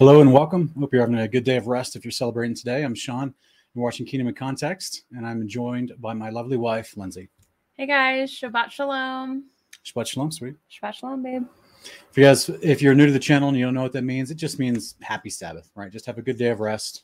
Hello 0.00 0.22
and 0.22 0.32
welcome. 0.32 0.72
Hope 0.78 0.94
you're 0.94 1.02
having 1.02 1.18
a 1.18 1.28
good 1.28 1.44
day 1.44 1.58
of 1.58 1.66
rest 1.66 1.94
if 1.94 2.06
you're 2.06 2.10
celebrating 2.10 2.56
today. 2.56 2.84
I'm 2.84 2.94
Sean. 2.94 3.34
You're 3.74 3.84
watching 3.84 4.06
Kingdom 4.06 4.28
in 4.28 4.34
Context, 4.34 5.04
and 5.12 5.26
I'm 5.26 5.46
joined 5.46 5.92
by 5.98 6.14
my 6.14 6.30
lovely 6.30 6.56
wife, 6.56 6.96
Lindsay. 6.96 7.28
Hey 7.74 7.86
guys, 7.86 8.32
Shabbat 8.32 8.70
Shalom. 8.70 9.44
Shabbat 9.84 10.06
Shalom, 10.06 10.32
sweet. 10.32 10.54
Shabbat 10.72 10.94
Shalom, 10.94 11.22
babe. 11.22 11.44
If 12.10 12.16
you 12.16 12.24
guys, 12.24 12.48
if 12.48 12.80
you're 12.80 12.94
new 12.94 13.04
to 13.04 13.12
the 13.12 13.18
channel 13.18 13.50
and 13.50 13.58
you 13.58 13.66
don't 13.66 13.74
know 13.74 13.82
what 13.82 13.92
that 13.92 14.04
means, 14.04 14.30
it 14.30 14.36
just 14.36 14.58
means 14.58 14.94
happy 15.02 15.28
Sabbath, 15.28 15.70
right? 15.74 15.92
Just 15.92 16.06
have 16.06 16.16
a 16.16 16.22
good 16.22 16.38
day 16.38 16.48
of 16.48 16.60
rest, 16.60 17.02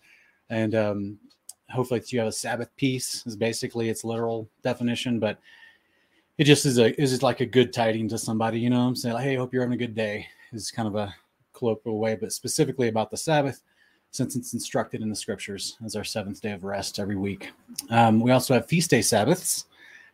and 0.48 0.74
um, 0.74 1.18
hopefully 1.68 2.02
you 2.06 2.20
have 2.20 2.28
a 2.28 2.32
Sabbath 2.32 2.70
peace. 2.78 3.22
Is 3.26 3.36
basically 3.36 3.90
its 3.90 4.04
literal 4.04 4.48
definition, 4.62 5.20
but 5.20 5.38
it 6.38 6.44
just 6.44 6.64
is 6.64 6.78
a 6.78 6.98
is 6.98 7.22
like 7.22 7.40
a 7.40 7.46
good 7.46 7.74
tiding 7.74 8.08
to 8.08 8.16
somebody, 8.16 8.58
you 8.58 8.70
know. 8.70 8.86
I'm 8.86 8.96
saying, 8.96 9.16
like, 9.16 9.24
hey, 9.24 9.36
hope 9.36 9.52
you're 9.52 9.60
having 9.60 9.74
a 9.74 9.86
good 9.86 9.94
day. 9.94 10.26
Is 10.54 10.70
kind 10.70 10.88
of 10.88 10.94
a 10.94 11.14
colloquial 11.56 11.98
way, 11.98 12.14
but 12.16 12.32
specifically 12.32 12.88
about 12.88 13.10
the 13.10 13.16
Sabbath, 13.16 13.62
since 14.10 14.36
it's 14.36 14.54
instructed 14.54 15.02
in 15.02 15.08
the 15.08 15.16
scriptures 15.16 15.76
as 15.84 15.96
our 15.96 16.04
seventh 16.04 16.40
day 16.40 16.52
of 16.52 16.64
rest 16.64 16.98
every 16.98 17.16
week. 17.16 17.50
Um, 17.90 18.20
we 18.20 18.30
also 18.30 18.54
have 18.54 18.66
feast 18.66 18.90
day 18.90 19.00
Sabbaths 19.02 19.66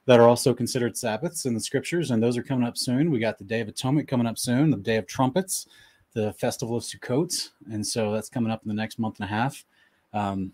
that 0.06 0.18
are 0.18 0.28
also 0.28 0.52
considered 0.52 0.96
Sabbaths 0.96 1.46
in 1.46 1.54
the 1.54 1.60
scriptures, 1.60 2.10
and 2.10 2.22
those 2.22 2.36
are 2.36 2.42
coming 2.42 2.66
up 2.66 2.76
soon. 2.76 3.10
We 3.10 3.20
got 3.20 3.38
the 3.38 3.44
Day 3.44 3.60
of 3.60 3.68
Atonement 3.68 4.08
coming 4.08 4.26
up 4.26 4.38
soon, 4.38 4.70
the 4.70 4.76
Day 4.76 4.96
of 4.96 5.06
Trumpets, 5.06 5.68
the 6.14 6.32
Festival 6.34 6.76
of 6.76 6.82
Sukkot, 6.82 7.50
and 7.70 7.86
so 7.86 8.12
that's 8.12 8.28
coming 8.28 8.50
up 8.50 8.62
in 8.64 8.68
the 8.68 8.74
next 8.74 8.98
month 8.98 9.20
and 9.20 9.24
a 9.24 9.32
half. 9.32 9.64
Um, 10.12 10.52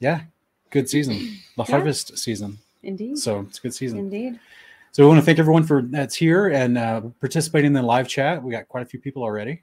yeah, 0.00 0.22
good 0.70 0.88
season, 0.88 1.14
the 1.56 1.64
Yeah. 1.64 1.70
harvest 1.70 2.18
season. 2.18 2.58
Indeed. 2.82 3.18
So 3.18 3.40
it's 3.40 3.58
a 3.58 3.62
good 3.62 3.74
season. 3.74 3.98
Indeed. 3.98 4.38
So 4.92 5.02
we 5.04 5.08
want 5.08 5.20
to 5.20 5.24
thank 5.24 5.38
everyone 5.38 5.64
for 5.64 5.82
that's 5.82 6.16
here 6.16 6.48
and 6.48 6.76
uh, 6.76 7.00
participating 7.20 7.68
in 7.68 7.72
the 7.74 7.82
live 7.82 8.08
chat. 8.08 8.42
We 8.42 8.50
got 8.50 8.68
quite 8.68 8.82
a 8.82 8.86
few 8.86 8.98
people 9.00 9.22
already. 9.22 9.62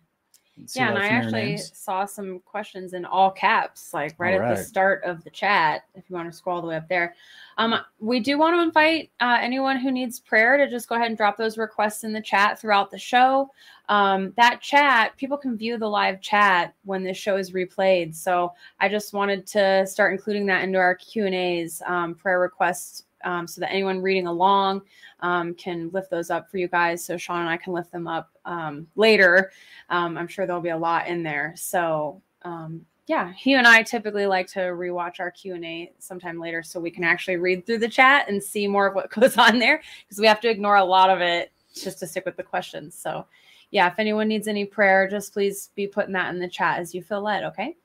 Yeah, 0.73 0.89
and 0.89 0.97
I 0.97 1.07
actually 1.07 1.41
names. 1.41 1.71
saw 1.73 2.05
some 2.05 2.39
questions 2.39 2.93
in 2.93 3.05
all 3.05 3.31
caps, 3.31 3.93
like 3.93 4.15
right 4.17 4.35
All 4.35 4.41
at 4.41 4.57
the 4.57 4.63
start 4.63 5.03
of 5.03 5.23
the 5.23 5.29
chat. 5.29 5.83
If 5.95 6.09
you 6.09 6.15
want 6.15 6.31
to 6.31 6.37
scroll 6.37 6.57
all 6.57 6.61
the 6.61 6.67
way 6.67 6.75
up 6.75 6.89
there, 6.89 7.15
um, 7.57 7.75
we 7.99 8.19
do 8.19 8.37
want 8.37 8.55
to 8.55 8.61
invite 8.61 9.11
uh, 9.19 9.37
anyone 9.39 9.77
who 9.77 9.91
needs 9.91 10.19
prayer 10.19 10.57
to 10.57 10.69
just 10.69 10.89
go 10.89 10.95
ahead 10.95 11.07
and 11.07 11.17
drop 11.17 11.37
those 11.37 11.57
requests 11.57 12.03
in 12.03 12.13
the 12.13 12.21
chat 12.21 12.59
throughout 12.59 12.91
the 12.91 12.97
show. 12.97 13.51
Um, 13.89 14.33
that 14.35 14.61
chat, 14.61 15.15
people 15.17 15.37
can 15.37 15.57
view 15.57 15.77
the 15.77 15.87
live 15.87 16.21
chat 16.21 16.73
when 16.83 17.03
this 17.03 17.17
show 17.17 17.37
is 17.37 17.51
replayed. 17.51 18.15
So 18.15 18.53
I 18.79 18.89
just 18.89 19.13
wanted 19.13 19.47
to 19.47 19.85
start 19.87 20.13
including 20.13 20.45
that 20.47 20.63
into 20.63 20.79
our 20.79 20.95
Q 20.95 21.25
and 21.25 21.35
A's, 21.35 21.81
um, 21.85 22.15
prayer 22.15 22.39
requests, 22.39 23.03
um, 23.23 23.47
so 23.47 23.61
that 23.61 23.71
anyone 23.71 24.01
reading 24.01 24.27
along 24.27 24.81
um, 25.21 25.53
can 25.55 25.89
lift 25.91 26.11
those 26.11 26.29
up 26.29 26.49
for 26.51 26.57
you 26.57 26.67
guys. 26.67 27.03
So 27.03 27.17
Sean 27.17 27.41
and 27.41 27.49
I 27.49 27.57
can 27.57 27.73
lift 27.73 27.91
them 27.91 28.07
up 28.07 28.29
um, 28.47 28.87
later. 28.95 29.51
Um, 29.89 30.17
I'm 30.17 30.27
sure 30.27 30.47
there'll 30.47 30.61
be 30.61 30.69
a 30.69 30.77
lot 30.77 31.07
in 31.07 31.21
there. 31.21 31.53
So 31.55 32.21
um, 32.41 32.85
yeah, 33.05 33.31
he 33.33 33.53
and 33.53 33.67
I 33.67 33.83
typically 33.83 34.25
like 34.25 34.47
to 34.47 34.59
rewatch 34.59 35.19
our 35.19 35.29
Q 35.31 35.55
and 35.55 35.63
A 35.63 35.93
sometime 35.99 36.39
later, 36.39 36.63
so 36.63 36.79
we 36.79 36.91
can 36.91 37.03
actually 37.03 37.37
read 37.37 37.65
through 37.65 37.79
the 37.79 37.87
chat 37.87 38.29
and 38.29 38.43
see 38.43 38.67
more 38.67 38.87
of 38.87 38.95
what 38.95 39.11
goes 39.11 39.37
on 39.37 39.59
there 39.59 39.81
because 40.03 40.19
we 40.19 40.27
have 40.27 40.41
to 40.41 40.49
ignore 40.49 40.77
a 40.77 40.83
lot 40.83 41.09
of 41.09 41.21
it 41.21 41.51
just 41.75 41.99
to 41.99 42.07
stick 42.07 42.25
with 42.25 42.37
the 42.37 42.43
questions. 42.43 42.95
So 42.95 43.25
yeah, 43.71 43.87
if 43.87 43.99
anyone 43.99 44.27
needs 44.27 44.47
any 44.47 44.65
prayer, 44.65 45.07
just 45.07 45.33
please 45.33 45.69
be 45.75 45.87
putting 45.87 46.13
that 46.13 46.33
in 46.33 46.39
the 46.39 46.47
chat 46.47 46.79
as 46.79 46.95
you 46.95 47.01
feel 47.01 47.21
led. 47.21 47.43
Okay. 47.43 47.75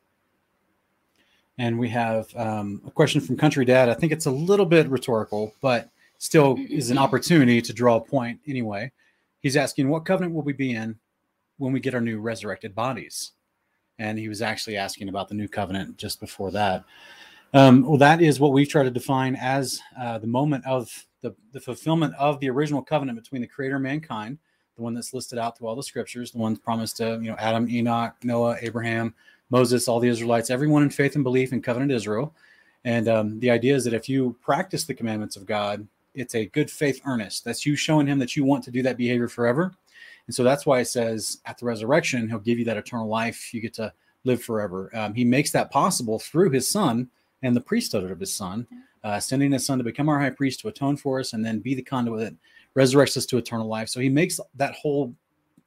And 1.59 1.79
we 1.79 1.89
have 1.91 2.35
um, 2.35 2.81
a 2.87 2.91
question 2.91 3.21
from 3.21 3.37
Country 3.37 3.65
Dad. 3.65 3.89
I 3.89 3.95
think 3.95 4.11
it's 4.11 4.27
a 4.27 4.31
little 4.31 4.67
bit 4.67 4.89
rhetorical, 4.89 5.55
but 5.61 5.91
still 6.19 6.57
is 6.71 6.91
an 6.91 6.99
opportunity 6.99 7.61
to 7.63 7.73
draw 7.73 7.97
a 7.97 8.01
point 8.01 8.41
anyway. 8.47 8.91
He's 9.43 9.57
asking, 9.57 9.89
What 9.89 10.05
covenant 10.05 10.35
will 10.35 10.43
we 10.43 10.53
be 10.53 10.75
in 10.75 10.97
when 11.59 11.73
we 11.73 11.81
get 11.81 11.95
our 11.95 12.01
new 12.01 12.21
resurrected 12.21 12.75
bodies? 12.75 13.33
And 13.99 14.19
he 14.19 14.29
was 14.29 14.41
actually 14.41 14.77
asking 14.77 15.09
about 15.09 15.29
the 15.29 15.35
new 15.35 15.49
covenant 15.49 15.97
just 15.97 16.21
before 16.21 16.51
that. 16.53 16.85
Um, 17.55 17.83
well, 17.83 17.99
that 17.99 18.23
is 18.23 18.41
what 18.41 18.53
we've 18.53 18.69
tried 18.69 18.85
to 18.85 18.91
define 18.91 19.37
as 19.37 19.81
uh, 20.01 20.19
the 20.19 20.27
moment 20.27 20.65
of 20.65 21.07
the, 21.21 21.35
the 21.53 21.61
fulfillment 21.61 22.15
of 22.19 22.41
the 22.41 22.49
original 22.49 22.83
covenant 22.83 23.19
between 23.19 23.43
the 23.43 23.49
creator 23.49 23.77
and 23.77 23.83
mankind, 23.83 24.39
the 24.77 24.83
one 24.83 24.95
that's 24.95 25.13
listed 25.13 25.39
out 25.39 25.59
through 25.59 25.69
all 25.69 25.77
the 25.77 25.83
scriptures, 25.83 26.31
the 26.31 26.39
one 26.39 26.57
promised 26.57 26.97
to, 26.97 27.19
you 27.23 27.31
know, 27.31 27.37
Adam, 27.39 27.69
Enoch, 27.69 28.15
Noah, 28.25 28.57
Abraham, 28.63 29.15
Moses, 29.51 29.87
all 29.87 30.01
the 30.01 30.09
Israelites, 30.09 30.49
everyone 30.49 30.83
in 30.83 30.91
faith 30.91 31.15
and 31.15 31.23
belief 31.23 31.53
in 31.53 31.61
covenant 31.61 31.93
Israel. 31.93 32.35
And 32.85 33.07
um, 33.07 33.39
the 33.39 33.51
idea 33.51 33.75
is 33.75 33.85
that 33.85 33.93
if 33.93 34.09
you 34.09 34.35
practice 34.41 34.85
the 34.85 34.95
commandments 34.95 35.37
of 35.37 35.45
God, 35.45 35.87
it's 36.15 36.35
a 36.35 36.47
good 36.47 36.71
faith 36.71 37.01
earnest. 37.07 37.45
That's 37.45 37.67
you 37.67 37.77
showing 37.77 38.07
him 38.07 38.19
that 38.19 38.37
you 38.37 38.45
want 38.45 38.65
to 38.65 38.71
do 38.71 38.83
that 38.83 38.97
behavior 38.97 39.29
forever. 39.29 39.75
And 40.27 40.35
so 40.35 40.45
that's 40.45 40.67
why 40.67 40.81
it 40.81 40.87
says 40.87 41.41
at 41.47 41.59
the 41.59 41.67
resurrection, 41.67 42.29
he'll 42.29 42.39
give 42.39 42.59
you 42.59 42.65
that 42.67 42.77
eternal 42.77 43.09
life. 43.09 43.53
You 43.53 43.61
get 43.61 43.75
to 43.75 43.93
live 44.25 44.43
forever. 44.43 44.91
Um, 44.95 45.15
he 45.15 45.25
makes 45.25 45.51
that 45.53 45.71
possible 45.71 46.19
through 46.19 46.51
his 46.51 46.69
son 46.69 47.09
and 47.43 47.57
the 47.57 47.61
priesthood 47.61 48.11
of 48.11 48.21
his 48.21 48.35
son, 48.35 48.67
uh, 49.03 49.19
sending 49.19 49.51
his 49.51 49.67
son 49.67 49.79
to 49.79 49.85
become 49.85 50.09
our 50.09 50.21
high 50.21 50.31
priest 50.31 50.61
to 50.61 50.69
atone 50.69 50.97
for 50.97 51.19
us 51.19 51.33
and 51.33 51.45
then 51.45 51.59
be 51.59 51.75
the 51.75 51.83
conduit 51.83 52.21
that 52.21 52.35
resurrects 52.77 53.17
us 53.17 53.27
to 53.27 53.39
eternal 53.39 53.67
life. 53.67 53.89
So 53.89 54.01
he 54.01 54.09
makes 54.09 54.39
that 54.55 54.75
whole 54.75 55.15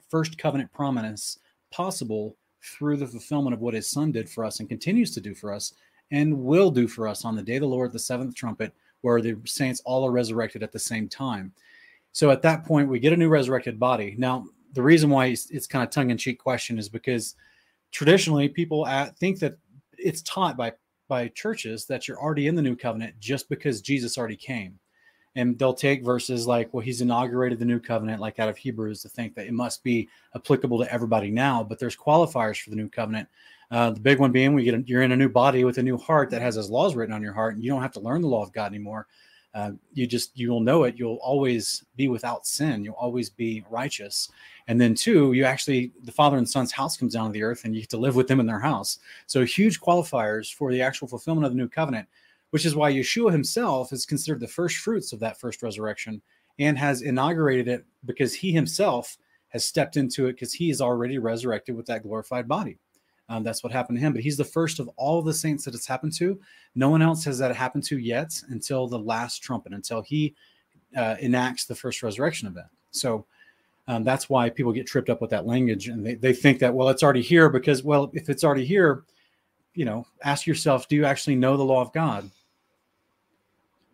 first 0.09 0.37
covenant 0.37 0.71
promise 0.71 1.39
possible 1.71 2.37
through 2.61 2.97
the 2.97 3.07
fulfillment 3.07 3.53
of 3.53 3.59
what 3.59 3.73
his 3.73 3.89
son 3.89 4.11
did 4.11 4.29
for 4.29 4.45
us 4.45 4.59
and 4.59 4.69
continues 4.69 5.11
to 5.13 5.21
do 5.21 5.35
for 5.35 5.53
us 5.53 5.73
and 6.11 6.43
will 6.43 6.71
do 6.71 6.87
for 6.87 7.07
us 7.07 7.25
on 7.25 7.35
the 7.35 7.43
day 7.43 7.55
of 7.55 7.61
the 7.61 7.67
Lord, 7.67 7.91
the 7.91 7.99
seventh 7.99 8.35
trumpet, 8.35 8.73
where 9.05 9.21
the 9.21 9.37
saints 9.45 9.83
all 9.85 10.03
are 10.03 10.11
resurrected 10.11 10.63
at 10.63 10.71
the 10.71 10.79
same 10.79 11.07
time. 11.07 11.53
So 12.11 12.31
at 12.31 12.41
that 12.41 12.65
point, 12.65 12.89
we 12.89 12.99
get 12.99 13.13
a 13.13 13.17
new 13.17 13.29
resurrected 13.29 13.79
body. 13.79 14.15
Now, 14.17 14.47
the 14.73 14.81
reason 14.81 15.11
why 15.11 15.27
it's, 15.27 15.51
it's 15.51 15.67
kind 15.67 15.83
of 15.83 15.91
tongue 15.91 16.09
in 16.09 16.17
cheek 16.17 16.39
question 16.39 16.79
is 16.79 16.89
because 16.89 17.35
traditionally 17.91 18.49
people 18.49 18.87
at, 18.87 19.15
think 19.17 19.37
that 19.39 19.57
it's 19.97 20.23
taught 20.23 20.57
by 20.57 20.73
by 21.07 21.27
churches 21.29 21.85
that 21.85 22.07
you're 22.07 22.19
already 22.19 22.47
in 22.47 22.55
the 22.55 22.61
new 22.63 22.75
covenant 22.75 23.13
just 23.19 23.47
because 23.47 23.79
Jesus 23.79 24.17
already 24.17 24.35
came. 24.35 24.79
And 25.35 25.59
they'll 25.59 25.73
take 25.73 26.03
verses 26.03 26.47
like, 26.47 26.73
well, 26.73 26.81
he's 26.81 27.01
inaugurated 27.01 27.59
the 27.59 27.65
new 27.65 27.79
covenant, 27.79 28.21
like 28.21 28.39
out 28.39 28.47
of 28.47 28.57
Hebrews, 28.57 29.01
to 29.01 29.09
think 29.09 29.35
that 29.35 29.47
it 29.47 29.53
must 29.53 29.83
be 29.83 30.07
applicable 30.33 30.79
to 30.79 30.93
everybody 30.93 31.29
now. 31.29 31.63
But 31.63 31.77
there's 31.77 31.97
qualifiers 31.97 32.61
for 32.61 32.69
the 32.69 32.77
new 32.77 32.87
covenant. 32.87 33.27
Uh, 33.69 33.89
the 33.89 33.99
big 33.99 34.19
one 34.19 34.31
being 34.31 34.53
we 34.53 34.63
get 34.63 34.75
a, 34.75 34.83
you're 34.85 35.01
in 35.01 35.11
a 35.11 35.17
new 35.17 35.27
body 35.27 35.65
with 35.65 35.77
a 35.77 35.83
new 35.83 35.97
heart 35.97 36.29
that 36.29 36.41
has 36.41 36.55
his 36.55 36.69
laws 36.69 36.95
written 36.95 37.13
on 37.13 37.21
your 37.21 37.33
heart, 37.33 37.55
and 37.55 37.63
you 37.63 37.69
don't 37.69 37.81
have 37.81 37.91
to 37.93 37.99
learn 37.99 38.21
the 38.21 38.27
law 38.27 38.43
of 38.43 38.53
God 38.53 38.67
anymore. 38.67 39.07
Uh, 39.53 39.71
you 39.93 40.05
just 40.05 40.37
you 40.37 40.51
will 40.51 40.59
know 40.59 40.83
it. 40.83 40.95
You'll 40.97 41.15
always 41.15 41.85
be 41.95 42.07
without 42.09 42.45
sin. 42.45 42.83
You'll 42.83 42.95
always 42.95 43.29
be 43.29 43.63
righteous. 43.69 44.29
And 44.67 44.79
then 44.79 44.93
two, 44.95 45.33
you 45.33 45.45
actually 45.45 45.91
the 46.03 46.11
Father 46.11 46.37
and 46.37 46.47
Son's 46.47 46.71
house 46.71 46.97
comes 46.97 47.13
down 47.13 47.27
to 47.27 47.31
the 47.31 47.43
earth, 47.43 47.65
and 47.65 47.73
you 47.73 47.81
get 47.81 47.89
to 47.91 47.97
live 47.97 48.15
with 48.15 48.27
them 48.27 48.39
in 48.39 48.45
their 48.45 48.59
house. 48.59 48.99
So 49.27 49.45
huge 49.45 49.79
qualifiers 49.79 50.53
for 50.53 50.71
the 50.71 50.81
actual 50.81 51.07
fulfillment 51.07 51.45
of 51.45 51.53
the 51.53 51.57
new 51.57 51.69
covenant, 51.69 52.07
which 52.55 52.65
is 52.65 52.73
why 52.73 52.89
Yeshua 52.89 53.33
himself 53.33 53.91
is 53.91 54.05
considered 54.05 54.39
the 54.39 54.47
first 54.47 54.77
fruits 54.77 55.11
of 55.11 55.19
that 55.19 55.37
first 55.37 55.61
resurrection 55.61 56.21
and 56.57 56.77
has 56.77 57.01
inaugurated 57.01 57.67
it 57.67 57.83
because 58.05 58.33
he 58.33 58.53
himself 58.53 59.17
has 59.49 59.65
stepped 59.65 59.97
into 59.97 60.27
it 60.27 60.35
because 60.35 60.53
he 60.53 60.69
is 60.69 60.79
already 60.79 61.17
resurrected 61.17 61.75
with 61.75 61.85
that 61.87 62.03
glorified 62.03 62.47
body. 62.47 62.77
Um, 63.27 63.43
that's 63.43 63.61
what 63.61 63.73
happened 63.73 63.97
to 63.97 64.01
him. 64.01 64.13
But 64.13 64.21
he's 64.21 64.37
the 64.37 64.45
first 64.45 64.79
of 64.79 64.89
all 64.95 65.21
the 65.21 65.33
saints 65.33 65.65
that 65.65 65.75
it's 65.75 65.85
happened 65.85 66.13
to. 66.13 66.39
No 66.75 66.89
one 66.89 67.01
else 67.01 67.25
has 67.25 67.37
that 67.39 67.53
happened 67.53 67.83
to 67.87 67.97
yet 67.97 68.41
until 68.47 68.87
the 68.87 68.99
last 68.99 69.39
trumpet, 69.39 69.73
until 69.73 70.01
he 70.01 70.33
uh, 70.95 71.17
enacts 71.19 71.65
the 71.65 71.75
first 71.75 72.03
resurrection 72.03 72.47
event. 72.47 72.67
So 72.91 73.25
um, 73.89 74.05
that's 74.05 74.29
why 74.29 74.49
people 74.49 74.71
get 74.71 74.87
tripped 74.87 75.09
up 75.09 75.19
with 75.19 75.31
that 75.31 75.45
language 75.45 75.89
and 75.89 76.05
they, 76.05 76.15
they 76.15 76.31
think 76.31 76.59
that, 76.59 76.73
well, 76.73 76.87
it's 76.87 77.03
already 77.03 77.21
here 77.21 77.49
because, 77.49 77.83
well, 77.83 78.11
if 78.13 78.29
it's 78.29 78.45
already 78.45 78.63
here, 78.63 79.03
you 79.73 79.83
know, 79.83 80.07
ask 80.23 80.47
yourself, 80.47 80.87
do 80.87 80.95
you 80.95 81.03
actually 81.03 81.35
know 81.35 81.57
the 81.57 81.63
law 81.65 81.81
of 81.81 81.91
God? 81.91 82.31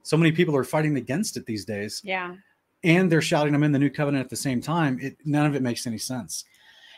So 0.03 0.17
many 0.17 0.31
people 0.31 0.55
are 0.55 0.63
fighting 0.63 0.97
against 0.97 1.37
it 1.37 1.45
these 1.45 1.65
days 1.65 2.01
Yeah. 2.03 2.35
and 2.83 3.11
they're 3.11 3.21
shouting 3.21 3.53
them 3.53 3.63
in 3.63 3.71
the 3.71 3.79
new 3.79 3.89
covenant 3.89 4.23
at 4.23 4.29
the 4.29 4.35
same 4.35 4.61
time. 4.61 4.99
It 5.01 5.17
none 5.25 5.45
of 5.45 5.55
it 5.55 5.61
makes 5.61 5.85
any 5.87 5.97
sense. 5.97 6.45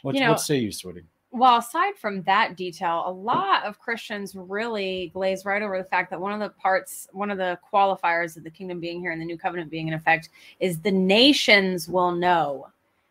What, 0.01 0.15
You 0.15 0.21
know- 0.21 0.31
what 0.31 0.39
say 0.41 0.57
you, 0.57 0.71
Sweetie? 0.71 1.03
Well, 1.35 1.57
aside 1.57 1.97
from 1.97 2.21
that 2.23 2.55
detail, 2.57 3.03
a 3.07 3.11
lot 3.11 3.63
of 3.65 3.79
Christians 3.79 4.35
really 4.35 5.09
glaze 5.15 5.45
right 5.45 5.63
over 5.63 5.79
the 5.79 5.83
fact 5.83 6.11
that 6.11 6.21
one 6.21 6.31
of 6.31 6.39
the 6.39 6.49
parts, 6.49 7.07
one 7.11 7.31
of 7.31 7.39
the 7.39 7.57
qualifiers 7.73 8.37
of 8.37 8.43
the 8.43 8.51
kingdom 8.51 8.79
being 8.79 8.99
here 8.99 9.11
and 9.11 9.19
the 9.19 9.25
new 9.25 9.37
covenant 9.37 9.71
being 9.71 9.87
in 9.87 9.95
effect 9.95 10.29
is 10.59 10.79
the 10.79 10.91
nations 10.91 11.89
will 11.89 12.11
know 12.11 12.67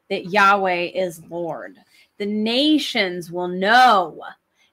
that 0.09 0.27
Yahweh 0.31 0.91
is 0.95 1.21
Lord. 1.31 1.79
The 2.19 2.27
nations 2.27 3.33
will 3.33 3.49
know 3.49 4.23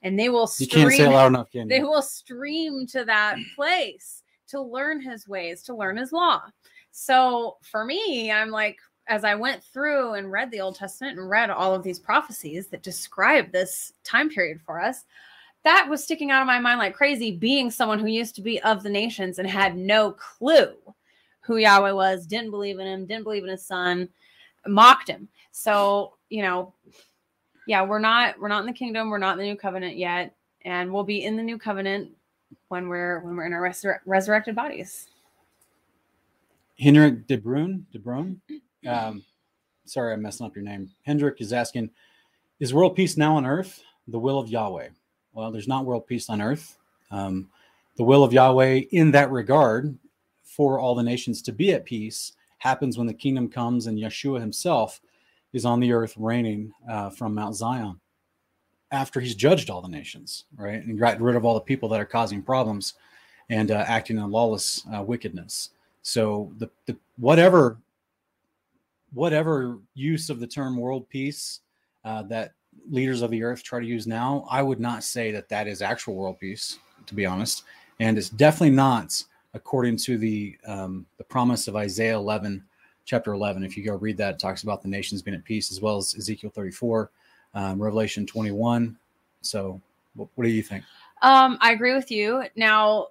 and 0.04 0.18
they 0.18 0.30
will 0.30 0.50
You 0.60 0.68
can't 0.68 0.92
say 0.94 1.08
loud 1.08 1.28
enough, 1.28 1.52
can 1.52 1.68
they 1.70 1.82
will 1.82 2.04
stream 2.04 2.86
to 2.88 3.04
that 3.06 3.36
place 3.56 4.19
to 4.50 4.62
learn 4.62 5.02
his 5.02 5.28
ways, 5.28 5.64
to 5.64 5.76
learn 5.76 5.98
his 5.98 6.12
law. 6.12 6.42
So 6.92 7.58
for 7.62 7.86
me, 7.86 8.32
I'm 8.32 8.50
like, 8.50 8.78
as 9.08 9.24
I 9.24 9.36
went 9.36 9.64
through 9.64 10.14
and 10.14 10.32
read 10.32 10.52
the 10.52 10.62
Old 10.62 10.76
Testament 10.76 11.18
and 11.18 11.30
read 11.30 11.50
all 11.50 11.74
of 11.74 11.84
these 11.84 12.00
prophecies 12.00 12.68
that 12.68 12.84
describe 12.84 13.52
this 13.52 13.94
time 14.04 14.30
period 14.30 14.62
for 14.62 14.80
us, 14.80 15.06
that 15.64 15.88
was 15.90 16.04
sticking 16.04 16.32
out 16.32 16.42
of 16.42 16.48
my 16.48 16.60
mind 16.60 16.80
like 16.80 16.96
crazy, 16.96 17.32
being 17.32 17.72
someone 17.72 18.00
who 18.00 18.08
used 18.08 18.36
to 18.36 18.42
be 18.42 18.62
of 18.62 18.84
the 18.84 18.90
nations 18.90 19.40
and 19.40 19.50
had 19.50 19.76
no 19.76 20.12
clue 20.12 20.76
who 21.42 21.58
Yahweh 21.58 21.92
was, 21.92 22.28
didn't 22.28 22.52
believe 22.52 22.80
in 22.80 22.88
him, 22.88 23.06
didn't 23.06 23.24
believe 23.24 23.44
in 23.44 23.50
his 23.50 23.66
son, 23.66 24.08
mocked 24.68 25.08
him. 25.08 25.28
So, 25.52 26.14
you 26.30 26.44
know, 26.44 26.74
Yeah, 27.66 27.84
we're 27.84 28.00
not 28.00 28.40
we're 28.40 28.48
not 28.48 28.62
in 28.62 28.66
the 28.66 28.74
kingdom. 28.74 29.10
We're 29.10 29.20
not 29.20 29.34
in 29.34 29.40
the 29.40 29.52
new 29.52 29.56
covenant 29.56 29.96
yet, 29.96 30.36
and 30.66 30.92
we'll 30.92 31.04
be 31.04 31.24
in 31.24 31.38
the 31.38 31.44
new 31.44 31.58
covenant 31.58 32.10
when 32.70 32.88
we're 32.88 33.20
when 33.20 33.36
we're 33.36 33.46
in 33.46 33.54
our 33.54 33.62
resur- 33.62 34.00
resurrected 34.06 34.56
bodies. 34.56 35.08
Henrik 36.80 37.28
De 37.28 37.38
Bruin, 37.38 37.86
De 37.92 38.00
Bruin. 38.00 38.40
Um, 38.88 39.24
sorry, 39.86 40.14
I'm 40.14 40.22
messing 40.22 40.46
up 40.46 40.56
your 40.56 40.64
name. 40.64 40.90
Hendrik 41.04 41.42
is 41.42 41.52
asking, 41.52 41.90
is 42.60 42.74
world 42.74 42.96
peace 42.96 43.18
now 43.18 43.36
on 43.36 43.46
earth 43.46 43.84
the 44.08 44.20
will 44.20 44.40
of 44.40 44.50
Yahweh? 44.50 44.88
Well, 45.34 45.52
there's 45.52 45.68
not 45.68 45.86
world 45.86 46.08
peace 46.08 46.30
on 46.30 46.42
earth. 46.42 46.78
Um, 47.12 47.50
the 47.98 48.04
will 48.04 48.24
of 48.24 48.32
Yahweh 48.32 48.84
in 48.92 49.12
that 49.12 49.30
regard 49.30 49.98
for 50.44 50.80
all 50.80 50.96
the 50.96 51.04
nations 51.04 51.42
to 51.44 51.52
be 51.52 51.74
at 51.74 51.86
peace 51.86 52.34
happens 52.60 52.98
when 52.98 53.08
the 53.08 53.14
kingdom 53.14 53.50
comes 53.50 53.88
and 53.88 53.98
Yeshua 53.98 54.40
himself 54.40 55.02
is 55.54 55.66
on 55.66 55.80
the 55.80 55.92
earth 55.92 56.14
reigning 56.18 56.72
uh, 56.90 57.10
from 57.10 57.36
Mount 57.36 57.56
Zion 57.56 58.00
after 58.92 59.20
he's 59.20 59.36
judged 59.36 59.70
all 59.70 59.82
the 59.82 59.88
nations, 59.88 60.46
right? 60.58 60.84
And 60.84 60.98
got 60.98 61.22
rid 61.22 61.36
of 61.36 61.46
all 61.46 61.54
the 61.54 61.62
people 61.62 61.90
that 61.90 62.00
are 62.00 62.06
causing 62.06 62.42
problems 62.42 62.96
and 63.50 63.72
uh, 63.72 63.84
acting 63.88 64.18
in 64.18 64.32
lawless 64.32 64.84
uh, 64.96 65.04
wickedness. 65.04 65.70
So 66.02 66.52
the, 66.58 66.70
the 66.86 66.98
whatever 67.18 67.78
whatever 69.14 69.80
use 69.96 70.30
of 70.30 70.40
the 70.40 70.48
term 70.48 70.78
world 70.78 71.10
peace 71.10 71.62
uh, 72.06 72.22
that 72.24 72.54
leaders 72.90 73.22
of 73.22 73.32
the 73.32 73.44
earth 73.44 73.64
try 73.64 73.80
to 73.80 73.86
use 73.86 74.06
now, 74.08 74.48
I 74.50 74.62
would 74.62 74.80
not 74.80 75.04
say 75.04 75.32
that 75.32 75.50
that 75.50 75.68
is 75.68 75.82
actual 75.82 76.16
world 76.16 76.40
peace, 76.40 76.78
to 77.08 77.16
be 77.16 77.26
honest, 77.26 77.64
and 78.00 78.18
it's 78.18 78.30
definitely 78.30 78.76
not 78.76 79.24
according 79.54 79.98
to 79.98 80.18
the 80.18 80.58
um, 80.66 81.06
the 81.18 81.24
promise 81.24 81.68
of 81.68 81.76
Isaiah 81.76 82.16
11, 82.16 82.64
chapter 83.06 83.34
11. 83.34 83.64
If 83.64 83.76
you 83.76 83.84
go 83.84 83.96
read 83.96 84.18
that, 84.18 84.36
it 84.36 84.40
talks 84.40 84.64
about 84.64 84.82
the 84.82 84.88
nations 84.88 85.22
being 85.22 85.36
at 85.36 85.44
peace, 85.44 85.72
as 85.72 85.82
well 85.82 85.98
as 85.98 86.16
Ezekiel 86.16 86.52
34, 86.54 87.12
um, 87.54 87.82
Revelation 87.82 88.26
21. 88.26 88.98
So, 89.42 89.82
what, 90.16 90.28
what 90.36 90.44
do 90.44 90.50
you 90.50 90.64
think? 90.64 90.84
Um, 91.22 91.58
I 91.62 91.72
agree 91.72 91.94
with 91.94 92.12
you. 92.12 92.44
Now, 92.56 93.08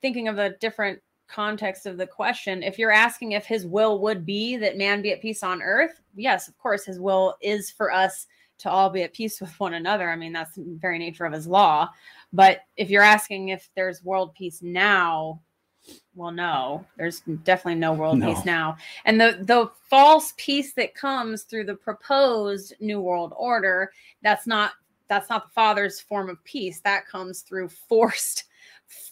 thinking 0.00 0.28
of 0.28 0.38
a 0.38 0.50
different 0.56 1.00
context 1.28 1.86
of 1.86 1.96
the 1.96 2.06
question, 2.06 2.62
if 2.62 2.78
you're 2.78 2.90
asking 2.90 3.32
if 3.32 3.46
his 3.46 3.66
will 3.66 4.00
would 4.00 4.26
be 4.26 4.56
that 4.56 4.76
man 4.76 5.02
be 5.02 5.12
at 5.12 5.22
peace 5.22 5.42
on 5.42 5.62
earth, 5.62 6.00
yes, 6.14 6.48
of 6.48 6.58
course, 6.58 6.84
his 6.84 7.00
will 7.00 7.36
is 7.40 7.70
for 7.70 7.92
us 7.92 8.26
to 8.58 8.70
all 8.70 8.90
be 8.90 9.02
at 9.02 9.14
peace 9.14 9.40
with 9.40 9.58
one 9.60 9.74
another. 9.74 10.10
I 10.10 10.16
mean, 10.16 10.32
that's 10.32 10.54
the 10.54 10.64
very 10.80 10.98
nature 10.98 11.24
of 11.24 11.32
his 11.32 11.46
law. 11.46 11.88
But 12.32 12.60
if 12.76 12.90
you're 12.90 13.02
asking 13.02 13.48
if 13.48 13.68
there's 13.74 14.04
world 14.04 14.34
peace 14.34 14.62
now, 14.62 15.40
well, 16.14 16.30
no, 16.30 16.84
there's 16.96 17.20
definitely 17.44 17.76
no 17.80 17.94
world 17.94 18.18
No. 18.18 18.26
peace 18.26 18.44
now. 18.44 18.76
And 19.04 19.20
the 19.20 19.38
the 19.42 19.70
false 19.88 20.34
peace 20.36 20.74
that 20.74 20.94
comes 20.94 21.42
through 21.42 21.64
the 21.64 21.74
proposed 21.74 22.74
new 22.80 23.00
world 23.00 23.32
order, 23.36 23.92
that's 24.22 24.46
not 24.46 24.72
that's 25.08 25.28
not 25.28 25.44
the 25.44 25.52
father's 25.52 26.00
form 26.00 26.28
of 26.30 26.42
peace. 26.44 26.80
That 26.80 27.06
comes 27.06 27.40
through 27.42 27.68
forced 27.68 28.44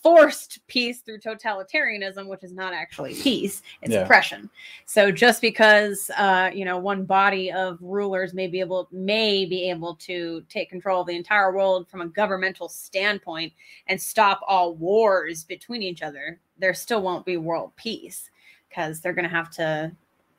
forced 0.03 0.61
peace 0.67 1.01
through 1.01 1.19
totalitarianism, 1.19 2.27
which 2.27 2.45
is 2.45 2.53
not 2.53 2.73
actually 2.73 3.15
peace, 3.15 3.63
it's 3.83 3.95
Yeah. 3.95 4.03
oppression. 4.03 4.49
So 4.87 5.11
just 5.11 5.41
because 5.41 6.11
uh, 6.17 6.51
you 6.53 6.65
know 6.65 6.79
one 6.79 7.05
body 7.05 7.51
of 7.51 7.79
rulers 7.81 8.35
may 8.35 8.47
be 8.47 8.61
able 8.61 8.89
may 8.93 9.47
be 9.47 9.71
able 9.71 9.97
to 9.97 10.43
take 10.49 10.69
control 10.71 11.01
of 11.01 11.07
the 11.07 11.17
entire 11.17 11.53
world 11.55 11.89
from 11.89 12.03
a 12.03 12.09
governmental 12.09 12.69
standpoint 12.69 13.53
and 13.87 14.01
stop 14.01 14.41
all 14.47 14.75
wars 14.75 15.45
between 15.45 15.83
each 15.83 16.03
other, 16.03 16.41
there 16.61 16.75
still 16.75 17.03
won't 17.03 17.27
be 17.27 17.37
world 17.37 17.73
peace 17.77 18.31
because 18.69 19.01
they're 19.01 19.13
going 19.13 19.29
to 19.29 19.35
have 19.35 19.51
to 19.51 19.91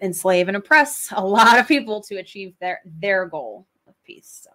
enslave 0.01 0.47
and 0.47 0.57
oppress 0.57 1.11
a 1.15 1.25
lot 1.25 1.59
of 1.59 1.67
people 1.67 2.01
to 2.01 2.15
achieve 2.15 2.53
their 2.59 2.81
their 2.85 3.25
goal 3.25 3.65
of 3.87 3.93
peace. 4.03 4.41
So. 4.43 4.51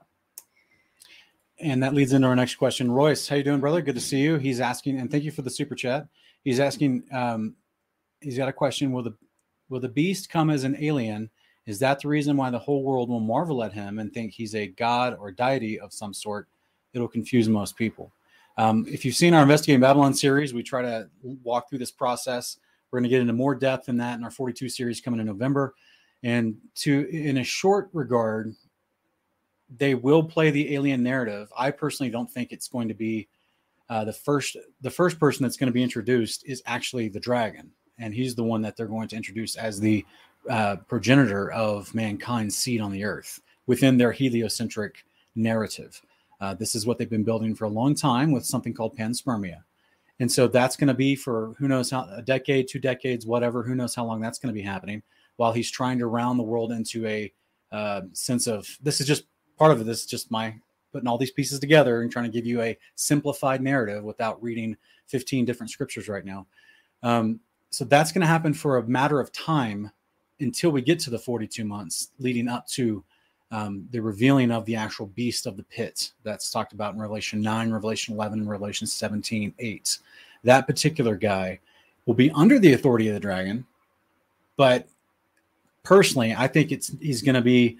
And 1.59 1.83
that 1.83 1.95
leads 1.95 2.13
into 2.13 2.29
our 2.29 2.37
next 2.37 2.57
question. 2.57 2.91
Royce, 2.91 3.27
how 3.27 3.37
you 3.37 3.43
doing, 3.43 3.61
brother? 3.61 3.81
Good 3.81 3.95
to 3.95 4.01
see 4.01 4.19
you. 4.19 4.37
He's 4.37 4.61
asking, 4.61 4.99
and 4.99 5.11
thank 5.11 5.25
you 5.25 5.31
for 5.31 5.41
the 5.41 5.51
super 5.51 5.75
chat. 5.75 6.07
He's 6.45 6.61
asking, 6.61 7.05
um, 7.13 7.57
he's 8.21 8.37
got 8.37 8.49
a 8.49 8.53
question: 8.53 8.93
Will 8.93 9.03
the 9.03 9.15
will 9.69 9.81
the 9.81 9.89
beast 9.89 10.31
come 10.31 10.51
as 10.51 10.65
an 10.65 10.77
alien? 10.79 11.31
Is 11.67 11.81
that 11.81 12.01
the 12.01 12.09
reason 12.09 12.37
why 12.37 12.51
the 12.51 12.59
whole 12.59 12.85
world 12.85 13.09
will 13.09 13.21
marvel 13.21 13.65
at 13.65 13.73
him 13.73 13.99
and 13.99 14.13
think 14.13 14.33
he's 14.33 14.55
a 14.55 14.69
god 14.69 15.17
or 15.19 15.33
deity 15.33 15.81
of 15.81 15.93
some 15.93 16.15
sort? 16.15 16.47
It'll 16.93 17.09
confuse 17.09 17.49
most 17.49 17.77
people. 17.77 18.13
Um, 18.59 18.87
if 18.89 19.05
you've 19.05 19.17
seen 19.17 19.35
our 19.35 19.43
Investigating 19.43 19.81
Babylon 19.81 20.15
series, 20.15 20.55
we 20.55 20.63
try 20.63 20.83
to 20.83 21.09
walk 21.23 21.69
through 21.69 21.79
this 21.79 21.91
process. 21.91 22.59
We're 22.91 23.01
going 23.01 23.11
to 23.11 23.11
get 23.11 23.21
into 23.21 23.33
more 23.33 23.55
depth 23.55 23.89
in 23.89 23.99
that 23.99 24.19
in 24.19 24.25
our 24.25 24.31
42 24.31 24.69
series 24.69 25.01
coming 25.01 25.21
in 25.21 25.27
November. 25.27 25.75
And 26.23 26.57
to, 26.77 27.09
in 27.11 27.39
a 27.39 27.45
short 27.45 27.91
regard, 27.93 28.55
they 29.77 29.95
will 29.95 30.23
play 30.23 30.51
the 30.51 30.75
alien 30.75 31.03
narrative. 31.03 31.53
I 31.57 31.71
personally 31.71 32.11
don't 32.11 32.31
think 32.31 32.53
it's 32.53 32.69
going 32.69 32.89
to 32.89 32.95
be 32.95 33.29
uh, 33.91 34.05
the 34.05 34.13
first. 34.13 34.57
The 34.81 34.91
first 34.91 35.19
person 35.19 35.43
that's 35.43 35.57
going 35.57 35.69
to 35.69 35.75
be 35.75 35.83
introduced 35.83 36.45
is 36.47 36.63
actually 36.67 37.09
the 37.09 37.21
dragon, 37.21 37.71
and 37.99 38.15
he's 38.15 38.35
the 38.35 38.43
one 38.43 38.63
that 38.63 38.77
they're 38.77 38.87
going 38.87 39.09
to 39.09 39.17
introduce 39.17 39.57
as 39.57 39.79
the 39.79 40.05
uh, 40.49 40.77
progenitor 40.89 41.51
of 41.53 41.93
mankind's 41.95 42.57
seed 42.57 42.81
on 42.81 42.93
the 42.93 43.05
earth 43.05 43.41
within 43.67 43.97
their 43.97 44.13
heliocentric 44.13 45.05
narrative. 45.35 46.01
Uh, 46.41 46.55
this 46.55 46.75
is 46.75 46.87
what 46.87 46.99
they've 46.99 47.11
been 47.11 47.25
building 47.25 47.55
for 47.55 47.65
a 47.65 47.71
long 47.71 47.95
time 47.95 48.33
with 48.33 48.45
something 48.45 48.75
called 48.75 48.97
panspermia. 48.97 49.63
And 50.19 50.31
so 50.31 50.49
that's 50.49 50.77
going 50.77 50.89
to 50.89 50.95
be 50.95 51.15
for 51.15 51.55
who 51.59 51.69
knows 51.69 51.91
how 51.91 52.09
a 52.11 52.23
decade, 52.23 52.69
two 52.69 52.79
decades, 52.79 53.27
whatever, 53.27 53.63
who 53.63 53.75
knows 53.75 53.95
how 53.95 54.05
long 54.05 54.21
that's 54.21 54.39
going 54.39 54.55
to 54.55 54.59
be 54.59 54.67
happening 54.67 55.03
while 55.37 55.53
he's 55.53 55.71
trying 55.71 55.99
to 55.99 56.07
round 56.07 56.39
the 56.39 56.45
world 56.45 56.73
into 56.73 57.07
a 57.07 57.33
uh, 57.73 58.03
sense 58.13 58.47
of 58.47 58.67
this 58.83 59.01
is 59.01 59.07
just 59.07 59.25
part 59.59 59.73
of 59.73 59.81
it. 59.81 59.85
This 59.85 60.01
is 60.01 60.07
just 60.07 60.31
my 60.31 60.55
putting 60.93 61.09
all 61.09 61.19
these 61.19 61.31
pieces 61.31 61.59
together 61.59 62.01
and 62.01 62.11
trying 62.11 62.25
to 62.25 62.31
give 62.31 62.47
you 62.47 62.63
a 62.63 62.79
simplified 62.95 63.61
narrative 63.61 64.03
without 64.03 64.43
reading 64.43 64.77
15 65.09 65.45
different 65.45 65.71
scriptures 65.71 66.09
right 66.09 66.25
now. 66.25 66.47
Um, 67.03 67.41
so 67.71 67.85
that's 67.85 68.13
going 68.13 68.23
to 68.23 68.27
happen 68.27 68.55
for 68.55 68.79
a 68.79 68.87
matter 68.87 69.21
of 69.21 69.33
time 69.33 69.91
until 70.41 70.71
we 70.71 70.81
get 70.81 70.99
to 71.01 71.11
the 71.11 71.19
42 71.19 71.65
months 71.65 72.09
leading 72.19 72.49
up 72.49 72.67
to 72.69 73.05
um, 73.51 73.87
the 73.91 74.01
revealing 74.01 74.51
of 74.51 74.65
the 74.65 74.77
actual 74.77 75.07
beast 75.07 75.47
of 75.47 75.57
the 75.57 75.63
pit 75.65 76.13
that's 76.25 76.51
talked 76.51 76.73
about 76.73 76.95
in 76.95 77.01
Revelation 77.01 77.41
9, 77.41 77.71
Revelation 77.71 78.15
11, 78.15 78.41
and 78.41 78.51
Revelation 78.51 78.87
17, 78.87 79.55
8. 79.59 79.99
That 80.45 80.67
particular 80.67 81.17
guy 81.17 81.61
will 82.07 82.15
be 82.15 82.31
under 82.33 82.59
the 82.59 82.73
authority 82.73 83.09
of 83.09 83.15
the 83.15 83.21
dragon, 83.21 83.65
but 84.57 84.89
personally, 85.83 86.35
I 86.37 86.49
think 86.49 86.73
it's 86.73 86.93
he's 87.01 87.23
going 87.23 87.35
to 87.35 87.41
be 87.41 87.79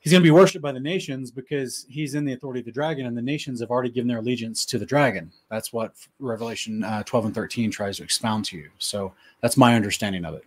he's 0.00 0.12
going 0.12 0.22
to 0.22 0.26
be 0.26 0.30
worshipped 0.30 0.62
by 0.62 0.72
the 0.72 0.80
nations 0.80 1.30
because 1.30 1.86
he's 1.88 2.14
in 2.14 2.24
the 2.24 2.32
authority 2.32 2.60
of 2.60 2.66
the 2.66 2.72
dragon, 2.72 3.06
and 3.06 3.16
the 3.16 3.22
nations 3.22 3.60
have 3.60 3.70
already 3.70 3.90
given 3.90 4.08
their 4.08 4.18
allegiance 4.18 4.64
to 4.66 4.78
the 4.78 4.86
dragon. 4.86 5.30
That's 5.50 5.72
what 5.72 5.94
Revelation 6.18 6.82
uh, 6.82 7.02
12 7.04 7.26
and 7.26 7.34
13 7.34 7.70
tries 7.70 7.98
to 7.98 8.02
expound 8.02 8.44
to 8.46 8.56
you. 8.56 8.70
So 8.78 9.12
that's 9.40 9.56
my 9.56 9.74
understanding 9.74 10.24
of 10.24 10.34
it. 10.34 10.44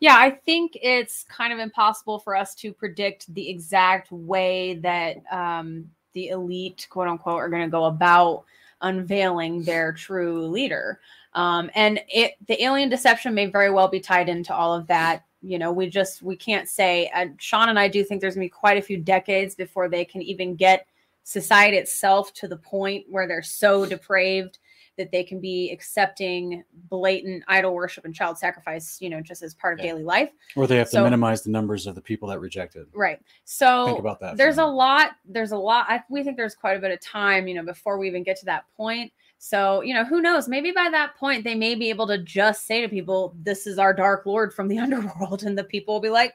Yeah, 0.00 0.16
I 0.16 0.30
think 0.30 0.76
it's 0.80 1.24
kind 1.24 1.52
of 1.52 1.58
impossible 1.58 2.18
for 2.18 2.36
us 2.36 2.54
to 2.56 2.72
predict 2.72 3.32
the 3.34 3.48
exact 3.48 4.10
way 4.10 4.74
that 4.76 5.22
um, 5.30 5.90
the 6.12 6.28
elite, 6.28 6.86
quote 6.90 7.08
unquote, 7.08 7.38
are 7.38 7.48
going 7.48 7.62
to 7.62 7.70
go 7.70 7.84
about 7.84 8.44
unveiling 8.80 9.62
their 9.62 9.92
true 9.92 10.46
leader. 10.46 11.00
Um, 11.34 11.70
and 11.74 12.00
it, 12.08 12.34
the 12.46 12.62
alien 12.62 12.88
deception 12.88 13.34
may 13.34 13.46
very 13.46 13.70
well 13.70 13.88
be 13.88 14.00
tied 14.00 14.28
into 14.28 14.54
all 14.54 14.74
of 14.74 14.86
that. 14.88 15.24
You 15.40 15.58
know, 15.58 15.72
we 15.72 15.88
just 15.88 16.22
we 16.22 16.36
can't 16.36 16.68
say. 16.68 17.10
Uh, 17.14 17.26
Sean 17.38 17.68
and 17.68 17.78
I 17.78 17.88
do 17.88 18.04
think 18.04 18.20
there's 18.20 18.34
going 18.34 18.46
to 18.46 18.52
be 18.52 18.58
quite 18.58 18.78
a 18.78 18.82
few 18.82 18.98
decades 18.98 19.54
before 19.54 19.88
they 19.88 20.04
can 20.04 20.22
even 20.22 20.54
get 20.54 20.86
society 21.24 21.76
itself 21.76 22.32
to 22.34 22.48
the 22.48 22.56
point 22.56 23.06
where 23.08 23.26
they're 23.26 23.42
so 23.42 23.86
depraved 23.86 24.58
that 25.02 25.10
they 25.10 25.24
can 25.24 25.40
be 25.40 25.70
accepting 25.72 26.62
blatant 26.88 27.42
idol 27.48 27.74
worship 27.74 28.04
and 28.04 28.14
child 28.14 28.38
sacrifice, 28.38 28.98
you 29.00 29.10
know, 29.10 29.20
just 29.20 29.42
as 29.42 29.52
part 29.54 29.74
of 29.74 29.80
Yeah. 29.84 29.92
daily 29.92 30.04
life. 30.04 30.30
Or 30.56 30.66
they 30.66 30.76
have 30.76 30.90
to 30.90 31.02
minimize 31.02 31.42
the 31.42 31.50
numbers 31.50 31.86
of 31.88 31.94
the 31.94 32.00
people 32.00 32.28
that 32.28 32.38
reject 32.40 32.76
it. 32.76 32.86
Right. 32.94 33.20
So 33.44 33.86
Think 33.86 33.98
about 33.98 34.20
that. 34.20 34.36
there's 34.36 34.58
a 34.58 34.64
lot, 34.64 35.12
there's 35.24 35.52
a 35.52 35.56
lot. 35.56 35.86
I, 35.88 36.02
we 36.08 36.22
think 36.22 36.36
there's 36.36 36.54
quite 36.54 36.76
a 36.76 36.80
bit 36.80 36.92
of 36.92 37.00
time, 37.00 37.48
you 37.48 37.54
know, 37.54 37.64
before 37.64 37.98
we 37.98 38.06
even 38.06 38.22
get 38.22 38.36
to 38.38 38.44
that 38.46 38.64
point. 38.76 39.12
So, 39.38 39.80
you 39.82 39.92
know, 39.92 40.04
who 40.04 40.20
knows? 40.20 40.46
Maybe 40.48 40.70
by 40.70 40.88
that 40.92 41.16
point, 41.16 41.42
they 41.42 41.56
may 41.56 41.74
be 41.74 41.90
able 41.90 42.06
to 42.06 42.18
just 42.18 42.64
say 42.64 42.80
to 42.80 42.88
people, 42.88 43.34
this 43.42 43.66
is 43.66 43.76
our 43.76 43.92
dark 43.92 44.24
lord 44.24 44.54
from 44.54 44.68
the 44.68 44.78
underworld. 44.84 45.42
And 45.42 45.58
the 45.58 45.64
people 45.64 45.94
will 45.94 46.00
be 46.00 46.10
like, 46.10 46.34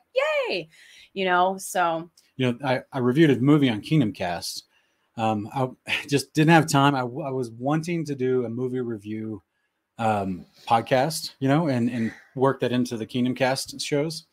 yay, 0.49 0.67
you 1.13 1.23
know? 1.23 1.57
So, 1.57 2.09
you 2.35 2.51
know, 2.51 2.59
I, 2.67 2.81
I 2.91 2.99
reviewed 2.99 3.29
a 3.31 3.39
movie 3.39 3.69
on 3.69 3.79
Kingdom 3.79 4.11
Cast. 4.11 4.65
Um, 5.17 5.49
I 5.53 5.69
just 6.07 6.33
didn't 6.33 6.51
have 6.51 6.67
time. 6.67 6.95
I, 6.95 7.01
I 7.01 7.31
was 7.31 7.51
wanting 7.51 8.05
to 8.05 8.15
do 8.15 8.45
a 8.45 8.49
movie 8.49 8.79
review 8.79 9.41
um, 9.97 10.45
podcast, 10.67 11.33
you 11.39 11.47
know, 11.47 11.67
and 11.67 11.89
and 11.89 12.13
work 12.35 12.59
that 12.59 12.71
into 12.71 12.97
the 12.97 13.05
Kingdom 13.05 13.35
Cast 13.35 13.79
shows. 13.81 14.25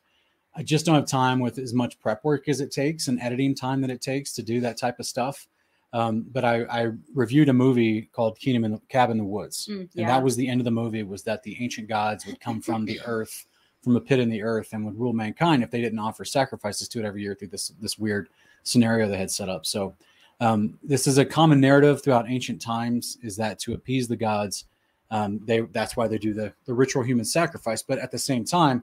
I 0.56 0.62
just 0.62 0.86
don't 0.86 0.94
have 0.94 1.06
time 1.06 1.40
with 1.40 1.58
as 1.58 1.74
much 1.74 1.98
prep 1.98 2.22
work 2.22 2.48
as 2.48 2.60
it 2.60 2.70
takes 2.70 3.08
and 3.08 3.20
editing 3.20 3.54
time 3.54 3.80
that 3.80 3.90
it 3.90 4.00
takes 4.00 4.32
to 4.34 4.42
do 4.42 4.60
that 4.60 4.76
type 4.76 5.00
of 5.00 5.06
stuff. 5.06 5.48
Um, 5.92 6.26
but 6.30 6.44
I, 6.44 6.64
I 6.64 6.90
reviewed 7.14 7.48
a 7.48 7.52
movie 7.52 8.02
called 8.12 8.38
Kingdom 8.38 8.64
in 8.64 8.72
the 8.72 8.80
Cabin 8.88 9.12
in 9.12 9.24
the 9.24 9.30
Woods, 9.30 9.68
mm, 9.70 9.88
and 9.96 10.08
that 10.08 10.22
was 10.22 10.36
the 10.36 10.48
end 10.48 10.60
of 10.60 10.64
the 10.64 10.70
movie. 10.70 11.02
Was 11.02 11.22
that 11.22 11.42
the 11.42 11.56
ancient 11.60 11.88
gods 11.88 12.26
would 12.26 12.40
come 12.40 12.60
from 12.60 12.84
the 12.84 13.00
earth, 13.06 13.46
from 13.82 13.96
a 13.96 14.00
pit 14.00 14.18
in 14.18 14.28
the 14.28 14.42
earth, 14.42 14.72
and 14.72 14.84
would 14.84 14.98
rule 14.98 15.12
mankind 15.12 15.62
if 15.62 15.70
they 15.70 15.80
didn't 15.80 16.00
offer 16.00 16.24
sacrifices 16.24 16.88
to 16.88 16.98
it 16.98 17.04
every 17.04 17.22
year 17.22 17.34
through 17.34 17.48
this 17.48 17.68
this 17.80 17.96
weird 17.96 18.28
scenario 18.64 19.08
they 19.08 19.16
had 19.16 19.30
set 19.30 19.48
up. 19.48 19.64
So 19.64 19.94
um, 20.40 20.78
this 20.82 21.06
is 21.06 21.18
a 21.18 21.24
common 21.24 21.60
narrative 21.60 22.02
throughout 22.02 22.28
ancient 22.28 22.60
times: 22.60 23.18
is 23.22 23.36
that 23.36 23.58
to 23.60 23.74
appease 23.74 24.08
the 24.08 24.16
gods, 24.16 24.66
um, 25.10 25.40
they 25.44 25.60
that's 25.60 25.96
why 25.96 26.08
they 26.08 26.18
do 26.18 26.34
the 26.34 26.52
the 26.66 26.74
ritual 26.74 27.02
human 27.02 27.24
sacrifice. 27.24 27.82
But 27.82 27.98
at 27.98 28.10
the 28.10 28.18
same 28.18 28.44
time, 28.44 28.82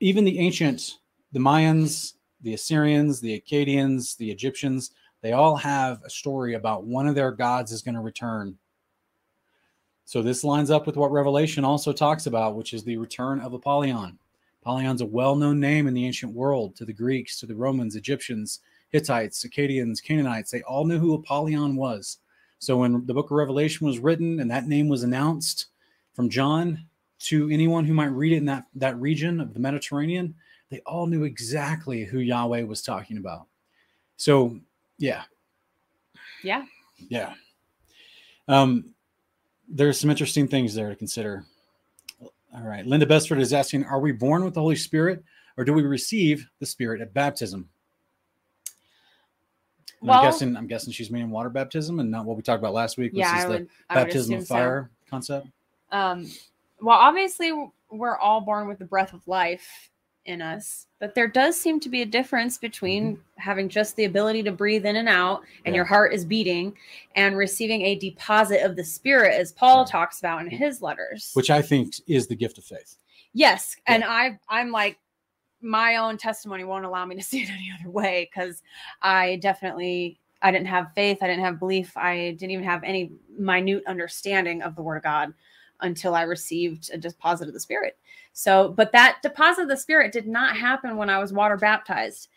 even 0.00 0.24
the 0.24 0.38
ancient, 0.38 0.98
the 1.32 1.40
Mayans, 1.40 2.14
the 2.42 2.54
Assyrians, 2.54 3.20
the 3.20 3.40
Akkadians, 3.40 4.16
the 4.16 4.30
Egyptians, 4.30 4.92
they 5.22 5.32
all 5.32 5.56
have 5.56 6.00
a 6.04 6.10
story 6.10 6.54
about 6.54 6.84
one 6.84 7.06
of 7.06 7.14
their 7.14 7.32
gods 7.32 7.72
is 7.72 7.82
going 7.82 7.94
to 7.94 8.00
return. 8.00 8.56
So 10.04 10.22
this 10.22 10.42
lines 10.42 10.70
up 10.70 10.86
with 10.86 10.96
what 10.96 11.12
Revelation 11.12 11.64
also 11.64 11.92
talks 11.92 12.26
about, 12.26 12.56
which 12.56 12.72
is 12.72 12.82
the 12.82 12.96
return 12.96 13.40
of 13.40 13.52
Apollyon. 13.52 14.18
Apollyon's 14.62 15.02
a 15.02 15.06
well-known 15.06 15.60
name 15.60 15.86
in 15.86 15.94
the 15.94 16.04
ancient 16.04 16.32
world 16.32 16.74
to 16.76 16.84
the 16.84 16.92
Greeks, 16.92 17.38
to 17.40 17.46
the 17.46 17.54
Romans, 17.54 17.94
Egyptians, 17.96 18.60
Hittites, 18.90 19.44
Akkadians, 19.44 20.02
Canaanites. 20.02 20.50
They 20.50 20.62
all 20.62 20.84
knew 20.84 20.98
who 20.98 21.14
Apollyon 21.14 21.76
was. 21.76 22.18
So 22.58 22.76
when 22.76 23.06
the 23.06 23.14
book 23.14 23.26
of 23.26 23.36
Revelation 23.36 23.86
was 23.86 23.98
written 23.98 24.40
and 24.40 24.50
that 24.50 24.66
name 24.66 24.88
was 24.88 25.02
announced 25.02 25.66
from 26.14 26.28
John 26.28 26.86
to 27.20 27.48
anyone 27.50 27.84
who 27.84 27.94
might 27.94 28.06
read 28.06 28.32
it 28.32 28.36
in 28.36 28.44
that, 28.46 28.66
that 28.74 29.00
region 29.00 29.40
of 29.40 29.54
the 29.54 29.60
Mediterranean, 29.60 30.34
they 30.70 30.80
all 30.80 31.06
knew 31.06 31.24
exactly 31.24 32.04
who 32.04 32.18
Yahweh 32.18 32.62
was 32.62 32.82
talking 32.82 33.16
about. 33.16 33.46
So, 34.16 34.58
yeah. 34.98 35.22
Yeah. 36.42 36.64
Yeah. 37.08 37.34
Um, 38.48 38.94
there's 39.68 39.98
some 39.98 40.10
interesting 40.10 40.48
things 40.48 40.74
there 40.74 40.88
to 40.88 40.96
consider. 40.96 41.44
All 42.54 42.66
right. 42.66 42.86
Linda 42.86 43.06
Besford 43.06 43.40
is 43.40 43.52
asking 43.52 43.84
Are 43.84 44.00
we 44.00 44.12
born 44.12 44.44
with 44.44 44.54
the 44.54 44.60
Holy 44.60 44.76
Spirit 44.76 45.22
or 45.56 45.64
do 45.64 45.72
we 45.72 45.82
receive 45.82 46.46
the 46.58 46.66
Spirit 46.66 47.00
at 47.00 47.14
baptism? 47.14 47.68
Well, 50.00 50.18
I'm 50.18 50.24
guessing 50.24 50.56
I'm 50.56 50.66
guessing 50.66 50.92
she's 50.92 51.10
meaning 51.10 51.30
water 51.30 51.50
baptism 51.50 52.00
and 52.00 52.10
not 52.10 52.24
what 52.24 52.36
we 52.36 52.42
talked 52.42 52.60
about 52.60 52.72
last 52.72 52.96
week, 52.96 53.12
which 53.12 53.20
yeah, 53.20 53.38
is 53.38 53.44
I 53.44 53.46
the 53.46 53.52
would, 53.52 53.68
baptism 53.88 54.34
of 54.36 54.46
so. 54.46 54.54
fire 54.54 54.90
concept. 55.08 55.48
Um, 55.92 56.30
well, 56.80 56.98
obviously, 56.98 57.52
we're 57.90 58.16
all 58.16 58.40
born 58.40 58.66
with 58.66 58.78
the 58.78 58.84
breath 58.84 59.12
of 59.12 59.26
life 59.28 59.90
in 60.26 60.40
us, 60.40 60.86
but 61.00 61.14
there 61.14 61.26
does 61.26 61.58
seem 61.58 61.80
to 61.80 61.88
be 61.88 62.02
a 62.02 62.06
difference 62.06 62.58
between 62.58 63.16
mm-hmm. 63.16 63.22
having 63.36 63.68
just 63.68 63.96
the 63.96 64.04
ability 64.04 64.42
to 64.44 64.52
breathe 64.52 64.86
in 64.86 64.96
and 64.96 65.08
out 65.08 65.42
and 65.64 65.74
yeah. 65.74 65.78
your 65.78 65.84
heart 65.84 66.12
is 66.12 66.24
beating 66.24 66.74
and 67.16 67.36
receiving 67.36 67.82
a 67.82 67.96
deposit 67.96 68.62
of 68.64 68.76
the 68.76 68.84
spirit, 68.84 69.34
as 69.34 69.52
Paul 69.52 69.84
talks 69.84 70.18
about 70.18 70.42
in 70.42 70.50
his 70.50 70.80
letters, 70.82 71.30
which 71.34 71.50
I 71.50 71.60
think 71.62 71.94
is 72.06 72.26
the 72.26 72.36
gift 72.36 72.58
of 72.58 72.64
faith. 72.64 72.96
Yes. 73.32 73.76
And 73.86 74.04
I, 74.04 74.38
I'm 74.48 74.70
like, 74.70 74.98
my 75.62 75.96
own 75.96 76.16
testimony 76.16 76.64
won't 76.64 76.84
allow 76.84 77.04
me 77.04 77.16
to 77.16 77.22
see 77.30 77.42
it 77.42 77.50
any 77.50 77.72
other 77.78 77.90
way 77.90 78.28
because 78.30 78.62
I 79.02 79.36
definitely 79.36 80.18
I 80.42 80.50
didn't 80.50 80.68
have 80.68 80.92
faith, 80.94 81.18
I 81.20 81.26
didn't 81.26 81.44
have 81.44 81.58
belief, 81.58 81.96
I 81.96 82.36
didn't 82.38 82.52
even 82.52 82.64
have 82.64 82.82
any 82.82 83.12
minute 83.36 83.84
understanding 83.86 84.62
of 84.62 84.74
the 84.74 84.82
word 84.82 84.96
of 84.96 85.02
God 85.02 85.34
until 85.82 86.14
I 86.14 86.22
received 86.22 86.90
a 86.92 86.98
deposit 86.98 87.48
of 87.48 87.54
the 87.54 87.60
Spirit. 87.60 87.98
So, 88.32 88.70
but 88.70 88.92
that 88.92 89.18
deposit 89.22 89.62
of 89.62 89.68
the 89.68 89.76
Spirit 89.76 90.12
did 90.12 90.26
not 90.26 90.56
happen 90.56 90.96
when 90.96 91.10
I 91.10 91.18
was 91.18 91.32
water 91.32 91.56
baptized. 91.56 92.28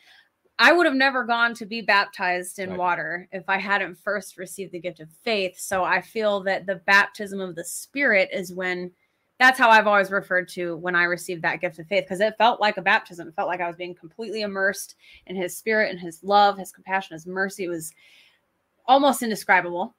I 0.59 0.71
would 0.71 0.85
have 0.85 0.95
never 0.95 1.23
gone 1.23 1.53
to 1.55 1.65
be 1.65 1.81
baptized 1.81 2.59
in 2.59 2.71
right. 2.71 2.79
water 2.79 3.27
if 3.31 3.43
I 3.47 3.57
hadn't 3.57 3.97
first 3.97 4.37
received 4.37 4.71
the 4.71 4.79
gift 4.79 4.99
of 4.99 5.09
faith. 5.23 5.59
So 5.59 5.83
I 5.83 6.01
feel 6.01 6.41
that 6.43 6.65
the 6.65 6.75
baptism 6.75 7.39
of 7.39 7.55
the 7.55 7.65
Spirit 7.65 8.29
is 8.31 8.53
when 8.53 8.91
that's 9.43 9.59
how 9.59 9.69
I've 9.69 9.87
always 9.87 10.09
referred 10.09 10.47
to 10.49 10.77
when 10.77 10.95
I 10.95 11.03
received 11.03 11.41
that 11.41 11.59
gift 11.59 11.77
of 11.79 11.87
faith 11.87 12.05
because 12.05 12.21
it 12.21 12.37
felt 12.37 12.61
like 12.61 12.77
a 12.77 12.81
baptism. 12.81 13.27
It 13.27 13.35
felt 13.35 13.49
like 13.49 13.61
I 13.61 13.67
was 13.67 13.75
being 13.75 13.93
completely 13.93 14.41
immersed 14.41 14.95
in 15.27 15.35
His 15.35 15.57
Spirit 15.57 15.91
and 15.91 15.99
His 15.99 16.23
love, 16.23 16.57
His 16.57 16.71
compassion, 16.71 17.13
His 17.13 17.27
mercy. 17.27 17.65
It 17.65 17.69
was 17.69 17.91
almost 18.85 19.21
indescribable. 19.21 19.95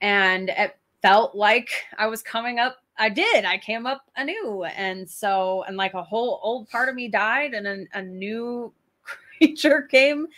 And 0.00 0.50
it 0.50 0.76
felt 1.02 1.34
like 1.34 1.70
I 1.98 2.06
was 2.06 2.22
coming 2.22 2.58
up 2.58 2.78
I 2.96 3.08
did. 3.08 3.44
I 3.44 3.58
came 3.58 3.86
up 3.86 4.08
anew. 4.16 4.64
And 4.64 5.08
so, 5.08 5.64
and 5.66 5.76
like 5.76 5.94
a 5.94 6.02
whole 6.02 6.40
old 6.42 6.68
part 6.68 6.88
of 6.88 6.94
me 6.94 7.08
died 7.08 7.54
and 7.54 7.66
a, 7.66 7.98
a 7.98 8.02
new 8.02 8.72
creature 9.02 9.82
came 9.82 10.28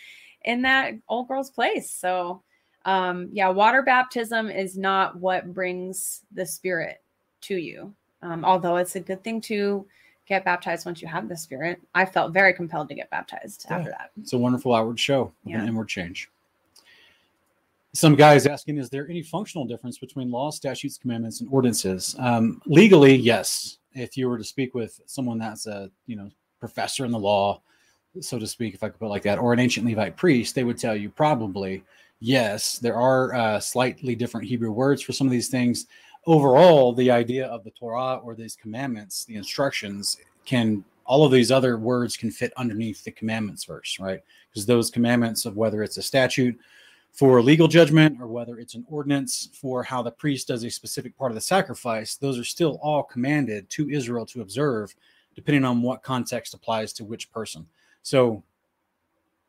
in 0.44 0.62
that 0.62 0.94
old 1.08 1.28
girl's 1.28 1.50
place. 1.50 1.90
So, 1.90 2.42
um, 2.84 3.28
yeah, 3.32 3.48
water 3.48 3.82
baptism 3.82 4.48
is 4.48 4.78
not 4.78 5.16
what 5.16 5.52
brings 5.52 6.22
the 6.32 6.46
spirit 6.46 7.02
to 7.42 7.56
you. 7.56 7.94
Um, 8.26 8.44
although 8.44 8.76
it's 8.76 8.96
a 8.96 9.00
good 9.00 9.22
thing 9.22 9.40
to 9.42 9.86
get 10.26 10.44
baptized 10.44 10.86
once 10.86 11.00
you 11.00 11.06
have 11.06 11.28
the 11.28 11.36
spirit. 11.36 11.80
I 11.94 12.04
felt 12.04 12.32
very 12.32 12.52
compelled 12.52 12.88
to 12.88 12.94
get 12.94 13.08
baptized 13.10 13.66
yeah. 13.68 13.76
after 13.76 13.90
that. 13.90 14.10
It's 14.20 14.32
a 14.32 14.38
wonderful 14.38 14.74
outward 14.74 14.98
show 14.98 15.32
yeah. 15.44 15.60
an 15.60 15.68
inward 15.68 15.88
change 15.88 16.28
some 17.96 18.14
guys 18.14 18.46
asking, 18.46 18.78
is 18.78 18.90
there 18.90 19.08
any 19.08 19.22
functional 19.22 19.64
difference 19.64 19.98
between 19.98 20.30
laws, 20.30 20.56
statutes, 20.56 20.98
commandments, 20.98 21.40
and 21.40 21.48
ordinances? 21.50 22.14
Um, 22.18 22.60
legally, 22.66 23.14
yes. 23.14 23.78
If 23.92 24.16
you 24.16 24.28
were 24.28 24.36
to 24.36 24.44
speak 24.44 24.74
with 24.74 25.00
someone 25.06 25.38
that's 25.38 25.66
a 25.66 25.90
you 26.06 26.16
know 26.16 26.30
professor 26.60 27.04
in 27.04 27.10
the 27.10 27.18
law, 27.18 27.62
so 28.20 28.38
to 28.38 28.46
speak, 28.46 28.74
if 28.74 28.82
I 28.82 28.88
could 28.88 28.98
put 28.98 29.06
it 29.06 29.10
like 29.10 29.22
that, 29.22 29.38
or 29.38 29.52
an 29.52 29.58
ancient 29.58 29.86
Levite 29.86 30.16
priest, 30.16 30.54
they 30.54 30.64
would 30.64 30.78
tell 30.78 30.94
you 30.94 31.08
probably 31.08 31.82
yes. 32.20 32.78
There 32.78 32.96
are 32.96 33.34
uh, 33.34 33.60
slightly 33.60 34.14
different 34.14 34.46
Hebrew 34.46 34.70
words 34.70 35.00
for 35.00 35.12
some 35.12 35.26
of 35.26 35.30
these 35.30 35.48
things. 35.48 35.86
Overall, 36.26 36.92
the 36.92 37.10
idea 37.10 37.46
of 37.46 37.64
the 37.64 37.70
Torah 37.70 38.16
or 38.16 38.34
these 38.34 38.56
commandments, 38.56 39.24
the 39.24 39.36
instructions, 39.36 40.18
can 40.44 40.84
all 41.04 41.24
of 41.24 41.32
these 41.32 41.52
other 41.52 41.78
words 41.78 42.16
can 42.16 42.30
fit 42.30 42.52
underneath 42.56 43.04
the 43.04 43.12
commandments 43.12 43.64
verse, 43.64 43.98
right? 44.00 44.20
Because 44.50 44.66
those 44.66 44.90
commandments 44.90 45.44
of 45.44 45.56
whether 45.56 45.82
it's 45.82 45.98
a 45.98 46.02
statute 46.02 46.58
for 47.12 47.40
legal 47.40 47.68
judgment 47.68 48.20
or 48.20 48.26
whether 48.26 48.58
it's 48.58 48.74
an 48.74 48.84
ordinance 48.88 49.48
for 49.54 49.82
how 49.82 50.02
the 50.02 50.10
priest 50.10 50.48
does 50.48 50.64
a 50.64 50.70
specific 50.70 51.16
part 51.16 51.30
of 51.30 51.34
the 51.34 51.40
sacrifice, 51.40 52.16
those 52.16 52.38
are 52.38 52.44
still 52.44 52.78
all 52.82 53.02
commanded 53.02 53.70
to 53.70 53.88
Israel 53.88 54.26
to 54.26 54.42
observe, 54.42 54.94
depending 55.34 55.64
on 55.64 55.80
what 55.80 56.02
context 56.02 56.52
applies 56.54 56.92
to 56.92 57.04
which 57.04 57.30
person. 57.32 57.66
So 58.02 58.42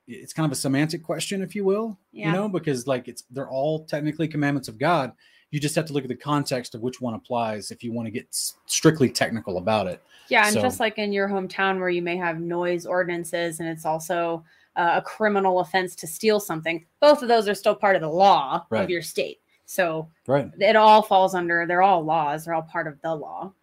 it's 0.07 0.31
kind 0.31 0.46
of 0.46 0.51
a 0.51 0.55
semantic 0.55 1.03
question, 1.03 1.41
if 1.41 1.55
you 1.55 1.65
will, 1.65 1.98
yeah. 2.12 2.27
you 2.27 2.34
know, 2.34 2.48
because 2.48 2.88
like 2.88 3.07
it's 3.07 3.24
they're 3.31 3.50
all 3.50 3.84
technically 3.86 4.27
commandments 4.27 4.69
of 4.69 4.77
God. 4.77 5.12
You 5.51 5.60
just 5.60 5.75
have 5.75 5.86
to 5.86 5.94
look 5.94 6.04
at 6.04 6.10
the 6.10 6.16
context 6.16 6.75
of 6.75 6.82
which 6.82 7.00
one 7.00 7.13
applies 7.13 7.72
if 7.72 7.84
you 7.84 7.94
want 7.94 8.06
to 8.08 8.12
get 8.12 8.27
strictly 8.32 9.10
technical 9.10 9.58
about 9.58 9.88
it. 9.88 10.01
Yeah, 10.30 10.46
and 10.46 10.54
so, 10.54 10.62
just 10.62 10.80
like 10.80 10.98
in 10.98 11.13
your 11.13 11.30
hometown 11.30 11.80
where 11.80 11.89
you 11.89 12.01
may 12.01 12.18
have 12.18 12.39
noise 12.39 12.86
ordinances 12.86 13.60
and 13.60 13.70
it's 13.70 13.86
also 13.86 14.44
uh, 14.75 14.94
a 14.96 15.01
criminal 15.01 15.60
offense 15.62 15.96
to 15.96 16.08
steal 16.08 16.39
something, 16.39 16.86
both 17.00 17.22
of 17.22 17.30
those 17.30 17.48
are 17.48 17.56
still 17.56 17.75
part 17.75 17.96
of 17.96 18.01
the 18.01 18.10
law 18.10 18.66
right. 18.70 18.84
of 18.84 18.89
your 18.89 19.01
state. 19.01 19.39
So 19.66 20.10
right. 20.27 20.50
it 20.60 20.75
all 20.75 21.01
falls 21.01 21.34
under, 21.34 21.66
they're 21.66 21.82
all 21.82 22.04
laws, 22.04 22.46
they're 22.46 22.54
all 22.54 22.62
part 22.62 22.88
of 22.88 23.00
the 23.01 23.16
law. 23.16 23.54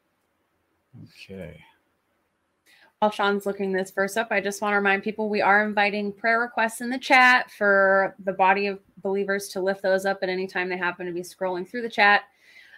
Okay. 1.02 1.62
While 3.04 3.10
Sean's 3.10 3.44
looking 3.44 3.70
this 3.70 3.90
verse 3.90 4.16
up, 4.16 4.28
I 4.30 4.40
just 4.40 4.62
want 4.62 4.72
to 4.72 4.76
remind 4.76 5.02
people 5.02 5.28
we 5.28 5.42
are 5.42 5.62
inviting 5.62 6.10
prayer 6.10 6.40
requests 6.40 6.80
in 6.80 6.88
the 6.88 6.98
chat 6.98 7.50
for 7.50 8.14
the 8.24 8.32
body 8.32 8.66
of 8.66 8.80
believers 9.02 9.48
to 9.48 9.60
lift 9.60 9.82
those 9.82 10.06
up 10.06 10.20
at 10.22 10.30
any 10.30 10.46
time 10.46 10.70
they 10.70 10.78
happen 10.78 11.04
to 11.04 11.12
be 11.12 11.20
scrolling 11.20 11.68
through 11.68 11.82
the 11.82 11.90
chat. 11.90 12.22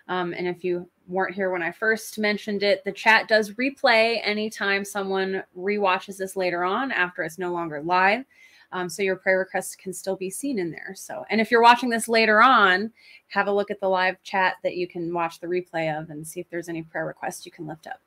Um, 0.08 0.34
and 0.36 0.48
if 0.48 0.64
you 0.64 0.90
weren't 1.06 1.36
here 1.36 1.50
when 1.50 1.62
I 1.62 1.70
first 1.70 2.18
mentioned 2.18 2.64
it, 2.64 2.82
the 2.82 2.90
chat 2.90 3.28
does 3.28 3.52
replay 3.52 4.18
anytime 4.24 4.84
someone 4.84 5.44
re-watches 5.54 6.18
this 6.18 6.34
later 6.34 6.64
on 6.64 6.90
after 6.90 7.22
it's 7.22 7.38
no 7.38 7.52
longer 7.52 7.80
live. 7.80 8.24
Um, 8.72 8.88
so 8.88 9.04
your 9.04 9.14
prayer 9.14 9.38
requests 9.38 9.76
can 9.76 9.92
still 9.92 10.16
be 10.16 10.28
seen 10.28 10.58
in 10.58 10.72
there. 10.72 10.92
So, 10.96 11.24
and 11.30 11.40
if 11.40 11.52
you're 11.52 11.62
watching 11.62 11.88
this 11.88 12.08
later 12.08 12.42
on, 12.42 12.92
have 13.28 13.46
a 13.46 13.52
look 13.52 13.70
at 13.70 13.78
the 13.78 13.88
live 13.88 14.20
chat 14.24 14.56
that 14.64 14.74
you 14.74 14.88
can 14.88 15.14
watch 15.14 15.38
the 15.38 15.46
replay 15.46 15.96
of 15.96 16.10
and 16.10 16.26
see 16.26 16.40
if 16.40 16.50
there's 16.50 16.68
any 16.68 16.82
prayer 16.82 17.06
requests 17.06 17.46
you 17.46 17.52
can 17.52 17.68
lift 17.68 17.86
up. 17.86 18.00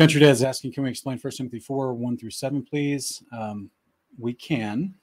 Country 0.00 0.20
Dad 0.20 0.30
is 0.30 0.42
asking, 0.42 0.72
can 0.72 0.82
we 0.82 0.90
explain 0.90 1.18
First 1.18 1.36
Timothy 1.36 1.60
4, 1.60 1.92
1 1.94 2.16
through 2.16 2.30
7, 2.30 2.62
please? 2.62 3.22
Um, 3.32 3.70
we 4.18 4.32
can. 4.32 4.94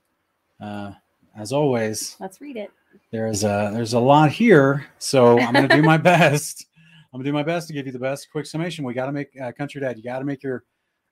Uh, 0.60 0.94
as 1.38 1.54
always, 1.54 2.18
let's 2.20 2.42
read 2.42 2.58
it 2.58 2.72
there's 3.12 3.44
a 3.44 3.72
there's 3.74 3.94
a 3.94 4.00
lot 4.00 4.32
here, 4.32 4.88
so 4.98 5.39
I'm 5.39 5.54
gonna 5.54 5.68
do 5.68 5.82
my 5.82 5.98
best. 6.13 6.66
I'm 7.13 7.20
gonna 7.20 7.30
do 7.30 7.34
my 7.34 7.44
best 7.44 7.68
to 7.68 7.74
give 7.74 7.86
you 7.86 7.92
the 7.92 8.00
best 8.00 8.30
quick 8.32 8.46
summation. 8.46 8.84
We 8.84 8.94
got 8.94 9.06
to 9.06 9.12
make 9.12 9.30
uh, 9.39 9.51
country 9.51 9.82
dad. 9.82 9.98
You 9.98 10.04
got 10.04 10.20
to 10.20 10.25
make 10.25 10.44
your 10.44 10.63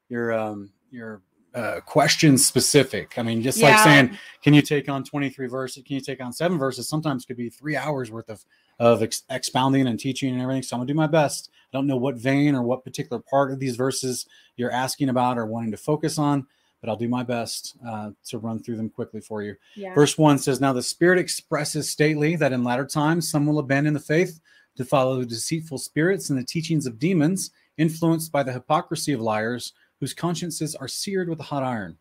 your 0.09 0.33
um 0.33 0.71
your 0.91 1.21
uh, 1.53 1.79
question 1.85 2.37
specific. 2.37 3.17
I 3.17 3.23
mean, 3.23 3.41
just 3.41 3.59
yeah. 3.59 3.75
like 3.75 3.83
saying, 3.83 4.17
can 4.43 4.53
you 4.53 4.61
take 4.61 4.89
on 4.89 5.03
23 5.03 5.47
verses? 5.47 5.83
Can 5.85 5.95
you 5.95 6.01
take 6.01 6.21
on 6.21 6.33
seven 6.33 6.57
verses? 6.57 6.89
Sometimes 6.89 7.23
could 7.25 7.37
be 7.37 7.49
three 7.49 7.77
hours 7.77 8.11
worth 8.11 8.29
of 8.29 8.43
of 8.79 9.03
ex- 9.03 9.23
expounding 9.29 9.87
and 9.87 9.99
teaching 9.99 10.33
and 10.33 10.41
everything. 10.41 10.63
So 10.63 10.75
I'm 10.75 10.79
gonna 10.79 10.87
do 10.87 10.93
my 10.93 11.07
best. 11.07 11.49
I 11.53 11.77
don't 11.77 11.87
know 11.87 11.97
what 11.97 12.15
vein 12.15 12.55
or 12.55 12.63
what 12.63 12.83
particular 12.83 13.21
part 13.21 13.51
of 13.51 13.59
these 13.59 13.75
verses 13.75 14.25
you're 14.57 14.71
asking 14.71 15.09
about 15.09 15.37
or 15.37 15.45
wanting 15.45 15.71
to 15.71 15.77
focus 15.77 16.17
on 16.17 16.47
but 16.85 16.91
I'll 16.91 16.97
do 16.97 17.09
my 17.09 17.23
best 17.23 17.77
uh, 17.83 18.11
to 18.25 18.37
run 18.37 18.59
through 18.59 18.75
them 18.77 18.91
quickly 18.91 19.19
for 19.19 19.41
you. 19.41 19.55
Yeah. 19.75 19.95
Verse 19.95 20.19
one 20.19 20.37
says, 20.37 20.61
Now 20.61 20.71
the 20.71 20.83
Spirit 20.83 21.17
expresses 21.17 21.89
stately 21.89 22.35
that 22.35 22.53
in 22.53 22.63
latter 22.63 22.85
times 22.85 23.27
some 23.27 23.47
will 23.47 23.57
abandon 23.57 23.95
the 23.95 23.99
faith 23.99 24.39
to 24.75 24.85
follow 24.85 25.19
the 25.19 25.25
deceitful 25.25 25.79
spirits 25.79 26.29
and 26.29 26.37
the 26.37 26.43
teachings 26.43 26.85
of 26.85 26.99
demons, 26.99 27.49
influenced 27.79 28.31
by 28.31 28.43
the 28.43 28.53
hypocrisy 28.53 29.13
of 29.13 29.19
liars, 29.19 29.73
whose 29.99 30.13
consciences 30.13 30.75
are 30.75 30.87
seared 30.87 31.27
with 31.27 31.39
a 31.39 31.43
hot 31.43 31.63
iron. 31.63 31.97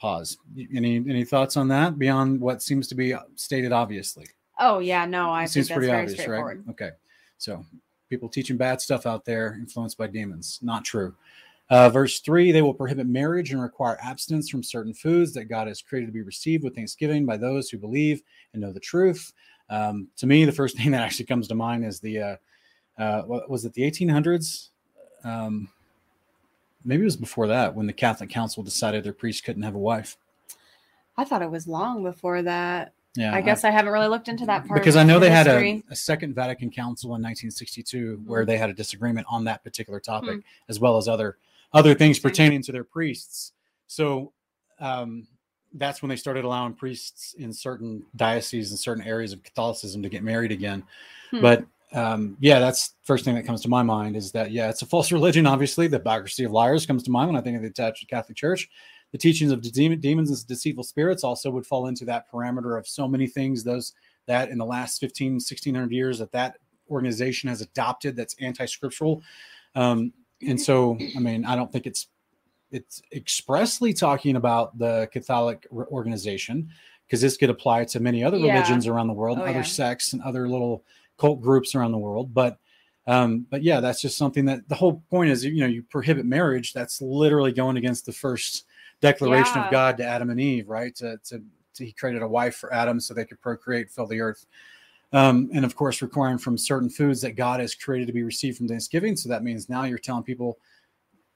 pause. 0.00 0.38
Any 0.74 0.96
any 0.96 1.24
thoughts 1.24 1.58
on 1.58 1.68
that 1.68 1.98
beyond 1.98 2.40
what 2.40 2.62
seems 2.62 2.88
to 2.88 2.94
be 2.94 3.14
stated 3.34 3.72
obviously? 3.72 4.26
Oh 4.64 4.78
yeah, 4.78 5.04
no, 5.04 5.30
I 5.30 5.42
It 5.42 5.46
think 5.46 5.50
seems 5.50 5.68
that's 5.68 5.76
pretty 5.76 5.90
very 5.90 6.02
obvious, 6.02 6.28
right? 6.28 6.56
Okay. 6.70 6.90
So 7.38 7.66
people 8.08 8.28
teaching 8.28 8.56
bad 8.56 8.80
stuff 8.80 9.06
out 9.06 9.24
there, 9.24 9.58
influenced 9.58 9.98
by 9.98 10.06
demons. 10.06 10.60
Not 10.62 10.84
true. 10.84 11.16
Uh, 11.68 11.88
verse 11.88 12.20
three, 12.20 12.52
they 12.52 12.62
will 12.62 12.72
prohibit 12.74 13.08
marriage 13.08 13.50
and 13.50 13.60
require 13.60 13.98
abstinence 14.00 14.48
from 14.48 14.62
certain 14.62 14.94
foods 14.94 15.32
that 15.32 15.46
God 15.46 15.66
has 15.66 15.82
created 15.82 16.06
to 16.06 16.12
be 16.12 16.22
received 16.22 16.62
with 16.62 16.76
thanksgiving 16.76 17.26
by 17.26 17.36
those 17.36 17.70
who 17.70 17.78
believe 17.78 18.22
and 18.52 18.62
know 18.62 18.72
the 18.72 18.78
truth. 18.78 19.32
Um, 19.68 20.06
to 20.18 20.26
me, 20.26 20.44
the 20.44 20.52
first 20.52 20.76
thing 20.78 20.92
that 20.92 21.02
actually 21.02 21.26
comes 21.26 21.48
to 21.48 21.56
mind 21.56 21.84
is 21.84 21.98
the, 21.98 22.20
uh, 22.20 22.36
uh, 22.98 23.22
what 23.22 23.50
was 23.50 23.64
it, 23.64 23.72
the 23.72 23.90
1800s? 23.90 24.68
Um, 25.24 25.68
maybe 26.84 27.02
it 27.02 27.06
was 27.06 27.16
before 27.16 27.48
that 27.48 27.74
when 27.74 27.86
the 27.88 27.92
Catholic 27.92 28.30
Council 28.30 28.62
decided 28.62 29.02
their 29.02 29.12
priest 29.12 29.42
couldn't 29.42 29.62
have 29.62 29.74
a 29.74 29.78
wife. 29.78 30.16
I 31.16 31.24
thought 31.24 31.42
it 31.42 31.50
was 31.50 31.66
long 31.66 32.04
before 32.04 32.42
that. 32.42 32.92
Yeah, 33.14 33.34
I 33.34 33.42
guess 33.42 33.62
I, 33.64 33.70
haven't 33.70 33.92
really 33.92 34.08
looked 34.08 34.28
into 34.28 34.46
that 34.46 34.66
part 34.66 34.80
because 34.80 34.96
I 34.96 35.02
know 35.04 35.14
the 35.18 35.26
they 35.26 35.30
had 35.30 35.46
a, 35.46 35.82
a 35.90 35.96
second 35.96 36.34
Vatican 36.34 36.70
Council 36.70 37.08
in 37.08 37.22
1962 37.22 38.16
Hmm. 38.16 38.26
where 38.26 38.46
they 38.46 38.56
had 38.56 38.70
a 38.70 38.74
disagreement 38.74 39.26
on 39.28 39.44
that 39.44 39.62
particular 39.62 40.00
topic, 40.00 40.40
as 40.68 40.80
well 40.80 40.96
as 40.96 41.08
other 41.08 41.36
other 41.74 41.94
things 41.94 42.18
pertaining 42.18 42.62
to 42.62 42.72
their 42.72 42.84
priests. 42.84 43.52
So 43.86 44.32
um, 44.78 45.26
that's 45.74 46.02
when 46.02 46.08
they 46.08 46.16
started 46.16 46.44
allowing 46.44 46.74
priests 46.74 47.34
in 47.34 47.52
certain 47.52 48.04
dioceses 48.16 48.70
and 48.70 48.78
certain 48.78 49.04
areas 49.04 49.32
of 49.32 49.42
Catholicism 49.42 50.02
to 50.02 50.08
get 50.08 50.22
married 50.22 50.52
again. 50.52 50.82
Hmm. 51.30 51.40
But 51.42 51.64
um, 51.92 52.36
yeah, 52.40 52.58
that's 52.58 52.94
first 53.04 53.24
thing 53.24 53.34
that 53.34 53.44
comes 53.44 53.60
to 53.62 53.68
my 53.68 53.82
mind 53.82 54.16
is 54.16 54.32
that 54.32 54.50
yeah, 54.50 54.70
it's 54.70 54.82
a 54.82 54.86
false 54.86 55.12
religion. 55.12 55.46
Obviously, 55.46 55.86
the 55.86 55.98
biography 55.98 56.44
of 56.44 56.52
liars 56.52 56.86
comes 56.86 57.02
to 57.02 57.10
mind 57.10 57.28
when 57.28 57.36
I 57.36 57.42
think 57.42 57.56
of 57.56 57.62
the 57.62 57.68
attached 57.68 58.08
Catholic 58.08 58.36
Church. 58.36 58.70
The 59.12 59.18
teachings 59.18 59.52
of 59.52 59.60
demon, 59.60 60.00
demons 60.00 60.30
and 60.30 60.46
deceitful 60.46 60.84
spirits 60.84 61.22
also 61.22 61.50
would 61.50 61.66
fall 61.66 61.86
into 61.86 62.04
that 62.06 62.30
parameter 62.32 62.78
of 62.78 62.86
so 62.88 63.06
many 63.06 63.26
things. 63.26 63.62
Those 63.62 63.92
that 64.26 64.48
in 64.50 64.58
the 64.58 64.64
last 64.66 65.00
15, 65.00 65.34
1600 65.34 65.92
years 65.92 66.18
that 66.18 66.32
that 66.32 66.56
organization 66.90 67.48
has 67.48 67.60
adopted 67.60 68.16
that's 68.16 68.34
anti-scriptural. 68.40 69.22
Um, 69.74 70.12
and 70.46 70.60
so, 70.60 70.96
I 71.16 71.18
mean, 71.20 71.44
I 71.44 71.54
don't 71.56 71.70
think 71.70 71.86
it's 71.86 72.08
it's 72.70 73.02
expressly 73.12 73.92
talking 73.92 74.36
about 74.36 74.78
the 74.78 75.06
Catholic 75.12 75.66
organization 75.70 76.70
because 77.06 77.20
this 77.20 77.36
could 77.36 77.50
apply 77.50 77.84
to 77.84 78.00
many 78.00 78.24
other 78.24 78.38
Yeah. 78.38 78.54
religions 78.54 78.86
around 78.86 79.08
the 79.08 79.12
world, 79.12 79.38
Oh, 79.38 79.42
other 79.42 79.52
yeah. 79.52 79.62
sects 79.62 80.14
and 80.14 80.22
other 80.22 80.48
little 80.48 80.82
cult 81.18 81.42
groups 81.42 81.74
around 81.74 81.92
the 81.92 81.98
world. 81.98 82.32
But 82.32 82.58
um, 83.06 83.46
but 83.50 83.62
yeah, 83.62 83.80
that's 83.80 84.00
just 84.00 84.16
something 84.16 84.44
that 84.46 84.68
the 84.68 84.74
whole 84.76 85.02
point 85.10 85.30
is, 85.30 85.44
you 85.44 85.60
know, 85.60 85.66
you 85.66 85.82
prohibit 85.82 86.24
marriage. 86.24 86.72
That's 86.72 87.02
literally 87.02 87.52
going 87.52 87.76
against 87.76 88.06
the 88.06 88.12
first 88.12 88.64
declaration 89.02 89.58
Yeah. 89.58 89.66
of 89.66 89.70
God 89.70 89.96
to 89.98 90.04
Adam 90.04 90.30
and 90.30 90.40
Eve, 90.40 90.68
right? 90.68 90.94
To, 90.96 91.18
to, 91.24 91.42
to 91.74 91.84
he 91.84 91.92
created 91.92 92.22
a 92.22 92.28
wife 92.28 92.56
for 92.56 92.72
Adam 92.72 92.98
so 93.00 93.12
they 93.12 93.26
could 93.26 93.40
procreate, 93.42 93.90
fill 93.90 94.06
the 94.06 94.20
earth. 94.20 94.46
Um, 95.12 95.50
and 95.52 95.64
of 95.66 95.76
course, 95.76 96.00
requiring 96.00 96.38
from 96.38 96.56
certain 96.56 96.88
foods 96.88 97.20
that 97.20 97.32
God 97.36 97.60
has 97.60 97.74
created 97.74 98.06
to 98.06 98.14
be 98.14 98.22
received 98.22 98.56
from 98.56 98.68
Thanksgiving. 98.68 99.14
So 99.14 99.28
that 99.28 99.42
means 99.44 99.68
now 99.68 99.84
you're 99.84 99.98
telling 99.98 100.22
people 100.22 100.58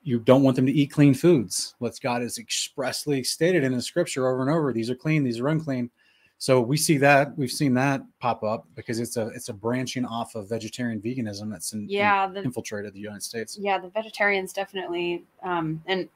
you 0.03 0.21
don't 0.21 0.43
want 0.43 0.57
them 0.57 0.64
to 0.67 0.73
eat 0.73 0.93
clean 0.93 1.12
foods. 1.12 1.75
What 1.79 1.99
God 2.01 2.23
has 2.23 2.38
expressly 2.38 3.23
stated 3.25 3.64
in 3.64 3.73
the 3.73 3.83
scripture 3.83 4.29
over 4.29 4.41
and 4.41 4.51
over: 4.51 4.73
these 4.73 4.88
are 4.88 4.95
clean, 4.95 5.25
these 5.25 5.41
are 5.41 5.49
unclean. 5.49 5.91
So 6.38 6.61
we 6.61 6.77
see 6.77 6.97
that 6.99 7.37
we've 7.37 7.51
seen 7.51 7.75
that 7.75 8.03
pop 8.21 8.43
up 8.43 8.67
because 8.77 9.01
it's 9.01 9.17
a 9.17 9.29
it's 9.29 9.49
a 9.49 9.53
branching 9.55 10.05
off 10.05 10.35
of 10.37 10.49
vegetarian 10.49 11.01
veganism 11.01 11.51
that's 11.51 11.73
in, 11.73 11.88
yeah, 11.88 12.29
the 12.29 12.43
infiltrated 12.43 12.95
the 12.95 13.01
United 13.01 13.23
States. 13.23 13.59
yeah, 13.61 13.79
the 13.79 13.88
vegetarians 13.88 14.53
definitely, 14.53 15.25
um, 15.43 15.83
and 15.87 16.09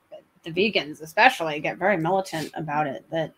the 0.43 0.51
vegans 0.51 1.03
especially, 1.03 1.61
get 1.61 1.79
very 1.79 1.97
militant 1.97 2.51
about 2.55 2.87
it. 2.87 3.05
That, 3.11 3.33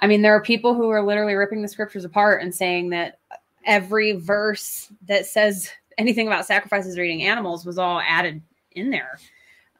I 0.00 0.06
mean, 0.06 0.22
there 0.22 0.34
are 0.34 0.42
people 0.42 0.74
who 0.74 0.90
are 0.90 1.02
literally 1.02 1.34
ripping 1.34 1.62
the 1.62 1.68
scriptures 1.68 2.04
apart 2.04 2.42
and 2.42 2.54
saying 2.54 2.90
that 2.90 3.18
every 3.64 4.12
verse 4.12 4.92
that 5.06 5.26
says 5.26 5.70
anything 5.96 6.26
about 6.26 6.46
sacrifices 6.46 6.98
or 6.98 7.02
eating 7.02 7.22
animals 7.22 7.64
was 7.64 7.78
all 7.78 8.00
added 8.00 8.42
in 8.72 8.90
there 8.90 9.18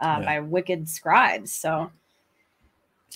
uh, 0.00 0.18
Yeah. 0.20 0.24
by 0.24 0.40
wicked 0.40 0.88
scribes. 0.88 1.52
So, 1.52 1.90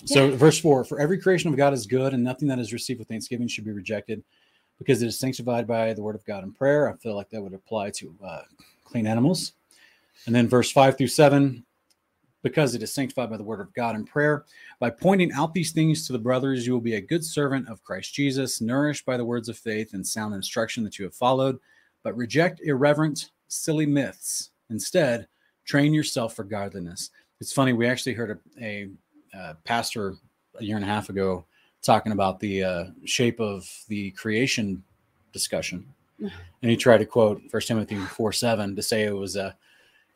So, 0.05 0.31
verse 0.35 0.59
four: 0.59 0.83
For 0.83 0.99
every 0.99 1.19
creation 1.19 1.49
of 1.49 1.57
God 1.57 1.73
is 1.73 1.85
good, 1.87 2.13
and 2.13 2.23
nothing 2.23 2.47
that 2.49 2.59
is 2.59 2.71
received 2.71 2.99
with 2.99 3.07
thanksgiving 3.07 3.47
should 3.47 3.65
be 3.65 3.71
rejected, 3.71 4.23
because 4.77 5.01
it 5.01 5.07
is 5.07 5.19
sanctified 5.19 5.67
by 5.67 5.93
the 5.93 6.01
word 6.01 6.15
of 6.15 6.23
God 6.25 6.43
and 6.43 6.55
prayer. 6.55 6.89
I 6.89 6.95
feel 6.97 7.15
like 7.15 7.29
that 7.31 7.41
would 7.41 7.53
apply 7.53 7.89
to 7.91 8.15
uh, 8.23 8.41
clean 8.85 9.07
animals. 9.07 9.53
And 10.25 10.33
then 10.35 10.47
verse 10.47 10.71
five 10.71 10.97
through 10.97 11.07
seven: 11.07 11.65
Because 12.41 12.73
it 12.73 12.83
is 12.83 12.93
sanctified 12.93 13.29
by 13.29 13.37
the 13.37 13.43
word 13.43 13.59
of 13.59 13.73
God 13.73 13.95
and 13.95 14.07
prayer. 14.07 14.45
By 14.79 14.89
pointing 14.89 15.31
out 15.33 15.53
these 15.53 15.71
things 15.71 16.07
to 16.07 16.13
the 16.13 16.19
brothers, 16.19 16.65
you 16.65 16.73
will 16.73 16.79
be 16.79 16.95
a 16.95 17.01
good 17.01 17.25
servant 17.25 17.67
of 17.67 17.83
Christ 17.83 18.13
Jesus, 18.13 18.61
nourished 18.61 19.05
by 19.05 19.17
the 19.17 19.25
words 19.25 19.49
of 19.49 19.57
faith 19.57 19.93
and 19.93 20.05
sound 20.05 20.33
instruction 20.33 20.83
that 20.85 20.97
you 20.97 21.05
have 21.05 21.13
followed. 21.13 21.59
But 22.01 22.15
reject 22.15 22.61
irreverent, 22.63 23.31
silly 23.49 23.85
myths. 23.85 24.51
Instead, 24.69 25.27
train 25.65 25.93
yourself 25.93 26.33
for 26.35 26.43
godliness. 26.43 27.09
It's 27.41 27.53
funny. 27.53 27.73
We 27.73 27.87
actually 27.87 28.13
heard 28.13 28.39
a, 28.61 28.65
a 28.65 28.89
uh, 29.37 29.53
pastor 29.63 30.15
a 30.59 30.63
year 30.63 30.75
and 30.75 30.85
a 30.85 30.87
half 30.87 31.09
ago 31.09 31.45
talking 31.81 32.11
about 32.11 32.39
the 32.39 32.63
uh, 32.63 32.83
shape 33.05 33.39
of 33.39 33.69
the 33.87 34.11
creation 34.11 34.83
discussion, 35.31 35.85
and 36.19 36.31
he 36.71 36.75
tried 36.75 36.97
to 36.99 37.05
quote 37.05 37.41
First 37.49 37.67
Timothy 37.67 37.97
four 37.97 38.31
seven 38.31 38.75
to 38.75 38.81
say 38.81 39.03
it 39.03 39.15
was 39.15 39.35
a 39.35 39.55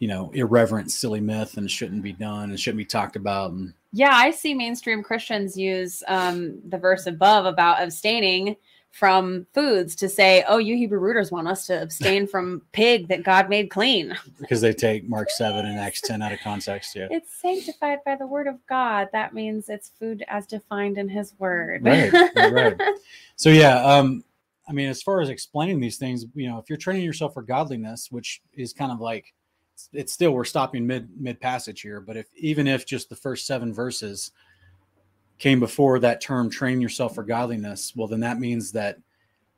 you 0.04 0.10
know 0.10 0.30
irreverent, 0.34 0.92
silly 0.92 1.22
myth 1.22 1.56
and 1.56 1.72
shouldn't 1.72 2.04
be 2.04 2.12
done 2.12 2.50
and 2.50 2.60
shouldn't 2.60 2.80
be 2.80 2.84
talked 2.84 3.16
about. 3.16 3.52
And 3.52 3.74
yeah, 3.94 4.14
I 4.14 4.32
see 4.32 4.54
mainstream 4.54 5.02
Christians 5.02 5.56
use 5.56 6.04
um, 6.10 6.60
the 6.68 6.78
verse 6.78 7.08
above 7.08 7.46
about 7.46 7.82
abstaining 7.82 8.58
from 8.92 9.48
foods 9.54 9.96
to 9.96 10.10
say, 10.10 10.44
"Oh, 10.46 10.58
you 10.58 10.76
Hebrew 10.76 11.00
rooters 11.00 11.32
want 11.32 11.48
us 11.48 11.66
to 11.68 11.82
abstain 11.82 12.28
from 12.28 12.64
pig 12.74 13.08
that 13.08 13.24
God 13.24 13.48
made 13.48 13.70
clean." 13.70 14.14
because 14.42 14.60
they 14.60 14.74
take 14.74 15.08
Mark 15.08 15.30
seven 15.38 15.66
and 15.66 15.80
Acts 15.80 16.02
ten 16.02 16.22
out 16.22 16.34
of 16.34 16.40
context. 16.42 16.98
Yeah, 16.98 17.08
It's 17.10 17.34
sanctified 17.34 18.00
by 18.06 18.18
the 18.18 18.28
word 18.28 18.48
of 18.48 18.58
God. 18.68 19.08
That 19.14 19.34
means 19.34 19.70
it's 19.70 19.88
food 19.98 20.26
as 20.28 20.46
defined 20.46 20.98
in 20.98 21.08
His 21.08 21.34
word. 21.40 21.86
Right, 21.86 22.12
right, 22.12 22.52
right. 22.52 22.82
so 23.38 23.52
yeah. 23.52 23.82
Um, 23.82 24.26
I 24.68 24.74
mean, 24.74 24.90
as 24.90 25.02
far 25.02 25.22
as 25.22 25.30
explaining 25.30 25.80
these 25.80 25.98
things, 25.98 26.26
you 26.36 26.50
know, 26.50 26.58
if 26.58 26.66
you're 26.68 26.78
training 26.78 27.06
yourself 27.06 27.34
for 27.34 27.42
godliness, 27.42 28.12
which 28.12 28.42
is 28.54 28.74
kind 28.74 28.92
of 28.92 29.00
like 29.00 29.34
it's 29.92 30.14
still 30.14 30.32
we're 30.32 30.44
stopping 30.44 30.86
mid 30.86 31.10
mid 31.20 31.40
passage 31.40 31.82
here, 31.82 32.02
but 32.02 32.18
if 32.18 32.28
even 32.36 32.68
if 32.68 32.86
just 32.86 33.10
the 33.10 33.16
first 33.16 33.46
seven 33.46 33.74
verses 33.74 34.32
came 35.40 35.60
before 35.60 36.00
that 36.00 36.22
term 36.22 36.50
train 36.50 36.80
yourself 36.80 37.16
for 37.16 37.24
godliness, 37.24 37.94
well 37.96 38.08
then 38.08 38.22
that 38.22 38.40
means 38.40 38.72
that 38.72 38.98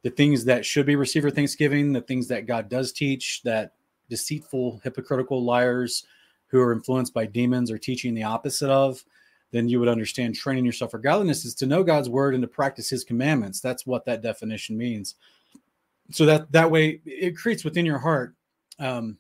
the 0.04 0.10
things 0.10 0.45
that 0.45 0.65
should 0.65 0.86
be 0.86 0.95
received 0.95 1.23
for 1.23 1.32
Thanksgiving, 1.32 1.91
the 1.91 2.01
things 2.01 2.28
that 2.28 2.45
God 2.45 2.69
does 2.69 2.91
teach, 2.91 3.41
that 3.43 3.71
deceitful, 4.10 4.80
hypocritical 4.84 5.43
liars 5.43 6.06
who 6.47 6.62
are 6.62 6.71
influenced 6.71 7.13
by 7.13 7.25
demons 7.25 7.71
are 7.71 7.78
teaching 7.78 8.13
the 8.13 8.23
opposite 8.23 8.69
of, 8.69 9.04
then 9.51 9.67
you 9.67 9.80
would 9.80 9.89
understand 9.89 10.36
training 10.36 10.65
yourself 10.65 10.91
for 10.91 10.99
godliness 10.99 11.43
is 11.43 11.56
to 11.56 11.65
know 11.65 11.84
God's 11.84 12.10
word 12.10 12.36
and 12.36 12.41
to 12.43 12.47
practice 12.47 12.89
his 12.89 13.04
commandments. 13.04 13.60
That's 13.60 13.86
what 13.86 14.06
that 14.06 14.21
definition 14.21 14.78
means. 14.78 15.15
So 16.12 16.25
that 16.25 16.51
that 16.51 16.69
way 16.69 17.01
it 17.06 17.36
creates 17.36 17.63
within 17.63 17.86
your 17.86 17.97
heart 17.97 18.36
um, 18.80 19.17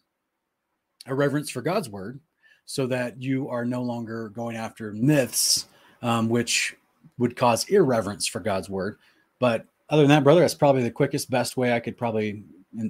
a 1.05 1.13
reverence 1.13 1.49
for 1.49 1.61
God's 1.61 1.89
word, 1.89 2.19
so 2.65 2.87
that 2.87 3.21
you 3.21 3.49
are 3.49 3.65
no 3.65 3.81
longer 3.81 4.29
going 4.29 4.55
after 4.55 4.91
myths, 4.93 5.67
um, 6.01 6.29
which 6.29 6.75
would 7.17 7.35
cause 7.35 7.65
irreverence 7.69 8.27
for 8.27 8.39
God's 8.39 8.69
word. 8.69 8.97
But 9.39 9.65
other 9.89 10.01
than 10.01 10.09
that, 10.09 10.23
brother, 10.23 10.41
that's 10.41 10.55
probably 10.55 10.83
the 10.83 10.91
quickest, 10.91 11.29
best 11.29 11.57
way 11.57 11.73
I 11.73 11.79
could 11.79 11.97
probably 11.97 12.43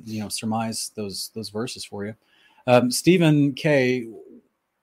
you 0.06 0.20
know 0.20 0.30
surmise 0.30 0.92
those 0.96 1.32
those 1.36 1.50
verses 1.50 1.86
for 1.86 2.06
you. 2.06 2.16
Um, 2.68 2.90
Stephen 2.92 3.54
K. 3.54 4.08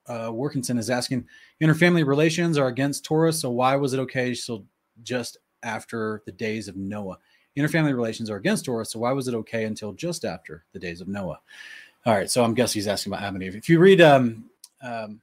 Uh, 0.05 0.29
Workington 0.29 0.77
is 0.77 0.89
asking, 0.89 1.25
interfamily 1.61 2.05
relations 2.05 2.57
are 2.57 2.67
against 2.67 3.05
Torah, 3.05 3.31
so 3.31 3.49
why 3.49 3.77
was 3.77 3.93
it 3.93 3.99
okay 4.01 4.33
so 4.33 4.65
just 5.01 5.37
after 5.63 6.21
the 6.25 6.31
days 6.31 6.67
of 6.67 6.75
Noah? 6.75 7.17
Interfamily 7.57 7.95
relations 7.95 8.29
are 8.29 8.35
against 8.35 8.65
Torah, 8.65 8.83
so 8.83 8.99
why 8.99 9.13
was 9.13 9.29
it 9.29 9.33
okay 9.33 9.63
until 9.63 9.93
just 9.93 10.25
after 10.25 10.65
the 10.73 10.79
days 10.79 10.99
of 10.99 11.07
Noah? 11.07 11.39
All 12.05 12.13
right, 12.13 12.29
so 12.29 12.43
I'm 12.43 12.53
guessing 12.53 12.79
he's 12.79 12.87
asking 12.87 13.13
about 13.13 13.41
Eve. 13.41 13.55
If 13.55 13.69
you 13.69 13.79
read 13.79 14.01
um, 14.01 14.49
um, 14.81 15.21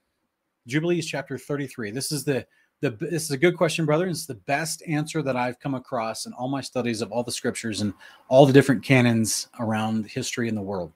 Jubilees 0.67 1.07
chapter 1.07 1.37
33, 1.37 1.91
this 1.91 2.11
is 2.11 2.25
the 2.25 2.47
the 2.81 2.91
this 2.93 3.25
is 3.25 3.33
a 3.33 3.37
good 3.37 3.55
question, 3.55 3.85
brother. 3.85 4.07
It's 4.07 4.25
the 4.25 4.35
best 4.35 4.83
answer 4.89 5.21
that 5.21 5.37
I've 5.37 5.61
come 5.61 5.75
across 5.75 6.25
in 6.25 6.33
all 6.33 6.49
my 6.49 6.63
studies 6.63 7.03
of 7.03 7.13
all 7.13 7.23
the 7.23 7.33
scriptures 7.33 7.83
and 7.83 7.93
all 8.29 8.47
the 8.47 8.53
different 8.55 8.83
canons 8.83 9.49
around 9.59 10.07
history 10.07 10.49
in 10.49 10.55
the 10.55 10.63
world. 10.63 10.91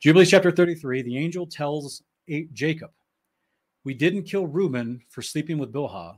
Jubilees 0.00 0.30
chapter 0.30 0.50
33, 0.50 1.02
the 1.02 1.18
angel 1.18 1.46
tells 1.46 2.02
Jacob, 2.54 2.90
We 3.84 3.92
didn't 3.92 4.22
kill 4.22 4.46
Reuben 4.46 5.02
for 5.10 5.20
sleeping 5.20 5.58
with 5.58 5.74
Bilhah 5.74 6.16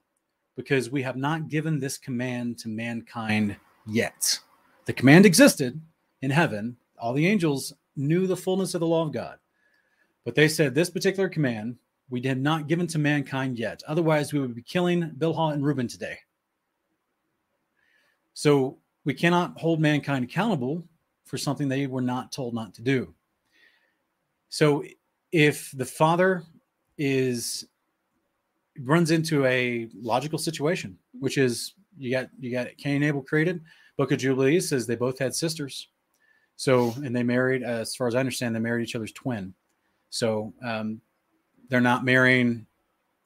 because 0.54 0.90
we 0.90 1.02
have 1.02 1.16
not 1.16 1.48
given 1.48 1.80
this 1.80 1.98
command 1.98 2.58
to 2.58 2.68
mankind 2.68 3.56
yet. 3.88 4.38
The 4.84 4.92
command 4.92 5.26
existed 5.26 5.80
in 6.22 6.30
heaven. 6.30 6.76
All 7.00 7.12
the 7.12 7.26
angels 7.26 7.74
knew 7.96 8.26
the 8.26 8.36
fullness 8.36 8.74
of 8.74 8.80
the 8.80 8.86
law 8.86 9.02
of 9.02 9.12
God. 9.12 9.38
But 10.24 10.34
they 10.34 10.48
said 10.48 10.74
this 10.74 10.90
particular 10.90 11.28
command 11.28 11.76
we 12.10 12.20
have 12.22 12.38
not 12.38 12.68
given 12.68 12.86
to 12.88 12.98
mankind 12.98 13.58
yet. 13.58 13.82
Otherwise, 13.88 14.32
we 14.32 14.38
would 14.38 14.54
be 14.54 14.62
killing 14.62 15.10
Bilhah 15.18 15.54
and 15.54 15.64
Reuben 15.64 15.88
today. 15.88 16.18
So 18.34 18.78
we 19.04 19.14
cannot 19.14 19.58
hold 19.58 19.80
mankind 19.80 20.24
accountable 20.24 20.84
for 21.24 21.38
something 21.38 21.68
they 21.68 21.86
were 21.86 22.02
not 22.02 22.30
told 22.30 22.54
not 22.54 22.74
to 22.74 22.82
do. 22.82 23.14
So 24.48 24.84
if 25.32 25.72
the 25.72 25.84
father 25.84 26.42
is 26.98 27.66
runs 28.80 29.10
into 29.10 29.44
a 29.46 29.88
logical 29.94 30.38
situation, 30.38 30.98
which 31.18 31.38
is 31.38 31.74
you 31.96 32.10
got 32.10 32.28
you 32.38 32.50
got 32.50 32.76
Cain 32.76 32.96
and 32.96 33.04
Abel 33.04 33.22
created. 33.22 33.60
Book 33.96 34.10
of 34.10 34.18
Jubilees 34.18 34.68
says 34.68 34.86
they 34.86 34.96
both 34.96 35.18
had 35.18 35.34
sisters. 35.34 35.88
So 36.56 36.92
and 37.04 37.14
they 37.14 37.22
married, 37.22 37.62
as 37.62 37.94
far 37.96 38.06
as 38.06 38.14
I 38.14 38.20
understand, 38.20 38.54
they 38.54 38.60
married 38.60 38.84
each 38.84 38.94
other's 38.96 39.12
twin. 39.12 39.54
So 40.10 40.52
um, 40.64 41.00
they're 41.68 41.80
not 41.80 42.04
marrying 42.04 42.66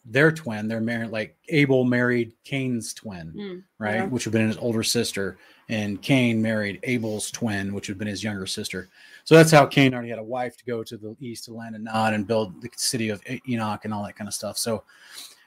their 0.04 0.32
twin. 0.32 0.68
They're 0.68 0.80
married 0.80 1.10
like 1.10 1.36
Abel 1.50 1.84
married 1.84 2.32
Cain's 2.44 2.94
twin, 2.94 3.34
Mm, 3.36 3.62
right? 3.78 3.94
yeah. 3.96 4.04
Which 4.06 4.24
would 4.24 4.32
have 4.32 4.40
been 4.40 4.48
his 4.48 4.56
older 4.56 4.82
sister, 4.82 5.36
and 5.68 6.00
Cain 6.00 6.40
married 6.40 6.80
Abel's 6.84 7.30
twin, 7.30 7.74
which 7.74 7.88
would 7.88 7.94
have 7.94 7.98
been 7.98 8.08
his 8.08 8.24
younger 8.24 8.46
sister. 8.46 8.88
So 9.24 9.34
that's 9.34 9.50
how 9.50 9.66
Cain 9.66 9.92
already 9.92 10.08
had 10.08 10.18
a 10.18 10.22
wife 10.22 10.56
to 10.56 10.64
go 10.64 10.82
to 10.82 10.96
the 10.96 11.14
east 11.20 11.44
to 11.44 11.52
land 11.52 11.74
of 11.76 11.82
Nod 11.82 12.14
and 12.14 12.26
build 12.26 12.62
the 12.62 12.70
city 12.76 13.10
of 13.10 13.22
Enoch 13.46 13.84
and 13.84 13.92
all 13.92 14.02
that 14.04 14.16
kind 14.16 14.28
of 14.28 14.32
stuff. 14.32 14.56
So 14.56 14.84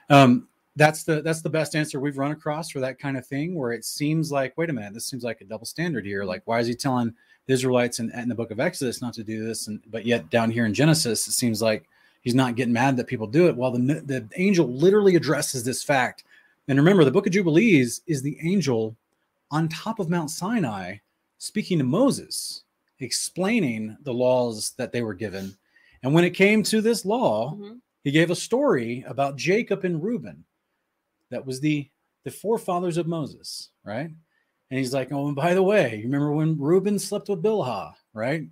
um, 0.08 0.46
that's 0.76 1.02
the 1.02 1.20
that's 1.22 1.42
the 1.42 1.50
best 1.50 1.74
answer 1.74 1.98
we've 1.98 2.16
run 2.18 2.30
across 2.30 2.70
for 2.70 2.78
that 2.80 3.00
kind 3.00 3.16
of 3.16 3.26
thing, 3.26 3.56
where 3.56 3.72
it 3.72 3.84
seems 3.84 4.30
like, 4.30 4.56
wait 4.56 4.70
a 4.70 4.72
minute, 4.72 4.94
this 4.94 5.06
seems 5.06 5.24
like 5.24 5.40
a 5.40 5.44
double 5.44 5.66
standard 5.66 6.06
here. 6.06 6.24
Like, 6.24 6.42
why 6.44 6.60
is 6.60 6.68
he 6.68 6.74
telling 6.76 7.12
the 7.46 7.52
Israelites 7.54 7.98
in, 7.98 8.10
in 8.12 8.28
the 8.28 8.34
book 8.34 8.50
of 8.50 8.60
Exodus 8.60 9.02
not 9.02 9.14
to 9.14 9.24
do 9.24 9.44
this, 9.44 9.66
and 9.68 9.80
but 9.90 10.06
yet 10.06 10.30
down 10.30 10.50
here 10.50 10.66
in 10.66 10.74
Genesis, 10.74 11.26
it 11.26 11.32
seems 11.32 11.60
like 11.60 11.88
he's 12.22 12.34
not 12.34 12.54
getting 12.56 12.72
mad 12.72 12.96
that 12.96 13.06
people 13.06 13.26
do 13.26 13.48
it. 13.48 13.56
Well, 13.56 13.72
the 13.72 13.78
the 13.78 14.28
angel 14.36 14.66
literally 14.68 15.16
addresses 15.16 15.64
this 15.64 15.82
fact, 15.82 16.24
and 16.68 16.78
remember, 16.78 17.04
the 17.04 17.10
book 17.10 17.26
of 17.26 17.32
Jubilees 17.32 18.02
is 18.06 18.22
the 18.22 18.38
angel 18.42 18.96
on 19.50 19.68
top 19.68 19.98
of 19.98 20.08
Mount 20.08 20.30
Sinai 20.30 20.96
speaking 21.38 21.78
to 21.78 21.84
Moses, 21.84 22.62
explaining 23.00 23.96
the 24.02 24.14
laws 24.14 24.72
that 24.78 24.92
they 24.92 25.02
were 25.02 25.14
given. 25.14 25.56
And 26.02 26.14
when 26.14 26.24
it 26.24 26.30
came 26.30 26.62
to 26.64 26.80
this 26.80 27.04
law, 27.04 27.54
Mhm. 27.54 27.80
he 28.04 28.10
gave 28.10 28.30
a 28.30 28.36
story 28.36 29.04
about 29.06 29.36
Jacob 29.36 29.84
and 29.84 30.02
Reuben. 30.02 30.44
That 31.30 31.44
was 31.46 31.60
the 31.60 31.88
the 32.24 32.30
forefathers 32.30 32.96
of 32.98 33.08
Moses, 33.08 33.70
right? 33.84 34.12
And 34.72 34.78
he's 34.78 34.94
like, 34.94 35.12
"Oh, 35.12 35.26
and 35.26 35.36
by 35.36 35.52
the 35.52 35.62
way, 35.62 35.96
you 35.96 36.04
remember 36.04 36.32
when 36.32 36.58
Reuben 36.58 36.98
slept 36.98 37.28
with 37.28 37.42
Bilhah, 37.42 37.92
right? 38.14 38.44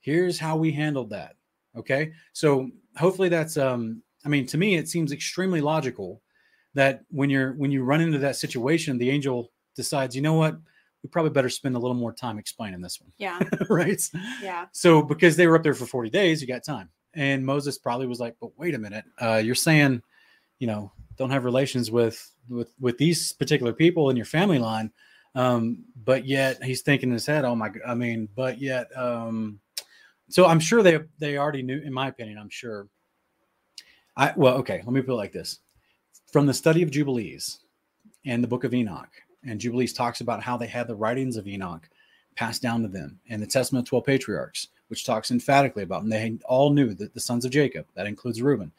Here's 0.00 0.38
how 0.38 0.56
we 0.56 0.72
handled 0.72 1.10
that." 1.10 1.36
Okay? 1.76 2.12
So, 2.32 2.70
hopefully 2.96 3.28
that's 3.28 3.58
um 3.58 4.02
I 4.24 4.30
mean, 4.30 4.46
to 4.46 4.56
me 4.56 4.76
it 4.76 4.88
seems 4.88 5.12
extremely 5.12 5.60
logical 5.60 6.22
that 6.72 7.02
when 7.10 7.28
you're 7.28 7.52
when 7.56 7.70
you 7.70 7.84
run 7.84 8.00
into 8.00 8.16
that 8.20 8.36
situation, 8.36 8.96
the 8.96 9.10
angel 9.10 9.52
decides, 9.74 10.16
"You 10.16 10.22
know 10.22 10.32
what? 10.32 10.56
We 11.02 11.10
probably 11.10 11.32
better 11.32 11.50
spend 11.50 11.76
a 11.76 11.78
little 11.78 11.94
more 11.94 12.14
time 12.14 12.38
explaining 12.38 12.80
this 12.80 12.98
one." 12.98 13.12
Yeah. 13.18 13.38
right? 13.68 14.00
Yeah. 14.42 14.68
So 14.72 15.02
because 15.02 15.36
they 15.36 15.46
were 15.46 15.56
up 15.56 15.62
there 15.62 15.74
for 15.74 15.84
40 15.84 16.08
days, 16.08 16.40
you 16.40 16.48
got 16.48 16.64
time. 16.64 16.88
And 17.12 17.44
Moses 17.44 17.76
probably 17.76 18.06
was 18.06 18.18
like, 18.18 18.34
but 18.40 18.58
wait 18.58 18.74
a 18.74 18.78
minute, 18.78 19.04
uh, 19.20 19.42
you're 19.44 19.54
saying, 19.54 20.02
you 20.58 20.66
know, 20.66 20.90
don't 21.18 21.30
have 21.30 21.44
relations 21.44 21.90
with 21.90 22.32
with 22.48 22.72
with 22.80 22.96
these 22.96 23.34
particular 23.34 23.74
people 23.74 24.08
in 24.08 24.16
your 24.16 24.24
family 24.24 24.58
line. 24.58 24.90
Um, 25.36 25.84
but 26.04 26.26
yet 26.26 26.64
he's 26.64 26.82
thinking 26.82 27.10
in 27.10 27.12
his 27.12 27.26
head, 27.26 27.44
oh 27.44 27.54
my 27.54 27.70
I 27.86 27.94
mean, 27.94 28.28
but 28.34 28.58
yet 28.60 28.88
um 28.96 29.60
so 30.28 30.46
I'm 30.46 30.60
sure 30.60 30.82
they 30.82 30.98
they 31.18 31.38
already 31.38 31.62
knew, 31.62 31.80
in 31.80 31.92
my 31.92 32.08
opinion, 32.08 32.38
I'm 32.38 32.50
sure. 32.50 32.88
I 34.16 34.32
well, 34.36 34.54
okay, 34.56 34.82
let 34.84 34.92
me 34.92 35.02
put 35.02 35.12
it 35.12 35.16
like 35.16 35.32
this. 35.32 35.60
From 36.32 36.46
the 36.46 36.54
study 36.54 36.82
of 36.82 36.90
Jubilees 36.90 37.60
and 38.24 38.42
the 38.42 38.48
book 38.48 38.64
of 38.64 38.74
Enoch, 38.74 39.12
and 39.44 39.60
Jubilees 39.60 39.92
talks 39.92 40.20
about 40.20 40.42
how 40.42 40.56
they 40.56 40.66
had 40.66 40.88
the 40.88 40.96
writings 40.96 41.36
of 41.36 41.46
Enoch 41.46 41.88
passed 42.34 42.62
down 42.62 42.82
to 42.82 42.88
them, 42.88 43.20
and 43.28 43.40
the 43.40 43.46
Testament 43.46 43.86
of 43.86 43.88
12 43.88 44.04
patriarchs, 44.04 44.68
which 44.88 45.06
talks 45.06 45.30
emphatically 45.30 45.84
about, 45.84 46.02
and 46.02 46.12
they 46.12 46.36
all 46.44 46.70
knew 46.70 46.92
that 46.94 47.14
the 47.14 47.20
sons 47.20 47.44
of 47.44 47.50
Jacob, 47.50 47.86
that 47.94 48.06
includes 48.06 48.42
Reuben, 48.42 48.72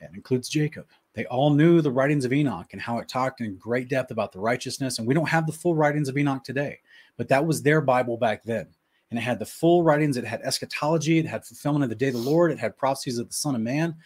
that 0.00 0.14
includes 0.14 0.48
Jacob. 0.48 0.86
They 1.18 1.26
all 1.26 1.50
knew 1.50 1.80
the 1.80 1.90
writings 1.90 2.24
of 2.24 2.32
Enoch 2.32 2.68
and 2.70 2.80
how 2.80 2.98
it 2.98 3.08
talked 3.08 3.40
in 3.40 3.56
great 3.56 3.88
depth 3.88 4.12
about 4.12 4.30
the 4.30 4.38
righteousness. 4.38 5.00
And 5.00 5.08
we 5.08 5.14
don't 5.14 5.28
have 5.28 5.48
the 5.48 5.52
full 5.52 5.74
writings 5.74 6.08
of 6.08 6.16
Enoch 6.16 6.44
today, 6.44 6.78
but 7.16 7.26
that 7.26 7.44
was 7.44 7.60
their 7.60 7.80
Bible 7.80 8.16
back 8.16 8.44
then. 8.44 8.68
And 9.10 9.18
it 9.18 9.22
had 9.22 9.40
the 9.40 9.44
full 9.44 9.82
writings, 9.82 10.16
it 10.16 10.24
had 10.24 10.42
eschatology, 10.42 11.18
it 11.18 11.26
had 11.26 11.44
fulfillment 11.44 11.82
of 11.82 11.90
the 11.90 11.96
day 11.96 12.06
of 12.06 12.14
the 12.14 12.20
Lord, 12.20 12.52
it 12.52 12.60
had 12.60 12.76
prophecies 12.76 13.18
of 13.18 13.26
the 13.26 13.34
Son 13.34 13.56
of 13.56 13.60
Man. 13.60 13.96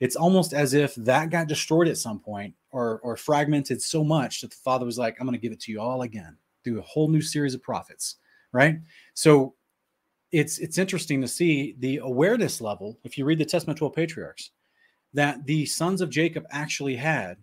It's 0.00 0.16
almost 0.16 0.54
as 0.54 0.72
if 0.72 0.94
that 0.94 1.28
got 1.28 1.48
destroyed 1.48 1.86
at 1.86 1.98
some 1.98 2.18
point 2.18 2.54
or, 2.70 2.98
or 3.00 3.18
fragmented 3.18 3.82
so 3.82 4.02
much 4.02 4.40
that 4.40 4.48
the 4.48 4.56
Father 4.56 4.86
was 4.86 4.96
like, 4.96 5.18
I'm 5.20 5.26
going 5.26 5.38
to 5.38 5.42
give 5.42 5.52
it 5.52 5.60
to 5.60 5.70
you 5.70 5.82
all 5.82 6.00
again 6.00 6.34
through 6.64 6.78
a 6.78 6.82
whole 6.82 7.08
new 7.08 7.20
series 7.20 7.52
of 7.52 7.62
prophets, 7.62 8.16
right? 8.52 8.78
So 9.12 9.54
it's 10.32 10.56
it's 10.60 10.78
interesting 10.78 11.20
to 11.20 11.28
see 11.28 11.76
the 11.80 11.98
awareness 11.98 12.62
level 12.62 12.98
if 13.04 13.18
you 13.18 13.26
read 13.26 13.38
the 13.38 13.44
Testament 13.44 13.76
of 13.76 13.80
12 13.80 13.94
patriarchs 13.94 14.50
that 15.14 15.46
the 15.46 15.64
sons 15.64 16.00
of 16.00 16.10
Jacob 16.10 16.44
actually 16.50 16.96
had. 16.96 17.38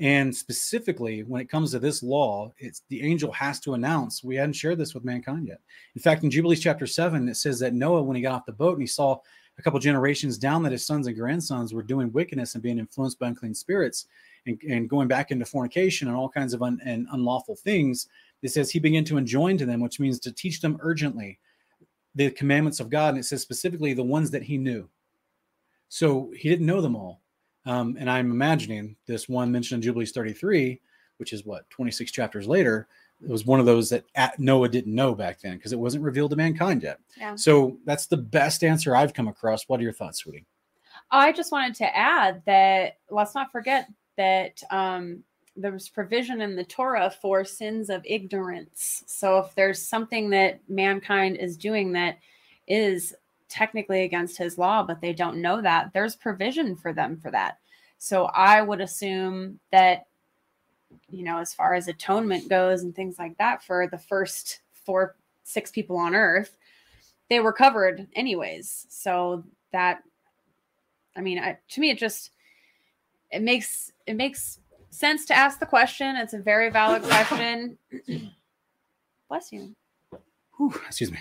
And 0.00 0.34
specifically, 0.34 1.24
when 1.24 1.40
it 1.40 1.50
comes 1.50 1.72
to 1.72 1.80
this 1.80 2.04
law, 2.04 2.52
it's 2.58 2.82
the 2.88 3.02
angel 3.02 3.32
has 3.32 3.58
to 3.60 3.74
announce 3.74 4.22
we 4.22 4.36
hadn't 4.36 4.52
shared 4.52 4.78
this 4.78 4.94
with 4.94 5.04
mankind 5.04 5.48
yet. 5.48 5.60
In 5.96 6.00
fact, 6.00 6.22
in 6.22 6.30
Jubilees 6.30 6.60
chapter 6.60 6.86
seven, 6.86 7.28
it 7.28 7.34
says 7.34 7.58
that 7.58 7.74
Noah, 7.74 8.02
when 8.02 8.14
he 8.14 8.22
got 8.22 8.32
off 8.32 8.46
the 8.46 8.52
boat 8.52 8.74
and 8.74 8.82
he 8.82 8.86
saw 8.86 9.18
a 9.58 9.62
couple 9.62 9.80
generations 9.80 10.38
down 10.38 10.62
that 10.62 10.70
his 10.70 10.86
sons 10.86 11.08
and 11.08 11.16
grandsons 11.16 11.74
were 11.74 11.82
doing 11.82 12.12
wickedness 12.12 12.54
and 12.54 12.62
being 12.62 12.78
influenced 12.78 13.18
by 13.18 13.26
unclean 13.26 13.54
spirits 13.54 14.06
and, 14.46 14.60
and 14.68 14.88
going 14.88 15.08
back 15.08 15.32
into 15.32 15.44
fornication 15.44 16.06
and 16.06 16.16
all 16.16 16.28
kinds 16.28 16.54
of 16.54 16.62
un, 16.62 16.80
and 16.84 17.08
unlawful 17.12 17.56
things, 17.56 18.08
it 18.42 18.50
says 18.50 18.70
he 18.70 18.78
began 18.78 19.04
to 19.04 19.16
enjoin 19.16 19.58
to 19.58 19.66
them, 19.66 19.80
which 19.80 19.98
means 19.98 20.20
to 20.20 20.30
teach 20.30 20.60
them 20.60 20.78
urgently 20.80 21.40
the 22.14 22.30
commandments 22.30 22.78
of 22.78 22.88
God. 22.88 23.10
And 23.10 23.18
it 23.18 23.24
says 23.24 23.42
specifically 23.42 23.94
the 23.94 24.04
ones 24.04 24.30
that 24.30 24.44
he 24.44 24.58
knew. 24.58 24.88
So 25.88 26.32
he 26.36 26.48
didn't 26.48 26.66
know 26.66 26.80
them 26.80 26.96
all. 26.96 27.22
Um, 27.66 27.96
and 27.98 28.10
I'm 28.10 28.30
imagining 28.30 28.96
this 29.06 29.28
one 29.28 29.52
mentioned 29.52 29.78
in 29.78 29.82
Jubilees 29.82 30.12
33, 30.12 30.80
which 31.18 31.32
is 31.32 31.44
what 31.44 31.68
26 31.70 32.10
chapters 32.12 32.46
later. 32.46 32.88
It 33.20 33.28
was 33.28 33.44
one 33.44 33.60
of 33.60 33.66
those 33.66 33.90
that 33.90 34.04
at 34.14 34.38
Noah 34.38 34.68
didn't 34.68 34.94
know 34.94 35.14
back 35.14 35.40
then 35.40 35.56
because 35.56 35.72
it 35.72 35.78
wasn't 35.78 36.04
revealed 36.04 36.30
to 36.30 36.36
mankind 36.36 36.82
yet. 36.82 37.00
Yeah. 37.16 37.34
So 37.34 37.78
that's 37.84 38.06
the 38.06 38.16
best 38.16 38.62
answer 38.62 38.94
I've 38.94 39.12
come 39.12 39.28
across. 39.28 39.68
What 39.68 39.80
are 39.80 39.82
your 39.82 39.92
thoughts, 39.92 40.18
sweetie? 40.18 40.46
I 41.10 41.32
just 41.32 41.52
wanted 41.52 41.74
to 41.76 41.96
add 41.96 42.42
that 42.46 42.98
let's 43.10 43.34
not 43.34 43.50
forget 43.50 43.88
that 44.16 44.62
um, 44.70 45.24
there's 45.56 45.88
provision 45.88 46.40
in 46.40 46.54
the 46.54 46.64
Torah 46.64 47.10
for 47.10 47.44
sins 47.44 47.90
of 47.90 48.02
ignorance. 48.04 49.02
So 49.06 49.38
if 49.38 49.54
there's 49.54 49.82
something 49.82 50.30
that 50.30 50.60
mankind 50.68 51.36
is 51.36 51.56
doing 51.56 51.92
that 51.92 52.18
is 52.66 53.14
technically 53.48 54.02
against 54.02 54.38
his 54.38 54.58
law, 54.58 54.82
but 54.82 55.00
they 55.00 55.12
don't 55.12 55.42
know 55.42 55.60
that, 55.60 55.90
there's 55.92 56.16
provision 56.16 56.76
for 56.76 56.92
them 56.92 57.16
for 57.16 57.30
that. 57.30 57.58
So 57.98 58.26
I 58.26 58.62
would 58.62 58.80
assume 58.80 59.58
that, 59.72 60.06
you 61.10 61.24
know, 61.24 61.38
as 61.38 61.52
far 61.52 61.74
as 61.74 61.88
atonement 61.88 62.48
goes 62.48 62.82
and 62.82 62.94
things 62.94 63.18
like 63.18 63.36
that, 63.38 63.62
for 63.62 63.88
the 63.88 63.98
first 63.98 64.60
four, 64.72 65.16
six 65.42 65.70
people 65.70 65.96
on 65.96 66.14
earth, 66.14 66.56
they 67.28 67.40
were 67.40 67.52
covered 67.52 68.06
anyways. 68.14 68.86
So 68.88 69.44
that 69.72 70.02
I 71.18 71.20
mean, 71.20 71.40
I, 71.40 71.58
to 71.70 71.80
me, 71.80 71.90
it 71.90 71.98
just 71.98 72.30
it 73.30 73.42
makes 73.42 73.92
it 74.06 74.14
makes 74.14 74.60
sense 74.90 75.26
to 75.26 75.34
ask 75.34 75.58
the 75.58 75.66
question. 75.66 76.16
It's 76.16 76.32
a 76.32 76.38
very 76.38 76.70
valid 76.70 77.02
question. 77.02 77.76
Bless 79.28 79.52
you. 79.52 79.74
Whew, 80.56 80.72
excuse 80.86 81.10
me. 81.10 81.18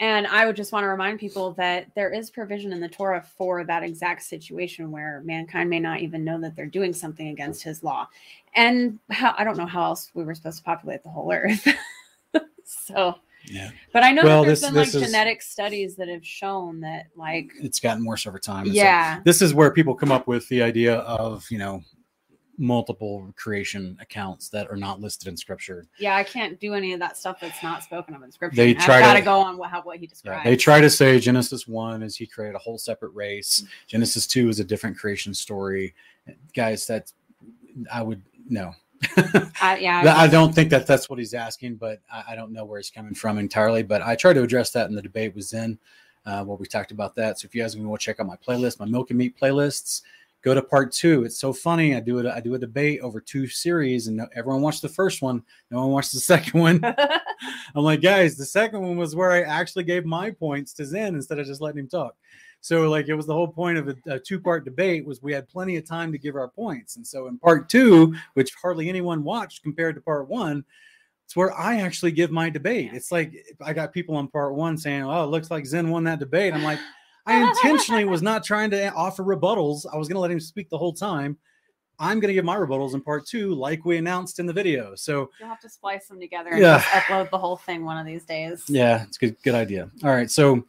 And 0.00 0.26
I 0.26 0.46
would 0.46 0.56
just 0.56 0.72
want 0.72 0.84
to 0.84 0.88
remind 0.88 1.20
people 1.20 1.52
that 1.52 1.86
there 1.94 2.12
is 2.12 2.30
provision 2.30 2.72
in 2.72 2.80
the 2.80 2.88
Torah 2.88 3.24
for 3.36 3.64
that 3.64 3.82
exact 3.82 4.22
situation 4.22 4.90
where 4.90 5.22
mankind 5.24 5.70
may 5.70 5.80
not 5.80 6.00
even 6.00 6.24
know 6.24 6.40
that 6.40 6.56
they're 6.56 6.66
doing 6.66 6.92
something 6.92 7.28
against 7.28 7.62
his 7.62 7.82
law. 7.82 8.08
And 8.54 8.98
how 9.10 9.34
I 9.38 9.44
don't 9.44 9.56
know 9.56 9.66
how 9.66 9.84
else 9.84 10.10
we 10.14 10.24
were 10.24 10.34
supposed 10.34 10.58
to 10.58 10.64
populate 10.64 11.02
the 11.02 11.10
whole 11.10 11.32
earth. 11.32 11.66
so, 12.64 13.14
Yeah, 13.46 13.70
but 13.92 14.02
I 14.02 14.10
know 14.12 14.22
Well, 14.24 14.42
that 14.42 14.46
there's 14.48 14.60
this- 14.62 14.70
been 14.70 14.76
like 14.78 14.88
is- 14.88 15.00
genetic 15.00 15.42
studies 15.42 15.96
that 15.96 16.08
have 16.08 16.24
shown 16.26 16.80
that, 16.80 17.06
like, 17.16 17.50
it's 17.60 17.78
gotten 17.80 18.04
worse 18.04 18.26
over 18.26 18.38
time. 18.38 18.64
And 18.66 18.74
so 18.74 18.82
yeah, 18.82 19.20
this 19.24 19.42
is 19.42 19.54
where 19.54 19.70
people 19.70 19.94
come 19.94 20.10
up 20.12 20.26
with 20.26 20.48
the 20.48 20.62
idea 20.62 20.96
of 20.96 21.44
you 21.50 21.58
know 21.58 21.82
multiple 22.56 23.32
creation 23.36 23.96
accounts 24.00 24.48
that 24.48 24.70
are 24.70 24.76
not 24.76 25.00
listed 25.00 25.28
in 25.28 25.36
scripture. 25.36 25.86
yeah, 25.98 26.14
I 26.16 26.22
can't 26.24 26.58
do 26.60 26.74
any 26.74 26.92
of 26.92 27.00
that 27.00 27.16
stuff 27.16 27.38
that's 27.40 27.62
not 27.62 27.82
spoken 27.82 28.14
of 28.14 28.22
in 28.22 28.30
scripture. 28.30 28.56
They 28.56 28.74
try 28.74 29.02
to- 29.12 29.18
to 29.18 29.24
go 29.24 29.38
on 29.40 29.56
what, 29.58 29.70
how, 29.70 29.82
what 29.82 29.96
he 29.98 30.04
Yeah, 30.04 30.08
described. 30.10 30.46
they 30.46 30.56
try 30.56 30.80
to 30.80 30.88
say 30.90 31.18
Genesis 31.18 31.66
one 31.66 32.02
is 32.02 32.16
he 32.16 32.26
created 32.26 32.54
a 32.54 32.58
whole 32.58 32.78
separate 32.78 33.10
race. 33.14 33.62
Mm. 33.62 33.68
Genesis 33.88 34.26
two 34.26 34.48
is 34.48 34.60
a 34.60 34.64
different 34.64 34.96
creation 34.96 35.34
story. 35.34 35.94
Guys, 36.54 36.86
that's 36.86 37.14
I 37.92 38.02
would 38.02 38.22
no. 38.48 38.72
I, 39.60 39.78
yeah, 39.80 40.14
I 40.16 40.26
don't 40.28 40.54
think 40.54 40.70
that 40.70 40.86
that's 40.86 41.10
what 41.10 41.18
he's 41.18 41.34
asking, 41.34 41.76
but 41.76 42.00
I, 42.10 42.24
I 42.30 42.34
don't 42.36 42.52
know 42.52 42.64
where 42.64 42.78
he's 42.78 42.90
coming 42.90 43.14
from 43.14 43.38
entirely. 43.38 43.82
But 43.82 44.00
I 44.02 44.14
tried 44.14 44.34
to 44.34 44.42
address 44.42 44.70
that 44.70 44.88
in 44.88 44.94
the 44.94 45.02
debate 45.02 45.34
with 45.34 45.44
Zen. 45.44 45.78
uh, 46.26 46.42
where 46.44 46.56
we 46.56 46.66
talked 46.66 46.90
about 46.92 47.14
that. 47.16 47.38
So 47.38 47.46
if 47.46 47.54
you 47.54 47.62
guys 47.62 47.76
want 47.76 48.00
to 48.00 48.04
check 48.04 48.18
out 48.20 48.26
my 48.26 48.36
playlist, 48.36 48.78
my 48.78 48.86
milk 48.86 49.10
and 49.10 49.18
meat 49.18 49.36
playlists, 49.38 50.00
go 50.44 50.54
to 50.54 50.62
part 50.62 50.92
two. 50.92 51.24
It's 51.24 51.38
so 51.38 51.52
funny. 51.52 51.96
I 51.96 52.00
do 52.00 52.18
it. 52.18 52.26
I 52.26 52.40
do 52.40 52.54
a 52.54 52.58
debate 52.58 53.00
over 53.00 53.20
two 53.20 53.46
series, 53.46 54.06
and 54.06 54.20
everyone 54.36 54.62
watched 54.62 54.82
the 54.82 54.88
first 54.88 55.22
one. 55.22 55.42
No 55.70 55.78
one 55.80 55.90
watched 55.90 56.12
the 56.12 56.20
second 56.20 56.60
one. 56.60 56.84
I'm 57.74 57.82
like, 57.82 58.02
guys, 58.02 58.36
the 58.36 58.44
second 58.44 58.82
one 58.82 58.96
was 58.96 59.16
where 59.16 59.32
I 59.32 59.40
actually 59.42 59.84
gave 59.84 60.04
my 60.04 60.30
points 60.30 60.74
to 60.74 60.84
Zen 60.84 61.14
instead 61.14 61.38
of 61.38 61.46
just 61.46 61.62
letting 61.62 61.80
him 61.80 61.88
talk. 61.88 62.14
So 62.60 62.88
like 62.88 63.08
it 63.08 63.14
was 63.14 63.26
the 63.26 63.34
whole 63.34 63.48
point 63.48 63.76
of 63.76 63.88
a, 63.88 63.96
a 64.06 64.18
two-part 64.18 64.64
debate 64.64 65.04
was 65.04 65.22
we 65.22 65.34
had 65.34 65.48
plenty 65.48 65.76
of 65.76 65.86
time 65.86 66.12
to 66.12 66.18
give 66.18 66.34
our 66.34 66.48
points. 66.48 66.96
And 66.96 67.06
so 67.06 67.26
in 67.26 67.36
part 67.38 67.68
two, 67.68 68.14
which 68.34 68.54
hardly 68.54 68.88
anyone 68.88 69.22
watched 69.22 69.62
compared 69.62 69.96
to 69.96 70.00
part 70.00 70.28
one, 70.28 70.64
it's 71.26 71.36
where 71.36 71.52
I 71.58 71.80
actually 71.80 72.12
give 72.12 72.30
my 72.30 72.48
debate. 72.48 72.90
It's 72.94 73.12
like 73.12 73.34
I 73.60 73.72
got 73.72 73.92
people 73.92 74.16
on 74.16 74.28
part 74.28 74.54
one 74.54 74.76
saying, 74.76 75.02
"Oh, 75.02 75.24
it 75.24 75.28
looks 75.28 75.50
like 75.50 75.66
Zen 75.66 75.90
won 75.90 76.04
that 76.04 76.18
debate." 76.18 76.54
I'm 76.54 76.62
like, 76.62 76.78
I 77.26 77.42
intentionally 77.42 78.04
was 78.04 78.22
not 78.30 78.44
trying 78.44 78.70
to 78.70 78.92
offer 78.92 79.22
rebuttals. 79.22 79.86
I 79.90 79.96
was 79.96 80.08
going 80.08 80.16
to 80.16 80.20
let 80.20 80.30
him 80.30 80.40
speak 80.40 80.68
the 80.68 80.78
whole 80.78 80.92
time. 80.92 81.36
I'm 81.98 82.18
going 82.18 82.28
to 82.28 82.34
give 82.34 82.44
my 82.44 82.56
rebuttals 82.56 82.94
in 82.94 83.00
part 83.00 83.26
two, 83.26 83.54
like 83.54 83.84
we 83.84 83.96
announced 83.98 84.40
in 84.40 84.46
the 84.46 84.52
video. 84.52 84.94
So 84.96 85.30
you'll 85.38 85.48
have 85.48 85.60
to 85.60 85.68
splice 85.68 86.08
them 86.08 86.18
together 86.18 86.50
and 86.50 86.60
yeah. 86.60 86.80
upload 86.80 87.30
the 87.30 87.38
whole 87.38 87.56
thing 87.56 87.84
one 87.84 87.98
of 87.98 88.06
these 88.06 88.24
days. 88.24 88.64
Yeah, 88.66 89.04
it's 89.04 89.16
a 89.16 89.20
good. 89.20 89.36
Good 89.42 89.54
idea. 89.54 89.90
All 90.02 90.10
right, 90.10 90.30
so 90.30 90.64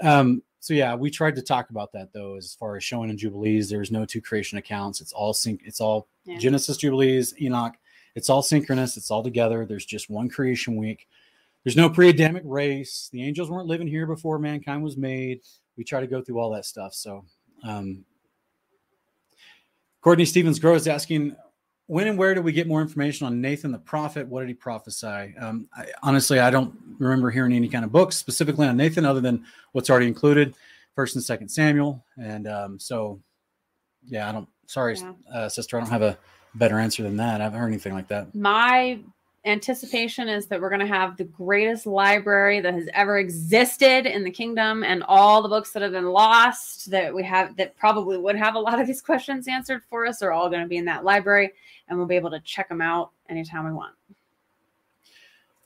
um, 0.00 0.42
so 0.60 0.74
yeah, 0.74 0.94
we 0.94 1.10
tried 1.10 1.36
to 1.36 1.42
talk 1.42 1.70
about 1.70 1.92
that 1.92 2.12
though, 2.12 2.36
as 2.36 2.54
far 2.54 2.76
as 2.76 2.84
showing 2.84 3.10
in 3.10 3.18
Jubilees, 3.18 3.68
there's 3.68 3.90
no 3.90 4.04
two 4.04 4.20
creation 4.20 4.58
accounts. 4.58 5.00
It's 5.00 5.12
all 5.12 5.32
sync. 5.32 5.62
It's 5.64 5.80
all 5.80 6.08
yeah. 6.24 6.38
Genesis 6.38 6.76
Jubilees, 6.76 7.34
Enoch. 7.40 7.74
It's 8.14 8.30
all 8.30 8.42
synchronous. 8.42 8.96
It's 8.96 9.10
all 9.10 9.22
together. 9.22 9.64
There's 9.64 9.86
just 9.86 10.10
one 10.10 10.28
creation 10.28 10.76
week. 10.76 11.06
There's 11.64 11.76
no 11.76 11.90
pre-Adamic 11.90 12.42
race. 12.46 13.08
The 13.12 13.22
angels 13.22 13.50
weren't 13.50 13.66
living 13.66 13.86
here 13.86 14.06
before 14.06 14.38
mankind 14.38 14.82
was 14.82 14.96
made. 14.96 15.40
We 15.78 15.84
try 15.84 16.00
to 16.00 16.06
go 16.06 16.20
through 16.20 16.38
all 16.40 16.50
that 16.50 16.66
stuff. 16.66 16.92
So, 16.92 17.24
um, 17.62 18.04
Courtney 20.02 20.26
Stevens 20.26 20.58
Grows 20.58 20.86
asking, 20.86 21.34
when 21.86 22.06
and 22.06 22.18
where 22.18 22.34
do 22.34 22.42
we 22.42 22.52
get 22.52 22.68
more 22.68 22.82
information 22.82 23.26
on 23.26 23.40
Nathan 23.40 23.72
the 23.72 23.78
prophet? 23.78 24.28
What 24.28 24.40
did 24.40 24.48
he 24.48 24.54
prophesy? 24.54 25.34
Um, 25.40 25.68
I, 25.74 25.86
honestly, 26.02 26.38
I 26.38 26.50
don't 26.50 26.76
remember 26.98 27.30
hearing 27.30 27.54
any 27.54 27.68
kind 27.68 27.84
of 27.84 27.90
books 27.90 28.16
specifically 28.16 28.66
on 28.66 28.76
Nathan 28.76 29.06
other 29.06 29.20
than 29.20 29.44
what's 29.72 29.88
already 29.88 30.06
included, 30.06 30.54
First 30.94 31.14
and 31.14 31.24
Second 31.24 31.48
Samuel. 31.48 32.04
And 32.20 32.46
um, 32.46 32.78
so, 32.78 33.22
yeah, 34.04 34.28
I 34.28 34.32
don't. 34.32 34.48
Sorry, 34.66 34.98
yeah. 34.98 35.12
uh, 35.32 35.48
sister, 35.48 35.78
I 35.78 35.80
don't 35.80 35.90
have 35.90 36.02
a 36.02 36.18
better 36.56 36.78
answer 36.78 37.02
than 37.02 37.16
that. 37.16 37.40
I 37.40 37.44
haven't 37.44 37.58
heard 37.58 37.68
anything 37.68 37.94
like 37.94 38.08
that. 38.08 38.34
My 38.34 38.98
anticipation 39.48 40.28
is 40.28 40.46
that 40.46 40.60
we're 40.60 40.68
going 40.68 40.80
to 40.80 40.86
have 40.86 41.16
the 41.16 41.24
greatest 41.24 41.86
library 41.86 42.60
that 42.60 42.74
has 42.74 42.88
ever 42.92 43.18
existed 43.18 44.06
in 44.06 44.22
the 44.22 44.30
kingdom 44.30 44.84
and 44.84 45.02
all 45.08 45.42
the 45.42 45.48
books 45.48 45.72
that 45.72 45.82
have 45.82 45.92
been 45.92 46.10
lost 46.10 46.90
that 46.90 47.14
we 47.14 47.22
have 47.24 47.56
that 47.56 47.76
probably 47.76 48.18
would 48.18 48.36
have 48.36 48.54
a 48.54 48.60
lot 48.60 48.80
of 48.80 48.86
these 48.86 49.02
questions 49.08 49.48
answered 49.48 49.82
for 49.88 50.06
us 50.06 50.22
are 50.22 50.32
all 50.32 50.48
going 50.48 50.62
to 50.62 50.68
be 50.68 50.76
in 50.76 50.84
that 50.84 51.04
library 51.04 51.50
and 51.88 51.98
we'll 51.98 52.06
be 52.06 52.16
able 52.16 52.30
to 52.30 52.40
check 52.40 52.68
them 52.68 52.80
out 52.80 53.10
anytime 53.28 53.64
we 53.64 53.72
want 53.72 53.94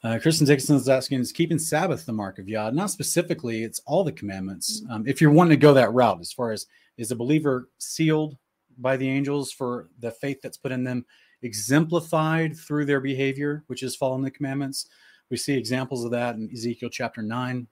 uh, 0.04 0.18
Kristen 0.20 0.46
Dixon 0.46 0.74
is 0.74 0.88
asking, 0.88 1.20
is 1.20 1.30
keeping 1.30 1.60
Sabbath 1.60 2.04
the 2.04 2.12
mark 2.12 2.40
of 2.40 2.48
Yah? 2.48 2.70
Not 2.70 2.90
specifically, 2.90 3.62
it's 3.62 3.80
all 3.86 4.02
the 4.02 4.10
commandments. 4.10 4.80
Mm-hmm. 4.80 4.92
Um, 4.92 5.06
if 5.06 5.20
you're 5.20 5.30
wanting 5.30 5.50
to 5.50 5.56
go 5.56 5.72
that 5.74 5.92
route, 5.92 6.20
as 6.20 6.32
far 6.32 6.50
as 6.50 6.66
is 6.96 7.12
a 7.12 7.16
believer 7.16 7.68
sealed 7.78 8.36
by 8.78 8.96
the 8.96 9.08
angels 9.08 9.52
for 9.52 9.90
the 10.00 10.10
faith 10.10 10.40
that's 10.42 10.56
put 10.56 10.72
in 10.72 10.82
them, 10.82 11.04
exemplified 11.42 12.57
through 12.57 12.85
their 12.85 13.00
behavior, 13.00 13.64
which 13.66 13.83
is 13.83 13.96
following 13.96 14.22
the 14.22 14.31
commandments. 14.31 14.88
We 15.31 15.37
see 15.37 15.55
examples 15.55 16.05
of 16.05 16.11
that 16.12 16.37
in 16.37 16.50
Ezekiel 16.52 16.90
chapter 16.90 17.22
9. 17.22 17.66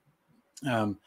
Um, 0.69 0.97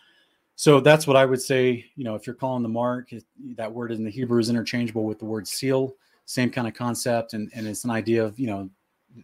so 0.56 0.80
that's 0.80 1.06
what 1.06 1.16
I 1.16 1.24
would 1.24 1.42
say. 1.42 1.84
You 1.96 2.04
know, 2.04 2.14
if 2.14 2.26
you're 2.26 2.34
calling 2.34 2.62
the 2.62 2.68
mark, 2.68 3.10
that 3.56 3.72
word 3.72 3.92
in 3.92 4.04
the 4.04 4.10
Hebrew 4.10 4.38
is 4.38 4.50
interchangeable 4.50 5.04
with 5.04 5.18
the 5.18 5.24
word 5.24 5.48
seal, 5.48 5.94
same 6.26 6.50
kind 6.50 6.68
of 6.68 6.74
concept. 6.74 7.34
And, 7.34 7.50
and 7.54 7.66
it's 7.66 7.84
an 7.84 7.90
idea 7.90 8.24
of, 8.24 8.38
you 8.38 8.46
know, 8.46 8.70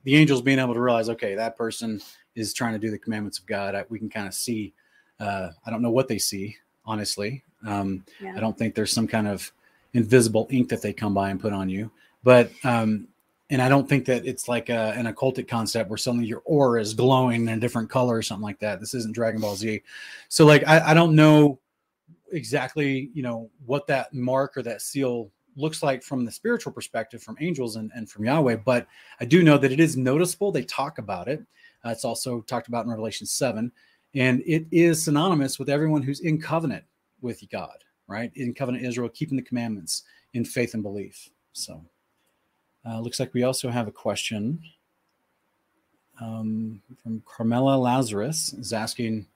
the 0.05 0.17
angels 0.17 0.43
being 0.43 0.59
able 0.59 0.75
to 0.75 0.81
realize, 0.81 1.09
okay, 1.09 1.35
that 1.35 1.57
person 1.57 2.01
is 2.35 2.53
trying 2.53 2.73
to 2.73 2.79
do 2.79 2.91
the 2.91 2.99
commandments 2.99 3.39
of 3.39 3.47
God. 3.47 3.75
I, 3.75 3.85
we 3.89 3.99
can 3.99 4.11
kind 4.11 4.27
of 4.27 4.35
see. 4.35 4.75
Uh, 5.19 5.51
I 5.67 5.71
don't 5.71 5.83
know 5.83 5.91
what 5.91 6.09
they 6.09 6.19
see, 6.19 6.57
honestly. 6.85 7.45
Um, 7.67 8.05
yeah. 8.21 8.35
I 8.37 8.41
don't 8.41 8.57
think 8.57 8.75
there's 8.75 8.93
some 8.93 9.07
kind 9.07 9.29
of 9.29 9.53
invisible 9.93 10.47
ink 10.51 10.69
that 10.71 10.83
they 10.83 10.93
come 10.93 11.13
by 11.13 11.31
and 11.31 11.41
put 11.41 11.53
on 11.53 11.69
you. 11.69 11.91
But 12.23 12.51
um, 12.65 13.09
and 13.51 13.61
I 13.61 13.69
don't 13.69 13.89
think 13.89 14.05
that 14.07 14.25
it's 14.25 14.49
like 14.49 14.69
a, 14.69 14.95
an 14.97 15.13
occultic 15.13 15.49
concept 15.49 15.91
where 15.91 15.97
suddenly 15.97 16.27
your 16.27 16.43
aura 16.45 16.81
is 16.81 16.95
glowing 16.95 17.43
in 17.43 17.49
a 17.49 17.61
different 17.61 17.91
color 17.91 18.17
or 18.17 18.23
something 18.23 18.45
like 18.45 18.61
that. 18.61 18.79
This 18.79 18.95
isn't 18.95 19.15
Dragon 19.15 19.41
Ball 19.41 19.57
Z. 19.57 19.83
So 20.29 20.47
like 20.47 20.67
I, 20.67 20.91
I 20.91 20.95
don't 20.95 21.17
know 21.17 21.59
exactly, 22.33 23.11
you 23.13 23.23
know, 23.23 23.51
what 23.67 23.89
that 23.89 24.15
mark 24.15 24.57
or 24.57 24.63
that 24.63 24.83
seal 24.83 25.31
looks 25.57 25.83
like 25.83 26.03
from 26.03 26.25
the 26.25 26.31
spiritual 26.31 26.73
perspective 26.73 27.23
from 27.23 27.37
angels 27.41 27.75
and, 27.75 27.91
and 27.95 28.09
from 28.09 28.25
Yahweh, 28.25 28.57
but 28.65 28.87
I 29.21 29.25
do 29.25 29.43
know 29.43 29.59
that 29.59 29.73
it 29.73 29.81
is 29.81 29.97
noticeable. 29.97 30.53
They 30.53 30.63
talk 30.63 30.99
about 30.99 31.27
it. 31.27 31.45
Uh, 31.85 31.91
it's 31.91 32.05
also 32.05 32.41
talked 32.43 32.69
about 32.69 32.85
in 32.85 32.91
Revelation 32.91 33.27
7. 33.27 33.73
And 34.15 34.43
it 34.47 34.67
is 34.71 35.05
synonymous 35.05 35.59
with 35.59 35.69
everyone 35.69 36.03
who's 36.03 36.21
in 36.21 36.41
covenant 36.41 36.85
with 37.21 37.43
God, 37.51 37.85
right? 38.07 38.31
In 38.37 38.55
covenant 38.55 38.85
Israel, 38.85 39.09
keeping 39.09 39.37
the 39.37 39.43
commandments 39.43 40.05
in 40.35 40.45
faith 40.45 40.75
and 40.75 40.83
belief. 40.83 41.31
So 41.53 41.85
uh, 42.87 43.01
looks 43.01 43.21
like 43.21 43.35
we 43.35 43.43
also 43.43 43.69
have 43.69 43.89
a 43.89 43.93
question 43.93 44.61
um, 46.21 46.81
from 47.03 47.23
Carmela 47.27 47.77
Lazarus 47.77 48.53
is 48.55 48.73
asking, 48.73 49.27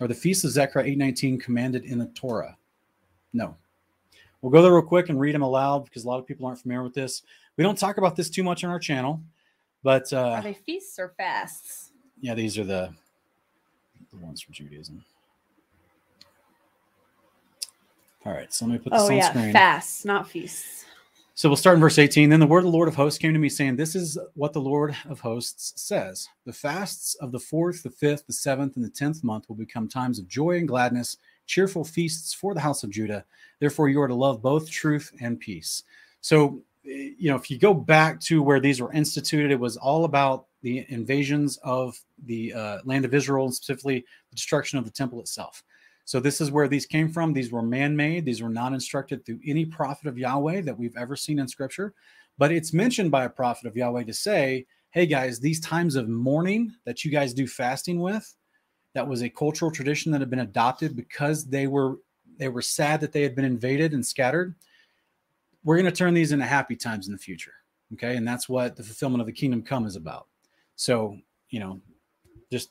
are 0.00 0.08
the 0.08 0.14
feasts 0.14 0.44
of 0.44 0.50
Zechariah 0.50 0.86
819 0.86 1.38
commanded 1.38 1.84
in 1.84 1.98
the 1.98 2.06
Torah? 2.06 2.56
No. 3.32 3.56
We'll 4.40 4.50
go 4.50 4.60
there 4.60 4.72
real 4.72 4.82
quick 4.82 5.08
and 5.08 5.20
read 5.20 5.34
them 5.34 5.42
aloud 5.42 5.84
because 5.84 6.04
a 6.04 6.08
lot 6.08 6.18
of 6.18 6.26
people 6.26 6.46
aren't 6.46 6.58
familiar 6.58 6.82
with 6.82 6.94
this. 6.94 7.22
We 7.56 7.62
don't 7.62 7.78
talk 7.78 7.98
about 7.98 8.16
this 8.16 8.28
too 8.28 8.42
much 8.42 8.64
on 8.64 8.70
our 8.70 8.80
channel, 8.80 9.20
but 9.84 10.12
uh, 10.12 10.30
are 10.30 10.42
they 10.42 10.54
feasts 10.54 10.98
or 10.98 11.12
fasts? 11.16 11.90
Yeah, 12.20 12.34
these 12.34 12.58
are 12.58 12.64
the 12.64 12.92
the 14.10 14.16
ones 14.18 14.40
from 14.42 14.54
Judaism. 14.54 15.04
All 18.24 18.32
right, 18.32 18.52
so 18.52 18.66
let 18.66 18.72
me 18.72 18.78
put 18.78 18.92
this 18.92 19.02
oh, 19.02 19.06
on 19.06 19.16
yeah, 19.16 19.30
screen. 19.30 19.52
fasts, 19.52 20.04
not 20.04 20.28
feasts. 20.28 20.86
So 21.42 21.48
we'll 21.48 21.56
start 21.56 21.74
in 21.74 21.80
verse 21.80 21.98
18. 21.98 22.30
Then 22.30 22.38
the 22.38 22.46
word 22.46 22.60
of 22.60 22.66
the 22.66 22.70
Lord 22.70 22.86
of 22.86 22.94
hosts 22.94 23.18
came 23.18 23.32
to 23.32 23.38
me, 23.40 23.48
saying, 23.48 23.74
This 23.74 23.96
is 23.96 24.16
what 24.34 24.52
the 24.52 24.60
Lord 24.60 24.94
of 25.08 25.18
hosts 25.18 25.72
says 25.74 26.28
The 26.46 26.52
fasts 26.52 27.16
of 27.16 27.32
the 27.32 27.40
fourth, 27.40 27.82
the 27.82 27.90
fifth, 27.90 28.28
the 28.28 28.32
seventh, 28.32 28.76
and 28.76 28.84
the 28.84 28.88
tenth 28.88 29.24
month 29.24 29.48
will 29.48 29.56
become 29.56 29.88
times 29.88 30.20
of 30.20 30.28
joy 30.28 30.58
and 30.58 30.68
gladness, 30.68 31.16
cheerful 31.46 31.82
feasts 31.82 32.32
for 32.32 32.54
the 32.54 32.60
house 32.60 32.84
of 32.84 32.90
Judah. 32.90 33.24
Therefore, 33.58 33.88
you 33.88 34.00
are 34.00 34.06
to 34.06 34.14
love 34.14 34.40
both 34.40 34.70
truth 34.70 35.10
and 35.20 35.40
peace. 35.40 35.82
So, 36.20 36.62
you 36.84 37.28
know, 37.28 37.34
if 37.34 37.50
you 37.50 37.58
go 37.58 37.74
back 37.74 38.20
to 38.20 38.40
where 38.40 38.60
these 38.60 38.80
were 38.80 38.92
instituted, 38.92 39.50
it 39.50 39.58
was 39.58 39.76
all 39.76 40.04
about 40.04 40.46
the 40.62 40.86
invasions 40.90 41.58
of 41.64 42.00
the 42.24 42.52
uh, 42.52 42.78
land 42.84 43.04
of 43.04 43.14
Israel 43.14 43.46
and 43.46 43.54
specifically 43.54 44.04
the 44.30 44.36
destruction 44.36 44.78
of 44.78 44.84
the 44.84 44.92
temple 44.92 45.18
itself. 45.18 45.64
So 46.04 46.20
this 46.20 46.40
is 46.40 46.50
where 46.50 46.68
these 46.68 46.86
came 46.86 47.08
from. 47.08 47.32
These 47.32 47.52
were 47.52 47.62
man-made. 47.62 48.24
These 48.24 48.42
were 48.42 48.48
not 48.48 48.72
instructed 48.72 49.24
through 49.24 49.40
any 49.46 49.64
prophet 49.64 50.08
of 50.08 50.18
Yahweh 50.18 50.62
that 50.62 50.76
we've 50.76 50.96
ever 50.96 51.16
seen 51.16 51.38
in 51.38 51.48
Scripture. 51.48 51.94
But 52.38 52.52
it's 52.52 52.72
mentioned 52.72 53.10
by 53.10 53.24
a 53.24 53.30
prophet 53.30 53.66
of 53.66 53.76
Yahweh 53.76 54.04
to 54.04 54.14
say, 54.14 54.66
"Hey 54.90 55.06
guys, 55.06 55.38
these 55.38 55.60
times 55.60 55.96
of 55.96 56.08
mourning 56.08 56.74
that 56.84 57.04
you 57.04 57.10
guys 57.10 57.32
do 57.32 57.46
fasting 57.46 58.00
with, 58.00 58.34
that 58.94 59.06
was 59.06 59.22
a 59.22 59.28
cultural 59.28 59.70
tradition 59.70 60.10
that 60.12 60.20
had 60.20 60.30
been 60.30 60.40
adopted 60.40 60.96
because 60.96 61.46
they 61.46 61.66
were 61.66 61.98
they 62.38 62.48
were 62.48 62.62
sad 62.62 63.00
that 63.00 63.12
they 63.12 63.22
had 63.22 63.36
been 63.36 63.44
invaded 63.44 63.92
and 63.92 64.04
scattered. 64.04 64.54
We're 65.62 65.76
going 65.76 65.86
to 65.86 65.96
turn 65.96 66.14
these 66.14 66.32
into 66.32 66.46
happy 66.46 66.76
times 66.76 67.06
in 67.06 67.12
the 67.12 67.18
future." 67.18 67.54
Okay, 67.92 68.16
and 68.16 68.26
that's 68.26 68.48
what 68.48 68.74
the 68.74 68.82
fulfillment 68.82 69.20
of 69.20 69.26
the 69.26 69.32
kingdom 69.32 69.62
come 69.62 69.86
is 69.86 69.96
about. 69.96 70.26
So 70.74 71.18
you 71.50 71.60
know, 71.60 71.80
just 72.50 72.70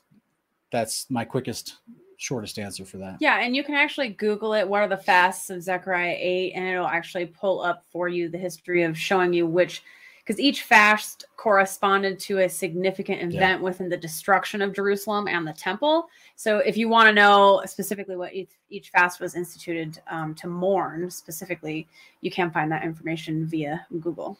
that's 0.70 1.08
my 1.08 1.24
quickest 1.24 1.76
shortest 2.22 2.58
answer 2.58 2.84
for 2.84 2.98
that. 2.98 3.16
Yeah, 3.18 3.40
and 3.40 3.56
you 3.56 3.64
can 3.64 3.74
actually 3.74 4.10
Google 4.10 4.54
it. 4.54 4.68
What 4.68 4.82
are 4.82 4.88
the 4.88 4.96
fasts 4.96 5.50
of 5.50 5.60
Zechariah 5.60 6.16
8? 6.16 6.52
And 6.52 6.68
it'll 6.68 6.86
actually 6.86 7.26
pull 7.26 7.60
up 7.60 7.84
for 7.90 8.08
you 8.08 8.28
the 8.28 8.38
history 8.38 8.84
of 8.84 8.96
showing 8.96 9.32
you 9.32 9.44
which, 9.44 9.82
because 10.24 10.38
each 10.38 10.62
fast 10.62 11.24
corresponded 11.36 12.20
to 12.20 12.38
a 12.38 12.48
significant 12.48 13.22
event 13.22 13.58
yeah. 13.60 13.64
within 13.64 13.88
the 13.88 13.96
destruction 13.96 14.62
of 14.62 14.72
Jerusalem 14.72 15.26
and 15.26 15.44
the 15.44 15.52
temple. 15.52 16.06
So 16.36 16.58
if 16.58 16.76
you 16.76 16.88
want 16.88 17.08
to 17.08 17.12
know 17.12 17.60
specifically 17.66 18.14
what 18.14 18.32
each, 18.32 18.50
each 18.70 18.90
fast 18.90 19.20
was 19.20 19.34
instituted 19.34 20.00
um, 20.08 20.32
to 20.36 20.46
mourn 20.46 21.10
specifically, 21.10 21.88
you 22.20 22.30
can 22.30 22.52
find 22.52 22.70
that 22.70 22.84
information 22.84 23.46
via 23.46 23.84
Google. 24.00 24.38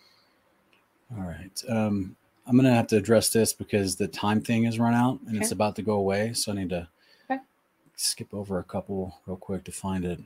All 1.18 1.24
right. 1.24 1.62
Um, 1.68 2.14
I'm 2.46 2.56
going 2.56 2.64
to 2.64 2.74
have 2.74 2.86
to 2.88 2.96
address 2.96 3.30
this 3.30 3.52
because 3.52 3.96
the 3.96 4.06
time 4.06 4.40
thing 4.40 4.64
has 4.64 4.78
run 4.78 4.94
out 4.94 5.18
and 5.26 5.36
okay. 5.36 5.38
it's 5.38 5.52
about 5.52 5.74
to 5.76 5.82
go 5.82 5.94
away. 5.94 6.32
So 6.32 6.52
I 6.52 6.54
need 6.54 6.70
to 6.70 6.88
skip 8.04 8.32
over 8.32 8.58
a 8.58 8.64
couple 8.64 9.20
real 9.26 9.36
quick 9.36 9.64
to 9.64 9.72
find 9.72 10.04
it. 10.04 10.20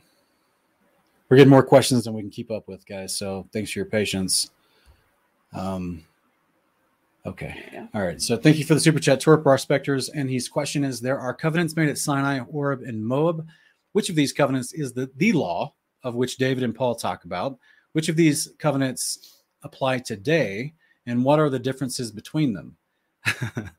We're 1.29 1.37
getting 1.37 1.51
more 1.51 1.62
questions 1.62 2.05
than 2.05 2.15
we 2.15 2.23
can 2.23 2.31
keep 2.31 2.51
up 2.51 2.69
with, 2.69 2.87
guys. 2.87 3.17
So 3.17 3.49
thanks 3.53 3.71
for 3.71 3.81
your 3.81 3.87
patience. 3.87 4.51
Um, 5.53 6.05
okay. 7.25 7.89
All 7.95 8.03
right. 8.03 8.23
So 8.23 8.37
thank 8.37 8.59
you 8.59 8.65
for 8.65 8.75
the 8.75 8.81
super 8.81 9.01
chat, 9.01 9.21
Torah 9.21 9.43
Prospectors. 9.43 10.09
And 10.09 10.31
his 10.31 10.49
question 10.49 10.85
is 10.85 11.01
There 11.01 11.19
are 11.19 11.35
covenants 11.35 11.75
made 11.75 11.89
at 11.89 11.99
Sinai, 11.99 12.39
Horeb, 12.39 12.83
and 12.83 13.05
Moab. 13.05 13.47
which 13.93 14.09
of 14.09 14.15
these 14.15 14.33
covenants 14.33 14.73
is 14.73 14.93
the, 14.93 15.11
the 15.17 15.33
law 15.33 15.73
of 16.05 16.15
which 16.15 16.37
David 16.37 16.62
and 16.62 16.75
Paul 16.75 16.95
talk 16.95 17.25
about? 17.25 17.59
Which 17.93 18.09
of 18.09 18.17
these 18.17 18.53
covenants 18.59 19.43
apply 19.62 19.99
today? 19.99 20.75
And 21.07 21.25
what 21.25 21.39
are 21.39 21.51
the 21.51 21.59
differences 21.59 22.12
between 22.12 22.53
them? 22.53 22.77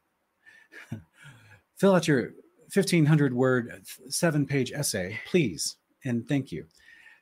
Fill 1.77 1.95
out 1.95 2.07
your 2.07 2.33
1500 2.73 3.33
word, 3.33 3.83
seven 4.09 4.45
page 4.45 4.71
essay, 4.71 5.19
please. 5.27 5.77
And 6.05 6.27
thank 6.27 6.51
you. 6.51 6.65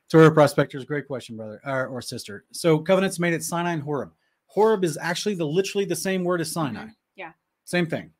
Torah 0.08 0.30
Prospectors, 0.30 0.84
great 0.84 1.06
question, 1.06 1.36
brother 1.36 1.60
or, 1.64 1.86
or, 1.88 2.00
sister. 2.00 2.44
So 2.52 2.78
covenants 2.78 3.18
made 3.18 3.34
at 3.34 3.42
Sinai 3.42 3.72
and 3.72 3.82
Horeb. 3.82 4.12
Horeb 4.46 4.84
is 4.84 4.96
actually 5.00 5.34
the 5.34 5.46
literally 5.46 5.84
the 5.84 5.96
same 5.96 6.22
word 6.22 6.40
as 6.40 6.52
Sinai. 6.52 6.82
Mm-hmm. 6.82 6.90
Yeah. 7.16 7.32
Same 7.64 7.86
thing. 7.86 8.10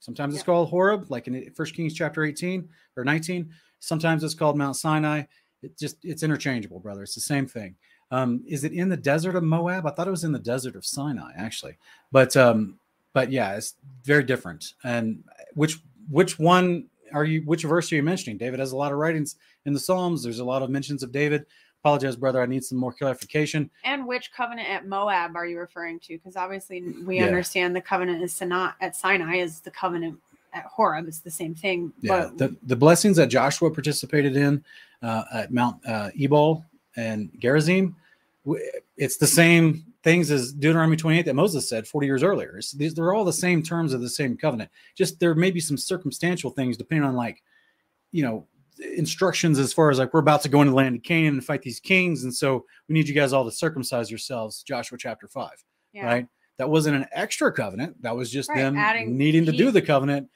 Sometimes 0.00 0.34
it's 0.34 0.42
called 0.42 0.68
Horeb, 0.68 1.10
like 1.10 1.28
in 1.28 1.50
First 1.54 1.74
Kings 1.74 1.94
chapter 1.94 2.24
18 2.24 2.68
or 2.96 3.04
19. 3.04 3.48
Sometimes 3.78 4.22
it's 4.22 4.34
called 4.34 4.58
Mount 4.58 4.76
Sinai. 4.76 5.22
It 5.62 5.78
just 5.78 5.96
it's 6.02 6.22
interchangeable, 6.22 6.80
brother. 6.80 7.02
It's 7.02 7.14
the 7.14 7.20
same 7.20 7.46
thing. 7.46 7.76
Um, 8.10 8.44
is 8.46 8.64
it 8.64 8.72
in 8.72 8.90
the 8.90 8.96
desert 8.96 9.34
of 9.34 9.42
Moab? 9.42 9.86
I 9.86 9.90
thought 9.90 10.06
it 10.06 10.10
was 10.10 10.24
in 10.24 10.32
the 10.32 10.38
desert 10.38 10.76
of 10.76 10.84
Sinai, 10.84 11.32
actually. 11.36 11.78
But 12.12 12.36
um, 12.36 12.78
but 13.14 13.32
yeah, 13.32 13.56
it's 13.56 13.74
very 14.02 14.24
different. 14.24 14.74
And 14.82 15.24
which 15.54 15.78
which 16.10 16.38
one 16.38 16.86
are 17.12 17.24
you? 17.24 17.42
Which 17.42 17.62
verse 17.62 17.92
are 17.92 17.96
you 17.96 18.02
mentioning? 18.02 18.38
David 18.38 18.60
has 18.60 18.72
a 18.72 18.76
lot 18.76 18.92
of 18.92 18.98
writings 18.98 19.36
in 19.66 19.72
the 19.72 19.80
Psalms. 19.80 20.22
There's 20.22 20.38
a 20.40 20.44
lot 20.44 20.62
of 20.62 20.70
mentions 20.70 21.02
of 21.02 21.12
David. 21.12 21.46
Apologize, 21.82 22.16
brother. 22.16 22.40
I 22.40 22.46
need 22.46 22.64
some 22.64 22.78
more 22.78 22.92
clarification. 22.92 23.70
And 23.84 24.06
which 24.06 24.32
covenant 24.32 24.68
at 24.70 24.86
Moab 24.86 25.36
are 25.36 25.46
you 25.46 25.58
referring 25.58 26.00
to? 26.00 26.14
Because 26.16 26.34
obviously 26.34 26.80
we 27.04 27.18
Yeah. 27.18 27.26
understand 27.26 27.76
the 27.76 27.80
covenant 27.82 28.22
is 28.22 28.32
Sinai, 28.32 28.70
at 28.80 28.96
Sinai 28.96 29.36
is 29.36 29.60
the 29.60 29.70
covenant 29.70 30.18
at 30.54 30.64
Horeb. 30.64 31.06
It's 31.08 31.18
the 31.20 31.30
same 31.30 31.54
thing. 31.54 31.92
Yeah, 32.00 32.28
but 32.30 32.38
the, 32.38 32.56
the 32.62 32.76
blessings 32.76 33.18
that 33.18 33.26
Joshua 33.26 33.70
participated 33.70 34.34
in 34.34 34.64
uh, 35.02 35.24
at 35.34 35.52
Mount 35.52 35.84
uh, 35.86 36.10
Ebal 36.18 36.64
and 36.96 37.30
Gerizim, 37.38 37.94
it's 38.96 39.18
the 39.18 39.26
same 39.26 39.84
things 40.04 40.30
as 40.30 40.52
Deuteronomy 40.52 40.96
28 40.96 41.22
that 41.22 41.34
Moses 41.34 41.68
said 41.68 41.86
40 41.86 42.06
years 42.06 42.22
earlier. 42.22 42.58
It's, 42.58 42.72
these, 42.72 42.94
they're 42.94 43.12
all 43.12 43.24
the 43.24 43.32
same 43.32 43.62
terms 43.62 43.92
of 43.92 44.00
the 44.00 44.08
same 44.08 44.36
covenant. 44.36 44.70
Just 44.94 45.18
there 45.18 45.34
may 45.34 45.50
be 45.50 45.60
some 45.60 45.76
circumstantial 45.76 46.50
things 46.50 46.76
depending 46.76 47.08
on 47.08 47.16
like, 47.16 47.42
you 48.12 48.22
know, 48.22 48.46
instructions 48.96 49.58
as 49.58 49.72
far 49.72 49.90
as 49.90 49.98
like 49.98 50.12
we're 50.14 50.20
about 50.20 50.42
to 50.42 50.48
go 50.48 50.60
into 50.60 50.70
the 50.70 50.76
land 50.76 50.94
of 50.94 51.02
Canaan 51.02 51.34
and 51.34 51.44
fight 51.44 51.62
these 51.62 51.80
kings, 51.80 52.24
and 52.24 52.34
so 52.34 52.64
we 52.88 52.92
need 52.92 53.08
you 53.08 53.14
guys 53.14 53.32
all 53.32 53.44
to 53.44 53.50
circumcise 53.50 54.10
yourselves. 54.10 54.62
Joshua 54.62 54.98
chapter 54.98 55.26
five 55.26 55.64
yeah. 55.94 56.06
right? 56.06 56.26
That 56.58 56.68
wasn't 56.68 56.96
an 56.96 57.06
extra 57.12 57.50
covenant. 57.52 58.00
That 58.02 58.14
was 58.14 58.30
just 58.30 58.50
Right, 58.50 58.58
them 58.58 58.76
adding 58.76 59.16
needing 59.16 59.46
to 59.46 59.52
do 59.52 59.70
the 59.70 59.80
covenant 59.82 60.28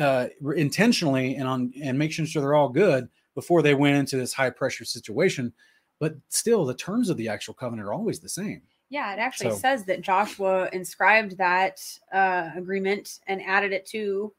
uh, 0.00 0.28
intentionally 0.54 1.34
and 1.36 1.48
on 1.48 1.72
and 1.82 1.98
making 1.98 2.26
sure 2.26 2.40
they're 2.40 2.54
all 2.54 2.68
good 2.68 3.08
before 3.34 3.62
they 3.62 3.74
went 3.74 3.96
into 3.96 4.16
this 4.16 4.32
high 4.32 4.50
pressure 4.50 4.84
situation. 4.84 5.52
But 5.98 6.14
still, 6.28 6.64
the 6.64 6.74
terms 6.74 7.10
of 7.10 7.16
the 7.16 7.28
actual 7.28 7.54
covenant 7.54 7.88
are 7.88 7.92
always 7.92 8.20
the 8.20 8.28
same. 8.28 8.62
Yeah, 8.90 9.12
it 9.12 9.18
actually 9.18 9.50
So- 9.50 9.56
says 9.56 9.84
that 9.84 10.00
Joshua 10.00 10.68
inscribed 10.72 11.36
that 11.38 11.80
uh, 12.12 12.50
agreement 12.56 13.20
and 13.26 13.42
added 13.42 13.72
it 13.72 13.84
to 13.86 14.32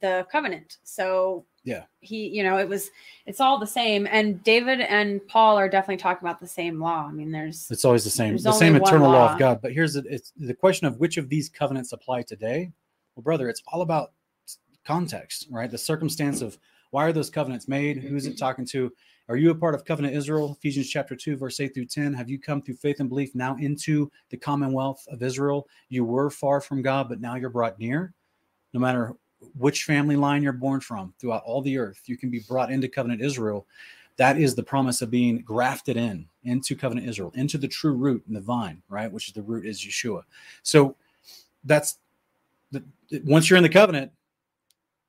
the 0.00 0.26
covenant. 0.30 0.76
So 0.84 1.46
Yeah. 1.64 1.84
he, 2.00 2.28
you 2.28 2.42
know, 2.42 2.58
it 2.58 2.68
was, 2.68 2.90
it's 3.26 3.40
all 3.40 3.58
the 3.58 3.66
same. 3.66 4.06
And 4.10 4.42
David 4.44 4.80
and 4.80 5.26
Paul 5.26 5.56
are 5.58 5.68
definitely 5.68 5.96
talking 5.96 6.26
about 6.28 6.40
the 6.40 6.46
same 6.46 6.78
law. 6.80 7.06
I 7.08 7.10
mean, 7.12 7.32
there's, 7.32 7.70
It's 7.70 7.84
always 7.86 8.04
the 8.04 8.10
same, 8.10 8.36
the 8.36 8.52
same 8.52 8.76
eternal 8.76 9.08
law 9.10 9.24
law. 9.26 9.32
of 9.32 9.38
God. 9.38 9.60
But 9.62 9.72
here's 9.72 9.94
the, 9.94 10.04
it's 10.08 10.32
the 10.36 10.54
question 10.54 10.86
of 10.86 10.98
which 11.00 11.16
of 11.16 11.28
these 11.30 11.48
covenants 11.48 11.92
apply 11.92 12.22
today. 12.22 12.70
Well, 13.16 13.22
brother, 13.22 13.48
it's 13.48 13.62
all 13.66 13.80
about 13.80 14.12
context, 14.84 15.46
right? 15.50 15.70
The 15.70 15.78
circumstance 15.78 16.40
of 16.42 16.58
why 16.90 17.04
are 17.04 17.12
those 17.12 17.30
covenants 17.30 17.66
made? 17.68 17.98
Who's 17.98 18.26
it 18.26 18.38
talking 18.38 18.64
to? 18.66 18.92
Are 19.28 19.36
you 19.36 19.50
a 19.50 19.54
part 19.54 19.74
of 19.74 19.84
covenant 19.84 20.14
Israel? 20.14 20.56
Ephesians 20.58 20.88
chapter 20.88 21.14
2, 21.14 21.36
verse 21.36 21.60
8 21.60 21.74
through 21.74 21.84
10. 21.84 22.14
Have 22.14 22.30
you 22.30 22.38
come 22.38 22.62
through 22.62 22.76
faith 22.76 23.00
and 23.00 23.10
belief 23.10 23.34
now 23.34 23.56
into 23.56 24.10
the 24.30 24.38
commonwealth 24.38 25.06
of 25.08 25.22
Israel? 25.22 25.68
You 25.90 26.04
were 26.04 26.30
far 26.30 26.62
from 26.62 26.80
God, 26.80 27.10
but 27.10 27.20
now 27.20 27.34
you're 27.34 27.50
brought 27.50 27.78
near. 27.78 28.14
No 28.72 28.80
matter 28.80 29.14
which 29.58 29.84
family 29.84 30.16
line 30.16 30.42
you're 30.42 30.54
born 30.54 30.80
from 30.80 31.12
throughout 31.18 31.42
all 31.44 31.60
the 31.60 31.76
earth, 31.76 32.02
you 32.06 32.16
can 32.16 32.30
be 32.30 32.40
brought 32.48 32.72
into 32.72 32.88
covenant 32.88 33.20
Israel. 33.20 33.66
That 34.16 34.38
is 34.38 34.54
the 34.54 34.62
promise 34.62 35.02
of 35.02 35.10
being 35.10 35.42
grafted 35.42 35.98
in 35.98 36.26
into 36.44 36.74
covenant 36.74 37.06
Israel, 37.06 37.30
into 37.34 37.58
the 37.58 37.68
true 37.68 37.92
root 37.92 38.24
and 38.26 38.34
the 38.34 38.40
vine, 38.40 38.82
right? 38.88 39.12
Which 39.12 39.28
is 39.28 39.34
the 39.34 39.42
root 39.42 39.66
is 39.66 39.78
Yeshua. 39.78 40.22
So 40.62 40.96
that's 41.64 41.98
the 42.72 42.82
once 43.24 43.50
you're 43.50 43.58
in 43.58 43.62
the 43.62 43.68
covenant, 43.68 44.10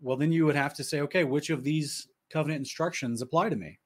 well, 0.02 0.18
then 0.18 0.34
you 0.34 0.46
would 0.46 0.56
have 0.56 0.74
to 0.76 0.84
say, 0.84 1.00
okay, 1.02 1.24
which 1.24 1.50
of 1.50 1.64
these 1.64 2.10
covenant 2.30 2.60
instructions 2.60 3.22
apply 3.22 3.50
to 3.50 3.56
me? 3.56 3.80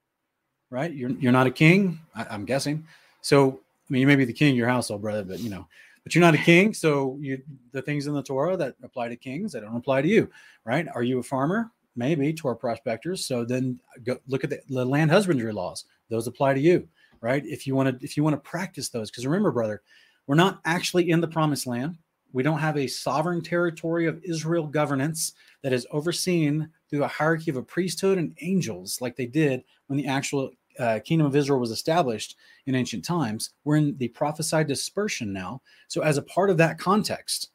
Right? 0.70 0.92
You're 0.92 1.10
you're 1.10 1.32
not 1.32 1.46
a 1.46 1.50
king, 1.50 2.00
I, 2.14 2.26
I'm 2.30 2.44
guessing. 2.44 2.84
So 3.20 3.60
I 3.88 3.92
mean, 3.92 4.00
you 4.00 4.06
may 4.06 4.16
be 4.16 4.24
the 4.24 4.32
king 4.32 4.52
of 4.52 4.56
your 4.56 4.68
household, 4.68 5.02
brother, 5.02 5.24
but 5.24 5.40
you 5.40 5.50
know, 5.50 5.66
but 6.02 6.14
you're 6.14 6.22
not 6.22 6.34
a 6.34 6.38
king. 6.38 6.74
So 6.74 7.18
you 7.20 7.42
the 7.72 7.82
things 7.82 8.06
in 8.06 8.14
the 8.14 8.22
Torah 8.22 8.56
that 8.56 8.74
apply 8.82 9.08
to 9.08 9.16
kings 9.16 9.52
that 9.52 9.62
don't 9.62 9.76
apply 9.76 10.02
to 10.02 10.08
you, 10.08 10.30
right? 10.64 10.86
Are 10.94 11.02
you 11.02 11.18
a 11.18 11.22
farmer? 11.22 11.70
Maybe 11.96 12.32
Torah 12.32 12.56
prospectors. 12.56 13.26
So 13.26 13.44
then 13.44 13.78
go 14.04 14.18
look 14.26 14.42
at 14.42 14.50
the, 14.50 14.60
the 14.68 14.84
land 14.84 15.10
husbandry 15.10 15.52
laws; 15.52 15.84
those 16.08 16.26
apply 16.26 16.54
to 16.54 16.60
you, 16.60 16.88
right? 17.20 17.44
If 17.44 17.66
you 17.66 17.74
want 17.74 17.98
to 17.98 18.04
if 18.04 18.16
you 18.16 18.24
want 18.24 18.34
to 18.34 18.48
practice 18.48 18.88
those, 18.88 19.10
because 19.10 19.26
remember, 19.26 19.52
brother, 19.52 19.82
we're 20.26 20.34
not 20.34 20.60
actually 20.64 21.10
in 21.10 21.20
the 21.20 21.28
promised 21.28 21.66
land. 21.66 21.98
We 22.32 22.42
don't 22.42 22.58
have 22.58 22.76
a 22.76 22.88
sovereign 22.88 23.42
territory 23.42 24.06
of 24.06 24.20
Israel 24.24 24.66
governance 24.66 25.34
that 25.62 25.72
is 25.72 25.86
overseen 25.92 26.68
through 26.94 27.02
a 27.02 27.08
hierarchy 27.08 27.50
of 27.50 27.56
a 27.56 27.62
priesthood 27.62 28.18
and 28.18 28.36
angels, 28.40 29.00
like 29.00 29.16
they 29.16 29.26
did 29.26 29.64
when 29.88 29.96
the 29.96 30.06
actual 30.06 30.52
uh, 30.78 31.00
kingdom 31.04 31.26
of 31.26 31.34
Israel 31.34 31.58
was 31.58 31.72
established 31.72 32.36
in 32.66 32.76
ancient 32.76 33.04
times. 33.04 33.50
We're 33.64 33.78
in 33.78 33.96
the 33.96 34.06
prophesied 34.06 34.68
dispersion 34.68 35.32
now. 35.32 35.60
So, 35.88 36.02
as 36.02 36.18
a 36.18 36.22
part 36.22 36.50
of 36.50 36.56
that 36.58 36.78
context, 36.78 37.50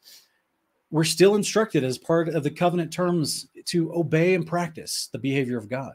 we're 0.90 1.04
still 1.04 1.36
instructed 1.36 1.84
as 1.84 1.96
part 1.96 2.28
of 2.28 2.42
the 2.42 2.50
covenant 2.50 2.92
terms 2.92 3.46
to 3.64 3.94
obey 3.94 4.34
and 4.34 4.46
practice 4.46 5.08
the 5.10 5.18
behavior 5.18 5.56
of 5.56 5.70
God. 5.70 5.94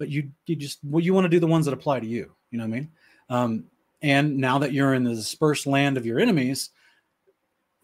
But 0.00 0.08
you, 0.08 0.32
you 0.46 0.56
just, 0.56 0.80
well, 0.82 1.04
you 1.04 1.14
want 1.14 1.26
to 1.26 1.28
do 1.28 1.38
the 1.38 1.46
ones 1.46 1.66
that 1.66 1.74
apply 1.74 2.00
to 2.00 2.06
you. 2.06 2.32
You 2.50 2.58
know 2.58 2.64
what 2.64 2.74
I 2.74 2.80
mean? 2.80 2.90
Um, 3.28 3.64
and 4.02 4.38
now 4.38 4.58
that 4.58 4.72
you're 4.72 4.94
in 4.94 5.04
the 5.04 5.14
dispersed 5.14 5.68
land 5.68 5.96
of 5.96 6.04
your 6.04 6.18
enemies, 6.18 6.70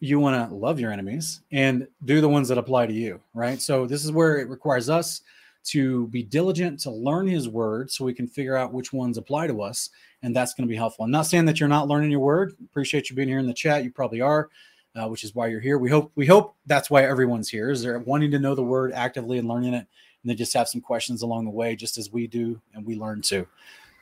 you 0.00 0.20
want 0.20 0.48
to 0.48 0.54
love 0.54 0.78
your 0.78 0.92
enemies 0.92 1.40
and 1.50 1.86
do 2.04 2.20
the 2.20 2.28
ones 2.28 2.48
that 2.48 2.58
apply 2.58 2.86
to 2.86 2.92
you, 2.92 3.20
right? 3.34 3.60
So 3.60 3.86
this 3.86 4.04
is 4.04 4.12
where 4.12 4.38
it 4.38 4.48
requires 4.48 4.88
us 4.88 5.22
to 5.64 6.06
be 6.08 6.22
diligent 6.22 6.80
to 6.80 6.90
learn 6.90 7.26
his 7.26 7.48
word 7.48 7.90
so 7.90 8.04
we 8.04 8.14
can 8.14 8.26
figure 8.26 8.56
out 8.56 8.72
which 8.72 8.92
ones 8.92 9.18
apply 9.18 9.48
to 9.48 9.60
us 9.62 9.90
and 10.22 10.34
that's 10.34 10.54
going 10.54 10.66
to 10.66 10.70
be 10.70 10.76
helpful. 10.76 11.04
I'm 11.04 11.10
not 11.10 11.26
saying 11.26 11.44
that 11.46 11.60
you're 11.60 11.68
not 11.68 11.88
learning 11.88 12.10
your 12.10 12.20
word. 12.20 12.56
Appreciate 12.64 13.10
you 13.10 13.16
being 13.16 13.28
here 13.28 13.38
in 13.38 13.46
the 13.46 13.54
chat. 13.54 13.84
You 13.84 13.90
probably 13.90 14.20
are, 14.20 14.48
uh, 14.96 15.08
which 15.08 15.24
is 15.24 15.34
why 15.34 15.46
you're 15.48 15.60
here. 15.60 15.78
We 15.78 15.90
hope 15.90 16.12
we 16.14 16.26
hope 16.26 16.56
that's 16.66 16.90
why 16.90 17.04
everyone's 17.04 17.48
here. 17.48 17.70
Is 17.70 17.82
they're 17.82 17.98
wanting 18.00 18.30
to 18.32 18.38
know 18.38 18.54
the 18.54 18.62
word 18.62 18.92
actively 18.92 19.38
and 19.38 19.48
learning 19.48 19.74
it, 19.74 19.86
and 20.22 20.30
they 20.30 20.34
just 20.34 20.54
have 20.54 20.68
some 20.68 20.80
questions 20.80 21.22
along 21.22 21.44
the 21.44 21.50
way, 21.50 21.76
just 21.76 21.98
as 21.98 22.10
we 22.12 22.26
do 22.26 22.60
and 22.74 22.84
we 22.84 22.96
learn 22.96 23.22
too. 23.22 23.46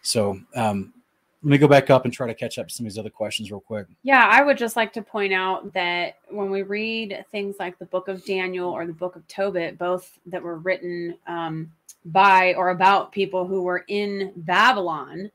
So 0.02 0.40
um, 0.54 0.94
let 1.42 1.50
me 1.50 1.58
go 1.58 1.68
back 1.68 1.90
up 1.90 2.04
and 2.04 2.12
try 2.12 2.26
to 2.26 2.34
catch 2.34 2.58
up 2.58 2.68
to 2.68 2.74
some 2.74 2.86
of 2.86 2.92
these 2.92 2.98
other 2.98 3.10
questions 3.10 3.50
real 3.50 3.60
quick. 3.60 3.86
Yeah, 4.02 4.26
I 4.30 4.42
would 4.42 4.56
just 4.56 4.74
like 4.74 4.92
to 4.94 5.02
point 5.02 5.32
out 5.32 5.72
that 5.74 6.16
when 6.28 6.50
we 6.50 6.62
read 6.62 7.24
things 7.30 7.56
like 7.58 7.78
the 7.78 7.84
book 7.86 8.08
of 8.08 8.24
Daniel 8.24 8.70
or 8.70 8.86
the 8.86 8.92
book 8.92 9.16
of 9.16 9.26
Tobit, 9.28 9.78
both 9.78 10.18
that 10.26 10.42
were 10.42 10.58
written 10.58 11.16
um, 11.26 11.70
by 12.06 12.54
or 12.54 12.70
about 12.70 13.12
people 13.12 13.46
who 13.46 13.62
were 13.62 13.84
in 13.88 14.32
Babylon, 14.36 15.30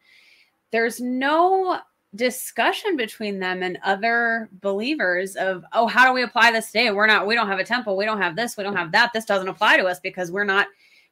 there's 0.72 1.00
no 1.00 1.80
discussion 2.16 2.98
between 2.98 3.40
them 3.40 3.64
and 3.64 3.80
other 3.84 4.50
believers 4.60 5.38
of 5.38 5.64
oh 5.72 5.88
how 5.88 6.06
do 6.06 6.14
we 6.14 6.24
apply 6.24 6.52
this 6.52 6.68
today? 6.68 6.92
We're 6.92 7.08
not 7.08 7.26
we 7.26 7.36
don't 7.36 7.48
have 7.48 7.60
a 7.60 7.64
temple. 7.64 7.96
We 7.96 8.06
don't 8.06 8.22
have 8.22 8.36
this. 8.36 8.58
We 8.58 8.64
don't 8.64 8.76
have 8.76 8.92
that. 8.92 9.12
This 9.14 9.26
doesn't 9.26 9.48
apply 9.48 9.78
to 9.78 9.86
us 9.86 10.00
because 10.00 10.32
we're 10.32 10.44
not 10.44 10.68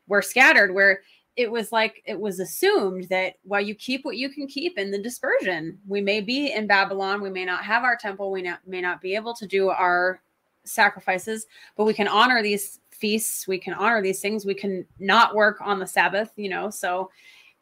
we're 0.08 0.22
scattered. 0.22 0.74
Where 0.74 1.02
it 1.36 1.50
was 1.50 1.72
like 1.72 2.02
it 2.06 2.20
was 2.20 2.40
assumed 2.40 3.06
that 3.10 3.36
well 3.44 3.62
you 3.62 3.76
keep 3.76 4.04
what 4.04 4.18
you 4.18 4.30
can 4.30 4.48
keep 4.48 4.78
in 4.78 4.92
the 4.92 5.02
dispersion. 5.02 5.78
We 5.88 6.02
may 6.02 6.22
be 6.22 6.54
in 6.54 6.68
babylon 6.68 7.22
we 7.22 7.30
may 7.30 7.46
not 7.46 7.64
have 7.64 7.84
our 7.84 7.96
temple 7.96 8.32
we 8.32 8.42
not, 8.42 8.60
may 8.68 8.82
not 8.82 9.02
be 9.02 9.16
able 9.16 9.34
to 9.36 9.48
do 9.48 9.70
our 9.70 10.22
sacrifices 10.66 11.48
but 11.78 11.86
we 11.86 11.94
can 11.94 12.08
honor 12.08 12.44
these 12.44 12.80
feasts 12.92 13.48
we 13.48 13.58
can 13.58 13.74
honor 13.74 14.02
these 14.02 14.20
things 14.20 14.46
we 14.46 14.54
can 14.54 14.86
not 15.00 15.34
work 15.34 15.58
on 15.62 15.80
the 15.80 15.88
sabbath 15.88 16.34
you 16.36 16.50
know? 16.50 16.70
So 16.70 17.10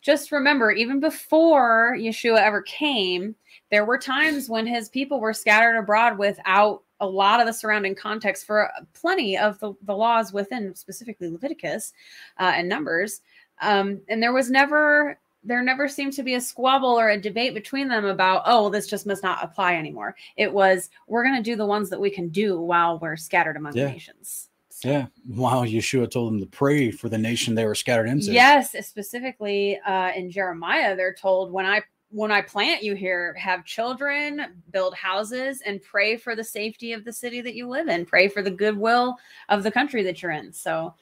just 0.01 0.32
remember 0.32 0.72
even 0.72 0.99
before 0.99 1.95
yeshua 1.97 2.41
ever 2.41 2.61
came 2.63 3.36
there 3.70 3.86
were 3.86 3.97
times 3.97 4.49
when 4.49 4.65
his 4.65 4.89
people 4.89 5.20
were 5.20 5.34
scattered 5.34 5.78
abroad 5.78 6.18
without 6.18 6.84
a 6.99 7.07
lot 7.07 7.39
of 7.39 7.45
the 7.45 7.53
surrounding 7.53 7.95
context 7.95 8.45
for 8.45 8.72
plenty 8.93 9.38
of 9.38 9.59
the, 9.59 9.74
the 9.84 9.95
laws 9.95 10.34
within 10.34 10.74
specifically 10.74 11.30
leviticus 11.30 11.93
uh, 12.39 12.53
and 12.55 12.68
numbers 12.68 13.22
um, 13.61 14.01
and 14.07 14.21
there 14.21 14.33
was 14.33 14.49
never 14.49 15.19
there 15.43 15.61
never 15.61 15.87
seemed 15.87 16.13
to 16.13 16.23
be 16.23 16.33
a 16.33 16.41
squabble 16.41 16.99
or 16.99 17.09
a 17.09 17.21
debate 17.21 17.53
between 17.53 17.87
them 17.87 18.05
about 18.05 18.41
oh 18.45 18.63
well, 18.63 18.69
this 18.69 18.87
just 18.87 19.05
must 19.05 19.23
not 19.23 19.43
apply 19.43 19.75
anymore 19.75 20.15
it 20.35 20.51
was 20.51 20.89
we're 21.07 21.23
going 21.23 21.35
to 21.35 21.41
do 21.43 21.55
the 21.55 21.65
ones 21.65 21.89
that 21.89 21.99
we 21.99 22.09
can 22.09 22.29
do 22.29 22.59
while 22.59 22.99
we're 22.99 23.15
scattered 23.15 23.55
among 23.55 23.75
Yeah. 23.75 23.87
nations 23.87 24.49
Yeah. 24.83 25.07
Wow. 25.27 25.63
Yeshua 25.65 26.09
told 26.09 26.33
them 26.33 26.39
to 26.39 26.45
pray 26.45 26.91
for 26.91 27.09
the 27.09 27.17
nation 27.17 27.55
they 27.55 27.65
were 27.65 27.73
scattered 27.75 28.07
into. 28.07 28.31
Yes, 28.31 28.75
specifically 28.85 29.79
uh, 29.79 30.11
in 30.15 30.29
Jeremiah, 30.29 30.95
they're 30.95 31.15
told 31.15 31.51
when 31.51 31.65
I 31.65 31.81
when 32.09 32.31
I 32.31 32.41
plant 32.41 32.83
you 32.83 32.95
here, 32.95 33.33
have 33.33 33.65
children, 33.65 34.61
build 34.71 34.93
houses, 34.95 35.61
and 35.65 35.81
pray 35.81 36.15
for 36.15 36.35
the 36.35 36.43
safety 36.43 36.93
of 36.93 37.03
the 37.03 37.11
city 37.11 37.41
that 37.41 37.53
you 37.55 37.67
live 37.67 37.87
in. 37.89 38.05
Pray 38.05 38.27
for 38.29 38.41
the 38.41 38.51
goodwill 38.51 39.17
of 39.49 39.63
the 39.63 39.71
country 39.71 40.03
that 40.03 40.21
you're 40.21 40.31
in. 40.31 40.53
So, 40.53 40.93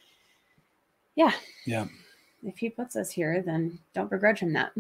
yeah, 1.16 1.32
Yeah. 1.66 1.86
If 2.46 2.58
he 2.58 2.70
puts 2.70 2.96
us 2.96 3.12
here, 3.12 3.42
then 3.42 3.80
don't 3.94 4.10
begrudge 4.10 4.40
him 4.40 4.54
that. 4.54 4.72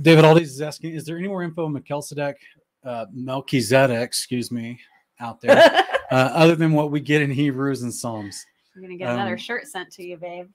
David 0.00 0.24
Aldi's 0.24 0.50
is 0.52 0.60
asking, 0.60 0.94
is 0.94 1.04
there 1.04 1.18
any 1.18 1.28
more 1.28 1.42
info 1.42 1.66
on 1.66 1.72
Melchizedek, 1.72 2.36
uh, 2.84 3.06
Melchizedek, 3.12 4.00
excuse 4.00 4.50
me, 4.50 4.78
out 5.18 5.40
there, 5.40 5.56
uh, 6.10 6.14
other 6.14 6.54
than 6.56 6.72
what 6.72 6.90
we 6.90 7.00
get 7.00 7.22
in 7.22 7.30
Hebrews 7.30 7.82
and 7.82 7.92
Psalms? 7.92 8.46
I'm 8.74 8.82
gonna 8.82 8.96
get 8.96 9.10
another 9.10 9.32
Um, 9.32 9.38
shirt 9.38 9.66
sent 9.66 9.90
to 9.92 10.02
you, 10.04 10.16
babe. 10.16 10.48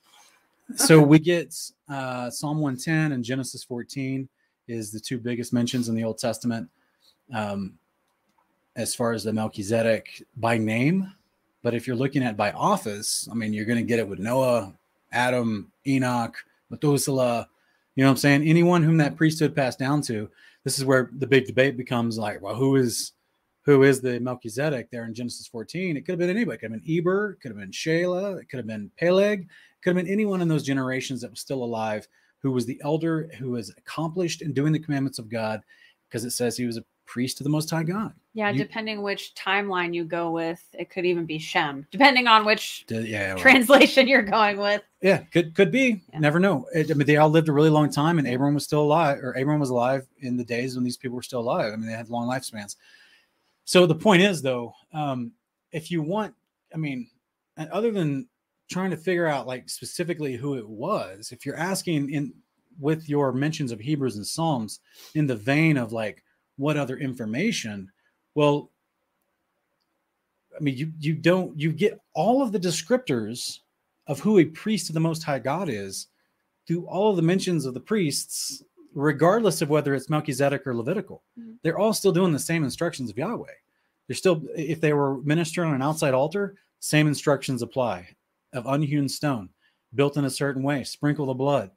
so 0.76 1.02
we 1.02 1.20
get 1.20 1.54
uh, 1.90 2.30
Psalm 2.30 2.60
110 2.60 3.12
and 3.12 3.24
Genesis 3.24 3.64
14 3.64 4.28
is 4.68 4.92
the 4.92 5.00
two 5.00 5.20
biggest 5.20 5.54
mentions 5.54 5.90
in 5.90 5.96
the 5.96 6.04
Old 6.04 6.18
Testament 6.18 6.68
um, 7.34 7.78
as 8.76 8.96
far 8.96 9.12
as 9.12 9.24
the 9.24 9.34
Melchizedek 9.34 10.24
by 10.38 10.58
name. 10.58 11.12
But 11.66 11.74
if 11.74 11.88
you're 11.88 11.96
looking 11.96 12.22
at 12.22 12.38
by 12.38 12.52
office, 12.52 13.28
I 13.32 13.34
mean, 13.34 13.52
you're 13.52 13.66
going 13.66 13.80
to 13.80 13.84
get 13.84 13.98
it 13.98 14.08
with 14.08 14.20
Noah, 14.20 14.72
Adam, 15.12 15.72
Enoch, 15.88 16.36
Methuselah. 16.70 17.50
You 17.96 18.04
know 18.04 18.10
what 18.10 18.12
I'm 18.12 18.18
saying? 18.18 18.48
Anyone 18.48 18.84
whom 18.84 18.98
that 18.98 19.16
priesthood 19.16 19.56
passed 19.56 19.80
down 19.80 20.04
to. 20.04 20.30
This 20.64 20.78
is 20.78 20.86
where 20.86 21.10
the 21.18 21.26
big 21.26 21.48
debate 21.48 21.76
becomes 21.76 22.20
like, 22.20 22.40
well, 22.40 22.54
who 22.54 22.76
is 22.76 23.14
who 23.64 23.82
is 23.82 24.00
the 24.00 24.20
Melchizedek 24.20 24.92
there 24.92 25.06
in 25.06 25.16
Genesis 25.16 25.48
14? 25.48 25.98
It 25.98 26.02
could 26.02 26.12
have 26.12 26.20
been 26.20 26.30
anybody. 26.30 26.58
It 26.58 26.60
could 26.60 26.72
have 26.72 26.84
been 26.84 26.98
Eber, 27.00 27.32
it 27.32 27.42
could 27.42 27.50
have 27.50 27.60
been 27.60 27.72
Shelah, 27.72 28.40
it 28.40 28.48
could 28.48 28.58
have 28.58 28.68
been 28.68 28.92
Peleg, 29.00 29.40
It 29.40 29.48
could 29.82 29.96
have 29.96 30.06
been 30.06 30.14
anyone 30.14 30.44
in 30.44 30.48
those 30.48 30.62
generations 30.62 31.22
that 31.22 31.32
was 31.32 31.40
still 31.40 31.64
alive 31.64 32.08
who 32.44 32.52
was 32.52 32.68
the 32.68 32.80
elder 32.84 33.28
who 33.40 33.50
was 33.50 33.74
accomplished 33.76 34.44
in 34.44 34.54
doing 34.54 34.72
the 34.72 34.78
commandments 34.78 35.18
of 35.18 35.30
God 35.30 35.64
because 36.08 36.26
it 36.26 36.32
says 36.32 36.56
he 36.56 36.68
was 36.68 36.78
a 36.78 36.86
priest 37.06 37.40
of 37.40 37.44
the 37.44 37.50
most 37.50 37.70
high 37.70 37.84
God. 37.84 38.14
Yeah, 38.34 38.50
you- 38.50 38.58
depending 38.58 39.02
which 39.02 39.34
timeline 39.36 39.94
you 39.94 40.04
go 40.04 40.32
with, 40.32 40.62
it 40.74 40.90
could 40.90 41.06
even 41.06 41.26
be 41.26 41.38
Shem, 41.40 41.88
depending 41.92 42.28
on 42.28 42.46
which 42.46 42.86
D- 42.88 43.00
Yeah, 43.02 43.34
well, 43.36 43.42
translation 43.42 44.08
you're 44.08 44.22
going 44.24 44.58
with. 44.58 44.82
yeah, 45.02 45.20
could 45.32 45.56
could 45.56 45.72
be. 45.72 46.02
Yeah. 46.12 46.20
Never 46.20 46.40
know. 46.40 46.68
It- 46.74 46.92
I 46.92 46.96
mean, 46.96 47.08
they 47.08 47.18
all 47.18 47.30
lived 47.30 47.48
a 47.50 47.54
really 47.54 47.70
long 47.70 47.90
time, 47.90 48.20
and 48.20 48.28
Abram 48.28 48.54
was 48.54 48.64
still 48.66 48.82
alive, 48.82 49.20
or 49.24 49.32
Abram 49.34 49.60
was 49.60 49.70
alive 49.70 50.06
in 50.20 50.36
the 50.38 50.44
days 50.44 50.76
when 50.76 50.84
these 50.84 50.98
people 50.98 51.16
were 51.16 51.22
still 51.24 51.40
alive. 51.42 51.72
I 51.72 51.76
mean, 51.78 51.88
they 51.88 51.94
had 51.96 52.10
long 52.10 52.28
lifespans. 52.28 52.76
So 53.64 53.86
the 53.86 53.96
point 53.96 54.22
is, 54.22 54.42
though, 54.42 54.74
um, 54.94 55.32
if 55.72 55.90
you 55.90 56.02
want, 56.02 56.36
I 56.74 56.78
mean, 56.78 57.10
and 57.58 57.70
other 57.70 57.92
than 57.92 58.28
trying 58.70 58.90
to 58.92 58.98
figure 58.98 59.28
out 59.28 59.48
like 59.48 59.70
specifically 59.70 60.36
who 60.36 60.56
it 60.56 60.68
was, 60.68 61.32
if 61.32 61.46
you're 61.46 61.56
asking 61.58 62.10
in 62.12 62.34
with 62.80 63.08
your 63.08 63.32
mentions 63.32 63.72
of 63.72 63.80
Hebrews 63.80 64.18
and 64.18 64.28
Psalms 64.28 64.82
in 65.14 65.26
the 65.28 65.36
vein 65.38 65.78
of 65.78 65.94
like 65.94 66.22
what 66.58 66.78
other 66.78 66.98
information, 66.98 67.92
well, 68.34 68.72
I 70.58 70.64
mean, 70.64 70.78
you 70.78 70.94
you 71.00 71.14
don't 71.14 71.60
you 71.60 71.72
get 71.72 72.00
all 72.14 72.42
of 72.42 72.52
the 72.52 72.60
descriptors 72.60 73.60
of 74.08 74.20
who 74.20 74.38
a 74.40 74.46
priest 74.46 74.90
of 74.90 74.94
the 74.94 75.00
Most 75.00 75.24
High 75.24 75.40
God 75.40 75.68
is 75.70 76.08
through 76.68 76.86
all 76.88 77.10
of 77.10 77.16
the 77.16 77.22
mentions 77.22 77.66
of 77.66 77.74
the 77.74 77.80
priests, 77.80 78.64
regardless 78.94 79.62
of 79.62 79.70
whether 79.70 79.94
it's 79.94 80.10
Melchizedek 80.10 80.66
or 80.66 80.76
Levitical. 80.76 81.24
Mhm. 81.38 81.58
They're 81.62 81.78
all 81.78 81.94
still 81.94 82.12
doing 82.12 82.32
the 82.32 82.40
same 82.40 82.64
instructions 82.64 83.10
of 83.10 83.18
Yahweh. 83.18 83.52
They're 84.08 84.16
still, 84.16 84.44
if 84.56 84.80
they 84.80 84.94
were 84.94 85.22
ministering 85.24 85.70
on 85.70 85.76
an 85.76 85.82
outside 85.82 86.14
altar, 86.14 86.58
same 86.80 87.08
instructions 87.08 87.62
apply 87.62 88.16
of 88.54 88.66
unhewn 88.68 89.10
stone, 89.10 89.50
built 89.94 90.18
in 90.18 90.26
a 90.26 90.30
certain 90.30 90.64
way, 90.64 90.84
sprinkle 90.84 91.26
the 91.26 91.34
blood, 91.34 91.72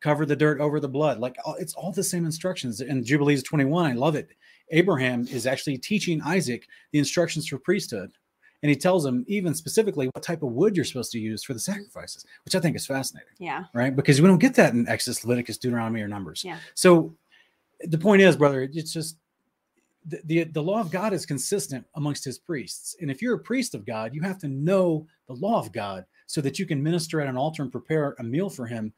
cover 0.00 0.26
the 0.26 0.36
dirt 0.36 0.60
over 0.60 0.80
the 0.80 0.88
blood. 0.88 1.18
Like 1.18 1.36
it's 1.58 1.74
all 1.74 1.92
the 1.92 2.02
same 2.04 2.24
instructions. 2.24 2.80
And 2.80 3.04
Jubilees 3.04 3.42
21, 3.42 3.86
I 3.86 3.94
love 3.94 4.14
it. 4.14 4.28
Abraham 4.70 5.26
is 5.30 5.46
actually 5.46 5.78
teaching 5.78 6.20
Isaac 6.22 6.66
the 6.92 6.98
instructions 6.98 7.46
for 7.46 7.58
priesthood. 7.58 8.12
And 8.62 8.70
he 8.70 8.76
tells 8.76 9.04
him 9.04 9.24
even 9.28 9.54
specifically 9.54 10.06
what 10.06 10.22
type 10.24 10.42
of 10.42 10.50
wood 10.52 10.74
you're 10.74 10.84
supposed 10.84 11.12
to 11.12 11.18
use 11.18 11.44
for 11.44 11.52
the 11.52 11.60
sacrifices, 11.60 12.24
which 12.44 12.54
I 12.54 12.60
think 12.60 12.74
is 12.74 12.86
fascinating, 12.86 13.34
Yeah. 13.38 13.64
right? 13.74 13.94
Because 13.94 14.20
we 14.20 14.26
don't 14.28 14.38
get 14.38 14.54
that 14.54 14.72
in 14.72 14.88
Exodus, 14.88 15.24
Leviticus, 15.24 15.58
Deuteronomy, 15.58 16.00
or 16.00 16.08
Numbers. 16.08 16.42
Yeah. 16.44 16.58
So 16.74 17.14
the 17.82 17.98
point 17.98 18.22
is, 18.22 18.36
brother, 18.36 18.62
it's 18.62 18.92
just 18.92 19.18
the, 20.06 20.20
the, 20.24 20.44
the 20.44 20.62
law 20.62 20.80
of 20.80 20.90
God 20.90 21.12
is 21.12 21.26
consistent 21.26 21.84
amongst 21.94 22.24
his 22.24 22.38
priests. 22.38 22.96
And 23.00 23.10
if 23.10 23.20
you're 23.20 23.34
a 23.34 23.38
priest 23.38 23.74
of 23.74 23.84
God, 23.84 24.14
you 24.14 24.22
have 24.22 24.38
to 24.38 24.48
know 24.48 25.06
the 25.26 25.34
law 25.34 25.58
of 25.58 25.70
God 25.70 26.04
so 26.26 26.40
that 26.40 26.58
you 26.58 26.66
can 26.66 26.82
minister 26.82 27.20
at 27.20 27.28
an 27.28 27.36
altar 27.36 27.62
and 27.62 27.70
prepare 27.70 28.16
a 28.18 28.22
meal 28.24 28.48
for 28.48 28.66
him 28.66 28.92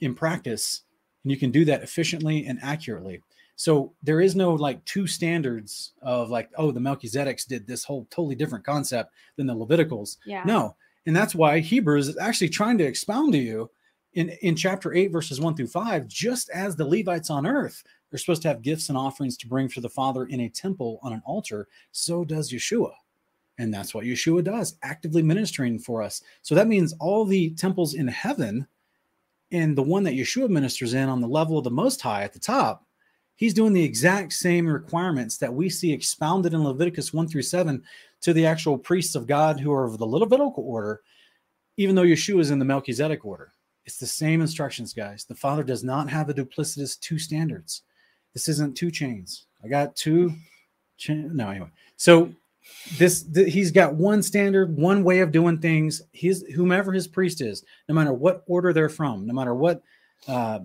in 0.00 0.14
practice. 0.14 0.82
And 1.22 1.30
you 1.30 1.36
can 1.36 1.50
do 1.50 1.64
that 1.64 1.82
efficiently 1.82 2.46
and 2.46 2.58
accurately. 2.62 3.22
So 3.56 3.92
there 4.02 4.20
is 4.20 4.34
no 4.34 4.54
like 4.54 4.84
two 4.84 5.06
standards 5.06 5.92
of 6.02 6.30
like, 6.30 6.50
oh, 6.56 6.70
the 6.70 6.80
Melchizedeks 6.80 7.46
did 7.46 7.66
this 7.66 7.84
whole 7.84 8.06
totally 8.10 8.34
different 8.34 8.64
concept 8.64 9.12
than 9.36 9.46
the 9.46 9.54
Leviticals. 9.54 10.18
Yeah. 10.26 10.42
No. 10.44 10.76
And 11.06 11.14
that's 11.14 11.34
why 11.34 11.60
Hebrews 11.60 12.08
is 12.08 12.18
actually 12.18 12.48
trying 12.48 12.78
to 12.78 12.84
expound 12.84 13.32
to 13.32 13.38
you 13.38 13.70
in, 14.14 14.30
in 14.42 14.56
chapter 14.56 14.94
8, 14.94 15.08
verses 15.08 15.40
1 15.40 15.56
through 15.56 15.66
5, 15.66 16.08
just 16.08 16.48
as 16.50 16.76
the 16.76 16.86
Levites 16.86 17.30
on 17.30 17.46
earth 17.46 17.82
are 18.12 18.18
supposed 18.18 18.42
to 18.42 18.48
have 18.48 18.62
gifts 18.62 18.88
and 18.88 18.96
offerings 18.96 19.36
to 19.36 19.48
bring 19.48 19.68
for 19.68 19.80
the 19.80 19.88
Father 19.88 20.24
in 20.26 20.40
a 20.40 20.48
temple 20.48 21.00
on 21.02 21.12
an 21.12 21.22
altar, 21.26 21.68
so 21.90 22.24
does 22.24 22.52
Yeshua. 22.52 22.92
And 23.58 23.74
that's 23.74 23.94
what 23.94 24.04
Yeshua 24.04 24.42
does, 24.42 24.76
actively 24.82 25.22
ministering 25.22 25.78
for 25.78 26.02
us. 26.02 26.22
So 26.42 26.54
that 26.54 26.68
means 26.68 26.94
all 27.00 27.24
the 27.24 27.50
temples 27.50 27.94
in 27.94 28.08
heaven 28.08 28.66
and 29.54 29.78
the 29.78 29.82
one 29.82 30.02
that 30.02 30.14
Yeshua 30.14 30.48
ministers 30.48 30.94
in 30.94 31.08
on 31.08 31.20
the 31.20 31.28
level 31.28 31.56
of 31.56 31.64
the 31.64 31.70
Most 31.70 32.00
High 32.00 32.24
at 32.24 32.32
the 32.32 32.40
top, 32.40 32.84
he's 33.36 33.54
doing 33.54 33.72
the 33.72 33.84
exact 33.84 34.32
same 34.32 34.66
requirements 34.66 35.36
that 35.38 35.54
we 35.54 35.70
see 35.70 35.92
expounded 35.92 36.52
in 36.52 36.64
Leviticus 36.64 37.14
1 37.14 37.28
through 37.28 37.42
7 37.42 37.80
to 38.22 38.32
the 38.32 38.46
actual 38.46 38.76
priests 38.76 39.14
of 39.14 39.28
God 39.28 39.60
who 39.60 39.72
are 39.72 39.84
of 39.84 39.98
the 39.98 40.06
Levitical 40.06 40.64
order, 40.66 41.02
even 41.76 41.94
though 41.94 42.02
Yeshua 42.02 42.40
is 42.40 42.50
in 42.50 42.58
the 42.58 42.64
Melchizedek 42.64 43.24
order. 43.24 43.52
It's 43.86 43.98
the 43.98 44.06
same 44.06 44.40
instructions, 44.40 44.92
guys. 44.92 45.24
The 45.24 45.36
Father 45.36 45.62
does 45.62 45.84
not 45.84 46.10
have 46.10 46.28
a 46.28 46.34
duplicitous 46.34 46.98
two 46.98 47.20
standards. 47.20 47.82
This 48.32 48.48
isn't 48.48 48.76
two 48.76 48.90
chains. 48.90 49.46
I 49.62 49.68
got 49.68 49.94
two. 49.94 50.32
Cha- 50.96 51.12
no, 51.14 51.50
anyway. 51.50 51.70
So 51.96 52.32
this 52.96 53.22
th- 53.22 53.52
he's 53.52 53.70
got 53.70 53.94
one 53.94 54.22
standard, 54.22 54.76
one 54.76 55.04
way 55.04 55.20
of 55.20 55.32
doing 55.32 55.58
things. 55.58 56.02
His 56.12 56.44
whomever 56.54 56.92
his 56.92 57.06
priest 57.06 57.40
is, 57.40 57.64
no 57.88 57.94
matter 57.94 58.12
what 58.12 58.44
order 58.46 58.72
they're 58.72 58.88
from, 58.88 59.26
no 59.26 59.34
matter 59.34 59.54
what 59.54 59.82
uh, 60.28 60.60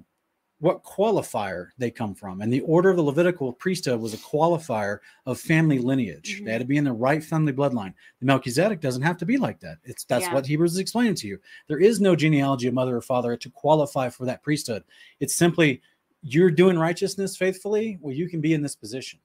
what 0.60 0.84
qualifier 0.84 1.70
they 1.78 1.90
come 1.90 2.14
from. 2.14 2.42
And 2.42 2.52
the 2.52 2.62
order 2.62 2.90
of 2.90 2.98
the 2.98 3.04
Levitical 3.04 3.54
priesthood 3.54 4.00
was 4.00 4.14
a 4.14 4.18
qualifier 4.18 5.00
of 5.26 5.40
family 5.40 5.80
lineage. 5.80 6.42
They 6.44 6.52
had 6.52 6.60
to 6.60 6.68
be 6.68 6.76
in 6.76 6.84
the 6.84 6.92
right 6.92 7.24
family 7.24 7.54
bloodline. 7.54 7.94
The 8.20 8.26
Melchizedek 8.26 8.82
doesn't 8.82 9.02
have 9.02 9.18
to 9.18 9.26
be 9.26 9.38
like 9.38 9.60
that. 9.62 9.78
It's 9.86 10.04
that's 10.04 10.26
Yeah. 10.26 10.34
what 10.34 10.46
Hebrews 10.46 10.74
is 10.74 10.80
explaining 10.80 11.16
to 11.16 11.28
you. 11.28 11.40
There 11.68 11.80
is 11.80 12.02
no 12.02 12.16
genealogy 12.16 12.68
of 12.68 12.74
mother 12.74 12.98
or 12.98 13.02
father 13.02 13.38
to 13.38 13.50
qualify 13.50 14.10
for 14.10 14.26
that 14.26 14.44
priesthood. 14.44 14.84
It's 15.22 15.36
simply 15.36 15.82
you're 16.22 16.52
doing 16.52 16.78
righteousness 16.78 17.38
faithfully. 17.38 17.98
Well, 18.02 18.14
you 18.14 18.28
can 18.28 18.42
be 18.42 18.54
in 18.54 18.62
this 18.62 18.76
position 18.76 19.22